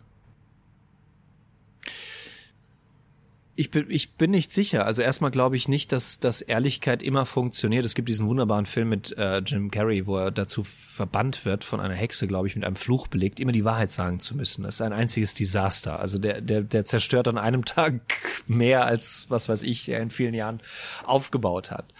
Ich 3.55 3.69
bin, 3.69 3.85
ich 3.89 4.13
bin 4.13 4.31
nicht 4.31 4.51
sicher. 4.51 4.87
Also 4.87 5.03
erstmal 5.03 5.29
glaube 5.29 5.55
ich 5.55 5.67
nicht, 5.67 5.91
dass, 5.91 6.19
dass 6.19 6.41
Ehrlichkeit 6.41 7.03
immer 7.03 7.25
funktioniert. 7.25 7.85
Es 7.85 7.93
gibt 7.93 8.09
diesen 8.09 8.27
wunderbaren 8.27 8.65
Film 8.65 8.89
mit 8.89 9.15
äh, 9.15 9.39
Jim 9.39 9.69
Carrey, 9.69 10.07
wo 10.07 10.17
er 10.17 10.31
dazu 10.31 10.63
verbannt 10.63 11.45
wird, 11.45 11.63
von 11.63 11.79
einer 11.79 11.93
Hexe, 11.93 12.25
glaube 12.25 12.47
ich, 12.47 12.55
mit 12.55 12.65
einem 12.65 12.75
Fluch 12.75 13.07
belegt, 13.07 13.39
immer 13.39 13.51
die 13.51 13.63
Wahrheit 13.63 13.91
sagen 13.91 14.19
zu 14.19 14.35
müssen. 14.35 14.63
Das 14.63 14.75
ist 14.75 14.81
ein 14.81 14.91
einziges 14.91 15.35
Desaster. 15.35 15.99
Also 15.99 16.17
der, 16.17 16.41
der, 16.41 16.61
der 16.61 16.85
zerstört 16.85 17.27
an 17.27 17.37
einem 17.37 17.63
Tag 17.65 18.01
mehr 18.47 18.85
als, 18.87 19.27
was 19.29 19.47
weiß 19.47 19.61
ich, 19.63 19.87
er 19.87 19.99
in 19.99 20.09
vielen 20.09 20.33
Jahren 20.33 20.59
aufgebaut 21.05 21.69
hat. 21.69 21.93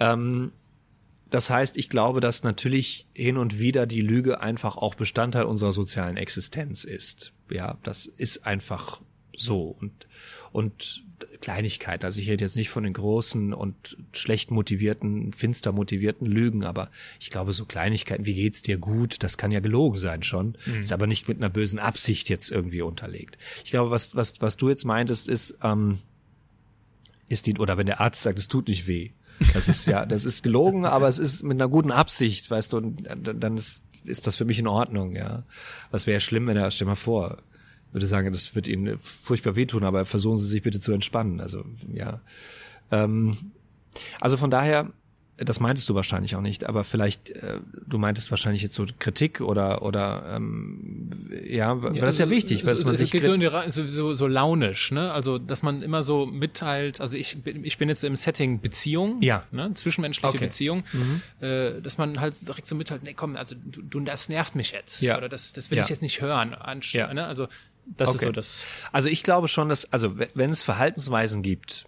Ähm, 0.00 0.50
das 1.30 1.50
heißt, 1.50 1.76
ich 1.76 1.90
glaube, 1.90 2.20
dass 2.20 2.42
natürlich 2.42 3.06
hin 3.12 3.36
und 3.36 3.58
wieder 3.58 3.86
die 3.86 4.00
Lüge 4.00 4.40
einfach 4.40 4.76
auch 4.76 4.94
Bestandteil 4.94 5.44
unserer 5.44 5.72
sozialen 5.72 6.16
Existenz 6.16 6.84
ist. 6.84 7.32
Ja, 7.50 7.76
das 7.82 8.06
ist 8.06 8.46
einfach 8.46 9.00
so. 9.36 9.76
Und 9.80 10.08
und 10.52 11.04
Kleinigkeiten. 11.40 12.04
Also 12.04 12.20
ich 12.20 12.28
rede 12.28 12.44
jetzt 12.44 12.56
nicht 12.56 12.70
von 12.70 12.84
den 12.84 12.92
großen 12.92 13.52
und 13.52 13.96
schlecht 14.12 14.50
motivierten, 14.50 15.32
finster 15.32 15.72
motivierten 15.72 16.26
Lügen, 16.26 16.64
aber 16.64 16.90
ich 17.20 17.30
glaube 17.30 17.52
so 17.52 17.64
Kleinigkeiten, 17.64 18.26
wie 18.26 18.34
geht's 18.34 18.62
dir 18.62 18.78
gut, 18.78 19.22
das 19.22 19.38
kann 19.38 19.50
ja 19.50 19.60
gelogen 19.60 19.98
sein 19.98 20.22
schon, 20.22 20.56
mhm. 20.66 20.80
ist 20.80 20.92
aber 20.92 21.06
nicht 21.06 21.28
mit 21.28 21.38
einer 21.38 21.50
bösen 21.50 21.78
Absicht 21.78 22.28
jetzt 22.28 22.50
irgendwie 22.50 22.82
unterlegt. 22.82 23.38
Ich 23.64 23.70
glaube, 23.70 23.90
was 23.90 24.16
was 24.16 24.40
was 24.40 24.56
du 24.56 24.68
jetzt 24.68 24.84
meintest, 24.84 25.28
ist 25.28 25.56
ähm, 25.62 25.98
ist 27.28 27.46
die 27.46 27.56
oder 27.58 27.76
wenn 27.76 27.86
der 27.86 28.00
Arzt 28.00 28.22
sagt, 28.22 28.38
es 28.38 28.48
tut 28.48 28.68
nicht 28.68 28.86
weh. 28.86 29.10
Das 29.54 29.68
ist 29.68 29.86
ja, 29.86 30.04
das 30.04 30.24
ist 30.24 30.42
gelogen, 30.42 30.84
aber 30.84 31.06
es 31.06 31.18
ist 31.18 31.42
mit 31.42 31.56
einer 31.56 31.68
guten 31.68 31.92
Absicht, 31.92 32.50
weißt 32.50 32.72
du, 32.72 32.78
und 32.78 33.06
dann 33.06 33.56
ist, 33.56 33.84
ist 34.04 34.26
das 34.26 34.34
für 34.34 34.44
mich 34.44 34.58
in 34.58 34.66
Ordnung, 34.66 35.14
ja. 35.14 35.44
Was 35.92 36.08
wäre 36.08 36.18
schlimm, 36.18 36.48
wenn 36.48 36.56
er, 36.56 36.70
stell 36.72 36.88
mal 36.88 36.96
vor, 36.96 37.36
würde 37.92 38.06
sagen, 38.06 38.32
das 38.32 38.54
wird 38.54 38.68
Ihnen 38.68 38.98
furchtbar 39.00 39.56
wehtun, 39.56 39.84
aber 39.84 40.04
versuchen 40.04 40.36
Sie 40.36 40.48
sich 40.48 40.62
bitte 40.62 40.80
zu 40.80 40.92
entspannen. 40.92 41.40
Also 41.40 41.64
ja. 41.92 42.20
Ähm, 42.90 43.36
also 44.20 44.36
von 44.36 44.50
daher, 44.50 44.92
das 45.38 45.60
meintest 45.60 45.88
du 45.88 45.94
wahrscheinlich 45.94 46.34
auch 46.34 46.40
nicht, 46.40 46.64
aber 46.64 46.82
vielleicht, 46.82 47.30
äh, 47.30 47.60
du 47.86 47.98
meintest 47.98 48.30
wahrscheinlich 48.30 48.62
jetzt 48.62 48.74
so 48.74 48.84
Kritik 48.98 49.40
oder 49.40 49.82
oder 49.82 50.24
ähm, 50.34 51.10
ja, 51.46 51.80
weil 51.80 51.94
ja, 51.94 52.00
das 52.02 52.16
ist 52.16 52.18
ja 52.18 52.24
also, 52.24 52.34
wichtig, 52.34 52.66
weil 52.66 52.74
man 52.84 52.96
sich 52.96 53.12
geht 53.12 53.22
so, 53.22 53.32
in 53.32 53.40
die, 53.40 53.50
so, 53.68 53.86
so, 53.86 54.12
so 54.14 54.26
launisch, 54.26 54.90
ne? 54.90 55.12
Also 55.12 55.38
dass 55.38 55.62
man 55.62 55.82
immer 55.82 56.02
so 56.02 56.26
mitteilt, 56.26 57.00
also 57.00 57.16
ich 57.16 57.40
bin 57.42 57.64
ich 57.64 57.78
bin 57.78 57.88
jetzt 57.88 58.02
im 58.02 58.16
Setting 58.16 58.60
Beziehung, 58.60 59.22
ja, 59.22 59.44
ne? 59.52 59.72
zwischenmenschliche 59.74 60.34
okay. 60.34 60.46
Beziehung, 60.46 60.82
mhm. 60.92 61.46
äh, 61.46 61.80
dass 61.80 61.98
man 61.98 62.20
halt 62.20 62.46
direkt 62.46 62.66
so 62.66 62.74
mitteilt, 62.74 63.04
nee, 63.04 63.14
komm, 63.14 63.36
also 63.36 63.54
du, 63.54 63.82
du 63.82 64.00
das 64.00 64.28
nervt 64.28 64.56
mich 64.56 64.72
jetzt, 64.72 65.02
ja. 65.02 65.16
oder 65.16 65.28
das 65.28 65.52
das 65.52 65.70
will 65.70 65.78
ja. 65.78 65.84
ich 65.84 65.90
jetzt 65.90 66.02
nicht 66.02 66.20
hören, 66.20 66.56
ja. 66.92 67.14
ne? 67.14 67.26
Also 67.26 67.46
das 67.96 68.10
okay. 68.10 68.16
ist 68.16 68.22
so 68.22 68.32
das. 68.32 68.64
Also 68.92 69.08
ich 69.08 69.22
glaube 69.22 69.48
schon, 69.48 69.68
dass, 69.68 69.92
also 69.92 70.18
wenn 70.34 70.50
es 70.50 70.62
Verhaltensweisen 70.62 71.42
gibt, 71.42 71.86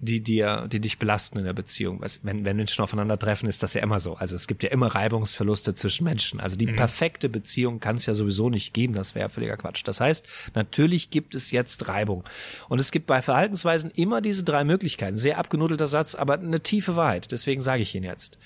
die 0.00 0.22
dir, 0.22 0.68
die 0.70 0.80
dich 0.80 0.98
belasten 0.98 1.38
in 1.38 1.44
der 1.44 1.54
Beziehung. 1.54 2.02
Wenn, 2.22 2.44
wenn 2.44 2.56
Menschen 2.56 2.82
aufeinandertreffen, 2.82 3.48
ist 3.48 3.62
das 3.62 3.74
ja 3.74 3.82
immer 3.82 3.98
so. 3.98 4.14
Also 4.14 4.36
es 4.36 4.46
gibt 4.46 4.62
ja 4.62 4.68
immer 4.70 4.88
Reibungsverluste 4.88 5.74
zwischen 5.74 6.04
Menschen. 6.04 6.38
Also 6.38 6.56
die 6.56 6.66
mhm. 6.66 6.76
perfekte 6.76 7.28
Beziehung 7.28 7.80
kann 7.80 7.96
es 7.96 8.04
ja 8.04 8.12
sowieso 8.12 8.50
nicht 8.50 8.74
geben. 8.74 8.92
Das 8.92 9.14
wäre 9.14 9.24
ja 9.24 9.28
völliger 9.30 9.56
Quatsch. 9.56 9.82
Das 9.86 10.00
heißt, 10.00 10.26
natürlich 10.54 11.10
gibt 11.10 11.34
es 11.34 11.50
jetzt 11.50 11.88
Reibung. 11.88 12.24
Und 12.68 12.80
es 12.80 12.90
gibt 12.90 13.06
bei 13.06 13.22
Verhaltensweisen 13.22 13.90
immer 13.90 14.20
diese 14.20 14.44
drei 14.44 14.64
Möglichkeiten. 14.64 15.16
Sehr 15.16 15.38
abgenudelter 15.38 15.86
Satz, 15.86 16.14
aber 16.14 16.34
eine 16.34 16.60
tiefe 16.60 16.96
Wahrheit. 16.96 17.32
Deswegen 17.32 17.62
sage 17.62 17.82
ich 17.82 17.94
ihn 17.94 18.04
jetzt 18.04 18.38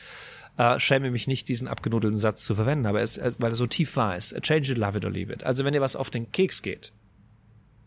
äh, 0.57 0.79
schäme 0.79 1.11
mich 1.11 1.27
nicht, 1.27 1.49
diesen 1.49 1.69
abgenudelten 1.69 2.19
Satz 2.19 2.45
zu 2.45 2.55
verwenden, 2.55 2.87
aber 2.87 3.01
es, 3.03 3.19
weil 3.39 3.53
er 3.53 3.57
so 3.57 3.67
tief 3.67 3.97
wahr 3.97 4.17
ist. 4.17 4.35
Change 4.43 4.73
it, 4.73 4.79
love 4.79 4.99
it 4.99 5.05
or 5.05 5.11
leave 5.11 5.33
it. 5.33 5.45
Also 5.45 5.65
wenn 5.65 5.73
dir 5.73 5.81
was 5.81 5.97
auf 5.97 6.11
den 6.11 6.31
Keks 6.33 6.63
geht, 6.63 6.93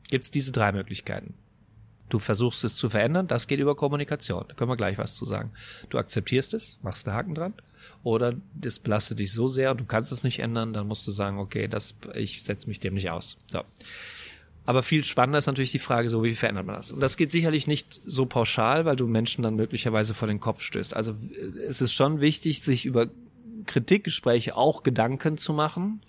gibt's 0.09 0.31
diese 0.31 0.51
drei 0.51 0.71
Möglichkeiten. 0.71 1.35
Du 2.09 2.19
versuchst 2.19 2.63
es 2.63 2.75
zu 2.75 2.89
verändern, 2.89 3.27
das 3.27 3.47
geht 3.47 3.59
über 3.59 3.75
Kommunikation. 3.75 4.45
Da 4.47 4.53
können 4.53 4.69
wir 4.69 4.77
gleich 4.77 4.99
was 4.99 5.15
zu 5.15 5.25
sagen. 5.25 5.51
Du 5.89 5.97
akzeptierst 5.97 6.53
es, 6.53 6.77
machst 6.83 7.07
einen 7.07 7.17
Haken 7.17 7.33
dran. 7.33 7.53
Oder 8.03 8.35
das 8.53 8.79
belastet 8.79 9.19
dich 9.19 9.31
so 9.31 9.47
sehr 9.47 9.71
und 9.71 9.79
du 9.81 9.85
kannst 9.85 10.11
es 10.11 10.23
nicht 10.23 10.39
ändern, 10.39 10.73
dann 10.73 10.87
musst 10.87 11.07
du 11.07 11.11
sagen, 11.11 11.39
okay, 11.39 11.67
das, 11.67 11.95
ich 12.13 12.43
setze 12.43 12.67
mich 12.67 12.79
dem 12.79 12.93
nicht 12.93 13.09
aus. 13.09 13.37
So. 13.47 13.61
Aber 14.65 14.81
viel 14.81 15.03
spannender 15.03 15.39
ist 15.39 15.47
natürlich 15.47 15.71
die 15.71 15.79
Frage, 15.79 16.09
so 16.09 16.23
wie 16.23 16.35
verändert 16.35 16.65
man 16.65 16.75
das? 16.75 16.91
Und 16.91 17.01
das 17.01 17.17
geht 17.17 17.31
sicherlich 17.31 17.67
nicht 17.67 18.01
so 18.05 18.25
pauschal, 18.25 18.85
weil 18.85 18.95
du 18.95 19.07
Menschen 19.07 19.43
dann 19.43 19.55
möglicherweise 19.55 20.13
vor 20.13 20.27
den 20.27 20.39
Kopf 20.39 20.61
stößt. 20.61 20.95
Also 20.95 21.15
es 21.67 21.81
ist 21.81 21.93
schon 21.93 22.21
wichtig, 22.21 22.61
sich 22.61 22.85
über 22.85 23.07
Kritikgespräche 23.65 24.55
auch 24.55 24.83
Gedanken 24.83 25.37
zu 25.37 25.53
machen, 25.53 26.01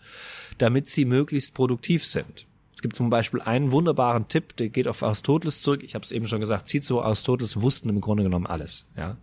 damit 0.58 0.88
sie 0.88 1.04
möglichst 1.04 1.54
produktiv 1.54 2.04
sind 2.04 2.46
gibt 2.84 2.96
zum 2.96 3.08
Beispiel 3.08 3.40
einen 3.40 3.70
wunderbaren 3.70 4.28
Tipp, 4.28 4.56
der 4.56 4.68
geht 4.68 4.88
auf 4.88 5.02
Aristoteles 5.02 5.62
zurück. 5.62 5.82
Ich 5.82 5.94
habe 5.94 6.04
es 6.04 6.12
eben 6.12 6.26
schon 6.26 6.40
gesagt, 6.40 6.68
Cicero, 6.68 7.00
Aristoteles 7.00 7.62
wussten 7.62 7.88
im 7.88 8.02
Grunde 8.02 8.24
genommen 8.24 8.46
alles. 8.46 8.84
Ja, 8.94 9.16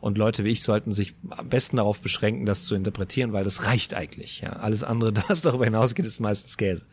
und 0.00 0.18
Leute 0.18 0.44
wie 0.44 0.50
ich 0.50 0.62
sollten 0.62 0.92
sich 0.92 1.16
am 1.30 1.48
besten 1.48 1.78
darauf 1.78 2.00
beschränken, 2.00 2.46
das 2.46 2.66
zu 2.66 2.76
interpretieren, 2.76 3.32
weil 3.32 3.42
das 3.42 3.66
reicht 3.66 3.92
eigentlich. 3.92 4.40
Ja, 4.42 4.50
alles 4.50 4.84
andere, 4.84 5.12
das 5.28 5.40
darüber 5.40 5.64
hinausgeht, 5.64 6.06
ist 6.06 6.20
meistens 6.20 6.56
Käse. 6.56 6.86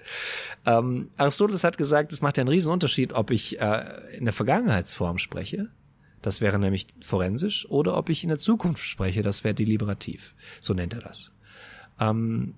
Ähm, 0.65 1.09
Aristoteles 1.17 1.63
hat 1.63 1.77
gesagt, 1.77 2.11
es 2.11 2.23
macht 2.23 2.37
ja 2.37 2.41
einen 2.41 2.49
riesen 2.49 2.73
Unterschied, 2.73 3.13
ob 3.13 3.29
ich 3.29 3.61
äh, 3.61 4.17
in 4.17 4.25
der 4.25 4.33
Vergangenheitsform 4.33 5.19
spreche. 5.19 5.69
Das 6.23 6.41
wäre 6.41 6.57
nämlich 6.57 6.87
forensisch, 7.01 7.69
oder 7.69 7.95
ob 7.95 8.09
ich 8.09 8.23
in 8.23 8.29
der 8.29 8.39
Zukunft 8.39 8.83
spreche, 8.83 9.21
das 9.21 9.43
wäre 9.43 9.53
deliberativ. 9.53 10.33
So 10.59 10.73
nennt 10.73 10.95
er 10.95 11.01
das. 11.01 11.31
Ähm, 11.99 12.55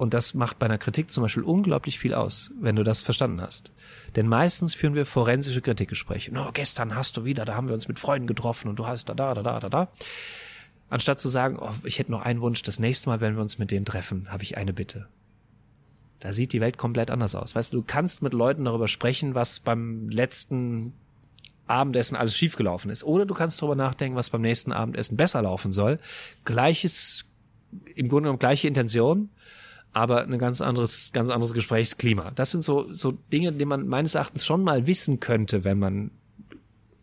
und 0.00 0.14
das 0.14 0.32
macht 0.32 0.58
bei 0.58 0.64
einer 0.64 0.78
Kritik 0.78 1.10
zum 1.10 1.22
Beispiel 1.22 1.42
unglaublich 1.42 1.98
viel 1.98 2.14
aus, 2.14 2.50
wenn 2.58 2.74
du 2.74 2.82
das 2.82 3.02
verstanden 3.02 3.42
hast. 3.42 3.70
Denn 4.16 4.26
meistens 4.26 4.74
führen 4.74 4.94
wir 4.94 5.04
forensische 5.04 5.60
Kritikgespräche. 5.60 6.32
No, 6.32 6.48
gestern 6.54 6.94
hast 6.94 7.18
du 7.18 7.24
wieder, 7.24 7.44
da 7.44 7.54
haben 7.54 7.68
wir 7.68 7.74
uns 7.74 7.86
mit 7.86 7.98
Freunden 7.98 8.26
getroffen 8.26 8.68
und 8.68 8.78
du 8.78 8.86
hast 8.86 9.10
da, 9.10 9.14
da, 9.14 9.34
da, 9.34 9.42
da, 9.42 9.60
da, 9.60 9.68
da. 9.68 9.88
Anstatt 10.88 11.20
zu 11.20 11.28
sagen, 11.28 11.58
oh, 11.60 11.74
ich 11.84 11.98
hätte 11.98 12.12
noch 12.12 12.22
einen 12.22 12.40
Wunsch, 12.40 12.62
das 12.62 12.78
nächste 12.78 13.10
Mal, 13.10 13.20
wenn 13.20 13.34
wir 13.34 13.42
uns 13.42 13.58
mit 13.58 13.70
denen 13.70 13.84
treffen, 13.84 14.32
habe 14.32 14.42
ich 14.42 14.56
eine 14.56 14.72
Bitte. 14.72 15.06
Da 16.18 16.32
sieht 16.32 16.54
die 16.54 16.62
Welt 16.62 16.78
komplett 16.78 17.10
anders 17.10 17.34
aus. 17.34 17.54
Weißt 17.54 17.74
du, 17.74 17.80
du 17.80 17.84
kannst 17.86 18.22
mit 18.22 18.32
Leuten 18.32 18.64
darüber 18.64 18.88
sprechen, 18.88 19.34
was 19.34 19.60
beim 19.60 20.08
letzten 20.08 20.94
Abendessen 21.66 22.16
alles 22.16 22.38
schiefgelaufen 22.38 22.90
ist. 22.90 23.04
Oder 23.04 23.26
du 23.26 23.34
kannst 23.34 23.60
darüber 23.60 23.76
nachdenken, 23.76 24.16
was 24.16 24.30
beim 24.30 24.40
nächsten 24.40 24.72
Abendessen 24.72 25.18
besser 25.18 25.42
laufen 25.42 25.72
soll. 25.72 25.98
Gleiches, 26.46 27.26
im 27.94 28.08
Grunde 28.08 28.28
genommen 28.28 28.38
gleiche 28.38 28.66
Intention, 28.66 29.28
aber 29.92 30.22
ein 30.22 30.38
ganz 30.38 30.60
anderes, 30.60 31.10
ganz 31.12 31.30
anderes 31.30 31.52
Gesprächsklima. 31.52 32.30
Das 32.34 32.50
sind 32.50 32.62
so, 32.62 32.92
so 32.92 33.12
Dinge, 33.32 33.52
die 33.52 33.64
man 33.64 33.88
meines 33.88 34.14
Erachtens 34.14 34.44
schon 34.44 34.62
mal 34.62 34.86
wissen 34.86 35.20
könnte, 35.20 35.64
wenn 35.64 35.78
man 35.78 36.10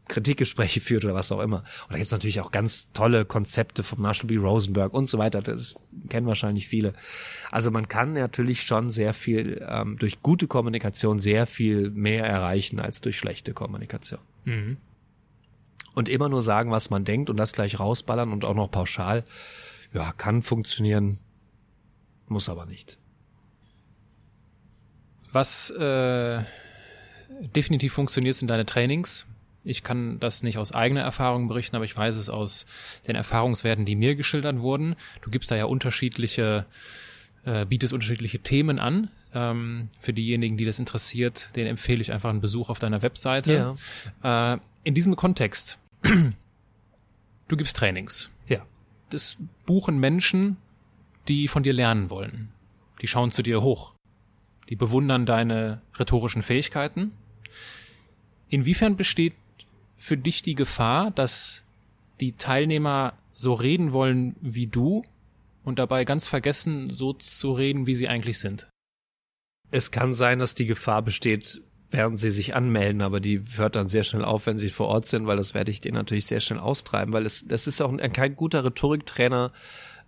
Kritikgespräche 0.08 0.80
führt 0.80 1.06
oder 1.06 1.14
was 1.14 1.32
auch 1.32 1.42
immer. 1.42 1.58
Und 1.58 1.92
da 1.92 1.98
gibt's 1.98 2.12
natürlich 2.12 2.40
auch 2.42 2.52
ganz 2.52 2.92
tolle 2.94 3.26
Konzepte 3.26 3.84
von 3.84 4.02
Marshall 4.02 4.28
B. 4.28 4.38
Rosenberg 4.38 4.94
und 4.94 5.08
so 5.08 5.18
weiter. 5.18 5.42
Das 5.42 5.76
kennen 6.10 6.28
wahrscheinlich 6.28 6.68
viele. 6.68 6.94
Also 7.52 7.72
man 7.72 7.88
kann 7.88 8.14
natürlich 8.14 8.64
schon 8.64 8.90
sehr 8.90 9.14
viel 9.14 9.66
ähm, 9.68 9.98
durch 10.00 10.22
gute 10.22 10.48
Kommunikation 10.48 11.20
sehr 11.20 11.46
viel 11.46 11.90
mehr 11.92 12.26
erreichen 12.26 12.80
als 12.80 13.02
durch 13.02 13.18
schlechte 13.18 13.54
Kommunikation. 13.54 14.22
Mhm. 14.46 14.78
Und 15.94 16.10
immer 16.10 16.30
nur 16.30 16.42
sagen, 16.42 16.72
was 16.72 16.90
man 16.90 17.06
denkt 17.06 17.30
und 17.30 17.38
das 17.38 17.54
gleich 17.54 17.80
rausballern 17.80 18.32
und 18.32 18.46
auch 18.46 18.56
noch 18.56 18.70
pauschal, 18.70 19.24
ja, 19.94 20.12
kann 20.14 20.44
funktionieren, 20.44 21.20
muss 22.28 22.50
aber 22.50 22.66
nicht. 22.66 22.98
Was 25.32 25.70
äh, 25.72 26.42
definitiv 27.56 27.94
funktioniert, 27.94 28.36
sind 28.36 28.48
deine 28.48 28.66
Trainings. 28.66 29.26
Ich 29.64 29.84
kann 29.84 30.20
das 30.20 30.44
nicht 30.44 30.58
aus 30.58 30.74
eigener 30.74 31.02
Erfahrung 31.02 31.48
berichten, 31.48 31.76
aber 31.76 31.86
ich 31.86 31.96
weiß 31.96 32.16
es 32.16 32.30
aus 32.30 32.66
den 33.08 33.16
Erfahrungswerten, 33.16 33.86
die 33.86 33.96
mir 33.96 34.16
geschildert 34.16 34.62
wurden. 34.62 34.96
Du 35.22 35.30
gibst 35.30 35.52
da 35.52 35.56
ja 35.56 35.66
unterschiedliche, 35.66 36.66
äh, 37.44 37.66
bietest 37.66 37.94
unterschiedliche 37.94 38.40
Themen 38.40 38.80
an. 38.80 39.10
Ähm, 39.34 39.90
für 40.00 40.14
diejenigen, 40.14 40.56
die 40.56 40.64
das 40.64 40.80
interessiert, 40.80 41.50
den 41.58 41.68
empfehle 41.68 42.02
ich 42.02 42.14
einfach 42.14 42.30
einen 42.30 42.40
Besuch 42.40 42.70
auf 42.70 42.80
deiner 42.80 43.02
Webseite. 43.02 43.76
Ja. 44.24 44.54
Äh, 44.54 44.60
in 44.86 44.94
diesem 44.94 45.18
Kontext, 45.18 45.78
du 47.48 47.58
gibst 47.58 47.76
Trainings. 47.76 48.32
Ja. 48.48 48.66
Das 49.10 49.36
buchen 49.66 50.00
Menschen 50.00 50.56
die 51.28 51.48
von 51.48 51.64
dir 51.64 51.74
lernen 51.74 52.10
wollen. 52.10 52.50
Die 53.02 53.08
schauen 53.08 53.32
zu 53.32 53.44
dir 53.44 53.62
hoch. 53.62 53.94
Die 54.70 54.76
bewundern 54.76 55.26
deine 55.26 55.82
rhetorischen 55.98 56.42
Fähigkeiten. 56.42 57.14
Inwiefern 58.50 58.96
besteht 58.96 59.34
für 59.98 60.18
dich 60.18 60.42
die 60.42 60.56
Gefahr, 60.56 61.12
dass 61.12 61.64
die 62.20 62.34
Teilnehmer 62.34 63.14
so 63.34 63.54
reden 63.54 63.94
wollen 63.94 64.36
wie 64.42 64.68
du 64.68 65.04
und 65.64 65.80
dabei 65.80 66.06
ganz 66.06 66.28
vergessen, 66.28 66.90
so 66.90 67.14
zu 67.14 67.52
reden, 67.52 67.88
wie 67.88 67.96
sie 67.96 68.08
eigentlich 68.08 68.40
sind? 68.40 68.68
Es 69.70 69.92
kann 69.92 70.14
sein, 70.14 70.40
dass 70.40 70.56
die 70.56 70.66
Gefahr 70.66 71.02
besteht, 71.02 71.62
während 71.92 72.18
sie 72.20 72.32
sich 72.32 72.56
anmelden, 72.56 73.02
aber 73.02 73.20
die 73.20 73.42
hört 73.56 73.76
dann 73.76 73.88
sehr 73.88 74.04
schnell 74.04 74.24
auf, 74.24 74.46
wenn 74.46 74.58
sie 74.58 74.70
vor 74.70 74.88
Ort 74.88 75.06
sind, 75.06 75.28
weil 75.28 75.38
das 75.38 75.54
werde 75.54 75.72
ich 75.72 75.82
denen 75.82 75.96
natürlich 75.96 76.26
sehr 76.26 76.40
schnell 76.40 76.60
austreiben, 76.60 77.14
weil 77.14 77.26
es, 77.26 77.46
das 77.48 77.68
ist 77.68 77.82
auch 77.82 77.96
kein 78.14 78.36
guter 78.36 78.64
Rhetoriktrainer, 78.64 79.52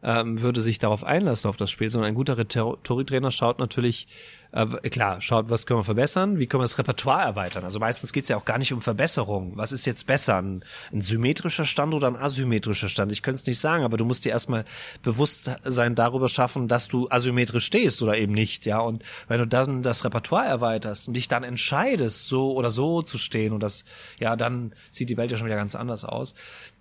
ähm, 0.04 0.42
würde 0.42 0.62
sich 0.62 0.80
darauf 0.80 1.04
einlassen 1.04 1.50
auf 1.50 1.58
das 1.58 1.72
Spiel, 1.72 1.90
sondern 1.90 2.10
ein 2.10 2.16
guter 2.16 2.38
Rhetoriktrainer 2.38 3.32
schaut 3.32 3.60
natürlich, 3.60 4.08
äh, 4.52 4.66
klar, 4.90 5.22
schaut, 5.22 5.50
was 5.50 5.66
können 5.66 5.82
wir 5.82 5.84
verbessern, 5.84 6.40
wie 6.40 6.48
können 6.48 6.62
wir 6.62 6.66
das 6.66 6.78
Repertoire 6.78 7.22
erweitern. 7.22 7.64
Also 7.64 7.80
meistens 7.80 8.14
geht's 8.14 8.30
ja 8.30 8.38
auch 8.38 8.46
gar 8.46 8.58
nicht 8.58 8.74
um 8.74 8.82
Verbesserung. 8.82 9.52
Was 9.56 9.72
ist 9.72 9.86
jetzt 9.86 10.08
besser, 10.08 10.42
ein, 10.42 10.64
ein 10.92 11.02
symmetrischer 11.02 11.66
Stand 11.66 11.94
oder 11.94 12.08
ein 12.08 12.16
asymmetrischer 12.16 12.90
Stand? 12.90 13.12
Ich 13.12 13.22
könnte 13.22 13.36
es 13.36 13.46
nicht 13.46 13.60
sagen, 13.60 13.84
aber 13.84 13.98
du 13.98 14.06
musst 14.06 14.26
dir 14.26 14.30
erstmal 14.30 14.66
Bewusstsein 15.04 15.96
darüber 15.96 16.30
schaffen, 16.30 16.68
dass 16.68 16.88
du 16.88 17.08
asymmetrisch 17.10 17.66
stehst 17.66 18.02
oder 18.02 18.18
eben 18.18 18.34
nicht, 18.34 18.66
ja. 18.66 18.80
Und 18.80 19.04
wenn 19.28 19.40
du 19.40 19.48
dann 19.48 19.84
das 19.84 20.04
Repertoire 20.04 20.46
erweiterst 20.46 21.08
und 21.08 21.14
dich 21.14 21.28
dann 21.28 21.44
entscheidest, 21.44 22.28
so 22.28 22.54
oder 22.54 22.72
so 22.72 23.02
zu 23.02 23.18
stehen 23.18 23.54
und 23.54 23.62
das, 23.62 23.86
ja, 24.20 24.36
dann 24.36 24.74
sieht 24.92 25.10
die 25.10 25.18
Welt 25.18 25.32
ja 25.32 25.38
schon 25.38 25.48
wieder 25.48 25.58
ganz 25.58 25.76
anders 25.76 26.06
aus. 26.06 26.34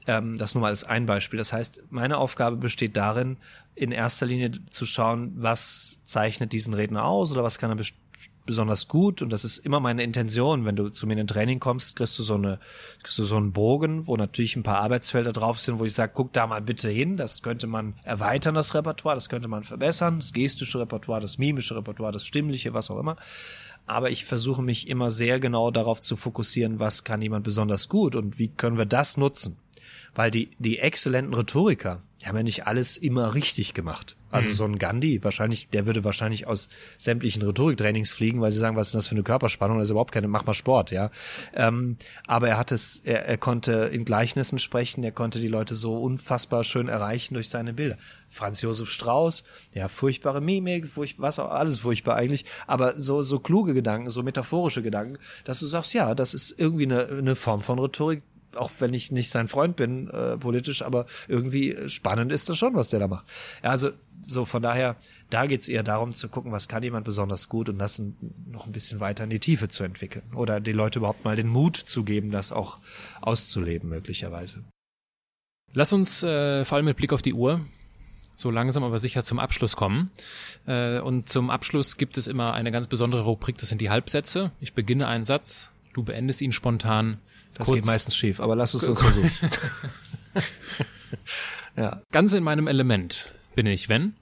Ähm, 0.09 0.39
das 0.39 0.55
nur 0.55 0.63
mal 0.63 0.69
als 0.69 0.85
ein 0.85 1.05
Beispiel. 1.05 1.37
Das 1.37 1.53
heißt, 1.53 1.83
meine 1.91 2.17
Aufgabe 2.17 2.57
besteht 2.57 2.97
darin, 2.97 3.37
in 3.75 3.93
erster 3.93 4.25
Linie 4.25 4.53
zu 4.71 4.87
schauen, 4.87 5.35
was 5.37 6.01
zeichnet 6.03 6.55
diesen 6.55 6.73
Redner 6.73 7.05
aus 7.05 7.31
oder 7.31 7.45
was 7.45 7.59
kann 7.59 7.71
er 7.71 7.77
besonders 8.47 8.89
gut 8.89 9.21
und 9.21 9.31
das 9.31 9.45
ist 9.45 9.59
immer 9.59 9.81
meine 9.81 10.03
Intention. 10.03 10.65
Wenn 10.65 10.77
du 10.77 10.89
zu 10.89 11.07
mir 11.07 11.13
in 11.13 11.21
ein 11.21 11.27
Training 11.27 11.61
kommst, 11.61 11.95
kriegst 11.95 12.19
du 12.19 12.23
so 12.23 12.37
eine, 12.37 12.59
kriegst 13.03 13.19
du 13.19 13.25
so 13.25 13.37
einen 13.37 13.53
Bogen, 13.53 14.07
wo 14.07 14.17
natürlich 14.17 14.57
ein 14.57 14.63
paar 14.63 14.79
Arbeitsfelder 14.79 15.35
drauf 15.35 15.61
sind, 15.61 15.79
wo 15.79 15.85
ich 15.85 15.93
sage, 15.93 16.13
guck 16.15 16.33
da 16.33 16.47
mal 16.47 16.63
bitte 16.63 16.89
hin. 16.89 17.19
Das 17.19 17.43
könnte 17.43 17.67
man 17.67 17.93
erweitern, 18.03 18.55
das 18.55 18.75
Repertoire, 18.75 19.15
das 19.15 19.29
könnte 19.29 19.49
man 19.49 19.65
verbessern, 19.65 20.21
das 20.21 20.33
gestische 20.33 20.81
Repertoire, 20.81 21.21
das 21.21 21.37
mimische 21.37 21.77
Repertoire, 21.77 22.13
das 22.13 22.25
stimmliche, 22.25 22.73
was 22.73 22.91
auch 22.91 22.99
immer. 22.99 23.17
Aber 23.87 24.11
ich 24.11 24.25
versuche 24.25 24.63
mich 24.63 24.89
immer 24.89 25.11
sehr 25.11 25.39
genau 25.39 25.71
darauf 25.71 26.01
zu 26.01 26.17
fokussieren, 26.17 26.81
was 26.81 27.05
kann 27.05 27.21
jemand 27.21 27.45
besonders 27.45 27.91
gut 27.91 28.17
und 28.17 28.39
wie 28.39 28.49
können 28.49 28.79
wir 28.79 28.87
das 28.87 29.19
nutzen 29.19 29.59
weil 30.19 30.33
die, 30.33 30.51
die 30.59 30.81
exzellenten 30.81 31.33
Rhetoriker, 31.33 32.03
die 32.21 32.27
haben 32.27 32.35
ja 32.35 32.43
nicht 32.43 32.67
alles 32.67 32.97
immer 32.97 33.37
richtig 33.37 33.73
gemacht. 33.73 34.17
Also 34.33 34.49
mhm. 34.51 34.55
so 34.55 34.65
ein 34.65 34.79
Gandhi, 34.79 35.23
wahrscheinlich, 35.23 35.69
der 35.69 35.87
würde 35.87 36.03
wahrscheinlich 36.03 36.49
aus 36.49 36.69
sämtlichen 36.99 37.41
Rhetoriktrainings 37.43 38.13
fliegen, 38.13 38.41
weil 38.41 38.51
sie 38.51 38.59
sagen, 38.59 38.77
was 38.77 38.89
ist 38.89 38.95
das 38.97 39.07
für 39.07 39.15
eine 39.15 39.23
Körperspannung? 39.23 39.79
Das 39.79 39.87
ist 39.87 39.93
überhaupt 39.93 40.11
keine, 40.11 40.27
mach 40.27 40.45
mal 40.45 40.55
Sport, 40.55 40.91
ja. 40.91 41.11
Ähm, 41.55 41.99
aber 42.27 42.49
er 42.49 42.59
hat 42.59 42.73
es, 42.73 42.99
er, 42.99 43.27
er 43.27 43.39
konnte 43.39 43.91
in 43.93 44.05
Gleichnissen 44.05 44.59
sprechen, 44.59 45.05
er 45.05 45.13
konnte 45.13 45.39
die 45.39 45.47
Leute 45.47 45.77
so 45.77 45.97
unfassbar 45.97 46.65
schön 46.65 46.89
erreichen 46.89 47.35
durch 47.35 47.49
seine 47.49 47.73
Bilder. 47.73 47.97
Franz 48.29 48.61
Josef 48.61 48.91
Strauß, 48.91 49.45
ja, 49.73 49.87
furchtbare 49.87 50.41
Mimik, 50.41 50.89
furch, 50.89 51.15
was 51.19 51.39
auch, 51.39 51.51
alles 51.51 51.79
furchtbar 51.79 52.17
eigentlich, 52.17 52.45
aber 52.67 52.99
so, 52.99 53.23
so 53.23 53.39
kluge 53.39 53.73
Gedanken, 53.73 54.11
so 54.11 54.25
metaphorische 54.25 54.83
Gedanken, 54.83 55.17
dass 55.45 55.61
du 55.61 55.67
sagst, 55.67 55.95
ja, 55.95 56.17
das 56.17 56.35
ist 56.35 56.59
irgendwie 56.59 56.85
eine, 56.85 57.07
eine 57.07 57.37
Form 57.37 57.61
von 57.63 57.79
Rhetorik, 57.79 58.23
auch 58.57 58.71
wenn 58.79 58.95
ich 58.95 59.13
nicht 59.13 59.31
sein 59.31 59.49
Freund 59.49 59.77
bin 59.77 60.09
äh, 60.11 60.37
politisch, 60.39 60.83
aber 60.83 61.07
irgendwie 61.29 61.77
spannend 61.89 62.33
ist 62.33 62.49
das 62.49 62.59
schon, 62.59 62.75
was 62.75 62.89
der 62.89 63.01
da 63.01 63.09
macht. 63.09 63.27
Ja, 63.63 63.71
also 63.71 63.91
so 64.27 64.45
von 64.45 64.63
daher, 64.63 64.97
da 65.31 65.47
geht's 65.47 65.69
eher 65.69 65.83
darum 65.83 66.13
zu 66.13 66.29
gucken, 66.29 66.53
was 66.53 66.69
kann 66.69 66.83
jemand 66.83 67.05
besonders 67.05 67.49
gut 67.49 67.69
und 67.69 67.79
das 67.79 68.03
noch 68.47 68.67
ein 68.67 68.73
bisschen 68.73 69.01
weiter 69.01 69.25
in 69.25 69.31
die 69.31 69.39
Tiefe 69.39 69.69
zu 69.69 69.85
entwickeln 69.85 70.25
oder 70.35 70.61
die 70.61 70.73
Leute 70.73 70.99
überhaupt 70.99 71.25
mal 71.25 71.37
den 71.37 71.49
Mut 71.49 71.77
zu 71.77 72.05
geben, 72.05 72.31
das 72.31 72.53
auch 72.53 72.79
auszuleben 73.21 73.89
möglicherweise. 73.89 74.65
Lass 75.73 75.93
uns 75.93 76.23
äh, 76.23 76.65
vor 76.65 76.77
allem 76.77 76.87
mit 76.87 76.97
Blick 76.97 77.13
auf 77.13 77.23
die 77.23 77.35
Uhr 77.35 77.61
so 78.39 78.53
langsam 78.53 78.85
aber 78.85 78.99
sicher 78.99 79.25
zum 79.25 79.39
Abschluss 79.41 79.75
kommen. 79.75 80.11
Äh, 80.67 81.01
und 81.01 81.29
zum 81.29 81.51
Abschluss 81.51 81.97
gibt 81.97 82.17
es 82.17 82.29
immer 82.29 82.55
eine 82.55 82.71
ganz 82.71 82.87
besondere 82.87 83.23
Rubrik, 83.23 83.59
das 83.59 83.69
sind 83.69 83.81
die 83.81 83.91
Halbsätze. 83.91 84.53
Ich 84.61 84.75
beginne 84.75 85.09
einen 85.09 85.25
Satz, 85.25 85.73
du 85.99 86.05
beendest 86.05 86.41
ihn 86.41 86.53
spontan. 86.53 87.19
Das 87.55 87.67
Kurz, 87.67 87.77
geht 87.77 87.87
meistens 87.87 88.17
schief, 88.17 88.39
aber 88.41 88.55
lass 88.55 88.73
uns 88.75 88.85
das 88.85 89.01
versuchen. 89.01 89.31
ja. 91.77 92.03
Ganz 92.13 92.33
in 92.33 92.45
meinem 92.45 92.69
Element 92.69 93.35
bin 93.57 93.67
ich, 93.67 93.89
wenn? 93.89 94.15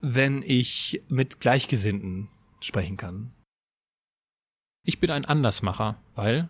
Wenn 0.00 0.42
ich 0.42 1.02
mit 1.08 1.38
Gleichgesinnten 1.38 2.28
sprechen 2.60 2.96
kann. 2.96 3.32
Ich 4.82 4.98
bin 4.98 5.10
ein 5.10 5.24
Andersmacher, 5.24 6.02
weil 6.16 6.48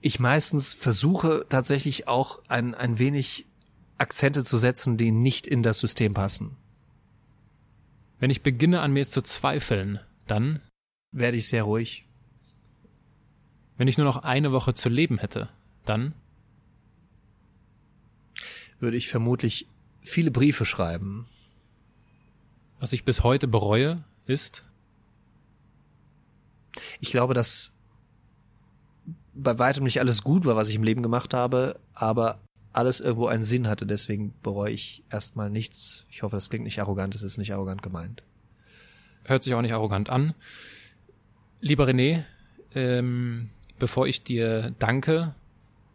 ich 0.00 0.20
meistens 0.20 0.72
versuche 0.72 1.46
tatsächlich 1.48 2.06
auch 2.06 2.42
ein, 2.48 2.74
ein 2.74 3.00
wenig 3.00 3.46
Akzente 3.98 4.44
zu 4.44 4.56
setzen, 4.56 4.96
die 4.96 5.10
nicht 5.10 5.48
in 5.48 5.64
das 5.64 5.78
System 5.78 6.14
passen. 6.14 6.56
Wenn 8.18 8.30
ich 8.30 8.42
beginne 8.42 8.80
an 8.80 8.92
mir 8.92 9.06
zu 9.06 9.22
zweifeln, 9.22 10.00
dann 10.26 10.60
werde 11.12 11.36
ich 11.36 11.48
sehr 11.48 11.64
ruhig. 11.64 12.06
Wenn 13.76 13.88
ich 13.88 13.98
nur 13.98 14.06
noch 14.06 14.18
eine 14.18 14.52
Woche 14.52 14.74
zu 14.74 14.88
leben 14.88 15.18
hätte, 15.18 15.48
dann 15.84 16.14
würde 18.78 18.96
ich 18.96 19.08
vermutlich 19.08 19.66
viele 20.02 20.30
Briefe 20.30 20.64
schreiben. 20.64 21.26
Was 22.78 22.92
ich 22.92 23.04
bis 23.04 23.22
heute 23.22 23.48
bereue, 23.48 24.04
ist? 24.26 24.64
Ich 27.00 27.10
glaube, 27.10 27.34
dass 27.34 27.72
bei 29.34 29.58
weitem 29.58 29.84
nicht 29.84 30.00
alles 30.00 30.22
gut 30.22 30.44
war, 30.44 30.56
was 30.56 30.68
ich 30.68 30.76
im 30.76 30.82
Leben 30.82 31.02
gemacht 31.02 31.34
habe, 31.34 31.80
aber 31.94 32.40
alles 32.74 33.00
irgendwo 33.00 33.26
einen 33.26 33.44
Sinn 33.44 33.68
hatte. 33.68 33.86
Deswegen 33.86 34.34
bereue 34.42 34.72
ich 34.72 35.02
erstmal 35.10 35.48
nichts. 35.48 36.06
Ich 36.10 36.22
hoffe, 36.22 36.36
das 36.36 36.50
klingt 36.50 36.64
nicht 36.64 36.80
arrogant. 36.80 37.14
Es 37.14 37.22
ist 37.22 37.38
nicht 37.38 37.52
arrogant 37.52 37.82
gemeint. 37.82 38.22
Hört 39.24 39.42
sich 39.42 39.54
auch 39.54 39.62
nicht 39.62 39.74
arrogant 39.74 40.10
an. 40.10 40.34
Lieber 41.60 41.86
René, 41.86 42.24
ähm, 42.74 43.48
bevor 43.78 44.06
ich 44.06 44.22
dir 44.22 44.74
danke, 44.78 45.34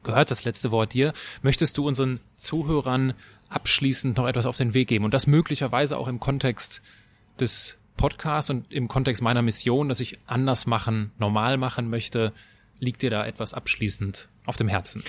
gehört 0.04 0.32
das 0.32 0.46
letzte 0.46 0.72
Wort 0.72 0.94
dir. 0.94 1.14
Möchtest 1.42 1.78
du 1.78 1.88
unseren 1.88 2.20
Zuhörern 2.38 3.14
abschließend 3.50 4.18
noch 4.18 4.28
etwas 4.28 4.46
auf 4.46 4.58
den 4.58 4.74
Weg 4.74 4.88
geben 4.88 5.06
und 5.06 5.14
das 5.14 5.28
möglicherweise 5.28 5.98
auch 5.98 6.08
im 6.08 6.20
Kontext 6.20 6.82
des 7.40 7.78
Podcasts 7.98 8.50
und 8.50 8.72
im 8.72 8.88
Kontext 8.88 9.22
meiner 9.22 9.42
Mission, 9.42 9.90
dass 9.90 10.00
ich 10.00 10.20
anders 10.26 10.66
machen, 10.68 11.12
normal 11.18 11.58
machen 11.58 11.90
möchte, 11.90 12.32
liegt 12.80 13.02
dir 13.02 13.10
da 13.10 13.26
etwas 13.26 13.54
abschließend 13.54 14.30
auf 14.46 14.56
dem 14.56 14.70
Herzen? 14.70 15.04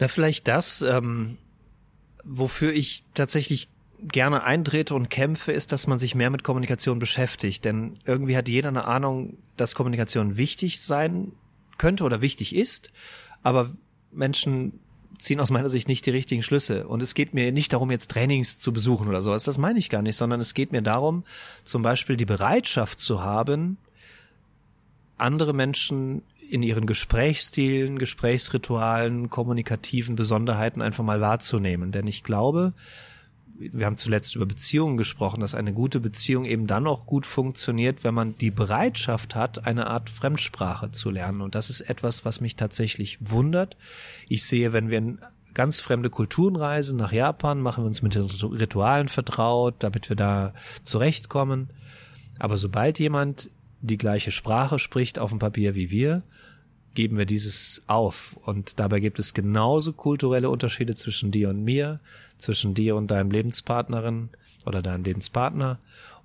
Na, 0.00 0.08
vielleicht 0.08 0.48
das, 0.48 0.82
ähm, 0.82 1.36
wofür 2.24 2.72
ich 2.72 3.04
tatsächlich 3.14 3.68
gerne 4.02 4.44
eintrete 4.44 4.94
und 4.94 5.10
kämpfe, 5.10 5.52
ist, 5.52 5.72
dass 5.72 5.86
man 5.86 5.98
sich 5.98 6.14
mehr 6.14 6.30
mit 6.30 6.42
Kommunikation 6.42 6.98
beschäftigt. 6.98 7.66
Denn 7.66 7.98
irgendwie 8.06 8.36
hat 8.36 8.48
jeder 8.48 8.70
eine 8.70 8.86
Ahnung, 8.86 9.36
dass 9.58 9.74
Kommunikation 9.74 10.38
wichtig 10.38 10.80
sein 10.80 11.32
könnte 11.76 12.04
oder 12.04 12.22
wichtig 12.22 12.56
ist. 12.56 12.90
Aber 13.42 13.70
Menschen 14.10 14.80
ziehen 15.18 15.38
aus 15.38 15.50
meiner 15.50 15.68
Sicht 15.68 15.86
nicht 15.86 16.06
die 16.06 16.10
richtigen 16.10 16.42
Schlüsse. 16.42 16.88
Und 16.88 17.02
es 17.02 17.14
geht 17.14 17.34
mir 17.34 17.52
nicht 17.52 17.74
darum, 17.74 17.90
jetzt 17.90 18.10
Trainings 18.10 18.58
zu 18.58 18.72
besuchen 18.72 19.06
oder 19.06 19.20
sowas. 19.20 19.44
Das 19.44 19.58
meine 19.58 19.78
ich 19.78 19.90
gar 19.90 20.00
nicht, 20.00 20.16
sondern 20.16 20.40
es 20.40 20.54
geht 20.54 20.72
mir 20.72 20.82
darum, 20.82 21.24
zum 21.62 21.82
Beispiel 21.82 22.16
die 22.16 22.24
Bereitschaft 22.24 23.00
zu 23.00 23.22
haben, 23.22 23.76
andere 25.18 25.52
Menschen 25.52 26.22
in 26.50 26.62
ihren 26.62 26.86
Gesprächsstilen, 26.86 27.98
Gesprächsritualen, 27.98 29.30
kommunikativen 29.30 30.16
Besonderheiten 30.16 30.82
einfach 30.82 31.04
mal 31.04 31.20
wahrzunehmen. 31.20 31.92
Denn 31.92 32.06
ich 32.06 32.24
glaube, 32.24 32.72
wir 33.58 33.86
haben 33.86 33.96
zuletzt 33.96 34.36
über 34.36 34.46
Beziehungen 34.46 34.96
gesprochen, 34.96 35.40
dass 35.40 35.54
eine 35.54 35.72
gute 35.72 36.00
Beziehung 36.00 36.46
eben 36.46 36.66
dann 36.66 36.86
auch 36.86 37.06
gut 37.06 37.26
funktioniert, 37.26 38.04
wenn 38.04 38.14
man 38.14 38.36
die 38.38 38.50
Bereitschaft 38.50 39.34
hat, 39.34 39.66
eine 39.66 39.86
Art 39.86 40.08
Fremdsprache 40.08 40.90
zu 40.92 41.10
lernen. 41.10 41.42
Und 41.42 41.54
das 41.54 41.68
ist 41.68 41.82
etwas, 41.82 42.24
was 42.24 42.40
mich 42.40 42.56
tatsächlich 42.56 43.18
wundert. 43.20 43.76
Ich 44.28 44.44
sehe, 44.44 44.72
wenn 44.72 44.88
wir 44.90 44.98
in 44.98 45.18
ganz 45.52 45.80
fremde 45.80 46.10
Kulturen 46.10 46.56
reisen, 46.56 46.96
nach 46.96 47.12
Japan, 47.12 47.60
machen 47.60 47.84
wir 47.84 47.88
uns 47.88 48.02
mit 48.02 48.14
den 48.14 48.24
Ritualen 48.24 49.08
vertraut, 49.08 49.74
damit 49.80 50.08
wir 50.08 50.16
da 50.16 50.54
zurechtkommen. 50.82 51.68
Aber 52.38 52.56
sobald 52.56 52.98
jemand 52.98 53.50
die 53.80 53.98
gleiche 53.98 54.30
Sprache 54.30 54.78
spricht 54.78 55.18
auf 55.18 55.30
dem 55.30 55.38
Papier 55.38 55.74
wie 55.74 55.90
wir, 55.90 56.22
geben 56.94 57.16
wir 57.16 57.26
dieses 57.26 57.82
auf. 57.86 58.36
Und 58.44 58.80
dabei 58.80 59.00
gibt 59.00 59.18
es 59.18 59.34
genauso 59.34 59.92
kulturelle 59.92 60.50
Unterschiede 60.50 60.96
zwischen 60.96 61.30
dir 61.30 61.50
und 61.50 61.64
mir, 61.64 62.00
zwischen 62.38 62.74
dir 62.74 62.96
und 62.96 63.10
deinem 63.10 63.30
Lebenspartnerin 63.30 64.30
oder 64.66 64.82
deinem 64.82 65.04
Lebenspartner. 65.04 65.78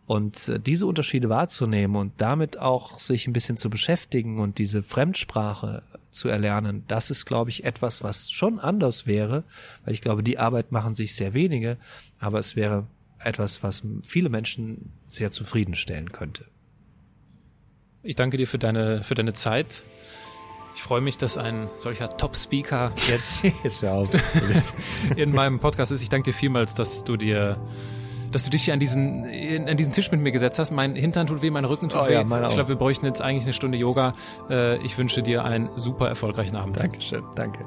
Und 0.06 0.50
äh, 0.50 0.60
diese 0.60 0.86
Unterschiede 0.86 1.30
wahrzunehmen 1.30 1.96
und 1.96 2.14
damit 2.18 2.60
auch 2.60 3.00
sich 3.00 3.28
ein 3.28 3.34
bisschen 3.34 3.58
zu 3.58 3.70
beschäftigen 3.70 4.40
und 4.40 4.60
diese 4.60 4.84
Fremdsprache 4.84 5.82
zu 6.12 6.30
erlernen, 6.30 6.84
das 6.88 7.10
ist, 7.10 7.26
glaube 7.26 7.50
ich, 7.50 7.64
etwas, 7.64 8.04
was 8.04 8.32
schon 8.32 8.60
anders 8.60 9.08
wäre, 9.08 9.44
weil 9.84 9.94
ich 9.94 10.02
glaube, 10.02 10.24
die 10.24 10.38
Arbeit 10.38 10.72
machen 10.72 10.96
sich 10.96 11.16
sehr 11.16 11.34
wenige, 11.34 11.78
aber 12.20 12.40
es 12.40 12.56
wäre 12.56 12.86
etwas, 13.20 13.64
was 13.64 13.84
viele 14.04 14.30
Menschen 14.30 14.92
sehr 15.08 15.32
zufriedenstellen 15.32 16.12
könnte. 16.12 16.46
Ich 18.06 18.16
danke 18.16 18.38
dir 18.38 18.48
für 18.48 18.60
deine, 18.60 19.04
für 19.04 19.16
deine 19.16 19.34
Zeit. 19.34 19.84
Ich 20.76 20.84
freue 20.84 21.02
mich, 21.02 21.18
dass 21.18 21.38
ein 21.38 21.68
solcher 21.78 22.08
Top-Speaker 22.08 22.92
jetzt, 23.10 23.44
jetzt 23.64 23.84
in 25.16 25.32
meinem 25.32 25.60
Podcast 25.60 25.92
ist. 25.92 26.04
Ich 26.04 26.10
danke 26.10 26.30
dir 26.30 26.38
vielmals, 26.38 26.76
dass 26.76 27.04
du 27.04 27.18
dir 27.18 27.58
dass 28.32 28.44
du 28.44 28.50
dich 28.50 28.66
hier 28.66 28.74
an 28.74 28.82
diesen, 28.82 29.24
an 29.66 29.78
diesen 29.78 29.94
Tisch 29.94 30.12
mit 30.12 30.20
mir 30.20 30.34
gesetzt 30.34 30.60
hast. 30.60 30.70
Mein 30.72 30.96
Hintern 30.96 31.26
tut 31.26 31.42
weh, 31.42 31.50
mein 31.52 31.64
Rücken 31.64 31.88
tut 31.88 32.02
oh, 32.02 32.08
weh. 32.10 32.14
Ja, 32.16 32.22
ich 32.22 32.54
glaube, 32.54 32.68
wir 32.68 32.76
bräuchten 32.76 33.06
jetzt 33.06 33.22
eigentlich 33.22 33.46
eine 33.46 33.54
Stunde 33.54 33.78
Yoga. 33.78 34.14
Äh, 34.50 34.76
ich 34.84 34.98
wünsche 34.98 35.24
dir 35.24 35.46
einen 35.46 35.70
super 35.78 36.10
erfolgreichen 36.10 36.58
Abend. 36.58 36.78
Dankeschön, 36.78 37.24
danke. 37.36 37.66